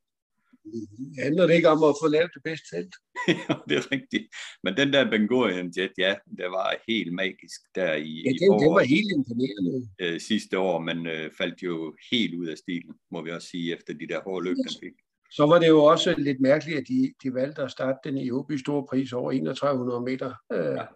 handler 1.22 1.46
det 1.46 1.54
ikke 1.54 1.68
om 1.68 1.82
at 1.90 1.94
få 2.02 2.06
lavet 2.08 2.30
det 2.34 2.42
bedste 2.48 2.66
felt? 2.74 2.94
ja, 3.48 3.54
det 3.68 3.74
er 3.80 3.92
rigtigt. 3.96 4.26
Men 4.64 4.76
den 4.76 4.92
der 4.92 5.10
Bengorian 5.10 5.72
Jet, 5.76 5.94
ja, 5.98 6.14
det 6.38 6.48
var 6.56 6.76
helt 6.88 7.12
magisk 7.12 7.60
der 7.74 7.92
i, 7.94 8.12
ja, 8.26 8.30
det, 8.30 8.40
det 8.62 8.70
var 8.78 8.84
helt 8.96 9.12
imponerende. 9.18 9.88
Øh, 10.02 10.20
sidste 10.20 10.58
år, 10.58 10.78
men 10.88 11.06
øh, 11.06 11.30
faldt 11.38 11.62
jo 11.62 11.94
helt 12.10 12.34
ud 12.34 12.46
af 12.46 12.58
stilen, 12.58 12.94
må 13.10 13.22
vi 13.22 13.30
også 13.30 13.48
sige, 13.48 13.74
efter 13.74 13.92
de 13.94 14.06
der 14.08 14.20
hårde 14.22 14.44
løb, 14.44 14.56
den 14.56 14.76
fik. 14.82 14.96
Så 15.30 15.46
var 15.46 15.58
det 15.58 15.68
jo 15.68 15.84
også 15.84 16.14
lidt 16.18 16.40
mærkeligt, 16.40 16.78
at 16.78 16.88
de, 16.88 17.14
de 17.22 17.34
valgte 17.34 17.62
at 17.62 17.70
starte 17.70 17.98
den 18.04 18.18
i 18.18 18.30
Åby 18.30 18.56
Store 18.56 18.86
Pris 18.90 19.12
over 19.12 19.30
3100 19.32 20.00
meter 20.00 20.34
øh, 20.52 20.76
ja. 20.78 20.86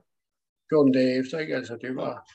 14 0.70 0.92
dage 0.92 1.18
efter. 1.20 1.38
Ikke? 1.38 1.56
Altså, 1.56 1.78
det, 1.82 1.96
var, 1.96 2.30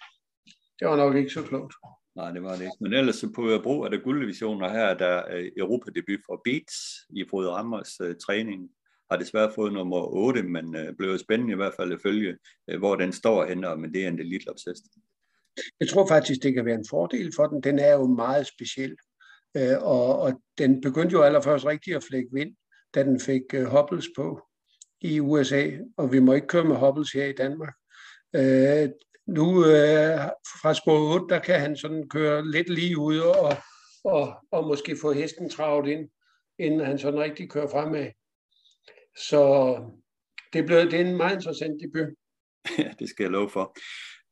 det 0.80 0.88
var 0.88 0.96
nok 0.96 1.16
ikke 1.16 1.30
så 1.30 1.42
klogt. 1.42 1.74
Nej, 2.16 2.32
det 2.32 2.44
var 2.44 2.56
det 2.56 2.62
ikke. 2.62 2.78
Men 2.80 2.94
ellers 2.94 3.26
på 3.36 3.50
Ørebro 3.50 3.82
er 3.82 3.90
der 3.90 3.98
gulddivisioner. 3.98 4.70
Her 4.70 4.86
er 4.86 4.98
der 4.98 5.24
Europa 5.58 5.92
debut 5.96 6.20
for 6.26 6.42
Beats 6.46 6.76
i 7.10 7.26
Frode 7.30 7.50
Rammers 7.50 8.02
uh, 8.02 8.08
øh, 8.08 8.16
træning. 8.26 8.70
Har 9.12 9.18
desværre 9.18 9.52
fået 9.56 9.74
nummer 9.74 10.14
8, 10.14 10.44
men 10.44 10.76
øh, 10.76 10.90
uh, 10.90 10.96
blev 10.98 11.18
spændende 11.18 11.54
i 11.54 11.56
hvert 11.56 11.74
fald 11.80 11.94
at 11.94 12.02
følge, 12.04 12.38
uh, 12.74 12.78
hvor 12.80 12.96
den 12.96 13.14
står 13.14 13.46
henne, 13.46 13.76
men 13.76 13.94
det 13.94 14.04
er 14.04 14.08
en 14.08 14.20
elitlopshest. 14.20 14.84
Jeg 15.80 15.90
tror 15.90 16.08
faktisk, 16.08 16.44
det 16.44 16.54
kan 16.54 16.66
være 16.66 16.76
en 16.76 16.86
fordel 16.90 17.32
for 17.36 17.48
den. 17.48 17.64
Den 17.64 17.80
er 17.80 17.94
jo 17.94 18.08
meget 18.08 18.48
speciel. 18.48 18.96
Uh, 19.60 19.84
og, 19.84 20.20
og 20.20 20.42
den 20.58 20.82
begyndte 20.82 21.14
jo 21.14 21.22
allerførst 21.22 21.66
rigtig 21.66 21.96
at 21.96 22.04
flække 22.04 22.30
vind, 22.34 22.56
da 22.96 23.04
den 23.04 23.20
fik 23.20 23.42
uh, 23.54 23.64
hobbles 23.64 24.08
på 24.16 24.42
i 25.02 25.20
USA, 25.20 25.72
og 25.98 26.12
vi 26.12 26.20
må 26.20 26.34
ikke 26.34 26.48
køre 26.48 26.66
med 26.66 26.76
hobbles 26.76 27.12
her 27.12 27.26
i 27.26 27.34
Danmark. 27.34 27.74
Uh, 28.38 28.90
nu 29.28 29.66
øh, 29.66 30.18
fra 30.62 30.74
spor 30.74 31.14
8, 31.14 31.36
der 31.36 31.40
kan 31.40 31.60
han 31.60 31.78
sådan 31.78 32.10
køre 32.10 32.52
lidt 32.52 32.70
lige 32.70 32.98
ud 32.98 33.20
og, 33.20 33.56
og, 34.04 34.36
og 34.52 34.68
måske 34.68 34.98
få 35.02 35.12
hesten 35.12 35.50
travet 35.50 35.88
ind, 35.88 36.10
inden 36.60 36.80
han 36.80 37.00
sådan 37.00 37.20
rigtig 37.20 37.50
kører 37.50 37.68
fremad. 37.68 38.12
Så 39.18 39.76
det, 40.54 40.66
blev, 40.66 40.78
det 40.78 40.94
er 40.94 41.06
en 41.06 41.18
meget 41.18 41.36
interessant 41.36 41.82
debut. 41.82 42.08
Ja, 42.78 42.92
det 43.00 43.10
skal 43.10 43.24
jeg 43.24 43.32
love 43.32 43.50
for. 43.50 43.78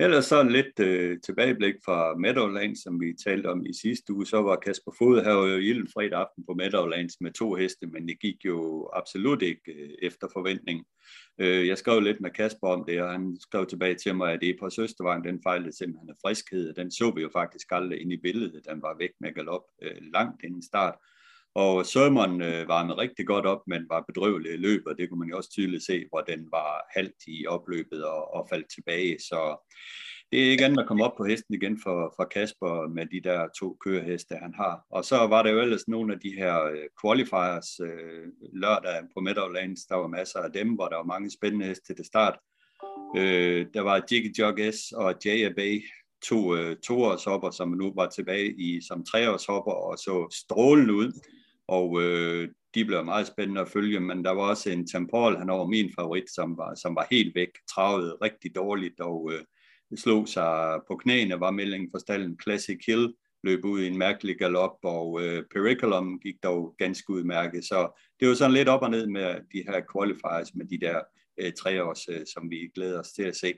Ellers 0.01 0.25
så 0.25 0.43
lidt 0.43 0.79
øh, 0.79 1.19
tilbageblik 1.19 1.75
fra 1.85 2.15
Meadowlands, 2.15 2.83
som 2.83 3.01
vi 3.01 3.13
talte 3.25 3.47
om 3.47 3.65
i 3.65 3.73
sidste 3.73 4.13
uge. 4.13 4.25
Så 4.25 4.41
var 4.41 4.55
Kasper 4.55 4.91
Fod 4.97 5.23
her 5.23 5.33
jo 5.33 5.57
ilden 5.57 5.87
fredag 5.93 6.19
aften 6.19 6.45
på 6.45 6.53
Meadowlands 6.53 7.21
med 7.21 7.31
to 7.31 7.53
heste, 7.53 7.87
men 7.87 8.07
det 8.07 8.19
gik 8.19 8.45
jo 8.45 8.89
absolut 8.93 9.41
ikke 9.41 9.71
øh, 9.71 9.89
efter 10.01 10.27
forventning. 10.33 10.85
Øh, 11.39 11.67
jeg 11.67 11.77
skrev 11.77 11.99
lidt 12.01 12.21
med 12.21 12.29
Kasper 12.29 12.67
om 12.67 12.85
det, 12.87 13.01
og 13.01 13.11
han 13.11 13.37
skrev 13.39 13.65
tilbage 13.65 13.95
til 13.95 14.15
mig, 14.15 14.33
at 14.33 14.41
det 14.41 14.57
på 14.59 14.69
Søstervejen, 14.69 15.23
den 15.23 15.39
fejlede 15.43 15.77
simpelthen 15.77 16.09
af 16.09 16.15
friskhed. 16.25 16.73
Den 16.73 16.91
så 16.91 17.11
vi 17.15 17.21
jo 17.21 17.29
faktisk 17.33 17.67
aldrig 17.71 18.01
ind 18.01 18.13
i 18.13 18.17
billedet. 18.17 18.65
Den 18.69 18.81
var 18.81 18.95
væk 18.99 19.11
med 19.19 19.33
galop 19.33 19.63
øh, 19.81 19.97
langt 20.13 20.43
inden 20.43 20.63
start. 20.63 20.95
Og 21.55 21.85
Sermon 21.85 22.41
øh, 22.41 22.67
varmede 22.67 22.97
rigtig 22.97 23.27
godt 23.27 23.45
op, 23.45 23.61
men 23.67 23.89
var 23.89 24.05
bedrøvelig 24.07 24.53
i 24.53 24.57
løbet, 24.57 24.87
og 24.87 24.97
det 24.97 25.09
kunne 25.09 25.19
man 25.19 25.29
jo 25.29 25.37
også 25.37 25.49
tydeligt 25.51 25.83
se, 25.83 26.05
hvor 26.09 26.21
den 26.21 26.47
var 26.51 26.85
halvt 26.95 27.23
i 27.27 27.47
opløbet 27.47 28.05
og, 28.05 28.33
og 28.33 28.47
faldt 28.49 28.73
tilbage. 28.75 29.19
Så 29.19 29.69
det 30.31 30.45
er 30.45 30.51
ikke 30.51 30.65
andet 30.65 30.81
at 30.81 30.87
komme 30.87 31.03
op 31.03 31.17
på 31.17 31.23
hesten 31.23 31.53
igen 31.53 31.79
for, 31.83 32.13
for 32.15 32.23
Kasper 32.23 32.87
med 32.87 33.05
de 33.05 33.29
der 33.29 33.47
to 33.59 33.77
køreheste, 33.85 34.35
han 34.35 34.53
har. 34.53 34.85
Og 34.89 35.05
så 35.05 35.15
var 35.15 35.43
der 35.43 35.51
jo 35.51 35.61
ellers 35.61 35.87
nogle 35.87 36.13
af 36.13 36.19
de 36.19 36.33
her 36.37 36.63
øh, 36.63 36.85
qualifiers 37.01 37.79
øh, 37.79 38.27
lørdag 38.53 39.01
på 39.13 39.19
Meadowlands. 39.19 39.85
Der 39.85 39.95
var 39.95 40.07
masser 40.07 40.39
af 40.39 40.51
dem, 40.51 40.69
hvor 40.73 40.87
der 40.87 40.95
var 40.95 41.03
mange 41.03 41.31
spændende 41.31 41.65
heste 41.65 41.85
til 41.85 41.97
det 41.97 42.05
start. 42.05 42.39
Øh, 43.17 43.65
der 43.73 43.81
var 43.81 44.05
Jiggy 44.11 44.37
Jog 44.39 44.59
S 44.73 44.91
og 44.91 45.15
J.A.B., 45.25 45.59
to 46.23 46.55
øh, 46.55 46.77
toårshopper, 46.77 47.51
som 47.51 47.69
nu 47.69 47.93
var 47.95 48.07
tilbage 48.07 48.53
i 48.57 48.81
som 48.81 49.03
treårshopper 49.05 49.71
og 49.71 49.97
så 49.97 50.27
strålende 50.31 50.93
ud 50.93 51.11
og 51.77 52.01
øh, 52.01 52.49
de 52.75 52.85
blev 52.85 53.05
meget 53.05 53.27
spændende 53.27 53.61
at 53.61 53.69
følge, 53.69 53.99
men 53.99 54.25
der 54.25 54.31
var 54.31 54.41
også 54.41 54.69
en 54.69 54.87
Tempol, 54.87 55.37
han 55.37 55.47
var 55.47 55.65
min 55.65 55.91
favorit, 55.99 56.29
som 56.35 56.57
var, 56.57 56.75
som 56.75 56.95
var 56.95 57.07
helt 57.11 57.35
væk, 57.35 57.49
travet 57.75 58.17
rigtig 58.21 58.55
dårligt 58.55 58.99
og 58.99 59.31
øh, 59.33 59.43
slog 59.97 60.27
sig 60.27 60.79
på 60.87 60.95
knæene, 60.95 61.39
var 61.39 61.51
meldingen 61.51 61.89
for 61.91 61.99
stallen 61.99 62.39
Classic 62.43 62.79
Hill, 62.87 63.13
løb 63.43 63.65
ud 63.65 63.81
i 63.81 63.87
en 63.87 63.97
mærkelig 63.97 64.37
galop, 64.37 64.77
og 64.83 65.21
øh, 65.23 65.43
Periculum 65.53 66.19
gik 66.19 66.35
dog 66.43 66.75
ganske 66.77 67.09
udmærket. 67.09 67.63
Så 67.63 68.01
det 68.19 68.27
var 68.27 68.33
sådan 68.33 68.53
lidt 68.53 68.69
op 68.69 68.81
og 68.81 68.91
ned 68.91 69.07
med 69.07 69.35
de 69.53 69.63
her 69.67 69.81
qualifiers 69.93 70.55
med 70.55 70.65
de 70.65 70.79
der 70.85 70.99
øh, 71.37 71.53
tre 71.53 71.83
års, 71.83 72.07
øh, 72.09 72.25
som 72.33 72.49
vi 72.49 72.71
glæder 72.75 72.99
os 72.99 73.11
til 73.11 73.23
at 73.23 73.35
se. 73.35 73.53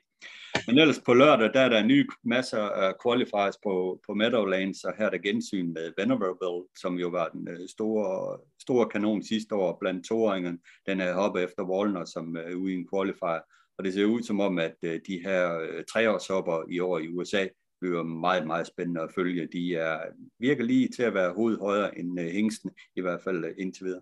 Men 0.68 0.78
ellers 0.78 1.02
på 1.06 1.14
lørdag, 1.14 1.54
der 1.54 1.60
er 1.60 1.70
der 1.70 1.84
nye 1.84 2.08
masser 2.24 2.62
af 2.62 2.94
qualifiers 3.04 3.56
på, 3.64 4.02
på 4.06 4.14
Meadowlands, 4.14 4.84
og 4.84 4.94
her 4.98 5.06
er 5.06 5.10
der 5.10 5.18
gensyn 5.18 5.74
med 5.74 5.94
Venerable, 5.98 6.68
som 6.82 6.96
jo 6.96 7.08
var 7.08 7.28
den 7.28 7.48
øh, 7.48 7.70
store, 7.70 8.40
store 8.62 8.90
kanon 8.90 9.24
sidste 9.24 9.56
år 9.56 9.78
blandt 9.80 10.06
toåringerne. 10.06 10.60
Den 10.86 11.00
er 11.00 11.14
hoppet 11.14 11.44
efter 11.44 11.64
Wallner, 11.64 12.06
som 12.06 12.36
er 12.36 12.56
ude 12.56 12.74
i 12.74 12.76
en 12.76 12.88
qualifier. 12.94 13.42
Og 13.78 13.84
det 13.84 13.94
ser 13.94 14.06
ud 14.06 14.24
som 14.24 14.40
om, 14.40 14.60
at 14.60 14.76
øh, 14.84 15.00
de 15.08 15.20
her 15.24 15.60
øh, 15.60 15.84
treårshopper 15.94 16.64
i 16.70 16.80
år 16.80 17.00
i 17.00 17.08
USA 17.08 17.48
bliver 17.82 18.04
meget, 18.04 18.48
meget 18.48 18.68
spændende 18.68 19.02
at 19.02 19.14
følge. 19.16 19.48
De 19.54 19.76
er 19.76 20.00
virker 20.40 20.64
lige 20.64 20.88
til 20.88 21.04
at 21.04 21.14
være 21.14 21.34
hovedet 21.34 21.60
højere 21.60 21.98
end 21.98 22.20
øh, 22.20 22.26
hængsten, 22.26 22.72
i 22.96 23.02
hvert 23.02 23.22
fald 23.24 23.46
øh, 23.46 23.56
indtil 23.58 23.86
videre. 23.86 24.02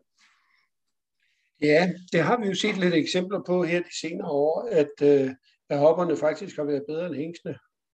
Ja, 1.61 1.91
det 2.11 2.21
har 2.21 2.41
vi 2.41 2.47
jo 2.47 2.55
set 2.55 2.77
lidt 2.77 2.93
eksempler 2.93 3.41
på 3.47 3.63
her 3.63 3.79
de 3.79 3.99
senere 3.99 4.31
år, 4.31 4.67
at, 4.71 4.91
øh, 5.03 5.29
at 5.69 5.79
hopperne 5.79 6.17
faktisk 6.17 6.55
har 6.55 6.63
været 6.63 6.83
bedre 6.87 7.07
end 7.07 7.15
hængstene. 7.15 7.57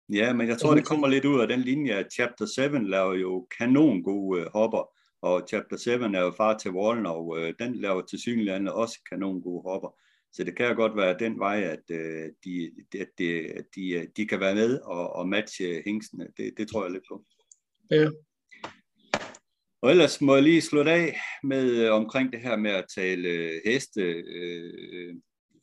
Ja, 0.09 0.33
men 0.33 0.47
jeg 0.47 0.57
tror, 0.57 0.75
det 0.75 0.85
kommer 0.85 1.07
lidt 1.07 1.25
ud 1.25 1.41
af 1.41 1.47
den 1.47 1.59
linje, 1.59 1.93
at 1.93 2.13
Chapter 2.13 2.45
7 2.45 2.61
laver 2.71 3.13
jo 3.13 3.47
kanon 3.57 4.03
gode 4.03 4.41
øh, 4.41 4.47
hopper, 4.53 4.89
og 5.21 5.45
Chapter 5.49 5.77
7 5.77 5.91
er 5.91 6.21
jo 6.21 6.31
far 6.31 6.57
til 6.57 6.71
Wallen, 6.71 7.05
og 7.05 7.37
øh, 7.39 7.53
den 7.59 7.75
laver 7.75 8.01
til 8.01 8.19
synligheden 8.19 8.67
også 8.67 8.99
kanon 9.09 9.41
gode 9.41 9.61
hopper. 9.61 9.95
Så 10.33 10.43
det 10.43 10.57
kan 10.57 10.67
jo 10.67 10.75
godt 10.75 10.97
være 10.97 11.19
den 11.19 11.39
vej, 11.39 11.61
at 11.61 11.83
øh, 11.91 12.29
de, 12.45 12.71
at 12.99 13.07
de, 13.17 13.53
de, 13.75 14.07
de 14.17 14.27
kan 14.27 14.39
være 14.39 14.55
med 14.55 14.79
og, 14.79 15.13
og 15.13 15.27
matche 15.27 15.81
hængstene. 15.85 16.27
Det, 16.37 16.53
det 16.57 16.67
tror 16.67 16.83
jeg 16.83 16.91
lidt 16.91 17.03
på. 17.09 17.23
Ja. 17.91 18.07
Og 19.81 19.91
ellers 19.91 20.21
må 20.21 20.35
jeg 20.35 20.43
lige 20.43 20.61
slutte 20.61 20.91
af 20.91 21.19
med 21.43 21.85
øh, 21.85 21.93
omkring 21.93 22.33
det 22.33 22.41
her 22.41 22.55
med 22.55 22.71
at 22.71 22.85
tale 22.95 23.29
øh, 23.29 23.61
heste 23.65 24.01
øh, 24.01 25.15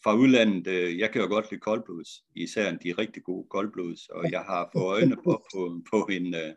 fra 0.04 0.14
udlandet. 0.14 0.66
Øh, 0.66 0.98
jeg 0.98 1.10
kan 1.10 1.22
jo 1.22 1.28
godt 1.28 1.50
lide 1.50 1.60
koldblods, 1.60 2.08
især 2.36 2.76
de 2.76 2.92
rigtig 2.92 3.22
gode 3.22 3.46
koldblods, 3.50 4.08
og 4.08 4.30
jeg 4.30 4.40
har 4.40 4.70
fået 4.72 4.84
øjne 4.84 5.16
på, 5.24 5.44
på, 5.52 5.82
på 5.90 6.08
en... 6.10 6.34
Øh, 6.34 6.54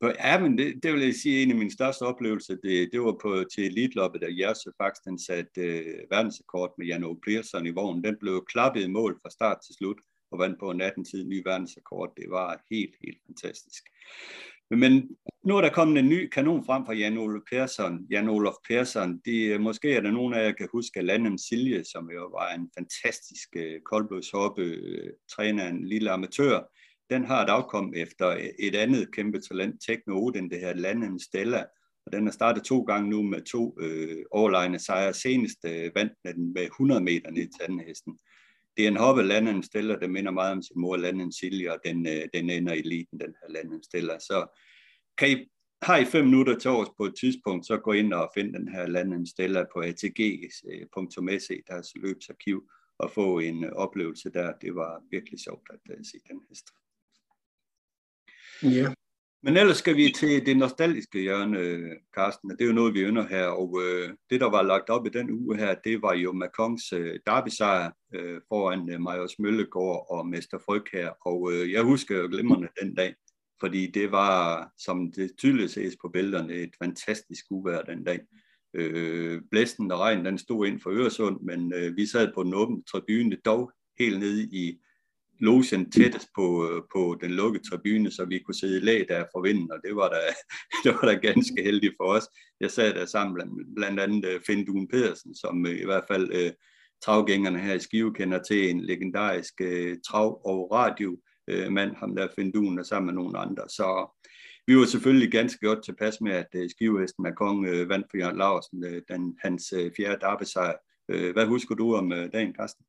på, 0.00 0.06
ja, 0.08 0.40
men 0.40 0.58
det, 0.58 0.82
det 0.82 0.92
vil 0.92 1.02
jeg 1.02 1.14
sige, 1.14 1.42
en 1.42 1.50
af 1.50 1.56
mine 1.56 1.72
største 1.72 2.02
oplevelser, 2.02 2.56
det, 2.62 2.88
det 2.92 3.00
var 3.00 3.16
på, 3.22 3.44
til 3.54 3.64
elitloppet, 3.66 4.20
der 4.20 4.36
Jerzy 4.40 4.68
faktisk 4.80 5.04
den 5.04 5.18
satte 5.18 5.60
øh, 5.60 6.10
verdensrekord 6.10 6.74
med 6.78 6.86
Jan 6.86 7.16
Pearson 7.26 7.66
i 7.66 7.70
vognen. 7.70 8.04
Den 8.04 8.16
blev 8.20 8.44
klappet 8.52 8.82
i 8.82 8.88
mål 8.88 9.18
fra 9.22 9.30
start 9.30 9.58
til 9.66 9.74
slut 9.74 10.00
og 10.30 10.38
vandt 10.38 10.58
på 10.60 10.70
en 10.70 10.80
18 10.80 11.04
tid 11.04 11.24
ny 11.24 11.42
verdensrekord. 11.46 12.12
Det 12.16 12.30
var 12.30 12.62
helt, 12.70 12.94
helt 13.04 13.18
fantastisk. 13.26 13.82
Men 14.70 15.16
nu 15.44 15.56
er 15.56 15.60
der 15.60 15.70
kommet 15.70 15.98
en 15.98 16.08
ny 16.08 16.28
kanon 16.28 16.64
frem 16.64 16.86
fra 16.86 16.92
Jan 16.92 17.18
Olof 17.18 17.42
Persson. 17.50 18.06
Jan 18.10 18.28
Olof 18.28 18.54
Persson, 18.68 19.20
de, 19.24 19.44
øh, 19.44 19.60
måske 19.60 19.94
er 19.94 20.00
der 20.00 20.10
nogen 20.10 20.34
af 20.34 20.44
jer, 20.44 20.52
kan 20.52 20.68
huske 20.72 21.02
Landem 21.02 21.38
Silje, 21.38 21.84
som 21.84 22.10
jo 22.10 22.26
var 22.26 22.54
en 22.54 22.70
fantastisk 22.78 23.48
uh, 23.56 23.82
koldblodshoppe, 23.84 24.62
uh, 24.62 25.10
træner 25.32 25.68
en 25.68 25.88
lille 25.88 26.10
amatør. 26.10 26.60
Den 27.10 27.24
har 27.24 27.44
et 27.44 27.48
afkom 27.48 27.92
efter 27.96 28.50
et 28.58 28.74
andet 28.74 29.14
kæmpe 29.14 29.40
talent, 29.40 29.82
Tekno 29.86 30.26
Odin, 30.26 30.50
det 30.50 30.60
her 30.60 30.74
Landem 30.74 31.18
Stella. 31.18 31.64
Og 32.06 32.12
den 32.12 32.24
har 32.24 32.32
startet 32.32 32.64
to 32.64 32.80
gange 32.80 33.10
nu 33.10 33.22
med 33.22 33.42
to 33.42 33.76
uh, 33.80 34.22
overlegne 34.30 34.78
sejre. 34.78 35.14
Senest 35.14 35.58
uh, 35.64 35.94
vandt 35.94 36.12
den 36.24 36.52
med 36.52 36.62
100 36.62 37.00
meter 37.00 37.30
ned 37.30 37.48
til 37.48 37.64
anden 37.64 37.80
hesten 37.80 38.18
det 38.76 38.84
er 38.84 38.88
en 38.88 38.96
hoppe 38.96 39.22
Landen 39.22 39.62
Stella, 39.62 39.94
der 39.96 40.08
minder 40.08 40.30
meget 40.30 40.52
om 40.52 40.62
sin 40.62 40.80
mor 40.80 40.96
Landen 40.96 41.32
Silje, 41.32 41.72
og 41.72 41.78
den, 41.84 42.06
øh, 42.06 42.28
den 42.34 42.50
ender 42.50 42.72
i 42.72 42.78
eliten, 42.78 43.20
den 43.20 43.34
her 43.40 43.52
Landon 43.52 43.82
Stella. 43.82 44.18
Så 44.18 44.60
kan 45.20 45.30
I, 45.30 45.48
har 45.82 45.96
I 45.96 46.04
fem 46.04 46.24
minutter 46.24 46.58
til 46.58 46.70
års 46.70 46.88
på 46.96 47.04
et 47.04 47.14
tidspunkt, 47.20 47.66
så 47.66 47.76
gå 47.76 47.92
ind 47.92 48.12
og 48.12 48.30
find 48.34 48.54
den 48.54 48.68
her 48.68 48.86
Landon 48.86 49.26
Stiller 49.26 49.64
på 49.72 49.80
atg.se, 49.80 51.62
deres 51.68 51.88
løbsarkiv, 51.94 52.70
og 52.98 53.10
få 53.10 53.38
en 53.38 53.64
øh, 53.64 53.72
oplevelse 53.72 54.30
der. 54.30 54.52
Det 54.62 54.74
var 54.74 55.02
virkelig 55.10 55.40
sjovt 55.40 55.70
at 55.70 55.80
uh, 55.90 56.04
se 56.04 56.18
den 56.28 56.40
hest. 56.48 56.66
Ja. 58.62 58.94
Men 59.42 59.56
ellers 59.56 59.76
skal 59.76 59.96
vi 59.96 60.12
til 60.16 60.46
det 60.46 60.56
nostalgiske 60.56 61.20
hjørne, 61.20 61.58
Carsten, 62.14 62.50
det 62.50 62.60
er 62.60 62.66
jo 62.66 62.72
noget, 62.72 62.94
vi 62.94 63.00
ynder 63.00 63.26
her, 63.28 63.46
og 63.46 63.82
øh, 63.84 64.10
det, 64.30 64.40
der 64.40 64.50
var 64.50 64.62
lagt 64.62 64.90
op 64.90 65.06
i 65.06 65.10
den 65.10 65.30
uge 65.30 65.56
her, 65.56 65.74
det 65.74 66.02
var 66.02 66.14
jo 66.14 66.32
Macons 66.32 66.92
øh, 66.92 67.18
derby-sejr 67.26 67.90
øh, 68.14 68.40
foran 68.48 68.92
øh, 68.92 69.00
Majors 69.00 69.38
Møllegård 69.38 70.06
og 70.10 70.26
Mester 70.26 70.58
Fryg 70.58 70.82
her, 70.92 71.10
og 71.26 71.52
øh, 71.52 71.72
jeg 71.72 71.82
husker 71.82 72.18
jo 72.18 72.26
glimrende 72.26 72.68
den 72.82 72.94
dag, 72.94 73.14
fordi 73.60 73.86
det 73.86 74.12
var, 74.12 74.68
som 74.78 75.12
det 75.12 75.30
tydeligt 75.38 75.70
ses 75.70 75.96
på 76.00 76.08
billederne, 76.08 76.54
et 76.54 76.74
fantastisk 76.82 77.44
uvejr 77.50 77.82
den 77.82 78.04
dag. 78.04 78.20
Øh, 78.74 79.40
blæsten 79.50 79.92
og 79.92 79.98
regnen 79.98 80.24
den 80.24 80.38
stod 80.38 80.66
ind 80.66 80.80
for 80.80 80.90
Øresund, 80.90 81.40
men 81.40 81.72
øh, 81.74 81.96
vi 81.96 82.06
sad 82.06 82.32
på 82.34 82.42
den 82.42 82.54
åbne 82.54 82.82
tribune, 82.82 83.36
dog 83.44 83.72
helt 83.98 84.18
nede 84.18 84.42
i 84.42 84.80
logen 85.40 85.90
tættest 85.90 86.28
på, 86.34 86.70
øh, 86.70 86.82
på 86.92 87.18
den 87.20 87.30
lukkede 87.30 87.64
tribune, 87.70 88.10
så 88.10 88.24
vi 88.24 88.38
kunne 88.38 88.54
sidde 88.54 88.76
i 88.76 88.80
lag 88.80 89.06
der 89.08 89.24
for 89.34 89.42
vinden, 89.42 89.72
og 89.72 89.78
det 89.84 89.96
var 89.96 90.08
da, 90.08 90.20
det 90.84 90.92
var 90.92 91.08
da 91.08 91.14
ganske 91.14 91.62
heldigt 91.62 91.94
for 92.00 92.04
os. 92.04 92.28
Jeg 92.60 92.70
sad 92.70 92.94
der 92.94 93.06
sammen 93.06 93.34
blandt, 93.34 93.74
blandt 93.76 94.00
andet 94.00 94.24
øh, 94.24 94.40
Finn 94.46 94.66
Duen 94.66 94.88
Pedersen, 94.88 95.34
som 95.34 95.66
øh, 95.66 95.80
i 95.80 95.84
hvert 95.84 96.04
fald 96.10 96.30
øh, 96.32 96.52
travgængerne 97.04 97.58
her 97.58 97.74
i 97.74 97.78
Skive 97.78 98.14
kender 98.14 98.42
til 98.42 98.70
en 98.70 98.80
legendarisk 98.80 99.54
øh, 99.60 99.96
trav- 100.06 100.40
og 100.44 100.68
radio 100.72 101.18
øh, 101.48 101.72
mand, 101.72 101.96
ham 101.96 102.16
der 102.16 102.28
Finn 102.34 102.78
og 102.78 102.86
sammen 102.86 103.06
med 103.06 103.14
nogle 103.14 103.38
andre. 103.38 103.62
Så 103.68 104.16
vi 104.66 104.76
var 104.76 104.84
selvfølgelig 104.84 105.32
ganske 105.32 105.66
godt 105.66 105.84
tilpas 105.84 106.20
med, 106.20 106.32
at 106.32 106.46
øh, 106.54 106.70
Skivehesten 106.70 107.22
Macron 107.22 107.66
øh, 107.66 107.88
vandt 107.88 108.06
for 108.10 108.18
Jørgen 108.18 108.38
Larsen, 108.38 108.84
øh, 108.84 109.02
den, 109.08 109.36
hans 109.42 109.72
øh, 109.76 109.90
fjerde 109.96 110.26
arbejdssejr. 110.26 110.76
Øh, 111.08 111.32
hvad 111.32 111.46
husker 111.46 111.74
du 111.74 111.94
om 111.94 112.12
øh, 112.12 112.32
dagen, 112.32 112.54
Carsten? 112.54 112.84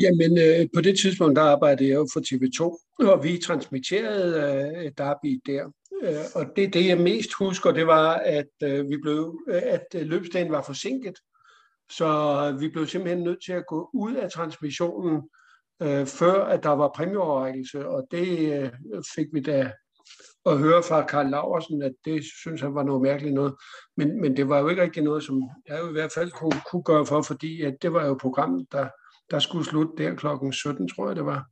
Jamen, 0.00 0.38
øh, 0.38 0.68
på 0.74 0.80
det 0.80 0.98
tidspunkt, 0.98 1.36
der 1.36 1.42
arbejdede 1.42 1.88
jeg 1.88 1.94
jo 1.94 2.08
for 2.12 2.20
TV2, 2.20 2.62
og 3.08 3.24
vi 3.24 3.38
transmitterede 3.38 4.30
øh, 4.84 4.92
derby 4.98 5.40
der. 5.46 5.64
Øh, 6.02 6.24
og 6.34 6.56
det, 6.56 6.74
det, 6.74 6.86
jeg 6.86 7.00
mest 7.00 7.30
husker, 7.38 7.72
det 7.72 7.86
var, 7.86 8.14
at 8.14 8.52
øh, 8.62 8.90
vi 8.90 8.96
blev, 9.02 9.40
øh, 9.48 9.62
at 9.64 9.86
øh, 9.94 10.06
løbsdagen 10.06 10.52
var 10.52 10.62
forsinket. 10.62 11.14
Så 11.90 12.08
vi 12.60 12.68
blev 12.68 12.86
simpelthen 12.86 13.24
nødt 13.24 13.44
til 13.44 13.52
at 13.52 13.66
gå 13.66 13.90
ud 13.94 14.14
af 14.14 14.30
transmissionen, 14.30 15.22
øh, 15.82 16.06
før 16.06 16.44
at 16.44 16.62
der 16.62 16.70
var 16.70 16.92
præmieoverrækkelse, 16.96 17.88
og 17.88 18.06
det 18.10 18.62
øh, 18.62 19.02
fik 19.14 19.26
vi 19.32 19.40
da 19.40 19.72
at 20.46 20.58
høre 20.58 20.82
fra 20.82 21.06
Karl 21.06 21.30
Laversen, 21.30 21.82
at 21.82 21.92
det 22.04 22.24
synes 22.40 22.60
han 22.60 22.74
var 22.74 22.82
noget 22.82 23.02
mærkeligt 23.02 23.34
noget. 23.34 23.54
Men, 23.96 24.20
men 24.20 24.36
det 24.36 24.48
var 24.48 24.58
jo 24.58 24.68
ikke 24.68 24.82
rigtig 24.82 25.02
noget, 25.02 25.22
som 25.22 25.42
jeg 25.68 25.80
jo 25.80 25.88
i 25.88 25.92
hvert 25.92 26.12
fald 26.12 26.30
kunne, 26.30 26.60
kunne 26.70 26.82
gøre 26.82 27.06
for, 27.06 27.22
fordi 27.22 27.62
at 27.62 27.74
det 27.82 27.92
var 27.92 28.06
jo 28.06 28.14
programmet, 28.20 28.66
der, 28.72 28.88
der 29.30 29.38
skulle 29.38 29.64
slutte 29.64 30.04
der 30.04 30.14
klokken 30.14 30.52
17, 30.52 30.88
tror 30.88 31.06
jeg 31.06 31.16
det 31.16 31.24
var. 31.24 31.46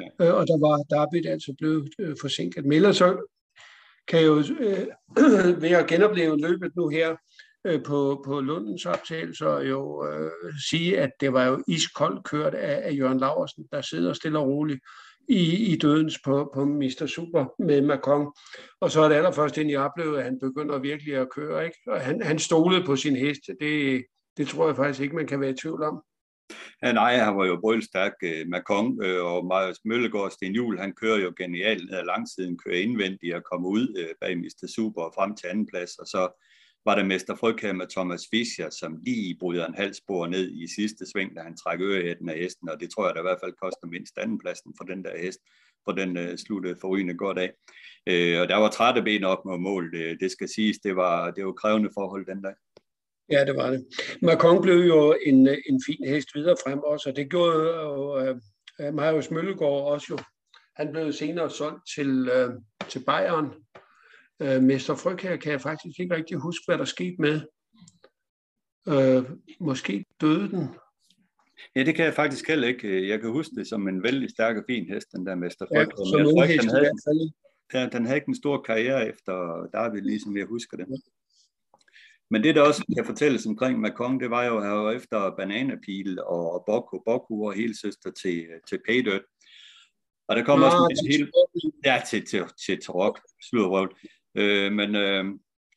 Ja. 0.00 0.26
Øh, 0.26 0.34
og 0.34 0.46
der 0.46 0.58
var 0.60 0.76
Derby 0.76 1.26
altså 1.26 1.54
blevet 1.58 1.88
øh, 1.98 2.16
forsinket. 2.20 2.64
Men 2.64 2.72
ellers 2.72 2.96
så 2.96 3.16
kan 4.08 4.20
jeg 4.20 4.26
jo 4.26 4.38
øh, 4.38 4.86
ved 5.62 5.70
at 5.70 5.86
genopleve 5.86 6.40
løbet 6.40 6.76
nu 6.76 6.88
her 6.88 7.16
øh, 7.66 7.82
på, 7.82 8.22
på 8.26 8.40
Lundens 8.40 8.86
optagelser 8.86 9.60
jo 9.60 10.06
øh, 10.06 10.30
sige, 10.70 11.00
at 11.00 11.10
det 11.20 11.32
var 11.32 11.44
jo 11.44 11.62
iskoldt 11.68 12.24
kørt 12.24 12.54
af, 12.54 12.80
af 12.88 12.96
Jørgen 12.98 13.18
Laversen, 13.18 13.64
der 13.72 13.80
sidder 13.80 14.12
stille 14.12 14.38
og 14.38 14.46
roligt 14.46 14.80
i, 15.28 15.72
i 15.72 15.76
dødens 15.76 16.18
på, 16.24 16.50
på 16.54 16.64
Mr. 16.64 17.06
Super 17.06 17.44
med 17.58 17.82
Macron. 17.82 18.32
Og 18.80 18.90
så 18.90 19.00
er 19.00 19.08
det 19.08 19.16
allerførst, 19.16 19.56
inden 19.56 19.70
jeg 19.70 19.80
oplevede, 19.80 20.18
at 20.18 20.24
han 20.24 20.38
begynder 20.38 20.78
virkelig 20.78 21.14
at 21.14 21.30
køre. 21.30 21.64
Ikke? 21.64 21.78
Og 21.86 22.00
han, 22.00 22.22
han 22.22 22.38
stolede 22.38 22.84
på 22.84 22.96
sin 22.96 23.16
hest. 23.16 23.40
Det, 23.60 24.04
det 24.36 24.48
tror 24.48 24.66
jeg 24.66 24.76
faktisk 24.76 25.00
ikke, 25.00 25.16
man 25.16 25.26
kan 25.26 25.40
være 25.40 25.50
i 25.50 25.60
tvivl 25.62 25.82
om. 25.82 26.02
Ja, 26.82 26.92
nej, 26.92 27.16
han 27.16 27.36
var 27.36 27.46
jo 27.46 27.60
brølstærk 27.60 28.12
uh, 28.22 28.48
Macron, 28.48 28.86
uh, 28.86 29.24
og 29.32 29.46
Marius 29.46 29.80
Møllegård 29.84 30.30
Sten 30.30 30.52
Juhl, 30.52 30.78
han 30.78 30.92
kører 30.92 31.18
jo 31.18 31.32
genialt 31.38 31.90
ned 31.90 31.98
ad 31.98 32.04
langsiden, 32.04 32.58
kører 32.58 32.76
indvendigt 32.76 33.34
og 33.34 33.42
kommer 33.52 33.68
ud 33.68 34.14
bag 34.20 34.38
Mr. 34.38 34.72
Super 34.76 35.02
og 35.02 35.12
frem 35.16 35.36
til 35.36 35.46
anden 35.46 35.66
plads, 35.66 35.98
og 35.98 36.06
så 36.06 36.45
var 36.86 36.94
der 36.94 37.04
Mester 37.04 37.34
Frygher 37.34 37.72
med 37.72 37.86
Thomas 37.86 38.22
Fischer, 38.30 38.70
som 38.70 38.98
lige 39.06 39.36
bryder 39.40 39.66
en 39.66 39.74
halv 39.74 39.94
spor 39.94 40.26
ned 40.26 40.52
i 40.52 40.66
sidste 40.76 41.06
sving, 41.06 41.36
da 41.36 41.40
han 41.40 41.56
trækker 41.56 41.88
ørehætten 41.88 42.28
af 42.28 42.38
hesten, 42.38 42.68
og 42.68 42.80
det 42.80 42.90
tror 42.90 43.06
jeg 43.06 43.14
da 43.14 43.20
i 43.20 43.28
hvert 43.28 43.42
fald 43.42 43.52
koster 43.62 43.86
mindst 43.86 44.18
andenpladsen 44.18 44.74
for 44.78 44.84
den 44.84 45.04
der 45.04 45.18
hest, 45.18 45.40
for 45.84 45.92
den 45.92 46.16
uh, 46.16 46.36
sluttede 46.36 46.76
forrygende 46.80 47.14
godt 47.14 47.38
af. 47.38 47.50
Uh, 48.10 48.40
og 48.40 48.48
der 48.48 48.56
var 48.56 48.70
trætte 48.70 49.02
ben 49.02 49.24
op 49.24 49.44
mod 49.44 49.58
mål, 49.58 49.92
det, 49.92 50.04
øh, 50.04 50.16
det 50.20 50.30
skal 50.30 50.48
siges, 50.48 50.78
det 50.78 50.96
var, 50.96 51.30
det 51.30 51.46
var 51.46 51.52
krævende 51.52 51.90
forhold 51.94 52.26
den 52.26 52.42
dag. 52.42 52.54
Ja, 53.30 53.44
det 53.44 53.56
var 53.56 53.70
det. 53.70 53.86
Macron 54.22 54.62
blev 54.62 54.76
jo 54.76 55.16
en, 55.26 55.48
en 55.48 55.82
fin 55.86 56.08
hest 56.08 56.28
videre 56.34 56.56
frem 56.64 56.78
også, 56.78 57.08
og 57.10 57.16
det 57.16 57.30
gjorde 57.30 57.56
jo 57.56 58.30
uh, 58.30 58.94
Marius 58.94 59.30
Møllegård 59.30 59.92
også 59.92 60.06
jo. 60.10 60.18
Han 60.76 60.92
blev 60.92 61.12
senere 61.12 61.50
solgt 61.50 61.82
til, 61.94 62.30
uh, 62.30 62.54
til 62.88 63.04
Bayern. 63.06 63.46
Uh, 64.44 64.62
Mester 64.62 64.94
Fryg 64.94 65.18
her 65.20 65.36
kan 65.36 65.52
jeg 65.52 65.60
faktisk 65.60 66.00
ikke 66.00 66.14
rigtig 66.14 66.36
huske, 66.36 66.62
hvad 66.66 66.78
der 66.78 66.84
skete 66.84 67.16
med. 67.18 67.40
Uh, 68.86 69.24
måske 69.60 70.04
døde 70.20 70.48
den. 70.48 70.68
Ja, 71.76 71.82
det 71.82 71.94
kan 71.94 72.04
jeg 72.04 72.14
faktisk 72.14 72.48
heller 72.48 72.68
ikke. 72.68 73.08
Jeg 73.08 73.20
kan 73.20 73.30
huske 73.30 73.54
det 73.54 73.68
som 73.68 73.88
en 73.88 74.02
vældig 74.02 74.30
stærk 74.30 74.56
og 74.56 74.64
fin 74.68 74.88
hest, 74.88 75.12
den 75.12 75.26
der 75.26 75.34
Mester 75.34 75.66
Fryg. 75.66 75.88
Ja, 75.88 76.26
som 76.26 76.48
hest 76.48 76.64
i 76.64 76.68
hvert 76.68 77.00
fald. 77.06 77.30
Ja, 77.74 77.88
den 77.92 78.06
havde 78.06 78.16
ikke 78.16 78.28
en 78.28 78.34
stor 78.34 78.62
karriere 78.62 79.08
efter 79.08 79.66
David, 79.72 80.00
ligesom 80.00 80.36
jeg 80.36 80.46
husker 80.46 80.76
det. 80.76 80.86
Men 82.30 82.42
det, 82.42 82.54
der 82.54 82.62
også 82.62 82.84
kan 82.96 83.06
fortælles 83.06 83.46
omkring 83.46 83.80
Macron, 83.80 84.20
det 84.20 84.30
var 84.30 84.44
jo, 84.44 84.58
at 84.58 84.70
var 84.70 84.92
efter 84.92 85.36
Bananapil 85.36 86.20
og 86.20 86.64
Bokko. 86.66 87.02
Bokko 87.06 87.34
var 87.34 87.52
helt 87.52 87.80
søster 87.80 88.10
til, 88.10 88.46
til 88.68 88.80
Paydirt. 88.86 89.22
Og 90.28 90.36
der 90.36 90.44
kom 90.44 90.58
Nå, 90.58 90.64
også 90.66 90.96
en 91.02 91.12
hel... 91.12 91.32
Ja, 91.84 92.02
til, 92.10 92.26
til, 92.26 92.44
til 92.66 92.80
Tarok, 92.80 93.20
sludrøvl. 93.42 93.96
Øh, 94.36 94.72
men 94.72 94.94
øh, 94.94 95.24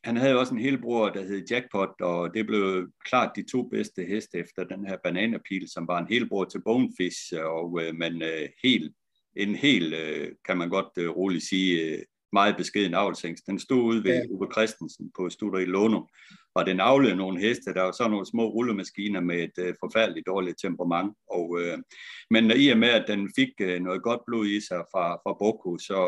han 0.03 0.17
havde 0.17 0.39
også 0.39 0.53
en 0.53 0.61
helbror, 0.61 1.09
der 1.09 1.23
hed 1.23 1.45
Jackpot, 1.51 2.01
og 2.01 2.33
det 2.33 2.45
blev 2.47 2.91
klart 3.05 3.35
de 3.35 3.43
to 3.51 3.63
bedste 3.63 4.03
heste 4.03 4.37
efter 4.37 4.63
den 4.63 4.85
her 4.87 4.97
bananapil, 5.03 5.69
som 5.69 5.87
var 5.87 5.99
en 5.99 6.07
helbror 6.07 6.45
til 6.45 6.61
Bonefish, 6.65 7.33
og 7.35 7.79
øh, 7.81 7.95
men 7.95 8.21
øh, 8.21 8.49
helt, 8.63 8.95
en 9.35 9.55
helt, 9.55 9.93
øh, 9.93 10.31
kan 10.45 10.57
man 10.57 10.69
godt 10.69 10.89
øh, 10.97 11.09
roligt 11.09 11.43
sige, 11.43 11.81
øh, 11.81 11.99
meget 12.33 12.57
beskeden 12.57 12.93
avlsængst. 12.93 13.47
Den 13.47 13.59
stod 13.59 13.81
ude 13.83 14.03
ved 14.03 14.11
ja. 14.11 14.21
Uwe 14.29 14.47
Christensen 14.51 15.11
på 15.17 15.29
Studer 15.29 15.59
i 15.59 15.65
Lono, 15.65 16.01
og 16.55 16.65
den 16.65 16.79
avlede 16.79 17.15
nogle 17.15 17.39
heste. 17.39 17.73
Der 17.73 17.81
var 17.81 17.91
så 17.91 18.07
nogle 18.07 18.25
små 18.25 18.49
rullemaskiner 18.49 19.19
med 19.19 19.43
et 19.43 19.57
uh, 19.57 19.73
forfærdeligt 19.79 20.27
dårligt 20.27 20.61
temperament. 20.61 21.13
Og, 21.31 21.49
uh, 21.49 21.79
men 22.29 22.51
i 22.55 22.69
og 22.69 22.77
med, 22.77 22.89
at 22.89 23.05
den 23.07 23.31
fik 23.35 23.49
uh, 23.63 23.83
noget 23.83 24.03
godt 24.03 24.21
blod 24.27 24.47
i 24.47 24.59
sig 24.59 24.83
fra, 24.91 25.13
fra 25.13 25.33
Boko, 25.33 25.77
så 25.77 25.99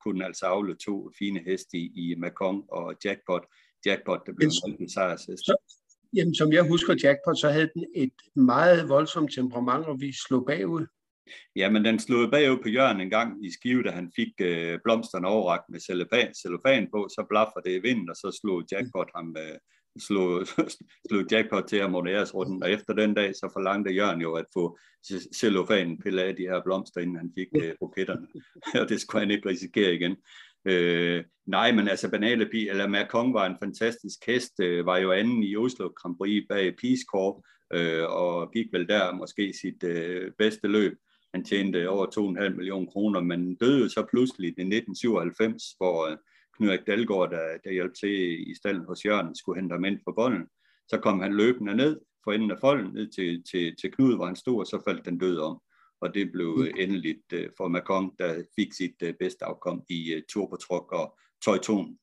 kunne 0.00 0.14
den 0.14 0.22
altså 0.22 0.46
avle 0.46 0.74
to 0.86 1.10
fine 1.18 1.40
heste 1.46 1.78
i, 1.78 1.92
i 1.96 2.14
Macon 2.18 2.64
og 2.68 2.94
Jackpot. 3.04 3.44
Jackpot, 3.86 4.20
der 4.26 4.32
blev 4.32 4.50
en 4.78 4.88
sejrshest. 4.90 5.50
Jamen, 6.16 6.34
som 6.34 6.52
jeg 6.52 6.68
husker 6.68 6.94
Jackpot, 7.02 7.38
så 7.38 7.48
havde 7.48 7.70
den 7.74 7.84
et 7.94 8.12
meget 8.36 8.88
voldsomt 8.88 9.34
temperament, 9.34 9.86
og 9.86 10.00
vi 10.00 10.12
slog 10.26 10.46
bagud. 10.46 10.86
Ja, 11.56 11.70
men 11.70 11.84
den 11.84 11.98
slog 11.98 12.30
bagud 12.30 12.62
på 12.62 12.68
Jørgen 12.68 13.00
en 13.00 13.10
gang 13.10 13.46
i 13.46 13.50
Skive, 13.50 13.82
da 13.82 13.90
han 13.90 14.12
fik 14.16 14.32
øh, 14.40 14.78
blomsterne 14.84 15.28
overragt 15.28 15.64
med 15.68 15.80
cellofan, 15.80 16.34
cellofan 16.34 16.88
på, 16.90 17.08
så 17.08 17.26
blaffer 17.28 17.60
det 17.64 17.72
i 17.72 17.78
vinden, 17.78 18.10
og 18.10 18.16
så 18.16 18.38
slog 18.40 18.64
Jackpot 18.72 19.10
ham, 19.14 19.36
øh, 19.38 19.58
slog, 19.98 20.46
slog 21.08 21.24
Jackpot 21.30 21.64
til 21.68 21.80
ham 21.80 21.94
under 21.94 22.12
æresrunden, 22.12 22.62
og 22.62 22.70
efter 22.70 22.94
den 22.94 23.14
dag, 23.14 23.34
så 23.34 23.50
forlangte 23.52 23.92
Jørgen 23.92 24.20
jo 24.20 24.32
at 24.34 24.46
få 24.54 24.78
cellofanen 25.34 25.98
pillet 25.98 26.22
af 26.22 26.36
de 26.36 26.42
her 26.42 26.62
blomster, 26.64 27.00
inden 27.00 27.16
han 27.16 27.32
fik 27.38 27.48
øh, 27.62 27.74
buketterne, 27.80 28.26
og 28.80 28.88
det 28.88 29.00
skulle 29.00 29.20
han 29.20 29.30
ikke 29.30 29.48
risikere 29.48 29.94
igen. 29.94 30.16
Øh, 30.64 31.24
nej, 31.46 31.72
men 31.72 31.88
altså 31.88 32.10
Banalepi, 32.10 32.68
eller 32.68 32.88
Merkong 32.88 33.34
var 33.34 33.46
en 33.46 33.56
fantastisk 33.62 34.18
hest, 34.26 34.52
øh, 34.60 34.86
var 34.86 34.98
jo 34.98 35.12
anden 35.12 35.42
i 35.42 35.56
Oslo 35.56 35.88
Grand 35.88 36.16
Prix 36.16 36.44
bag 36.48 36.76
Peace 36.76 37.04
Corps, 37.12 37.42
øh, 37.72 38.04
og 38.04 38.52
gik 38.52 38.66
vel 38.72 38.88
der 38.88 39.14
måske 39.14 39.54
sit 39.60 39.84
øh, 39.84 40.32
bedste 40.38 40.68
løb. 40.68 40.98
Han 41.36 41.44
tjente 41.44 41.88
over 41.88 42.06
2,5 42.06 42.56
millioner 42.56 42.90
kroner, 42.90 43.20
men 43.20 43.54
døde 43.54 43.90
så 43.90 44.06
pludselig 44.10 44.46
i 44.46 44.50
1997, 44.50 45.64
hvor 45.78 46.06
øh, 46.08 46.16
Knud 46.56 46.68
Erik 46.68 46.86
Dalgaard, 46.86 47.30
der, 47.30 47.58
der 47.64 47.70
hjalp 47.70 47.94
til 47.94 48.50
i 48.50 48.54
stallen 48.54 48.84
hos 48.84 49.04
Jørgen, 49.04 49.34
skulle 49.34 49.60
hente 49.60 49.72
ham 49.72 49.84
ind 49.84 49.98
på 50.06 50.12
bolden. 50.12 50.46
Så 50.88 50.98
kom 50.98 51.20
han 51.20 51.36
løbende 51.36 51.74
ned 51.74 52.00
for 52.24 52.32
enden 52.32 52.50
af 52.50 52.58
folden, 52.60 52.94
ned 52.94 53.08
til, 53.10 53.42
til, 53.50 53.76
til 53.80 53.92
Knud, 53.92 54.16
hvor 54.16 54.26
han 54.26 54.36
stod, 54.36 54.58
og 54.60 54.66
så 54.66 54.82
faldt 54.84 55.04
den 55.04 55.18
død 55.18 55.38
om. 55.38 55.60
Og 56.00 56.14
det 56.14 56.32
blev 56.32 56.56
mm. 56.56 56.74
endeligt 56.76 57.32
uh, 57.32 57.40
for 57.56 57.68
Macron, 57.68 58.10
der 58.18 58.42
fik 58.56 58.72
sit 58.72 59.02
uh, 59.02 59.10
bedste 59.20 59.44
afkom 59.44 59.82
i 59.88 60.22
Turbotruk 60.32 60.92
og 60.92 61.18
Tøjton. 61.44 61.98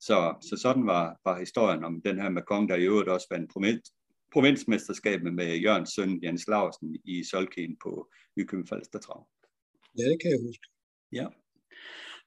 Så, 0.00 0.34
så 0.40 0.56
sådan 0.62 0.86
var, 0.86 1.16
var 1.24 1.38
historien 1.38 1.84
om 1.84 2.00
den 2.04 2.20
her 2.20 2.28
Macron, 2.28 2.68
der 2.68 2.76
i 2.76 2.86
øvrigt 2.86 3.08
også 3.08 3.26
var 3.30 3.36
en 3.36 3.48
provins, 3.52 3.92
provinsmesterskabet 4.32 5.34
med 5.34 5.56
Jørgens 5.56 5.90
søn 5.90 6.22
Jens 6.22 6.48
Larsen 6.48 6.96
i 7.04 7.24
Solken 7.24 7.76
på 7.82 8.10
Nykøbing 8.36 8.68
Falster 8.68 8.98
Trav. 8.98 9.28
Ja, 9.98 10.04
det 10.04 10.22
kan 10.22 10.30
jeg 10.30 10.40
huske. 10.46 10.66
Ja. 11.12 11.26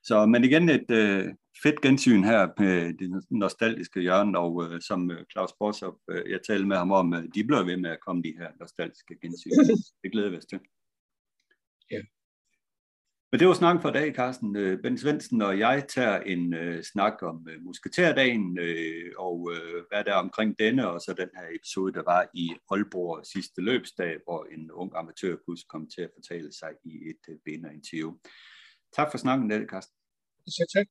Så, 0.03 0.26
men 0.26 0.44
igen 0.44 0.69
et 0.69 0.91
øh, 0.91 1.26
fedt 1.64 1.82
gensyn 1.82 2.23
her 2.23 2.48
med 2.57 2.94
det 2.94 3.23
nostalgiske 3.30 4.02
hjørne, 4.02 4.40
og 4.40 4.64
øh, 4.64 4.82
som 4.82 5.11
øh, 5.11 5.26
Claus 5.32 5.53
Borsop, 5.60 5.95
øh, 6.10 6.32
jeg 6.32 6.40
talte 6.48 6.68
med 6.68 6.78
ham 6.78 6.91
om, 6.91 7.14
øh, 7.14 7.23
de 7.36 7.44
bliver 7.44 7.64
ved 7.64 7.78
med 7.78 7.90
at 7.90 7.99
komme 8.06 8.23
de 8.23 8.34
her 8.38 8.49
nostalgiske 8.60 9.15
gensyn. 9.22 9.52
Det 10.03 10.11
glæder 10.11 10.30
vi 10.30 10.38
os 10.38 10.45
til. 10.45 10.60
Men 13.32 13.40
det 13.40 13.48
var 13.48 13.53
snakken 13.53 13.82
for 13.82 13.90
i 13.90 13.94
dag, 13.94 14.16
Carsten. 14.16 14.56
Øh, 14.56 14.82
ben 14.82 14.98
Svendsen 14.98 15.41
og 15.41 15.60
jeg 15.60 15.86
tager 15.90 16.20
en 16.20 16.53
uh, 16.53 16.82
snak 16.82 17.14
om 17.22 17.48
uh, 17.49 17.64
musketærdagen 17.64 18.60
uh, 18.60 19.26
og 19.26 19.40
uh, 19.40 19.82
hvad 19.90 20.03
der 20.03 20.12
er 20.12 20.24
omkring 20.26 20.60
denne, 20.60 20.90
og 20.90 21.02
så 21.02 21.14
den 21.14 21.30
her 21.36 21.48
episode, 21.56 21.94
der 21.94 22.03
var 22.03 22.30
i 22.34 22.49
Aalborg 22.72 23.26
sidste 23.26 23.62
løbsdag, 23.62 24.18
hvor 24.26 24.48
en 24.53 24.72
ung 24.72 24.91
amatørkus 24.95 25.64
kom 25.64 25.90
til 25.95 26.02
at 26.02 26.10
fortælle 26.16 26.53
sig 26.53 26.70
i 26.86 26.94
et 27.10 27.24
uh, 27.34 27.36
vinderinterview. 27.45 28.12
Tak 28.95 29.12
for 29.12 29.18
snakken, 29.18 29.48
Nette 29.48 29.66
Carsten. 29.66 29.95
Så 30.48 30.64
tak. 30.76 30.88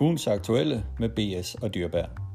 Ugens 0.00 0.26
aktuelle 0.26 0.86
med 0.98 1.08
BS 1.08 1.54
og 1.54 1.74
Dyrbær. 1.74 2.27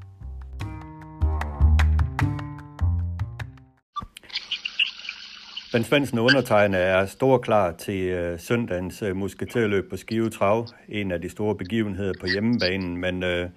Ben 5.74 5.84
Svendsen 5.84 6.20
undertegnet 6.20 6.82
er 6.82 7.06
stor 7.06 7.38
klar 7.38 7.72
til 7.72 8.02
øh, 8.02 8.40
søndagens 8.40 9.02
øh, 9.02 9.16
musketærløb 9.16 9.90
på 9.90 9.98
Skive 9.98 10.30
Trav, 10.30 10.68
en 10.90 11.12
af 11.12 11.22
de 11.22 11.30
store 11.30 11.56
begivenheder 11.56 12.14
på 12.20 12.28
hjemmebanen, 12.28 12.98
men 12.98 13.24
øh, 13.24 13.50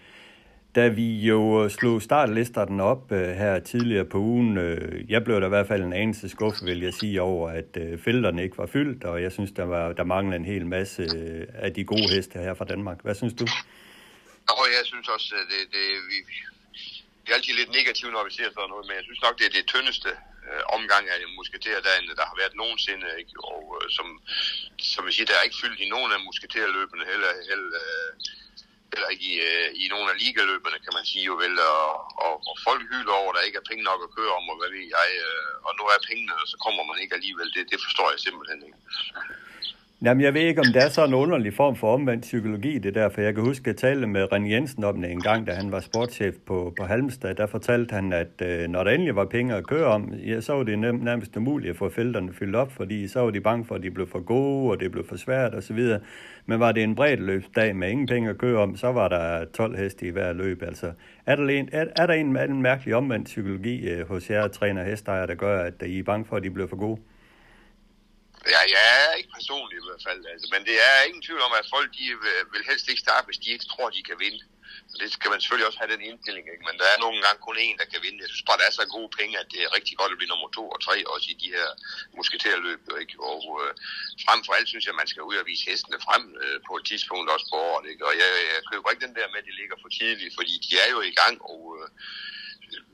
da 0.74 0.88
vi 0.88 1.16
jo 1.30 1.64
øh, 1.64 1.70
slog 1.70 2.02
startlisterne 2.02 2.82
op 2.82 3.12
øh, 3.12 3.28
her 3.28 3.58
tidligere 3.58 4.04
på 4.04 4.18
ugen, 4.18 4.58
øh, 4.58 5.10
jeg 5.10 5.24
blev 5.24 5.40
der 5.40 5.46
i 5.46 5.48
hvert 5.48 5.66
fald 5.66 5.82
en 5.82 5.92
anelse 5.92 6.28
skuffet, 6.28 6.66
vil 6.66 6.80
jeg 6.80 6.94
sige, 6.94 7.22
over 7.22 7.50
at 7.50 7.76
øh, 7.76 7.98
felterne 7.98 8.42
ikke 8.42 8.58
var 8.58 8.66
fyldt, 8.66 9.04
og 9.04 9.22
jeg 9.22 9.32
synes, 9.32 9.52
der, 9.52 9.64
var, 9.64 9.92
der 9.92 10.04
manglede 10.04 10.36
en 10.36 10.44
hel 10.44 10.66
masse 10.66 11.02
øh, 11.16 11.46
af 11.54 11.74
de 11.74 11.84
gode 11.84 12.08
heste 12.14 12.38
her 12.38 12.54
fra 12.54 12.64
Danmark. 12.64 12.98
Hvad 13.02 13.14
synes 13.14 13.34
du? 13.34 13.46
Og 14.48 14.66
jeg 14.76 14.84
synes 14.84 15.08
også, 15.08 15.34
at 15.40 15.46
det, 15.52 15.62
det, 15.74 15.86
vi, 16.08 16.16
det 17.22 17.30
er 17.30 17.34
altid 17.34 17.54
lidt 17.54 17.72
negativt, 17.78 18.12
når 18.12 18.24
vi 18.28 18.32
ser 18.38 18.48
sådan 18.56 18.70
noget, 18.72 18.84
men 18.88 18.94
jeg 18.98 19.04
synes 19.04 19.22
nok, 19.26 19.38
det 19.38 19.46
er 19.46 19.54
det 19.58 19.66
tyndeste 19.74 20.08
øh, 20.50 20.62
omgang 20.76 21.04
af 21.08 21.18
musketærdagen, 21.38 22.06
der 22.20 22.26
har 22.30 22.36
været 22.40 22.54
nogensinde. 22.62 23.08
Ikke? 23.20 23.34
Og 23.52 23.62
øh, 23.76 23.86
som, 23.96 24.06
som 24.94 25.02
jeg 25.06 25.14
siger, 25.14 25.28
der 25.28 25.36
er 25.38 25.46
ikke 25.46 25.62
fyldt 25.62 25.80
i 25.84 25.92
nogen 25.94 26.10
af 26.12 26.20
musketerløbene, 26.28 27.04
heller, 27.12 27.30
heller, 27.50 27.82
øh, 27.84 28.10
heller 28.92 29.08
ikke 29.14 29.26
i, 29.32 29.34
øh, 29.48 29.68
i 29.82 29.84
nogle 29.94 30.06
af 30.12 30.18
ligaløbene, 30.22 30.78
kan 30.84 30.94
man 30.98 31.06
sige 31.10 31.24
jo 31.30 31.34
vel. 31.44 31.54
Og, 31.76 31.88
og, 32.24 32.34
og 32.50 32.54
folk 32.66 32.82
hylder 32.92 33.14
over, 33.20 33.30
at 33.32 33.36
der 33.36 33.48
ikke 33.48 33.60
er 33.62 33.68
penge 33.70 33.84
nok 33.90 34.00
at 34.06 34.14
køre 34.16 34.32
om, 34.38 34.44
og 34.52 34.56
hvad 34.58 34.70
ved 34.76 34.86
jeg. 34.96 35.08
Øh, 35.26 35.54
og 35.66 35.72
nu 35.78 35.82
er 35.94 36.06
pengene, 36.08 36.34
og 36.42 36.46
så 36.52 36.56
kommer 36.64 36.82
man 36.90 36.98
ikke 37.02 37.16
alligevel. 37.18 37.48
Det, 37.56 37.62
det 37.72 37.78
forstår 37.86 38.08
jeg 38.12 38.20
simpelthen 38.26 38.60
ikke. 38.68 38.80
Jamen, 40.04 40.24
jeg 40.24 40.34
ved 40.34 40.40
ikke, 40.40 40.60
om 40.60 40.66
det 40.66 40.82
er 40.82 40.88
sådan 40.88 41.10
en 41.10 41.14
underlig 41.14 41.54
form 41.54 41.76
for 41.76 41.94
omvendt 41.94 42.22
psykologi, 42.22 42.78
det 42.78 42.94
der, 42.94 43.08
for 43.08 43.20
jeg 43.20 43.34
kan 43.34 43.44
huske, 43.44 43.62
at 43.62 43.66
jeg 43.66 43.76
talte 43.76 44.06
med 44.06 44.32
René 44.32 44.52
Jensen 44.52 44.84
om 44.84 45.00
det 45.00 45.10
en 45.10 45.20
gang, 45.20 45.46
da 45.46 45.52
han 45.52 45.72
var 45.72 45.80
sportschef 45.80 46.34
på, 46.46 46.74
på 46.78 46.84
Halmstad. 46.84 47.34
Der 47.34 47.46
fortalte 47.46 47.94
han, 47.94 48.12
at 48.12 48.42
øh, 48.42 48.68
når 48.68 48.84
der 48.84 48.90
endelig 48.90 49.16
var 49.16 49.24
penge 49.24 49.54
at 49.54 49.66
køre 49.66 49.86
om, 49.86 50.12
ja, 50.14 50.40
så 50.40 50.52
var 50.52 50.62
det 50.62 50.78
nærmest 50.78 51.36
umuligt 51.36 51.70
at 51.70 51.76
få 51.76 51.88
felterne 51.88 52.32
fyldt 52.32 52.56
op, 52.56 52.72
fordi 52.72 53.08
så 53.08 53.20
var 53.20 53.30
de 53.30 53.40
bange 53.40 53.64
for, 53.64 53.74
at 53.74 53.82
de 53.82 53.90
blev 53.90 54.08
for 54.08 54.20
gode, 54.20 54.70
og 54.70 54.80
det 54.80 54.92
blev 54.92 55.06
for 55.08 55.16
svært 55.16 55.54
osv. 55.54 55.78
Men 56.46 56.60
var 56.60 56.72
det 56.72 56.82
en 56.82 56.94
bred 56.94 57.16
løbsdag 57.16 57.76
med 57.76 57.90
ingen 57.90 58.06
penge 58.06 58.30
at 58.30 58.38
køre 58.38 58.62
om, 58.62 58.76
så 58.76 58.92
var 58.92 59.08
der 59.08 59.44
12 59.44 59.76
heste 59.78 60.06
i 60.06 60.10
hver 60.10 60.32
løb. 60.32 60.62
Altså, 60.62 60.92
er 61.26 61.36
der 61.36 61.48
en, 61.48 61.68
er, 61.72 61.86
er 61.96 62.06
der 62.06 62.14
en, 62.14 62.36
en 62.36 62.62
mærkelig 62.62 62.94
omvendt 62.94 63.24
psykologi 63.24 63.88
øh, 63.90 64.08
hos 64.08 64.30
jer 64.30 64.48
træner 64.48 64.84
hestejere, 64.84 65.26
der 65.26 65.34
gør, 65.34 65.62
at 65.62 65.82
I 65.86 65.98
er 65.98 66.02
bange 66.02 66.24
for, 66.24 66.36
at 66.36 66.42
de 66.42 66.50
bliver 66.50 66.68
for 66.68 66.76
gode? 66.76 66.98
Ja, 68.54 68.60
jeg 68.74 68.84
er 68.98 69.12
ikke 69.18 69.36
personligt 69.38 69.82
i 69.82 69.88
hvert 69.88 70.04
fald, 70.08 70.20
altså, 70.32 70.46
men 70.54 70.62
det 70.68 70.76
er 70.88 71.06
ingen 71.08 71.22
tvivl 71.26 71.42
om, 71.48 71.52
at 71.60 71.70
folk 71.74 71.88
de 71.98 72.06
øh, 72.30 72.42
vil 72.52 72.68
helst 72.70 72.86
ikke 72.88 73.04
starte, 73.06 73.26
hvis 73.26 73.42
de 73.42 73.52
ikke 73.54 73.70
tror, 73.72 73.88
de 73.90 74.02
kan 74.08 74.18
vinde. 74.24 74.42
Og 74.92 74.96
det 75.02 75.08
skal 75.12 75.30
man 75.30 75.40
selvfølgelig 75.40 75.68
også 75.68 75.80
have 75.82 75.92
den 75.94 76.06
indstilling, 76.08 76.46
ikke? 76.52 76.66
men 76.68 76.76
der 76.80 76.86
er 76.90 76.98
nogle 77.04 77.18
gange 77.24 77.40
kun 77.46 77.56
én, 77.66 77.76
der 77.80 77.90
kan 77.92 78.04
vinde. 78.06 78.22
Jeg 78.24 78.30
synes 78.30 78.48
bare, 78.48 78.60
der 78.60 78.66
er 78.68 78.74
så 78.80 78.84
gode 78.96 79.10
penge, 79.18 79.34
at 79.42 79.48
det 79.52 79.60
er 79.62 79.74
rigtig 79.76 79.94
godt 80.00 80.12
at 80.12 80.18
blive 80.18 80.32
nummer 80.32 80.48
to 80.58 80.64
og 80.74 80.80
tre, 80.86 80.96
også 81.14 81.26
i 81.34 81.36
de 81.42 81.48
her 81.56 81.68
musketerløb. 82.18 82.82
Ikke? 83.02 83.16
Og 83.32 83.42
øh, 83.60 83.70
frem 84.24 84.40
for 84.44 84.52
alt 84.56 84.68
synes 84.68 84.84
jeg, 84.84 84.94
at 84.94 85.00
man 85.02 85.10
skal 85.12 85.28
ud 85.30 85.36
og 85.42 85.46
vise 85.50 85.66
hestene 85.70 85.98
frem 86.06 86.24
øh, 86.42 86.58
på 86.68 86.72
et 86.78 86.84
tidspunkt 86.90 87.26
også 87.34 87.46
på 87.52 87.56
året. 87.70 87.84
Ikke? 87.92 88.02
Og 88.08 88.12
jeg, 88.22 88.30
jeg 88.52 88.60
køber 88.70 88.90
ikke 88.90 89.06
den 89.06 89.16
der 89.18 89.28
med, 89.28 89.38
at 89.42 89.48
de 89.48 89.60
ligger 89.60 89.76
for 89.82 89.90
tidligt, 89.98 90.36
fordi 90.38 90.54
de 90.66 90.72
er 90.84 90.88
jo 90.94 91.00
i 91.10 91.14
gang, 91.20 91.34
og 91.52 91.62
øh, 91.76 91.86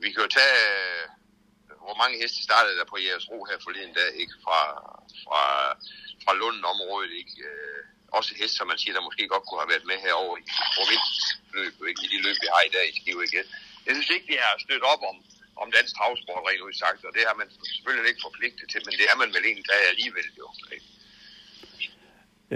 vi 0.02 0.08
kan 0.12 0.22
jo 0.24 0.30
tage... 0.38 0.58
Øh, 0.76 1.06
hvor 1.86 1.96
mange 2.02 2.20
heste 2.22 2.40
startede 2.48 2.78
der 2.80 2.86
på 2.92 2.98
jeres 3.06 3.28
ro 3.30 3.38
her 3.50 3.58
forleden 3.66 3.94
dag, 4.00 4.10
ikke? 4.22 4.34
Fra, 4.44 4.60
fra, 5.24 5.42
fra 6.24 6.32
Lunden 6.40 6.64
området, 6.72 7.12
ikke? 7.20 7.34
Øh, 7.48 7.80
også 8.18 8.30
heste, 8.40 8.56
som 8.58 8.68
man 8.72 8.78
siger, 8.80 8.94
der 8.94 9.08
måske 9.08 9.32
godt 9.34 9.44
kunne 9.46 9.62
have 9.62 9.72
været 9.74 9.88
med 9.90 9.98
herovre 10.04 10.38
i 10.40 10.44
provinsløb, 10.76 11.74
ikke? 11.90 12.02
I 12.04 12.08
de 12.12 12.18
løb, 12.26 12.36
vi 12.44 12.48
har 12.54 12.62
i 12.66 12.74
dag 12.76 12.84
i 12.90 12.94
Skive 12.98 13.22
ikke? 13.26 13.42
Jeg 13.86 13.92
synes 13.94 14.10
ikke, 14.14 14.28
vi 14.32 14.38
har 14.44 14.52
stødt 14.66 14.84
op 14.92 15.02
om, 15.10 15.16
om 15.62 15.68
dansk 15.76 15.92
travsport 15.96 16.42
rent 16.48 16.66
udsagt, 16.68 17.02
og 17.08 17.12
det 17.16 17.22
har 17.28 17.36
man 17.40 17.48
selvfølgelig 17.72 18.10
ikke 18.12 18.26
forpligtet 18.28 18.66
til, 18.72 18.80
men 18.86 18.94
det 18.98 19.06
er 19.10 19.16
man 19.22 19.30
vel 19.34 19.44
egentlig 19.48 19.68
der 19.70 19.90
alligevel 19.92 20.28
jo. 20.40 20.46
Ikke? 20.74 20.88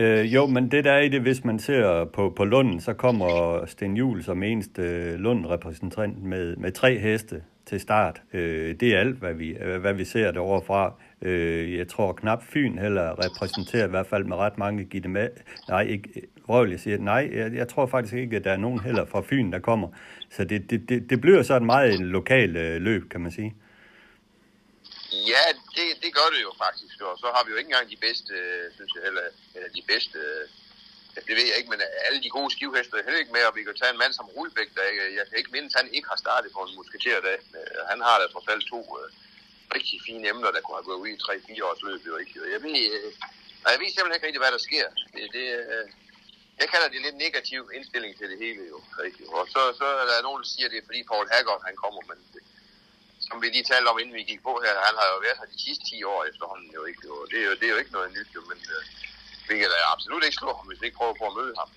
Øh, 0.00 0.34
jo, 0.34 0.42
men 0.54 0.70
det 0.72 0.84
der 0.84 0.92
er 0.98 1.02
i 1.08 1.08
det, 1.14 1.20
hvis 1.20 1.44
man 1.44 1.58
ser 1.58 2.04
på, 2.16 2.22
på 2.38 2.44
Lunden, 2.44 2.80
så 2.80 2.92
kommer 2.94 3.28
Sten 3.66 3.96
Juhl 3.96 4.24
som 4.24 4.42
eneste 4.42 4.82
øh, 4.82 5.14
Lund-repræsentant 5.24 6.22
med, 6.22 6.56
med 6.56 6.72
tre 6.72 6.98
heste 6.98 7.42
til 7.66 7.80
start. 7.80 8.22
Øh, 8.32 8.74
det 8.80 8.94
er 8.94 9.00
alt, 9.00 9.16
hvad 9.16 9.34
vi, 9.34 9.56
hvad 9.80 9.94
vi 9.94 10.04
ser 10.04 10.30
derovre 10.30 10.66
fra. 10.66 10.92
Øh, 11.22 11.78
jeg 11.78 11.88
tror 11.88 12.12
knap 12.12 12.42
Fyn 12.44 12.78
heller 12.78 13.24
repræsenterer 13.24 13.86
i 13.86 13.90
hvert 13.90 14.06
fald 14.06 14.24
med 14.24 14.36
ret 14.36 14.58
mange 14.58 14.84
Gitte 14.84 15.08
med. 15.08 15.28
Nej, 15.68 15.82
ikke 15.82 16.22
Røvl, 16.48 16.78
siger, 16.78 16.98
nej, 16.98 17.30
jeg, 17.32 17.54
jeg 17.54 17.68
tror 17.68 17.86
faktisk 17.86 18.14
ikke, 18.14 18.36
at 18.36 18.44
der 18.44 18.52
er 18.52 18.56
nogen 18.56 18.80
heller 18.80 19.04
fra 19.04 19.22
Fyn, 19.28 19.52
der 19.52 19.58
kommer. 19.58 19.88
Så 20.30 20.44
det, 20.44 20.70
det, 20.70 20.88
det, 20.88 21.10
det 21.10 21.20
bliver 21.20 21.42
sådan 21.42 21.66
meget 21.66 21.94
en 21.94 22.06
lokal 22.06 22.56
øh, 22.56 22.80
løb, 22.80 23.08
kan 23.10 23.20
man 23.20 23.32
sige. 23.32 23.54
Ja, 25.32 25.44
det, 25.76 25.88
det 26.02 26.10
gør 26.18 26.28
det 26.34 26.40
jo 26.48 26.52
faktisk, 26.64 26.96
og 27.08 27.18
så 27.22 27.26
har 27.34 27.42
vi 27.44 27.50
jo 27.52 27.56
ikke 27.56 27.70
engang 27.72 27.90
de 27.90 28.00
bedste, 28.06 28.32
øh, 28.34 28.64
synes 28.76 28.92
jeg, 28.96 29.02
eller, 29.10 29.26
eller 29.54 29.68
de 29.78 29.82
bedste, 29.92 30.18
øh, 30.18 30.42
det 31.26 31.34
ved 31.38 31.46
jeg 31.50 31.56
ikke, 31.58 31.72
men 31.74 31.80
alle 32.06 32.20
de 32.24 32.30
gode 32.36 32.50
skivhester 32.56 32.96
er 32.96 33.06
heller 33.06 33.22
ikke 33.22 33.36
med, 33.36 33.44
og 33.48 33.56
vi 33.56 33.62
kan 33.62 33.76
tage 33.76 33.92
en 33.92 34.02
mand 34.02 34.12
som 34.12 34.32
Rulbæk, 34.36 34.70
der 34.76 34.82
jeg 35.18 35.24
kan 35.28 35.38
ikke 35.38 35.54
mindes, 35.54 35.74
han 35.80 35.88
ikke 35.96 36.08
har 36.12 36.20
startet 36.24 36.52
på 36.52 36.60
en 36.62 36.76
musketerdag. 36.76 37.38
Øh, 37.58 37.80
han 37.90 38.00
har 38.06 38.16
da 38.18 38.26
trods 38.26 38.48
alt 38.52 38.64
to 38.72 38.80
øh, 38.98 39.08
rigtig 39.74 39.96
fine 40.06 40.28
emner, 40.32 40.50
der 40.50 40.60
kunne 40.60 40.78
have 40.78 40.88
gået 40.90 41.02
ud 41.02 41.08
i 41.14 41.22
3-4 41.24 41.64
års 41.68 41.82
løb, 41.86 42.02
jo 42.10 42.16
ikke? 42.22 42.32
Jeg 42.54 42.60
ved, 42.66 42.78
øh, 42.96 43.10
jeg 43.72 43.80
ved 43.80 43.88
simpelthen 43.90 44.16
ikke 44.16 44.26
rigtig, 44.26 44.42
hvad 44.44 44.54
der 44.56 44.62
sker. 44.68 44.86
Det, 45.14 45.24
det, 45.36 45.46
øh, 45.60 45.84
jeg 46.60 46.68
kalder 46.72 46.88
det 46.88 47.00
lidt 47.06 47.18
negativ 47.26 47.60
indstilling 47.76 48.12
til 48.16 48.26
det 48.32 48.38
hele, 48.44 48.62
jo. 48.72 48.78
Ikke? 49.06 49.20
Og 49.36 49.42
så, 49.54 49.60
så 49.80 49.86
er 50.00 50.06
der 50.08 50.26
nogen, 50.26 50.42
der 50.42 50.48
siger, 50.54 50.66
at 50.66 50.72
det 50.72 50.78
er 50.80 50.88
fordi 50.88 51.02
Paul 51.10 51.26
Haggard, 51.32 51.62
han 51.68 51.76
kommer, 51.82 52.00
men 52.10 52.18
det, 52.34 52.42
som 53.26 53.36
vi 53.42 53.46
lige 53.46 53.70
talte 53.72 53.88
om, 53.88 53.98
inden 53.98 54.14
vi 54.20 54.30
gik 54.32 54.42
på 54.48 54.52
her, 54.64 54.74
han 54.88 54.96
har 55.00 55.08
jo 55.14 55.18
været 55.26 55.38
her 55.40 55.52
de 55.54 55.62
sidste 55.66 55.84
10 55.84 56.04
år 56.12 56.20
efterhånden 56.30 56.70
jo 56.78 56.82
ikke. 56.90 57.02
Jo. 57.08 57.14
det, 57.30 57.38
er 57.42 57.46
jo, 57.48 57.54
det 57.60 57.66
er 57.66 57.72
jo 57.74 57.80
ikke 57.82 57.96
noget 57.96 58.10
nyt, 58.16 58.30
jo, 58.36 58.40
men 58.50 58.60
øh, 58.76 58.82
vi 59.48 59.54
kan 59.60 59.68
da 59.74 59.78
absolut 59.94 60.22
ikke 60.24 60.38
slå 60.42 60.50
ham, 60.58 60.66
hvis 60.68 60.80
vi 60.80 60.86
ikke 60.86 60.98
prøver 61.00 61.14
på 61.20 61.26
at 61.30 61.36
møde 61.40 61.54
ham. 61.60 61.68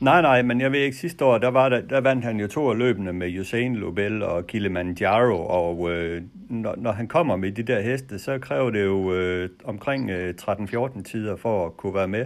Nej, 0.00 0.20
nej, 0.22 0.42
men 0.42 0.60
jeg 0.60 0.72
ved 0.72 0.80
ikke, 0.80 0.96
sidste 0.96 1.24
år, 1.24 1.38
der, 1.38 1.48
var 1.48 1.68
der, 1.68 1.80
der 1.80 2.00
vandt 2.00 2.24
han 2.24 2.40
jo 2.40 2.48
to 2.48 2.70
af 2.70 2.78
løbende 2.78 3.12
med 3.12 3.40
Usain 3.40 3.76
Lobel 3.76 4.22
og 4.22 4.46
Kilimanjaro, 4.46 5.46
og 5.60 5.90
øh, 5.90 6.22
når, 6.50 6.74
når 6.76 6.92
han 6.92 7.08
kommer 7.08 7.36
med 7.36 7.52
de 7.52 7.62
der 7.62 7.80
heste, 7.80 8.18
så 8.18 8.38
kræver 8.38 8.70
det 8.70 8.84
jo 8.84 9.14
øh, 9.14 9.50
omkring 9.64 10.10
øh, 10.10 10.34
13-14 10.42 11.02
tider 11.10 11.36
for 11.36 11.66
at 11.66 11.76
kunne 11.76 11.94
være 11.94 12.08
med 12.08 12.24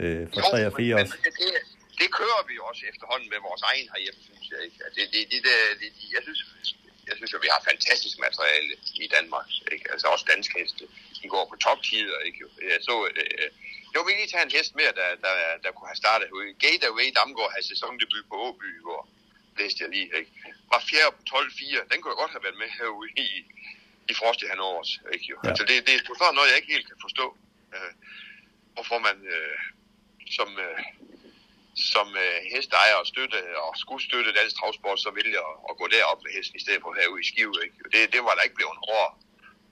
øh, 0.00 0.26
for 0.34 0.40
3 0.50 0.66
og 0.66 0.72
4 0.76 0.94
år. 0.94 0.98
Det, 0.98 1.12
det, 1.40 1.50
det 2.00 2.08
kører 2.18 2.42
vi 2.48 2.54
jo 2.60 2.64
også 2.70 2.82
efterhånden 2.92 3.28
med 3.34 3.40
vores 3.48 3.62
egen 3.70 3.86
herhjemme, 3.92 4.20
synes 4.28 4.46
jeg 4.52 4.60
ikke. 4.66 4.76
Det, 4.96 5.04
det, 5.14 5.22
det, 5.32 5.38
det, 5.46 5.54
det, 5.80 5.88
jeg 6.16 6.22
synes, 6.26 6.40
jeg 7.08 7.14
synes 7.18 7.32
at 7.36 7.40
vi 7.46 7.50
har 7.54 7.60
fantastisk 7.70 8.16
materiale 8.26 8.72
i 9.04 9.06
Danmark. 9.16 9.48
Ikke? 9.74 9.84
Altså 9.92 10.06
også 10.14 10.24
danske 10.34 10.54
heste. 10.60 10.84
De 11.22 11.28
går 11.34 11.44
på 11.50 11.56
toptider. 11.64 12.18
Ikke? 12.28 12.38
Jeg 12.70 12.78
så, 12.88 12.94
øh, 13.10 13.48
jeg 13.92 14.00
vil 14.04 14.14
lige 14.18 14.30
tage 14.32 14.44
en 14.46 14.56
hest 14.56 14.72
mere, 14.80 14.92
der, 15.00 15.08
der, 15.24 15.34
der 15.64 15.70
kunne 15.72 15.90
have 15.92 16.02
startet. 16.04 16.26
Gateway 16.64 17.08
Damgaard 17.16 17.52
havde 17.54 17.66
sæsondebut 17.72 18.24
på 18.30 18.36
Åby 18.46 18.68
i 18.80 18.82
går. 18.88 19.02
Læste 19.58 19.78
jeg 19.84 19.90
lige. 19.96 20.08
Ikke? 20.18 20.30
Var 20.72 20.80
fjerde 20.90 21.12
på 21.16 21.22
12-4. 21.32 21.90
Den 21.90 21.98
kunne 21.98 22.12
jeg 22.12 22.22
godt 22.22 22.34
have 22.36 22.44
været 22.46 22.58
med 22.62 22.68
herude 22.78 23.10
i, 23.24 23.28
i 24.10 24.14
Frost 24.18 24.42
i 24.42 24.46
Hanovers. 24.52 24.92
Ikke? 25.14 25.26
Jo? 25.30 25.36
Ja. 25.44 25.48
Altså 25.48 25.64
det, 25.68 25.76
det 25.86 25.92
er 25.94 26.00
sådan 26.18 26.34
noget, 26.38 26.50
jeg 26.50 26.58
ikke 26.60 26.74
helt 26.76 26.88
kan 26.90 27.00
forstå. 27.06 27.26
Øh, 27.74 27.92
hvorfor 28.74 28.98
man 29.08 29.16
øh, 29.36 29.58
som, 30.36 30.48
øh, 30.66 30.78
som 31.92 32.06
øh, 32.24 32.38
hestejer 32.54 32.96
og 33.02 33.06
støtte 33.12 33.38
og 33.66 33.72
skulle 33.82 34.02
støtte 34.08 34.36
dansk 34.38 34.54
travsport, 34.56 35.00
så 35.00 35.10
vælger 35.18 35.42
at, 35.50 35.56
at 35.70 35.74
gå 35.80 35.86
derop 35.94 36.20
med 36.24 36.30
hesten 36.36 36.56
i 36.56 36.64
stedet 36.64 36.80
for 36.82 36.92
herude 36.98 37.22
i 37.24 37.30
Skive. 37.30 37.56
Ikke? 37.64 37.76
Det, 37.92 38.00
det 38.14 38.20
var 38.26 38.34
der 38.34 38.46
ikke 38.46 38.58
blevet 38.60 38.78
hårdt 38.86 39.14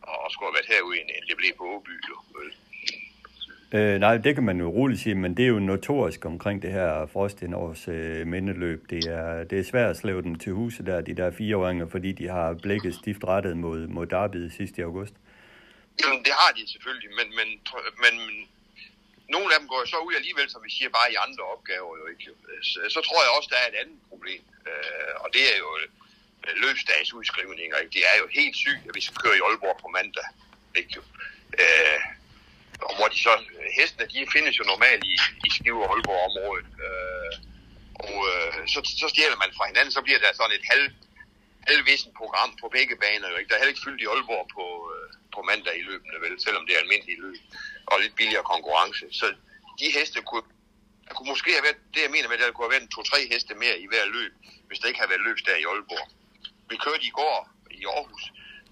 og 0.03 0.31
skulle 0.31 0.49
have 0.49 0.57
været 0.59 0.73
herude, 0.75 0.99
end 1.01 1.09
det 1.29 1.37
blev 1.37 1.53
på 1.59 1.65
Åby. 1.75 1.95
Jo. 2.09 2.17
Øh, 3.73 3.99
nej, 4.01 4.17
det 4.17 4.35
kan 4.35 4.45
man 4.45 4.61
jo 4.61 4.69
roligt 4.69 5.01
sige, 5.01 5.15
men 5.15 5.37
det 5.37 5.45
er 5.45 5.49
jo 5.49 5.59
notorisk 5.59 6.25
omkring 6.25 6.63
det 6.63 6.73
her 6.73 7.07
Frostinårs 7.13 7.89
øh, 7.89 8.27
mindeløb. 8.27 8.91
Det 8.91 9.05
er, 9.05 9.45
det 9.45 9.59
er 9.59 9.65
svært 9.65 9.91
at 9.91 9.97
slæve 9.97 10.23
dem 10.23 10.35
til 10.35 10.53
huset 10.53 10.87
der, 10.87 11.01
de 11.01 11.15
der 11.21 11.31
fireåringer, 11.31 11.87
fordi 11.95 12.13
de 12.13 12.27
har 12.29 12.55
blikket 12.55 12.95
stift 12.95 13.25
rettet 13.25 13.57
mod, 13.57 13.87
mod 13.87 14.07
Derby 14.07 14.49
sidste 14.49 14.83
august. 14.83 15.15
Jamen, 16.01 16.21
det 16.27 16.35
har 16.41 16.51
de 16.59 16.63
selvfølgelig, 16.73 17.11
men, 17.19 17.29
men, 17.39 17.49
men 18.05 18.15
nogle 19.35 19.49
af 19.55 19.59
dem 19.61 19.69
går 19.73 19.83
så 19.87 19.99
ud 20.07 20.15
alligevel, 20.21 20.49
som 20.51 20.61
vi 20.67 20.71
siger, 20.77 20.91
bare 20.99 21.13
i 21.13 21.17
andre 21.27 21.45
opgaver. 21.55 21.93
Jo, 22.01 22.05
ikke? 22.13 22.25
Så, 22.71 22.79
så 22.95 23.01
tror 23.07 23.21
jeg 23.25 23.31
også, 23.37 23.49
der 23.53 23.61
er 23.65 23.69
et 23.73 23.79
andet 23.83 23.99
problem, 24.11 24.43
øh, 24.69 25.13
og 25.23 25.29
det 25.35 25.43
er 25.53 25.57
jo 25.65 25.71
øh, 26.47 26.55
løbsdagsudskrivninger. 26.63 27.77
Ikke? 27.77 27.93
Det 27.97 28.03
er 28.11 28.17
jo 28.23 28.27
helt 28.39 28.57
sygt, 28.57 28.83
at 28.89 28.95
vi 28.95 29.01
skal 29.01 29.17
køre 29.17 29.37
i 29.37 29.45
Aalborg 29.47 29.79
på 29.83 29.89
mandag. 29.89 30.29
Ikke? 30.81 31.01
Øh, 31.63 32.01
og 32.89 32.93
hvor 32.97 33.09
de 33.13 33.19
så, 33.27 33.35
øh, 33.57 33.69
hestene, 33.79 34.07
de 34.13 34.33
findes 34.35 34.59
jo 34.59 34.65
normalt 34.73 35.05
i, 35.13 35.15
i 35.47 35.49
Skive 35.57 35.83
og 35.85 35.91
Aalborg 35.93 36.21
området. 36.31 36.69
Øh, 36.87 37.33
og 38.07 38.17
øh, 38.33 38.59
så, 38.73 38.79
så 39.03 39.07
stjæler 39.13 39.39
man 39.43 39.53
fra 39.57 39.69
hinanden, 39.71 39.93
så 39.97 40.03
bliver 40.07 40.21
der 40.25 40.31
sådan 40.33 40.57
et 40.59 40.67
halv, 40.73 40.87
halvvisen 41.69 42.13
program 42.21 42.51
på 42.61 42.67
begge 42.77 42.97
baner. 43.05 43.29
Jo, 43.31 43.37
ikke? 43.37 43.49
Der 43.49 43.55
er 43.55 43.61
heller 43.61 43.75
ikke 43.75 43.87
fyldt 43.87 44.03
i 44.05 44.11
Aalborg 44.13 44.47
på, 44.57 44.65
øh, 44.93 45.07
på 45.35 45.41
mandag 45.51 45.75
i 45.81 45.87
løbende, 45.91 46.19
vel, 46.25 46.35
selvom 46.47 46.67
det 46.67 46.73
er 46.75 46.81
almindelige 46.85 47.23
løb 47.25 47.41
og 47.91 48.01
lidt 48.01 48.15
billigere 48.21 48.51
konkurrence. 48.53 49.05
Så 49.21 49.27
de 49.81 49.89
heste 49.99 50.19
kunne, 50.31 50.47
der 51.07 51.13
kunne 51.15 51.33
måske 51.35 51.51
have 51.57 51.67
været, 51.69 51.81
det 51.95 52.03
jeg 52.07 52.15
mener 52.15 52.29
med, 52.29 52.37
at 52.37 52.43
der 52.43 52.53
kunne 52.53 52.69
have 52.69 52.77
været 52.77 52.95
to-tre 52.97 53.21
heste 53.33 53.55
mere 53.55 53.77
i 53.85 53.87
hver 53.91 54.07
løb, 54.17 54.33
hvis 54.69 54.79
der 54.79 54.89
ikke 54.89 55.01
havde 55.01 55.13
været 55.15 55.27
løbsdag 55.29 55.57
i 55.61 55.69
Aalborg. 55.73 56.07
Vi 56.71 56.77
kørte 56.85 57.05
i 57.11 57.15
går 57.21 57.39
i 57.81 57.83
Aarhus, 57.95 58.25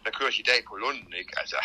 der 0.05 0.11
køres 0.19 0.37
i 0.43 0.47
dag 0.51 0.61
på 0.69 0.75
Lunden, 0.83 1.13
ikke? 1.21 1.33
Altså, 1.43 1.61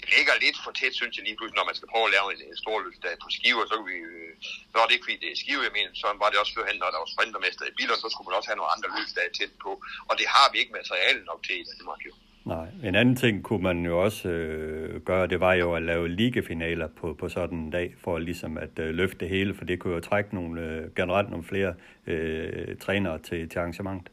det 0.00 0.08
ligger 0.16 0.34
lidt 0.44 0.58
for 0.64 0.72
tæt, 0.78 0.94
synes 1.00 1.14
jeg 1.16 1.24
lige 1.26 1.36
pludselig, 1.38 1.58
når 1.60 1.68
man 1.70 1.78
skal 1.78 1.90
prøve 1.92 2.06
at 2.08 2.14
lave 2.16 2.28
en, 2.34 2.40
en 2.50 2.58
stor 2.64 2.76
løbsdag 2.84 3.14
på 3.22 3.28
skiver, 3.36 3.64
så, 3.70 3.76
vi, 3.88 3.96
øh, 4.12 4.32
så 4.70 4.76
er 4.78 4.86
det 4.86 4.94
ikke 4.96 5.06
fordi 5.06 5.18
det 5.24 5.30
er 5.32 5.38
skive, 5.42 5.62
jeg 5.68 5.74
mener, 5.78 5.92
så 6.02 6.06
var 6.22 6.28
det 6.30 6.38
også 6.42 6.54
førhen, 6.56 6.78
når 6.82 6.90
der 6.94 7.00
var 7.02 7.10
sprintermester 7.14 7.64
i 7.70 7.74
biler, 7.78 7.96
så 8.02 8.08
skulle 8.10 8.26
man 8.28 8.38
også 8.38 8.48
have 8.50 8.60
nogle 8.60 8.74
andre 8.74 8.88
løbsdage 8.96 9.30
tæt 9.38 9.52
på, 9.64 9.70
og 10.08 10.14
det 10.20 10.26
har 10.34 10.46
vi 10.52 10.56
ikke 10.62 10.74
materiale 10.80 11.20
nok 11.30 11.40
til 11.46 11.56
i 11.62 11.66
Danmark 11.70 12.00
jo. 12.08 12.12
Nej, 12.54 12.68
en 12.88 12.94
anden 12.94 13.16
ting 13.16 13.34
kunne 13.46 13.62
man 13.62 13.78
jo 13.90 13.94
også 14.06 14.28
øh, 14.28 15.00
gøre, 15.08 15.26
det 15.26 15.40
var 15.40 15.54
jo 15.62 15.74
at 15.74 15.82
lave 15.82 16.08
ligefinaler 16.08 16.88
på, 17.00 17.06
på 17.20 17.26
sådan 17.28 17.58
en 17.58 17.70
dag, 17.70 17.94
for 18.04 18.18
ligesom 18.18 18.58
at 18.58 18.74
øh, 18.78 18.94
løfte 18.94 19.18
det 19.20 19.28
hele, 19.28 19.54
for 19.54 19.64
det 19.64 19.78
kunne 19.78 19.94
jo 19.94 20.00
trække 20.00 20.34
nogle, 20.34 20.54
øh, 20.66 20.94
generelt 20.94 21.30
nogle 21.30 21.44
flere 21.44 21.74
øh, 22.06 22.76
trænere 22.76 23.18
til, 23.18 23.48
til 23.48 23.58
arrangementet. 23.58 24.12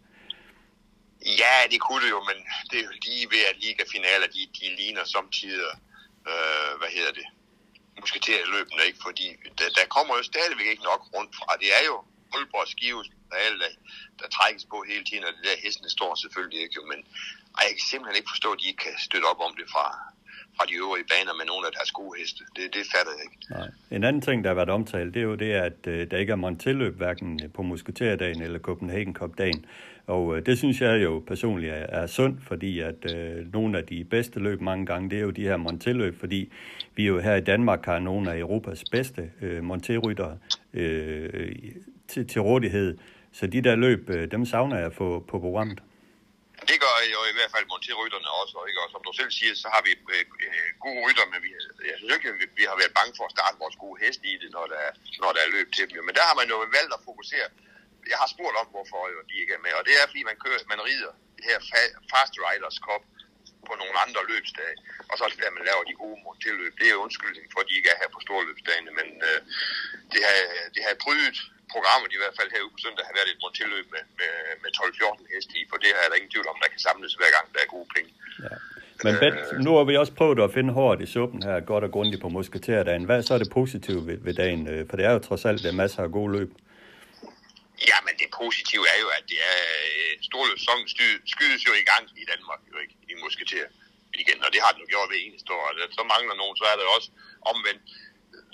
Ja, 1.42 1.56
det 1.72 1.80
kunne 1.86 2.04
det 2.06 2.12
jo, 2.16 2.22
men 2.30 2.38
det 2.70 2.78
er 2.80 2.86
jo 2.90 2.94
lige 3.08 3.26
ved, 3.34 3.44
at 3.52 3.56
ligafinaler, 3.64 4.28
de, 4.36 4.42
de 4.60 4.66
ligner 4.80 5.04
samtidig, 5.16 5.72
øh, 6.32 6.72
hvad 6.80 6.92
hedder 6.98 7.14
det, 7.20 7.28
løbende, 8.56 8.82
ikke? 8.90 9.00
Fordi 9.08 9.28
der, 9.60 9.68
der 9.78 9.86
kommer 9.96 10.14
jo 10.20 10.24
stadigvæk 10.32 10.68
ikke 10.74 10.90
nok 10.92 11.02
rundt 11.16 11.32
fra. 11.40 11.50
Det 11.64 11.70
er 11.80 11.84
jo 11.92 11.96
Aalborg 12.36 12.68
Skive, 12.74 13.02
der, 13.32 13.40
der, 13.62 13.72
der 14.20 14.28
trækkes 14.38 14.66
på 14.74 14.78
hele 14.92 15.04
tiden, 15.10 15.24
og 15.28 15.32
det 15.36 15.44
der 15.50 15.58
hestene 15.64 15.90
står 15.98 16.12
selvfølgelig 16.24 16.62
ikke, 16.66 16.80
men 16.92 17.00
ej, 17.58 17.64
jeg 17.68 17.76
kan 17.78 17.88
simpelthen 17.92 18.18
ikke 18.20 18.34
forstå, 18.34 18.50
at 18.54 18.60
de 18.62 18.68
ikke 18.72 18.84
kan 18.88 18.96
støtte 19.08 19.28
op 19.32 19.42
om 19.48 19.54
det 19.60 19.68
fra, 19.74 19.86
fra 20.58 20.64
de 20.70 20.74
øvrige 20.84 21.08
baner 21.14 21.34
med 21.40 21.46
nogle 21.52 21.64
af 21.68 21.74
deres 21.78 21.92
gode 22.00 22.14
heste. 22.20 22.42
Det, 22.56 22.66
det 22.76 22.84
fatter 22.94 23.14
jeg 23.18 23.24
ikke. 23.28 23.38
Nej. 23.56 23.70
En 23.96 24.04
anden 24.08 24.22
ting, 24.28 24.38
der 24.44 24.50
har 24.50 24.60
været 24.62 24.74
omtalt, 24.80 25.14
det 25.14 25.20
er 25.24 25.30
jo 25.34 25.38
det, 25.46 25.52
at 25.70 25.80
øh, 25.94 26.00
der 26.12 26.18
ikke 26.18 26.32
er 26.38 26.42
montelløb 26.46 26.96
hverken 27.02 27.32
på 27.56 27.62
Musketerdagen 27.72 28.42
eller 28.42 28.60
Copenhagen 28.68 29.14
Cup-dagen. 29.20 29.62
Og 30.08 30.38
øh, 30.38 30.46
det 30.46 30.58
synes 30.58 30.82
jeg 30.82 31.04
jo 31.04 31.24
personligt 31.28 31.74
er, 31.74 32.02
er 32.02 32.08
sundt, 32.08 32.40
fordi 32.48 32.80
at 32.80 33.16
øh, 33.16 33.54
nogle 33.54 33.78
af 33.78 33.86
de 33.86 34.04
bedste 34.04 34.40
løb 34.40 34.62
mange 34.62 34.86
gange, 34.86 35.10
det 35.10 35.18
er 35.18 35.22
jo 35.22 35.30
de 35.30 35.48
her 35.50 35.58
Monteløb, 35.58 36.20
fordi 36.20 36.52
vi 36.96 37.08
jo 37.08 37.20
her 37.20 37.36
i 37.36 37.42
Danmark 37.42 37.86
har 37.86 38.00
nogle 38.00 38.32
af 38.32 38.38
Europas 38.40 38.84
bedste 38.92 39.32
øh, 39.42 39.64
monterrytter 39.64 40.38
øh, 40.74 41.56
til, 42.08 42.28
til 42.28 42.42
rådighed. 42.42 42.98
Så 43.32 43.48
de 43.48 43.62
der 43.68 43.76
løb, 43.76 44.10
øh, 44.10 44.32
dem 44.32 44.46
savner 44.46 44.78
jeg 44.80 44.92
på, 44.92 45.26
på 45.30 45.40
programmet. 45.40 45.80
Det 46.70 46.78
gør 46.84 46.96
jo 47.16 47.22
i 47.32 47.36
hvert 47.38 47.52
fald 47.56 47.66
monterrytterne 47.74 48.30
også, 48.42 48.54
og, 48.60 48.64
ikke? 48.70 48.80
og 48.84 48.90
som 48.94 49.02
du 49.08 49.12
selv 49.20 49.32
siger, 49.40 49.54
så 49.64 49.68
har 49.76 49.82
vi 49.88 49.92
øh, 50.16 50.24
øh 50.46 50.70
gode 50.86 51.00
rytter, 51.06 51.26
men 51.32 51.40
vi, 51.46 51.50
jeg 51.92 51.96
synes 51.98 52.12
ikke, 52.18 52.28
at 52.32 52.38
vi, 52.42 52.46
vi 52.60 52.64
har 52.70 52.78
været 52.82 52.94
bange 53.00 53.14
for 53.18 53.26
at 53.30 53.34
starte 53.38 53.56
vores 53.64 53.78
gode 53.84 53.98
hest 54.04 54.22
i 54.32 54.34
det, 54.42 54.50
når 54.58 54.66
der, 54.74 54.84
når 55.24 55.32
der 55.36 55.42
er 55.46 55.50
løb 55.58 55.68
til 55.78 55.86
dem. 55.90 56.04
Men 56.08 56.16
der 56.18 56.26
har 56.30 56.36
man 56.40 56.48
jo 56.54 56.58
valgt 56.78 56.92
at 56.98 57.02
fokusere. 57.10 57.48
Jeg 58.12 58.18
har 58.22 58.30
spurgt 58.36 58.56
om, 58.62 58.68
hvorfor 58.76 59.02
jo, 59.14 59.20
de 59.32 59.36
ikke 59.42 59.54
er 59.58 59.64
med, 59.66 59.74
og 59.80 59.84
det 59.88 59.94
er, 60.00 60.06
fordi 60.12 60.24
man, 60.30 60.38
kører, 60.44 60.60
man 60.74 60.82
rider 60.90 61.14
det 61.38 61.46
her 61.50 61.60
Fast 62.12 62.34
Riders 62.46 62.78
Cup 62.86 63.04
på 63.68 63.74
nogle 63.82 63.96
andre 64.06 64.22
løbsdage, 64.32 64.76
og 65.10 65.14
så 65.16 65.22
er 65.26 65.30
det 65.32 65.40
der, 65.44 65.58
man 65.58 65.68
laver 65.70 65.84
de 65.90 66.02
gode 66.04 66.18
monterløb. 66.26 66.74
Det 66.82 66.88
er 66.90 67.04
undskyldning 67.06 67.46
for, 67.54 67.60
at 67.62 67.68
de 67.70 67.78
ikke 67.80 67.92
er 67.94 68.02
her 68.02 68.10
på 68.16 68.20
storløbsdagene, 68.26 68.92
men 69.00 69.08
øh, 69.30 69.40
det, 70.14 70.22
har, 70.28 70.38
det 70.76 70.82
har 70.88 70.96
brydet 71.06 71.38
programmet 71.74 72.10
i 72.16 72.20
hvert 72.22 72.36
fald 72.40 72.50
herude 72.56 72.74
på 72.76 72.80
søndag 72.86 73.04
har 73.10 73.16
været 73.18 73.30
et 73.34 73.40
tilløb 73.60 73.86
med, 73.96 74.04
med, 74.20 74.32
med 74.64 74.72
12-14 74.80 75.34
heste 75.34 75.54
i, 75.60 75.62
for 75.72 75.78
det 75.84 75.90
er 76.02 76.08
der 76.10 76.18
ingen 76.20 76.34
tvivl 76.34 76.48
om, 76.54 76.58
der 76.64 76.70
kan 76.74 76.82
samles 76.88 77.14
hver 77.20 77.32
gang, 77.36 77.46
der 77.54 77.60
er 77.66 77.70
gode 77.76 77.88
penge. 77.96 78.10
Ja. 78.46 78.56
Men 79.06 79.14
Bent, 79.22 79.40
øh, 79.54 79.60
nu 79.66 79.72
har 79.78 79.84
vi 79.90 79.96
også 80.02 80.14
prøvet 80.20 80.40
at 80.48 80.52
finde 80.58 80.72
hårdt 80.80 81.00
i 81.06 81.08
suppen 81.16 81.40
her, 81.44 81.60
godt 81.72 81.84
og 81.88 81.92
grundigt 81.96 82.22
på 82.22 82.30
musketerdagen. 82.30 83.04
Hvad 83.10 83.20
så 83.24 83.34
er 83.34 83.38
det 83.44 83.50
positive 83.60 84.02
ved, 84.08 84.18
ved 84.28 84.34
dagen? 84.34 84.62
Øh, 84.68 84.82
for 84.90 84.96
det 84.98 85.06
er 85.06 85.14
jo 85.18 85.20
trods 85.20 85.46
alt, 85.46 85.64
der 85.64 85.70
er 85.70 85.80
masser 85.84 86.04
af 86.04 86.12
gode 86.12 86.32
løb. 86.38 86.52
Ja, 88.46 88.52
det 88.52 88.52
positive 88.52 88.86
er 88.94 89.00
jo, 89.04 89.10
at 89.18 89.24
det 89.32 89.40
er 89.54 89.60
øh, 89.96 90.14
storløbssæsonen 90.28 90.88
skydes 91.34 91.62
jo 91.68 91.74
i 91.74 91.86
gang 91.92 92.04
i 92.24 92.26
Danmark, 92.32 92.62
jo 92.72 92.78
ikke, 92.84 92.96
i 93.12 93.14
musketer 93.24 93.68
igen, 94.22 94.40
og 94.46 94.50
det 94.54 94.62
har 94.62 94.72
den 94.72 94.82
jo 94.82 94.88
gjort 94.94 95.10
ved 95.12 95.20
eneste 95.22 95.50
år. 95.54 95.66
Så 95.98 96.04
mangler 96.14 96.36
nogen, 96.36 96.58
så 96.58 96.66
er 96.72 96.76
der 96.78 96.96
også 96.98 97.10
omvendt 97.52 97.84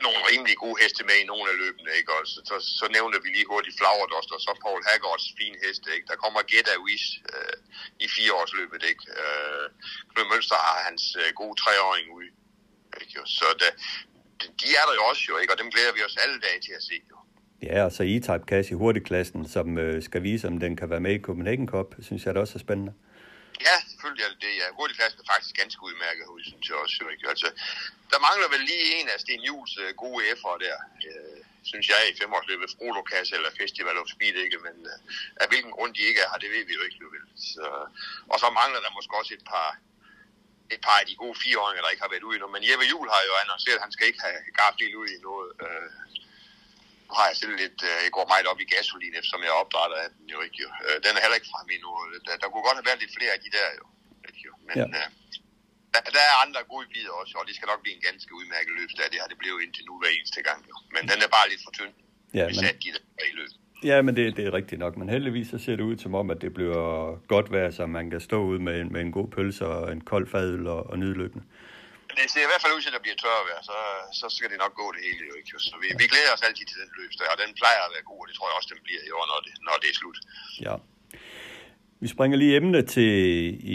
nogle 0.05 0.19
rimelig 0.30 0.55
gode 0.63 0.81
heste 0.81 1.03
med 1.09 1.18
i 1.19 1.30
nogle 1.31 1.51
af 1.51 1.57
løbene, 1.63 1.91
ikke? 1.99 2.11
Og 2.18 2.27
så, 2.31 2.39
så, 2.49 2.55
så 2.80 2.85
nævner 2.95 3.19
vi 3.23 3.30
lige 3.30 3.51
hurtigt 3.53 3.77
Flagerdost, 3.80 4.31
og 4.35 4.41
så 4.45 4.51
Paul 4.63 4.81
Haggards 4.89 5.26
fine 5.39 5.57
heste, 5.65 5.88
ikke? 5.95 6.07
Der 6.11 6.15
kommer 6.23 6.49
Get 6.51 6.68
a 6.76 6.77
Wish 6.85 7.07
øh, 7.34 7.57
i 8.05 8.07
fireårsløbet, 8.15 8.84
ikke? 8.91 9.03
Øh, 9.22 9.65
Knud 10.11 10.27
Mønster 10.31 10.57
har 10.68 10.77
hans 10.88 11.03
øh, 11.22 11.30
gode 11.41 11.55
treåring 11.61 12.07
ude, 12.18 12.31
ikke? 13.01 13.22
Så 13.26 13.47
da, 13.61 13.68
de 14.61 14.68
er 14.80 14.85
der 14.88 14.95
jo 14.99 15.03
også 15.11 15.23
jo, 15.30 15.38
ikke? 15.38 15.53
Og 15.53 15.59
dem 15.61 15.72
glæder 15.73 15.93
vi 15.93 16.03
os 16.03 16.18
alle 16.23 16.39
dage 16.45 16.59
til 16.65 16.73
at 16.80 16.84
se, 16.89 16.97
jo. 17.11 17.20
Ja, 17.69 17.77
og 17.85 17.91
så 17.91 18.03
E-Type 18.03 18.45
Cash 18.51 18.71
i 18.71 18.75
hurtigklassen, 18.81 19.41
som 19.55 19.67
øh, 19.77 20.03
skal 20.07 20.23
vise, 20.23 20.47
om 20.47 20.57
den 20.59 20.73
kan 20.79 20.89
være 20.89 21.05
med 21.05 21.13
i 21.15 21.23
Copenhagen 21.27 21.67
Cup, 21.73 21.89
synes 22.07 22.25
jeg 22.25 22.33
det 22.33 22.41
også 22.41 22.57
er 22.59 22.65
spændende. 22.67 22.93
Ja, 23.67 23.75
selvfølgelig 23.89 24.23
er 24.25 24.31
det 24.33 24.41
det. 24.47 24.53
Ja. 24.61 24.67
Hurtigklassen 24.79 25.19
er 25.23 25.27
faktisk 25.33 25.53
ganske 25.61 25.81
udmærket 25.88 26.25
ud, 26.33 26.41
synes 26.51 26.65
jeg 26.69 26.77
også. 26.83 27.03
Ikke? 27.13 27.25
Altså, 27.33 27.49
der 28.11 28.19
mangler 28.27 28.47
vel 28.53 28.63
lige 28.71 28.85
en 28.97 29.07
af 29.13 29.17
Sten 29.23 29.41
Jules 29.47 29.73
øh, 29.83 29.89
gode 30.03 30.21
F'er 30.39 30.57
der, 30.65 30.77
øh, 31.09 31.39
synes 31.71 31.88
jeg, 31.91 31.99
i 32.11 32.17
femårsløbet. 32.21 32.73
Frodo-kasse 32.75 33.31
eller 33.38 33.51
Festival 33.61 33.97
of 34.01 34.07
Speed, 34.15 34.35
ikke? 34.45 34.57
Men 34.67 34.75
øh, 34.91 34.97
af 35.41 35.47
hvilken 35.51 35.71
grund 35.75 35.91
de 35.97 36.01
ikke 36.09 36.21
er 36.23 36.29
her, 36.31 36.39
det 36.43 36.51
ved 36.55 36.63
vi 36.69 36.73
jo 36.77 36.83
ikke. 36.88 36.99
Jo, 37.03 37.07
vel. 37.15 37.25
Så, 37.51 37.65
og 38.31 38.38
så 38.43 38.47
mangler 38.59 38.79
der 38.83 38.95
måske 38.97 39.13
også 39.21 39.33
et 39.39 39.45
par, 39.53 39.69
et 40.75 40.81
par 40.88 40.97
af 41.01 41.05
de 41.09 41.15
gode 41.23 41.38
fireåringer, 41.43 41.81
der 41.83 41.93
ikke 41.93 42.05
har 42.05 42.13
været 42.13 42.27
ude 42.27 42.35
endnu. 42.38 42.49
Men 42.55 42.67
Jeppe 42.69 42.85
Juhl 42.91 43.09
har 43.15 43.23
jo 43.29 43.33
annonceret, 43.43 43.79
at 43.79 43.85
han 43.85 43.95
skal 43.95 44.07
ikke 44.09 44.21
have 44.27 44.39
Garfield 44.59 44.95
ud 45.01 45.07
i 45.15 45.17
noget. 45.29 45.49
Øh, 45.65 45.89
nu 47.11 47.15
har 47.19 47.27
jeg 47.31 47.38
selv 47.41 47.53
lidt, 47.63 47.77
uh, 47.89 47.97
jeg 48.05 48.11
går 48.17 48.25
meget 48.33 48.45
op 48.51 48.59
i 48.63 48.67
gasolin, 48.73 49.13
eftersom 49.19 49.41
jeg 49.47 49.53
opdrætter 49.61 49.97
af 50.03 50.09
den 50.15 50.25
jo 50.35 50.39
ikke. 50.45 50.57
Jo. 50.63 50.69
Uh, 50.88 50.97
den 51.05 51.11
er 51.17 51.21
heller 51.23 51.38
ikke 51.39 51.51
fremme 51.53 51.69
endnu. 51.77 51.89
Der, 52.27 52.33
der 52.41 52.47
kunne 52.51 52.65
godt 52.67 52.77
have 52.79 52.88
været 52.89 53.01
lidt 53.03 53.13
flere 53.17 53.31
af 53.35 53.41
de 53.45 53.49
der 53.57 53.67
jo. 53.79 53.85
Ikke, 54.29 54.41
jo. 54.47 54.53
Men 54.67 54.75
Ja. 54.81 54.85
uh, 54.99 55.07
der, 55.93 56.01
der 56.17 56.23
er 56.31 56.35
andre 56.45 56.61
gode 56.73 56.85
bider 56.93 57.13
også, 57.21 57.33
og 57.39 57.43
det 57.47 57.53
skal 57.57 57.67
nok 57.71 57.81
blive 57.83 57.95
en 57.99 58.03
ganske 58.09 58.31
udmærket 58.39 58.73
løbsdag. 58.79 59.05
Det 59.13 59.19
har 59.23 59.29
det 59.33 59.38
blevet 59.43 59.59
indtil 59.65 59.83
nu 59.89 59.93
hver 60.01 60.11
eneste 60.17 60.39
gang. 60.49 60.59
Jo. 60.71 60.75
Men 60.95 61.01
den 61.11 61.17
er 61.25 61.29
bare 61.38 61.47
lidt 61.51 61.61
for 61.65 61.73
tynd, 61.79 61.93
Ja, 62.39 62.45
hvis 62.49 62.59
men, 62.61 62.69
at 62.71 62.77
de 62.83 62.89
der 62.95 63.25
i 63.31 63.35
løbet. 63.39 63.55
ja, 63.89 63.95
men 64.05 64.13
det, 64.17 64.25
det 64.38 64.43
er 64.49 64.53
rigtigt 64.59 64.79
nok. 64.85 64.93
Men 64.99 65.07
heldigvis 65.15 65.47
så 65.53 65.57
ser 65.65 65.75
det 65.79 65.83
ud 65.91 65.97
som 66.05 66.13
om, 66.21 66.25
at 66.33 66.39
det 66.43 66.51
bliver 66.57 66.81
godt 67.33 67.47
vejr, 67.55 67.71
så 67.71 67.83
man 67.85 68.05
kan 68.13 68.21
stå 68.29 68.38
ud 68.51 68.59
med, 68.67 68.73
en- 68.81 68.91
med 68.93 69.01
en 69.01 69.11
god 69.11 69.27
pølse 69.35 69.65
og 69.67 69.91
en 69.91 70.01
kold 70.11 70.27
fadøl 70.33 70.67
og, 70.67 70.81
og 70.89 70.99
nyde 70.99 71.13
løbende. 71.21 71.43
Men 72.11 72.17
det 72.23 72.31
ser 72.33 72.43
i 72.45 72.51
hvert 72.51 72.63
fald 72.63 72.75
ud 72.77 72.81
til, 72.81 72.91
at 72.91 72.97
der 72.97 73.05
bliver 73.05 73.19
tørvejr, 73.23 73.59
så, 73.69 73.77
så 74.19 74.25
skal 74.35 74.47
det 74.51 74.59
nok 74.63 74.73
gå 74.81 74.88
det 74.95 75.01
hele 75.07 75.23
jo 75.29 75.33
ikke. 75.39 75.49
Så 75.69 75.75
vi, 75.83 75.88
vi 76.01 76.05
glæder 76.13 76.31
os 76.35 76.43
altid 76.47 76.65
til 76.71 76.77
den 76.83 76.91
løb, 76.97 77.11
og 77.33 77.38
den 77.43 77.51
plejer 77.61 77.81
at 77.88 77.91
være 77.95 78.05
god, 78.11 78.19
og 78.23 78.27
det 78.29 78.35
tror 78.35 78.47
jeg 78.49 78.57
også, 78.59 78.71
den 78.75 78.81
bliver 78.88 79.03
i 79.09 79.11
år, 79.17 79.25
når 79.31 79.39
det, 79.45 79.53
når 79.67 79.75
det 79.81 79.89
er 79.93 79.97
slut. 80.01 80.17
Ja. 80.67 80.75
Vi 82.03 82.07
springer 82.07 82.38
lige 82.38 82.55
emne 82.55 82.81
til 82.81 83.11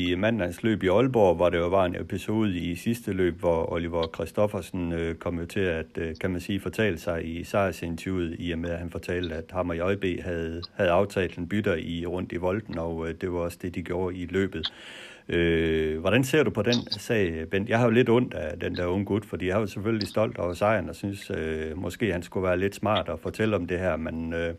i 0.01 0.15
mandagens 0.15 0.63
løb 0.63 0.83
i 0.83 0.89
Aalborg, 0.89 1.37
hvor 1.37 1.51
det 1.51 1.59
jo 1.59 1.69
var 1.69 1.85
en 1.85 1.97
episode 1.97 2.59
i 2.59 2.77
sidste 2.77 3.13
løb, 3.13 3.39
hvor 3.39 3.73
Oliver 3.73 4.07
Kristoffersen 4.07 4.93
øh, 4.93 5.15
kom 5.15 5.39
jo 5.41 5.47
til 5.47 5.61
at, 5.61 5.87
øh, 5.99 6.15
kan 6.21 6.31
man 6.31 6.41
sige, 6.41 6.61
fortale 6.61 6.99
sig 6.99 7.19
i 7.27 7.45
sejrsinterviewet, 7.45 8.37
i 8.39 8.53
og 8.53 8.59
med 8.59 8.71
at 8.71 8.79
han 8.79 8.91
fortalte, 8.91 9.35
at 9.35 9.45
ham 9.53 9.71
og 9.71 9.77
JB 9.77 10.05
havde, 10.23 10.63
havde 10.77 10.91
aftalt 10.91 11.39
en 11.39 11.49
bytter 11.49 11.75
i 11.75 12.07
rundt 12.07 12.33
i 12.33 12.37
Volden, 12.37 12.79
og 12.79 13.09
øh, 13.09 13.15
det 13.21 13.33
var 13.33 13.39
også 13.39 13.59
det, 13.63 13.75
de 13.75 13.83
gjorde 13.83 14.17
i 14.17 14.27
løbet. 14.27 14.73
Øh, 15.29 16.01
hvordan 16.01 16.25
ser 16.25 16.43
du 16.43 16.51
på 16.51 16.63
den 16.63 16.93
sag, 16.93 17.51
Bent? 17.51 17.69
Jeg 17.69 17.79
har 17.79 17.85
jo 17.85 17.91
lidt 17.91 18.09
ondt 18.09 18.35
af 18.35 18.61
den 18.61 18.77
der 18.77 18.87
unge 18.87 19.05
gut, 19.05 19.25
fordi 19.25 19.47
jeg 19.47 19.57
er 19.57 19.61
jo 19.61 19.67
selvfølgelig 19.67 20.09
stolt 20.09 20.39
over 20.39 20.55
sejren, 20.55 20.89
og 20.89 20.97
synes 20.97 21.31
øh, 21.31 21.77
måske, 21.77 22.13
han 22.13 22.23
skulle 22.23 22.49
være 22.49 22.59
lidt 22.59 22.75
smart 22.75 23.09
og 23.09 23.21
fortælle 23.21 23.57
om 23.57 23.67
det 23.67 23.79
her, 23.79 23.97
men 23.97 24.33
øh, 24.33 24.55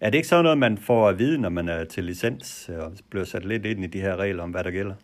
er 0.00 0.10
det 0.10 0.18
ikke 0.18 0.28
sådan 0.28 0.44
noget, 0.44 0.58
man 0.58 0.78
får 0.78 1.08
at 1.08 1.18
vide, 1.18 1.38
når 1.44 1.52
man 1.58 1.68
er 1.68 1.84
til 1.84 2.04
licens 2.04 2.68
og 2.68 2.92
bliver 3.10 3.24
sat 3.24 3.44
lidt 3.44 3.64
ind 3.66 3.84
i 3.84 3.92
de 3.94 4.00
her 4.00 4.16
regler 4.16 4.42
om, 4.42 4.50
hvad 4.50 4.64
der 4.64 4.70
gælder? 4.78 4.96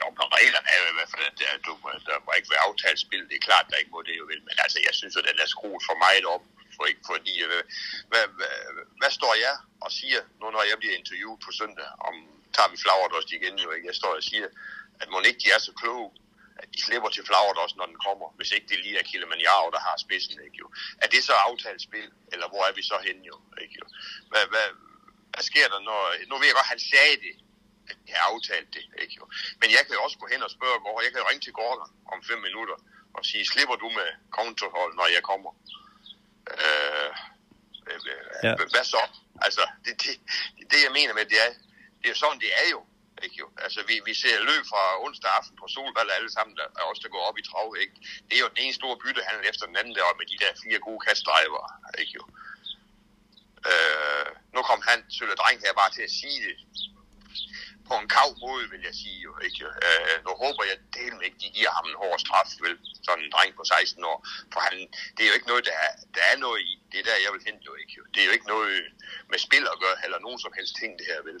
Jo, 0.00 0.06
men 0.18 0.26
reglerne 0.38 0.68
er 0.74 0.78
jo 0.82 0.86
i 0.92 0.96
hvert 0.98 1.10
fald, 1.12 1.24
at 1.54 1.60
du, 1.66 1.72
der 2.08 2.16
må 2.26 2.30
ikke 2.38 2.50
være 2.54 2.66
aftalt 2.68 3.00
spil. 3.06 3.22
Det 3.30 3.36
er 3.40 3.46
klart, 3.48 3.66
der 3.70 3.76
ikke 3.82 3.94
må 3.96 4.00
det 4.08 4.14
jo 4.20 4.24
vel. 4.32 4.40
Men 4.48 4.56
altså, 4.64 4.78
jeg 4.86 4.94
synes 4.98 5.12
jo, 5.16 5.20
den 5.28 5.36
er 5.44 5.48
skruet 5.54 5.82
for 5.88 5.96
meget 6.06 6.26
op. 6.34 6.44
For 6.76 6.84
ikke, 6.90 7.04
fordi, 7.12 7.34
hvad, 7.50 7.62
hvad, 8.10 8.24
hvad, 8.38 8.54
hvad, 9.00 9.10
står 9.18 9.34
jeg 9.46 9.54
og 9.84 9.90
siger, 9.98 10.20
nu 10.40 10.46
når 10.54 10.64
jeg 10.70 10.76
bliver 10.80 10.96
interviewet 11.00 11.40
på 11.46 11.50
søndag, 11.60 11.88
om 12.08 12.14
tager 12.54 12.70
vi 12.72 12.76
Flagerdost 12.84 13.30
igen 13.32 13.56
jo 13.64 13.70
ikke? 13.70 13.86
Jeg 13.90 13.96
står 14.00 14.12
og 14.20 14.22
siger, 14.30 14.46
at 15.00 15.08
må 15.10 15.20
ikke 15.20 15.40
de 15.44 15.50
er 15.56 15.60
så 15.68 15.72
kloge, 15.80 16.10
at 16.62 16.68
de 16.74 16.80
slipper 16.86 17.10
til 17.12 17.26
Flagerdost, 17.28 17.76
når 17.76 17.86
den 17.92 17.98
kommer, 18.06 18.26
hvis 18.36 18.50
ikke 18.56 18.68
det 18.70 18.78
lige 18.84 18.98
er 18.98 19.08
Kilimanjaro, 19.10 19.70
der 19.76 19.80
har 19.88 19.96
spidsen, 20.04 20.36
ikke 20.46 20.58
jo? 20.62 20.66
Er 21.02 21.08
det 21.12 21.24
så 21.24 21.34
aftalt 21.48 21.82
spil, 21.88 22.08
eller 22.32 22.46
hvor 22.48 22.62
er 22.68 22.72
vi 22.78 22.82
så 22.82 22.98
henne 23.06 23.24
jo, 23.32 23.36
ikke 23.62 23.76
jo? 23.80 23.86
Hvad, 24.30 24.44
hvad, 24.52 24.68
hvad 25.32 25.44
sker 25.50 25.66
der, 25.72 25.80
når... 25.88 26.00
Nu 26.28 26.34
ved 26.38 26.46
jeg 26.46 26.56
godt, 26.58 26.74
han 26.74 26.82
sagde 26.92 27.16
det, 27.26 27.34
at 27.90 27.96
de 28.06 28.12
har 28.16 28.24
aftalt 28.32 28.68
det, 28.76 28.84
ikke 29.02 29.14
jo? 29.20 29.24
Men 29.60 29.68
jeg 29.76 29.82
kan 29.84 29.94
jo 29.96 30.02
også 30.06 30.18
gå 30.22 30.26
hen 30.32 30.42
og 30.46 30.50
spørge 30.56 30.80
Gård. 30.84 31.02
Jeg 31.04 31.12
kan 31.12 31.20
jo 31.22 31.28
ringe 31.30 31.44
til 31.44 31.56
Gordon 31.60 31.90
om 32.12 32.18
fem 32.30 32.40
minutter 32.48 32.76
og 33.16 33.22
sige, 33.28 33.44
slipper 33.52 33.76
du 33.76 33.88
med 33.98 34.08
counterhold, 34.36 34.92
når 34.98 35.06
jeg 35.16 35.22
kommer? 35.30 35.50
Øh, 36.50 37.10
øh, 37.90 38.00
Ja. 38.42 38.48
ja. 38.48 38.54
Hvad 38.74 38.84
så? 38.94 39.02
Altså, 39.46 39.64
det, 39.84 39.92
det, 40.02 40.14
det 40.70 40.78
jeg 40.86 40.92
mener 40.98 41.14
med, 41.14 41.24
det 41.24 41.38
er, 41.46 41.50
det 42.04 42.10
er 42.10 42.14
jo 42.16 42.24
sådan, 42.24 42.40
det 42.46 42.52
er 42.62 42.68
jo. 42.74 42.80
Ikke 43.22 43.36
jo? 43.42 43.46
Altså, 43.64 43.80
vi, 43.88 43.94
vi 44.08 44.14
ser 44.22 44.36
løb 44.50 44.64
fra 44.72 44.82
onsdag 45.04 45.30
aften 45.38 45.56
på 45.60 45.66
Solvald 45.74 46.10
alle 46.16 46.30
sammen, 46.36 46.56
der 46.56 46.66
er 46.80 46.86
også 46.90 47.02
der 47.04 47.14
går 47.14 47.24
op 47.28 47.38
i 47.38 47.46
trav, 47.48 47.68
ikke? 47.84 47.96
Det 48.28 48.34
er 48.36 48.42
jo 48.44 48.52
den 48.54 48.64
ene 48.64 48.74
store 48.80 48.96
byttehandel 49.02 49.44
efter 49.50 49.64
den 49.66 49.76
anden 49.76 49.94
der, 49.94 50.18
med 50.20 50.26
de 50.32 50.40
der 50.42 50.60
fire 50.62 50.80
gode 50.86 51.00
kastdriver. 51.06 51.64
ikke 52.00 52.12
jo? 52.18 52.24
Øh, 53.70 54.28
nu 54.54 54.60
kom 54.68 54.80
han, 54.88 54.98
Sølle 55.16 55.34
Dreng 55.40 55.58
her, 55.64 55.72
bare 55.80 55.90
til 55.96 56.04
at 56.08 56.16
sige 56.20 56.38
det 56.46 56.56
på 57.88 57.94
en 58.02 58.08
kav 58.16 58.28
måde, 58.46 58.64
vil 58.72 58.82
jeg 58.88 58.94
sige 59.02 59.18
jo, 59.26 59.32
ikke? 59.46 59.60
Øh, 59.88 60.14
nu 60.26 60.30
håber 60.44 60.62
jeg 60.70 60.76
delen 60.98 61.20
ikke, 61.26 61.38
de 61.44 61.48
giver 61.58 61.72
ham 61.78 61.86
en 61.92 61.98
hård 62.02 62.18
straf, 62.24 62.50
vel? 62.64 62.74
Sådan 63.06 63.22
en 63.24 63.32
dreng 63.34 63.50
på 63.58 63.64
16 63.64 64.10
år. 64.12 64.18
For 64.52 64.60
han, 64.66 64.74
det 65.14 65.20
er 65.24 65.28
jo 65.30 65.36
ikke 65.38 65.50
noget, 65.52 65.64
der 65.70 65.76
er, 65.86 65.92
der 66.16 66.24
er 66.32 66.36
noget 66.46 66.60
i. 66.70 66.72
Det 66.90 66.98
er 67.02 67.06
der, 67.10 67.16
jeg 67.24 67.30
vil 67.34 67.42
hente 67.48 67.62
jo 67.70 67.74
ikke. 67.80 67.92
Jo. 67.98 68.02
Det 68.12 68.18
er 68.22 68.26
jo 68.28 68.34
ikke 68.36 68.48
noget 68.54 68.74
med 69.32 69.38
spil 69.46 69.64
at 69.74 69.78
gøre, 69.84 69.96
eller 70.04 70.18
nogen 70.26 70.38
som 70.44 70.52
helst 70.58 70.72
ting, 70.80 70.90
det 71.00 71.06
her, 71.12 71.20
vel? 71.28 71.38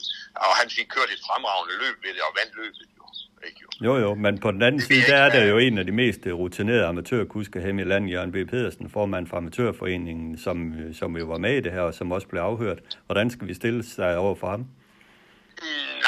Og 0.48 0.52
han 0.60 0.68
fik 0.76 0.88
kørt 0.96 1.10
et 1.16 1.22
fremragende 1.28 1.74
løb 1.82 1.96
ved 2.04 2.12
det, 2.16 2.22
og 2.28 2.32
vandt 2.40 2.54
løbet 2.62 2.86
jo. 2.98 3.04
Ikke 3.48 3.60
jo. 3.64 3.68
Jo, 3.86 3.92
jo, 4.04 4.10
men 4.24 4.34
på 4.44 4.50
den 4.54 4.62
anden 4.62 4.80
Det 4.80 4.86
side, 4.88 5.02
der 5.12 5.16
er 5.16 5.28
der 5.34 5.38
hvad- 5.40 5.48
jo 5.52 5.58
en 5.66 5.78
af 5.78 5.86
de 5.86 5.92
mest 6.02 6.20
øh, 6.26 6.34
rutinerede 6.34 6.86
amatørkusker 6.86 7.60
hjemme 7.64 7.82
i 7.82 7.84
landet, 7.84 8.10
Jørgen 8.12 8.32
B. 8.32 8.34
Pedersen, 8.50 8.90
formand 8.90 9.26
for 9.26 9.36
Amatørforeningen, 9.36 10.38
som, 10.38 10.74
øh, 10.80 10.94
som 10.94 11.16
jo 11.16 11.24
var 11.26 11.38
med 11.38 11.54
i 11.56 11.60
det 11.60 11.72
her, 11.72 11.80
og 11.80 11.94
som 11.94 12.12
også 12.12 12.28
blev 12.28 12.40
afhørt. 12.40 12.78
Hvordan 13.06 13.30
skal 13.30 13.48
vi 13.48 13.54
stille 13.54 13.82
sig 13.84 14.16
over 14.16 14.34
for 14.34 14.50
ham? 14.50 14.66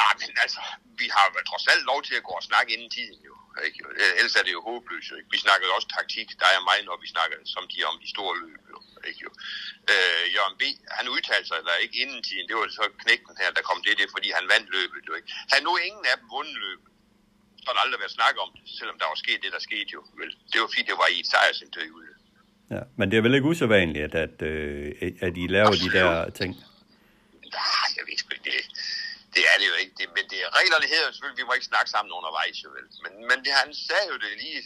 Nej, 0.01 0.13
men 0.21 0.29
altså, 0.43 0.61
vi 1.01 1.07
har 1.15 1.25
trods 1.49 1.65
alt 1.73 1.83
lov 1.91 1.99
til 2.07 2.15
at 2.19 2.27
gå 2.27 2.33
og 2.39 2.47
snakke 2.49 2.69
inden 2.75 2.91
tiden 2.97 3.19
jo. 3.29 3.35
Ikke? 3.67 3.79
Ellers 4.19 4.35
er 4.39 4.43
det 4.47 4.53
jo 4.57 4.61
håbløst. 4.67 5.11
Ikke? 5.19 5.31
Vi 5.35 5.39
snakker 5.45 5.65
jo 5.69 5.73
også 5.77 5.89
taktik. 5.97 6.27
Der 6.41 6.49
er 6.55 6.61
mig, 6.69 6.77
når 6.87 6.97
vi 7.03 7.07
snakker 7.15 7.35
som 7.55 7.63
de 7.71 7.77
om 7.89 7.95
de 8.03 8.09
store 8.15 8.33
løb 8.43 8.61
jo. 8.73 8.77
Ikke 9.09 9.21
jo? 9.25 9.31
Øh, 9.91 10.23
Jørgen 10.35 10.57
B., 10.61 10.63
han 10.97 11.05
udtalte 11.15 11.47
sig 11.49 11.59
der 11.67 11.83
ikke 11.85 11.97
inden 12.03 12.21
tiden. 12.27 12.45
Det 12.49 12.55
var 12.57 12.65
så 12.81 12.85
knægten 13.03 13.35
her, 13.41 13.49
der 13.57 13.63
kom 13.69 13.79
det, 13.85 13.93
det 13.99 14.07
fordi 14.15 14.29
han 14.37 14.45
vandt 14.53 14.67
løbet 14.77 15.01
jo. 15.07 15.13
Ikke? 15.19 15.29
Havde 15.51 15.63
nu 15.67 15.73
ingen 15.87 16.05
af 16.11 16.15
dem 16.19 16.27
vundet 16.35 16.57
løbet, 16.65 16.89
så 17.61 17.65
har 17.67 17.73
der 17.75 17.83
aldrig 17.85 17.99
været 18.03 18.15
snak 18.19 18.35
om 18.43 18.49
det, 18.55 18.63
selvom 18.79 18.97
der 19.01 19.07
var 19.11 19.19
sket 19.23 19.39
det, 19.43 19.51
der 19.55 19.61
skete 19.69 19.89
jo. 19.97 20.01
Vel? 20.19 20.31
Det 20.51 20.57
var 20.61 20.67
fordi, 20.71 20.83
det 20.91 20.97
var 21.01 21.09
i 21.15 21.17
et 21.23 21.29
sejrsinterview. 21.33 22.17
Ja, 22.75 22.81
men 22.97 23.05
det 23.11 23.17
er 23.17 23.21
vel 23.21 23.35
ikke 23.35 23.47
usædvanligt, 23.51 24.03
at, 24.05 24.15
at, 24.25 24.41
øh, 24.41 25.11
at 25.27 25.33
I 25.37 25.45
laver 25.47 25.75
de 25.83 25.89
der 25.97 26.29
ting? 26.39 26.51
Nej, 27.59 27.87
jeg 27.95 28.03
ved 28.05 28.13
ikke, 28.15 28.25
det, 28.47 28.53
det 29.37 29.45
er 29.51 29.57
det 29.61 29.67
jo 29.71 29.75
ikke. 29.81 29.93
Det, 29.99 30.05
men 30.17 30.25
det, 30.31 30.37
reglerne 30.59 30.87
hedder 30.91 31.05
jo 31.07 31.13
selvfølgelig, 31.13 31.41
vi 31.43 31.47
må 31.47 31.53
ikke 31.57 31.71
snakke 31.73 31.89
sammen 31.93 32.17
undervejs, 32.19 32.57
jo 32.65 32.69
vel. 32.77 32.87
Men, 33.03 33.13
men 33.29 33.37
det, 33.45 33.51
han 33.61 33.69
sagde 33.87 34.07
jo 34.11 34.17
det 34.23 34.31
lige... 34.43 34.61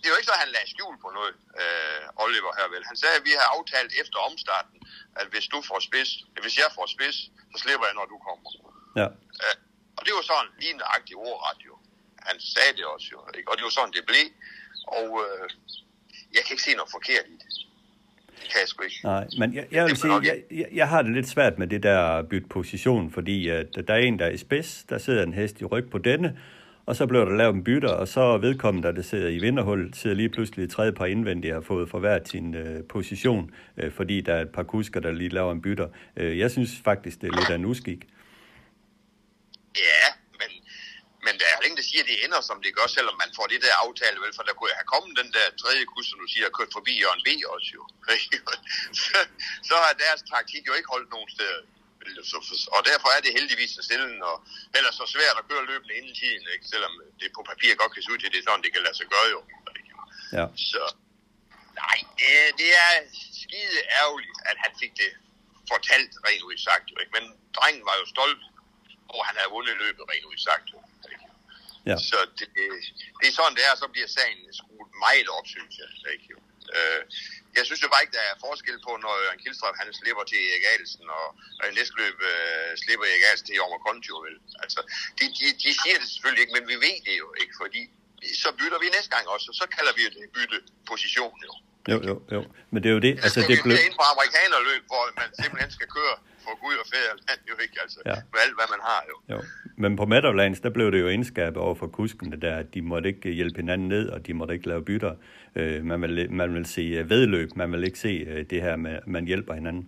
Det 0.00 0.06
er 0.06 0.12
jo 0.14 0.20
ikke 0.20 0.30
så, 0.32 0.36
at 0.38 0.44
han 0.44 0.54
lagde 0.56 0.70
skjul 0.74 0.96
på 1.04 1.08
noget, 1.18 1.34
øh, 1.62 2.22
Oliver 2.24 2.52
her 2.58 2.68
vel. 2.74 2.84
Han 2.90 2.96
sagde, 3.02 3.14
at 3.20 3.24
vi 3.28 3.32
har 3.38 3.46
aftalt 3.56 3.92
efter 4.02 4.18
omstarten, 4.28 4.78
at 5.20 5.26
hvis 5.32 5.46
du 5.52 5.58
får 5.68 5.78
spids, 5.88 6.10
hvis 6.44 6.56
jeg 6.62 6.70
får 6.76 6.86
spids, 6.94 7.18
så 7.52 7.56
slipper 7.64 7.86
jeg, 7.88 7.94
når 8.00 8.06
du 8.12 8.16
kommer. 8.28 8.48
Ja, 9.00 9.06
Øh, 9.44 9.56
og 9.96 10.02
det 10.06 10.12
var 10.16 10.22
sådan 10.22 10.50
lige 10.62 10.76
nøjagtigt 10.82 11.18
ordret 11.30 11.60
jo. 11.68 11.74
Han 12.28 12.36
sagde 12.40 12.72
det 12.78 12.84
også 12.84 13.08
jo, 13.12 13.18
ikke? 13.38 13.50
Og 13.50 13.56
det 13.56 13.64
var 13.64 13.70
sådan, 13.70 13.92
det 13.92 14.06
blev. 14.06 14.26
Og 14.98 15.08
øh, 15.24 15.50
jeg 16.34 16.42
kan 16.44 16.52
ikke 16.54 16.66
se 16.68 16.74
noget 16.74 16.90
forkert 16.90 17.26
i 17.34 17.36
det. 17.42 17.65
Det 18.40 18.50
kan 18.50 18.60
jeg 18.60 18.68
sgu 18.68 18.82
ikke. 18.82 19.00
nej, 19.04 19.26
men 19.38 19.54
jeg, 19.54 19.66
jeg 19.70 19.84
vil 19.84 19.96
sige, 19.96 20.12
jeg, 20.12 20.42
jeg, 20.50 20.66
jeg 20.72 20.88
har 20.88 21.02
det 21.02 21.12
lidt 21.12 21.28
svært 21.28 21.58
med 21.58 21.66
det 21.66 21.82
der 21.82 22.22
bytte 22.22 22.48
position, 22.48 23.10
fordi 23.10 23.48
at 23.48 23.66
der 23.88 23.94
er 23.94 23.98
en, 23.98 24.18
der 24.18 24.24
er 24.24 24.30
i 24.30 24.36
spids, 24.36 24.84
der 24.88 24.98
sidder 24.98 25.22
en 25.22 25.34
hest 25.34 25.60
i 25.60 25.64
ryg 25.64 25.90
på 25.90 25.98
denne, 25.98 26.36
og 26.86 26.96
så 26.96 27.06
bliver 27.06 27.24
der 27.24 27.36
lavet 27.36 27.54
en 27.54 27.64
bytter, 27.64 27.88
og 27.88 28.08
så 28.08 28.38
vedkommende, 28.38 28.94
der 28.94 29.02
sidder 29.02 29.28
i 29.28 29.38
vinderhul, 29.38 29.94
sidder 29.94 30.16
lige 30.16 30.28
pludselig 30.28 30.64
i 30.64 30.68
tredje 30.68 30.92
par 30.92 31.06
indvendigt 31.06 31.54
og 31.54 31.56
har 31.56 31.66
fået 31.66 31.90
for 31.90 31.98
hver 31.98 32.18
sin 32.24 32.54
øh, 32.54 32.84
position, 32.84 33.50
øh, 33.76 33.92
fordi 33.92 34.20
der 34.20 34.34
er 34.34 34.42
et 34.42 34.50
par 34.50 34.62
kusker, 34.62 35.00
der 35.00 35.12
lige 35.12 35.28
laver 35.28 35.52
en 35.52 35.62
bytter. 35.62 35.88
Øh, 36.16 36.38
jeg 36.38 36.50
synes 36.50 36.70
faktisk, 36.84 37.20
det 37.20 37.28
er 37.28 37.36
lidt 37.36 37.50
af 37.50 37.54
en 37.54 37.64
uskik. 37.64 38.04
Ja, 39.76 40.06
men, 40.32 40.50
men 41.24 41.34
der 41.38 41.46
er 41.50 41.56
jo 41.58 41.64
ingen, 41.64 41.76
der 41.76 41.82
siger, 41.96 42.10
det 42.12 42.24
ender, 42.24 42.40
som 42.50 42.58
det 42.64 42.72
gør, 42.78 42.86
selvom 42.96 43.16
man 43.22 43.30
får 43.36 43.46
det 43.52 43.60
der 43.64 43.74
aftale, 43.84 44.18
vel? 44.22 44.32
For 44.36 44.44
der 44.48 44.54
kunne 44.56 44.78
have 44.80 44.92
kommet 44.94 45.12
den 45.20 45.30
der 45.36 45.46
tredje 45.62 45.84
kus, 45.92 46.06
som 46.10 46.18
du 46.22 46.28
siger, 46.34 46.56
kørt 46.58 46.72
forbi 46.76 46.92
Jørgen 47.02 47.22
V 47.26 47.28
også 47.54 47.70
jo. 47.76 47.82
så, 49.02 49.16
så 49.68 49.74
har 49.84 49.92
deres 50.04 50.22
taktik 50.32 50.62
jo 50.68 50.74
ikke 50.78 50.92
holdt 50.94 51.10
nogen 51.14 51.30
steder. 51.36 51.60
og 52.76 52.80
derfor 52.90 53.08
er 53.16 53.20
det 53.26 53.32
heldigvis 53.38 53.70
så 53.76 53.82
stille, 53.88 54.06
og 54.30 54.36
ellers 54.76 54.94
så 55.00 55.06
svært 55.14 55.36
at 55.40 55.46
køre 55.48 55.64
løbende 55.70 55.94
inden 55.98 56.14
tiden, 56.20 56.44
ikke? 56.54 56.66
selvom 56.72 56.92
det 57.20 57.28
på 57.36 57.42
papir 57.50 57.70
godt 57.82 57.92
kan 57.94 58.02
se 58.02 58.12
ud 58.12 58.18
til, 58.18 58.32
det 58.32 58.38
er 58.40 58.46
sådan, 58.46 58.64
det 58.66 58.72
kan 58.72 58.82
lade 58.86 58.96
sig 59.00 59.08
gøre 59.14 59.28
jo. 59.34 59.40
Ja. 60.38 60.46
Så 60.72 60.82
nej, 61.82 61.98
det 62.18 62.28
det 62.60 62.70
er 62.84 62.90
skide 63.42 63.78
ærgerligt, 64.00 64.38
at 64.50 64.56
han 64.64 64.72
fik 64.80 64.92
det 65.02 65.10
fortalt 65.72 66.12
rent 66.26 66.44
ud 66.48 66.56
sagt. 66.68 66.86
Jo, 66.90 66.96
ikke? 67.02 67.14
Men 67.18 67.24
drengen 67.56 67.84
var 67.88 67.96
jo 68.00 68.06
stolt 68.14 68.42
at 69.14 69.26
han 69.28 69.36
havde 69.38 69.50
vundet 69.56 69.76
løbet 69.84 70.02
rent 70.10 70.26
ud 70.30 70.38
sagt. 70.48 70.66
Jo, 70.72 70.78
ikke? 71.12 71.25
Ja. 71.90 71.96
Så 72.10 72.18
det, 72.38 72.46
det 73.20 73.26
er 73.30 73.34
sådan, 73.38 73.56
det 73.58 73.64
er, 73.68 73.74
så 73.82 73.86
bliver 73.94 74.10
sagen 74.18 74.38
skruet 74.60 74.90
meget 75.06 75.28
op, 75.36 75.46
synes 75.54 75.74
jeg. 75.82 75.90
Ikke? 76.14 76.26
Øh, 76.76 77.00
jeg 77.56 77.64
synes 77.66 77.82
jo 77.84 77.88
bare 77.92 78.02
ikke, 78.04 78.16
der 78.18 78.24
er 78.30 78.42
forskel 78.46 78.78
på, 78.86 78.92
når 79.04 79.12
Jørgen 79.24 79.40
Kildstrup 79.42 79.76
han 79.80 79.88
slipper 80.00 80.24
til 80.30 80.40
Erik 80.48 80.64
Adelsen, 80.72 81.06
og, 81.18 81.26
og 81.58 81.64
i 81.70 81.72
næste 81.78 81.94
løb 82.00 82.16
øh, 82.30 82.70
slipper 82.82 83.06
Erik 83.10 83.24
Adelsen 83.28 83.46
til 83.46 83.58
Jorma 83.60 83.78
Kontio, 83.86 84.16
vel? 84.26 84.36
Altså, 84.64 84.80
de, 85.18 85.24
de, 85.38 85.46
de 85.62 85.70
siger 85.80 85.96
det 86.00 86.08
selvfølgelig 86.12 86.42
ikke, 86.44 86.54
men 86.58 86.66
vi 86.72 86.76
ved 86.86 86.98
det 87.08 87.16
jo 87.22 87.28
ikke, 87.42 87.54
fordi 87.62 87.82
så 88.42 88.48
bytter 88.58 88.78
vi 88.84 88.88
næste 88.96 89.10
gang 89.14 89.24
også, 89.34 89.46
og 89.52 89.56
så 89.60 89.66
kalder 89.76 89.92
vi 89.98 90.02
det 90.16 90.24
bytte 90.36 90.58
position, 90.90 91.36
jo. 91.48 91.52
Jo, 91.92 91.98
jo, 92.08 92.14
jo. 92.34 92.40
Men 92.70 92.78
det 92.82 92.88
er 92.90 92.96
jo 92.98 93.02
det, 93.08 93.14
altså 93.24 93.40
så 93.40 93.48
det 93.48 93.56
vi 93.56 93.62
blev... 93.66 93.76
ind 93.86 93.94
på 94.00 94.04
amerikanerløb, 94.14 94.82
hvor 94.90 95.04
man 95.20 95.28
simpelthen 95.42 95.70
skal 95.78 95.88
køre 95.98 96.14
for 96.46 96.54
Gud 96.64 96.76
og 96.82 96.86
fædreland, 96.92 97.40
jo 97.50 97.54
ikke, 97.64 97.76
altså, 97.84 97.98
Ja. 98.06 98.10
ja. 98.10 98.20
med 98.32 98.40
alt, 98.44 98.54
hvad 98.58 98.68
man 98.74 98.80
har, 98.90 99.00
jo. 99.10 99.16
Jo. 99.34 99.38
Men 99.82 99.90
på 100.00 100.04
Meadowlands, 100.12 100.60
der 100.64 100.70
blev 100.76 100.86
det 100.92 101.00
jo 101.04 101.08
indskabet 101.16 101.56
over 101.66 101.74
for 101.74 101.86
kuskene, 101.98 102.36
der 102.44 102.54
at 102.62 102.68
de 102.74 102.80
måtte 102.92 103.06
ikke 103.12 103.30
hjælpe 103.38 103.56
hinanden 103.62 103.88
ned, 103.88 104.04
og 104.14 104.26
de 104.26 104.32
måtte 104.34 104.54
ikke 104.56 104.68
lave 104.72 104.82
bytter. 104.90 105.14
Øh, 105.58 105.84
man, 105.90 105.98
vil, 106.02 106.30
man 106.40 106.48
vil 106.56 106.66
se 106.76 106.82
øh, 106.98 107.10
vedløb, 107.10 107.48
man 107.62 107.68
vil 107.72 107.84
ikke 107.88 107.98
se 108.06 108.12
øh, 108.30 108.40
det 108.52 108.58
her 108.66 108.76
med, 108.76 108.94
man 109.06 109.24
hjælper 109.30 109.54
hinanden. 109.60 109.84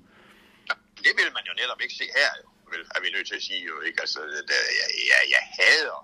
Det 1.06 1.12
vil 1.20 1.30
man 1.36 1.44
jo 1.50 1.52
netop 1.62 1.80
ikke 1.84 1.96
se 2.02 2.06
her, 2.20 2.30
jo, 2.42 2.46
vel, 2.72 2.82
er 2.96 3.00
vi 3.04 3.08
nødt 3.16 3.26
til 3.30 3.36
at 3.40 3.44
sige, 3.48 3.62
jo 3.70 3.74
ikke, 3.88 3.98
altså, 4.04 4.20
det, 4.50 4.58
jeg, 4.80 4.88
jeg, 5.12 5.20
jeg 5.34 5.42
hader, 5.58 5.98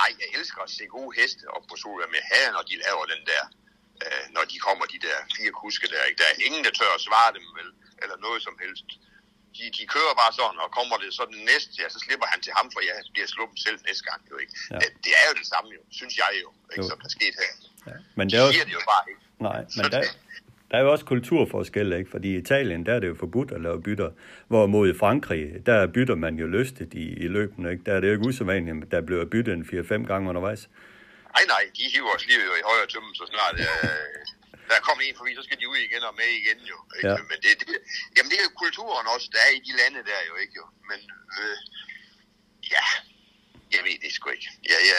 nej, 0.00 0.10
jeg 0.22 0.28
elsker 0.38 0.60
at 0.66 0.70
se 0.78 0.84
gode 0.96 1.10
heste 1.18 1.42
op 1.56 1.64
på 1.70 1.74
Solvær, 1.82 2.06
men 2.10 2.18
jeg 2.22 2.28
hader, 2.32 2.50
når 2.56 2.64
de 2.70 2.74
laver 2.86 3.04
den 3.14 3.22
der, 3.32 3.42
øh, 4.04 4.24
når 4.36 4.44
de 4.52 4.56
kommer, 4.66 4.84
de 4.94 4.98
der 5.06 5.16
fire 5.36 5.52
kuske 5.62 5.86
der, 5.92 6.00
ikke, 6.08 6.20
der 6.22 6.28
er 6.32 6.36
ingen, 6.46 6.62
der 6.66 6.72
tør 6.80 6.92
at 6.98 7.02
svare 7.08 7.30
dem, 7.36 7.44
vel, 7.58 7.68
eller 8.02 8.16
noget 8.26 8.40
som 8.46 8.54
helst. 8.64 8.88
De, 9.56 9.64
de 9.78 9.82
kører 9.94 10.14
bare 10.22 10.32
sådan, 10.40 10.58
og 10.64 10.68
kommer 10.78 10.96
det 11.02 11.08
så 11.18 11.24
den 11.34 11.40
næste, 11.50 11.72
ja, 11.82 11.86
så 11.94 11.98
slipper 12.04 12.26
han 12.32 12.40
til 12.46 12.52
ham, 12.58 12.66
for 12.74 12.80
jeg 12.88 12.94
bliver 13.14 13.28
sluppet 13.34 13.58
selv 13.66 13.78
næste 13.88 14.04
gang, 14.10 14.20
jo 14.32 14.36
ikke. 14.42 14.52
Ja. 14.70 14.76
Det, 14.82 14.88
det, 15.04 15.12
er 15.20 15.24
jo 15.30 15.34
det 15.40 15.46
samme, 15.52 15.68
jo, 15.76 15.80
synes 16.00 16.14
jeg 16.22 16.30
jo, 16.42 16.48
ikke, 16.72 16.84
Jo. 16.84 16.88
som 16.90 16.98
der 17.04 17.10
skete 17.18 17.36
her. 17.44 17.52
Ja. 17.88 17.96
Men 18.18 18.24
det 18.30 18.32
De 18.38 18.42
er 18.46 18.52
siger 18.52 18.64
det 18.68 18.74
jo 18.80 18.84
bare 18.92 19.04
ikke. 19.12 19.22
nej, 19.48 19.60
men 19.78 19.84
der, 19.94 20.00
der 20.70 20.76
er 20.78 20.82
jo 20.86 20.90
også 20.94 21.04
kulturforskelle, 21.12 21.92
ikke? 22.00 22.10
Fordi 22.14 22.28
i 22.34 22.38
Italien, 22.44 22.86
der 22.86 22.92
er 22.94 23.00
det 23.02 23.08
jo 23.12 23.16
forbudt 23.24 23.50
at 23.56 23.60
lave 23.66 23.82
bytter. 23.82 24.10
Hvorimod 24.48 24.84
i 24.94 24.98
Frankrig, 25.02 25.42
der 25.66 25.86
bytter 25.96 26.14
man 26.14 26.34
jo 26.42 26.46
lystigt 26.46 26.94
i, 26.94 27.04
i 27.24 27.26
løbene, 27.36 27.70
ikke? 27.72 27.82
Der 27.86 27.92
er 27.94 28.00
det 28.00 28.08
jo 28.08 28.12
ikke 28.12 28.26
usædvanligt, 28.28 28.90
der 28.90 29.00
bliver 29.00 29.24
byttet 29.24 29.52
en 29.54 29.64
4-5 29.72 30.06
gange 30.10 30.28
undervejs. 30.28 30.62
Nej, 31.36 31.44
nej, 31.54 31.62
de 31.76 31.82
hiver 31.94 32.12
os 32.16 32.26
lige 32.26 32.38
jo 32.50 32.52
i 32.60 32.64
højre 32.70 32.86
tømmen, 32.92 33.14
så 33.14 33.24
snart 33.32 33.54
øh, 33.60 33.90
der 34.70 34.80
kommer 34.86 35.02
en 35.04 35.16
forbi, 35.18 35.30
så 35.38 35.42
skal 35.46 35.58
de 35.60 35.68
ud 35.72 35.80
igen 35.88 36.02
og 36.08 36.14
med 36.20 36.30
igen 36.40 36.58
jo. 36.72 36.78
Ikke? 36.96 37.08
Ja. 37.08 37.16
Men 37.30 37.38
det, 37.44 37.50
det, 37.60 37.66
jamen 38.16 38.28
det 38.30 38.36
er 38.38 38.44
jo 38.48 38.52
kulturen 38.64 39.06
også, 39.14 39.28
der 39.34 39.40
er 39.46 39.52
i 39.58 39.60
de 39.68 39.72
lande 39.80 40.00
der 40.10 40.20
jo 40.30 40.34
ikke 40.42 40.54
jo. 40.60 40.66
Men 40.90 41.00
øh, 41.38 41.58
ja, 42.74 42.84
jeg 43.74 43.80
ved 43.86 43.96
det 44.02 44.12
sgu 44.12 44.30
ikke. 44.36 44.50
Jeg, 44.70 44.78
jeg, 44.90 44.98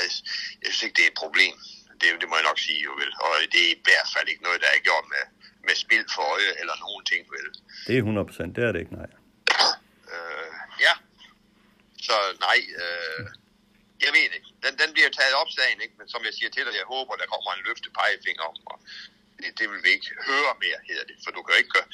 jeg 0.63 0.69
synes 0.71 0.83
ikke, 0.83 0.97
det 0.99 1.05
er 1.07 1.11
et 1.15 1.21
problem. 1.23 1.55
Det, 1.99 2.07
det 2.21 2.27
må 2.29 2.35
jeg 2.39 2.47
nok 2.49 2.59
sige 2.67 2.81
jo 2.87 2.91
vel. 3.01 3.11
Og 3.25 3.31
det 3.53 3.61
er 3.67 3.71
i 3.77 3.81
hvert 3.87 4.09
fald 4.13 4.27
ikke 4.31 4.43
noget, 4.47 4.59
der 4.63 4.69
er 4.75 4.79
gjort 4.89 5.05
med, 5.13 5.23
med 5.67 5.75
spil 5.83 6.05
for 6.15 6.23
øje 6.33 6.51
eller 6.61 6.75
nogen 6.85 7.03
ting 7.11 7.21
vel. 7.35 7.47
Det 7.87 7.93
er 7.95 8.03
100 8.07 8.27
procent, 8.29 8.55
det 8.55 8.63
er 8.63 8.71
det 8.71 8.79
ikke, 8.83 8.95
nej. 9.01 9.09
Øh, 10.13 10.51
ja, 10.85 10.93
så 12.07 12.15
nej, 12.47 12.59
øh, 12.83 13.25
jeg 14.05 14.11
ved 14.15 14.25
det 14.29 14.35
ikke. 14.39 14.51
Den, 14.65 14.73
den 14.81 14.89
bliver 14.95 15.11
taget 15.19 15.35
op 15.41 15.49
sagen, 15.57 15.77
ikke? 15.85 15.95
men 15.99 16.07
som 16.13 16.21
jeg 16.27 16.33
siger 16.37 16.49
til 16.51 16.65
dig, 16.65 16.73
jeg 16.81 16.87
håber, 16.95 17.13
der 17.21 17.27
kommer 17.33 17.51
en 17.51 17.65
løfte 17.67 17.89
pegefinger 17.99 18.43
om, 18.51 18.55
og 18.71 18.77
det, 19.41 19.49
det 19.59 19.65
vil 19.71 19.81
vi 19.85 19.89
ikke 19.97 20.09
høre 20.29 20.51
mere, 20.63 20.79
hedder 20.89 21.05
det. 21.09 21.15
For 21.23 21.29
du 21.35 21.39
kan 21.43 21.51
jo 21.53 21.59
ikke 21.63 21.73
gøre, 21.77 21.87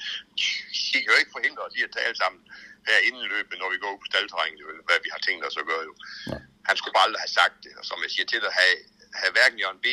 de 0.94 0.98
kan 1.03 1.10
jo 1.14 1.18
ikke 1.22 1.34
forhindre 1.38 1.61
os 1.68 1.76
i 1.80 1.82
at 1.88 1.91
tale 1.99 2.16
sammen 2.24 2.41
her 2.90 2.98
inden 3.07 3.26
løbet, 3.36 3.56
når 3.61 3.70
vi 3.74 3.78
går 3.84 3.90
ud 3.94 3.99
på 4.03 4.07
staldterrænet, 4.11 4.61
hvad 4.90 4.99
vi 5.06 5.10
har 5.16 5.22
tænkt 5.28 5.41
os 5.48 5.57
at 5.61 5.66
gøre 5.72 5.84
jo. 5.90 5.94
Nej. 6.32 6.41
Han 6.70 6.76
skulle 6.78 6.95
bare 6.98 7.06
aldrig 7.07 7.22
have 7.26 7.36
sagt 7.41 7.56
det, 7.66 7.72
og 7.80 7.84
som 7.90 7.98
jeg 8.06 8.11
siger 8.16 8.28
til 8.32 8.40
dig, 8.45 8.52
have, 8.61 8.76
have 9.22 9.32
hverken 9.36 9.57
Jørgen 9.64 9.82
B. 9.86 9.88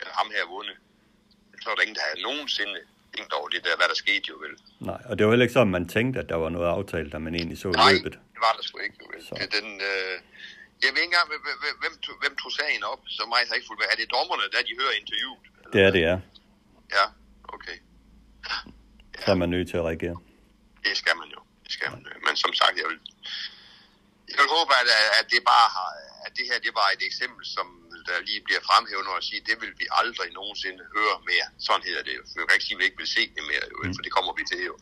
eller 0.00 0.14
ham 0.20 0.28
her 0.36 0.44
vundet, 0.54 0.76
så 1.62 1.66
er 1.70 1.74
der 1.76 1.82
ingen, 1.86 1.98
der 2.00 2.04
havde 2.08 2.20
nogensinde 2.28 2.78
tænkt 3.14 3.32
over 3.38 3.48
det 3.54 3.60
der, 3.66 3.74
hvad 3.78 3.88
der 3.92 3.98
skete 4.04 4.26
jo 4.32 4.36
vel. 4.44 4.54
Nej, 4.90 5.00
og 5.08 5.12
det 5.16 5.22
var 5.24 5.30
heller 5.32 5.46
ikke 5.46 5.58
sådan, 5.58 5.74
man 5.78 5.86
tænkte, 5.96 6.16
at 6.22 6.28
der 6.32 6.38
var 6.44 6.50
noget 6.56 6.68
aftalt, 6.76 7.08
da 7.14 7.18
man 7.26 7.34
egentlig 7.40 7.58
så 7.64 7.68
Nej, 7.70 7.92
løbet. 7.92 8.12
det 8.34 8.40
var 8.46 8.52
der 8.58 8.62
sgu 8.68 8.76
ikke. 8.88 8.96
Jo. 9.00 9.06
vel. 9.12 9.20
Så. 9.28 9.32
Det, 9.40 9.46
den, 9.58 9.68
øh, 9.90 10.14
jeg 10.84 10.90
ved 10.94 11.00
ikke 11.04 11.10
engang, 11.12 11.28
hvem, 11.32 11.42
hvem- 11.64 11.78
hvem, 11.82 11.94
tog- 12.04 12.52
sagen 12.60 12.82
op, 12.92 13.00
så 13.16 13.22
meget 13.32 13.48
har 13.48 13.54
ikke 13.58 13.68
fulgt 13.70 13.80
med. 13.82 13.88
Er 13.92 13.98
det 14.02 14.08
dommerne, 14.16 14.44
der 14.54 14.60
de 14.68 14.72
hører 14.80 14.94
interviewet? 15.02 15.40
eller 15.58 15.70
Det 15.74 15.80
er 15.86 15.90
det, 15.96 16.02
ja. 16.10 16.16
Ja, 16.96 17.04
okay. 17.54 17.78
Så 19.24 19.30
er 19.30 19.34
man 19.34 19.48
nødt 19.48 19.68
til 19.70 19.76
at 19.76 19.84
reagere. 19.84 20.16
Det 20.86 20.96
skal 20.96 21.14
man 21.20 21.28
jo. 21.34 21.40
Det 21.64 21.72
skal 21.72 21.90
man 21.90 22.00
jo. 22.00 22.10
Men 22.26 22.36
som 22.36 22.52
sagt, 22.60 22.74
jeg 22.82 22.86
vil, 22.90 23.00
jeg 24.30 24.38
vil 24.42 24.50
håbe, 24.56 24.70
at, 24.80 24.88
at 25.20 25.26
det 25.32 25.40
bare 25.52 25.68
har, 25.76 25.90
at 26.26 26.32
det 26.38 26.44
her 26.50 26.58
det 26.66 26.72
var 26.80 26.88
et 26.96 27.02
eksempel, 27.10 27.44
som 27.56 27.66
der 28.08 28.16
lige 28.28 28.42
bliver 28.46 28.62
fremhævet, 28.68 29.04
når 29.06 29.14
jeg 29.20 29.26
siger, 29.28 29.42
det 29.50 29.56
vil 29.62 29.72
vi 29.80 29.86
aldrig 30.00 30.28
nogensinde 30.40 30.82
høre 30.96 31.16
mere. 31.30 31.46
Sådan 31.66 31.84
hedder 31.88 32.02
det 32.08 32.14
jo. 32.18 32.22
For 32.30 32.36
jeg 32.40 32.46
kan 32.46 32.56
ikke 32.56 32.68
sige, 32.68 32.76
at 32.78 32.82
vi 32.82 32.86
ikke 32.88 33.00
vil 33.02 33.12
se 33.18 33.22
det 33.36 33.44
mere, 33.52 33.64
jo, 33.72 33.76
for 33.96 34.02
det 34.06 34.12
kommer 34.16 34.32
vi 34.38 34.42
til 34.50 34.60
jo. 34.70 34.74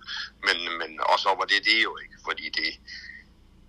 Men, 0.47 0.57
men 0.81 0.91
også 1.13 1.27
over 1.33 1.45
det, 1.53 1.61
det 1.69 1.77
jo 1.89 1.93
ikke, 2.03 2.17
fordi 2.29 2.45
det, 2.59 2.69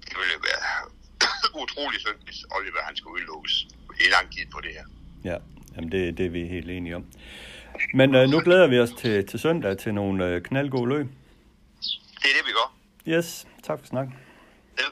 det 0.08 0.16
ville 0.22 0.38
være 0.50 0.66
utrolig 1.64 2.00
synd, 2.06 2.20
hvis 2.28 2.40
Oliver 2.56 2.82
han 2.88 2.96
skulle 3.00 3.16
udelukkes 3.18 3.56
i 4.06 4.08
lang 4.16 4.26
tid 4.36 4.46
på 4.56 4.60
det 4.66 4.72
her. 4.78 4.86
Ja, 5.30 5.38
jamen 5.74 5.90
det, 5.94 6.02
det 6.18 6.26
er 6.26 6.34
vi 6.38 6.42
helt 6.56 6.70
enige 6.78 6.96
om. 7.00 7.06
Men 7.94 8.16
øh, 8.16 8.30
nu 8.30 8.40
glæder 8.40 8.68
vi 8.68 8.80
os 8.80 8.92
til, 8.92 9.28
til 9.28 9.40
søndag 9.40 9.78
til 9.78 9.94
nogle 9.94 10.28
øh, 10.28 10.42
knaldgode 10.42 10.90
løb. 10.90 11.08
Det 12.16 12.30
er 12.30 12.38
det, 12.42 12.46
vi 12.46 12.52
gør. 12.52 12.74
Yes, 13.18 13.48
tak 13.64 13.80
for 13.80 13.86
snakken. 13.86 14.16
Ja. 14.78 14.84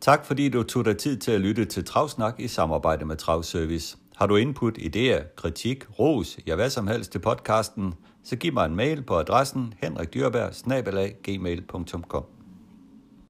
Tak 0.00 0.24
fordi 0.24 0.48
du 0.48 0.62
tog 0.62 0.84
dig 0.84 0.98
tid 0.98 1.16
til 1.16 1.32
at 1.32 1.40
lytte 1.40 1.64
til 1.64 1.84
Travsnak 1.84 2.40
i 2.40 2.48
samarbejde 2.48 3.04
med 3.04 3.16
Travservice. 3.16 3.96
Har 4.16 4.26
du 4.26 4.36
input, 4.36 4.78
idéer, 4.78 5.34
kritik, 5.36 5.84
ros, 5.98 6.38
ja 6.46 6.54
hvad 6.54 6.70
som 6.70 6.86
helst 6.86 7.12
til 7.12 7.18
podcasten, 7.18 7.94
så 8.24 8.36
giv 8.36 8.52
mig 8.52 8.66
en 8.66 8.76
mail 8.76 9.02
på 9.02 9.18
adressen 9.18 9.74
henrikdyrberg. 9.82 10.54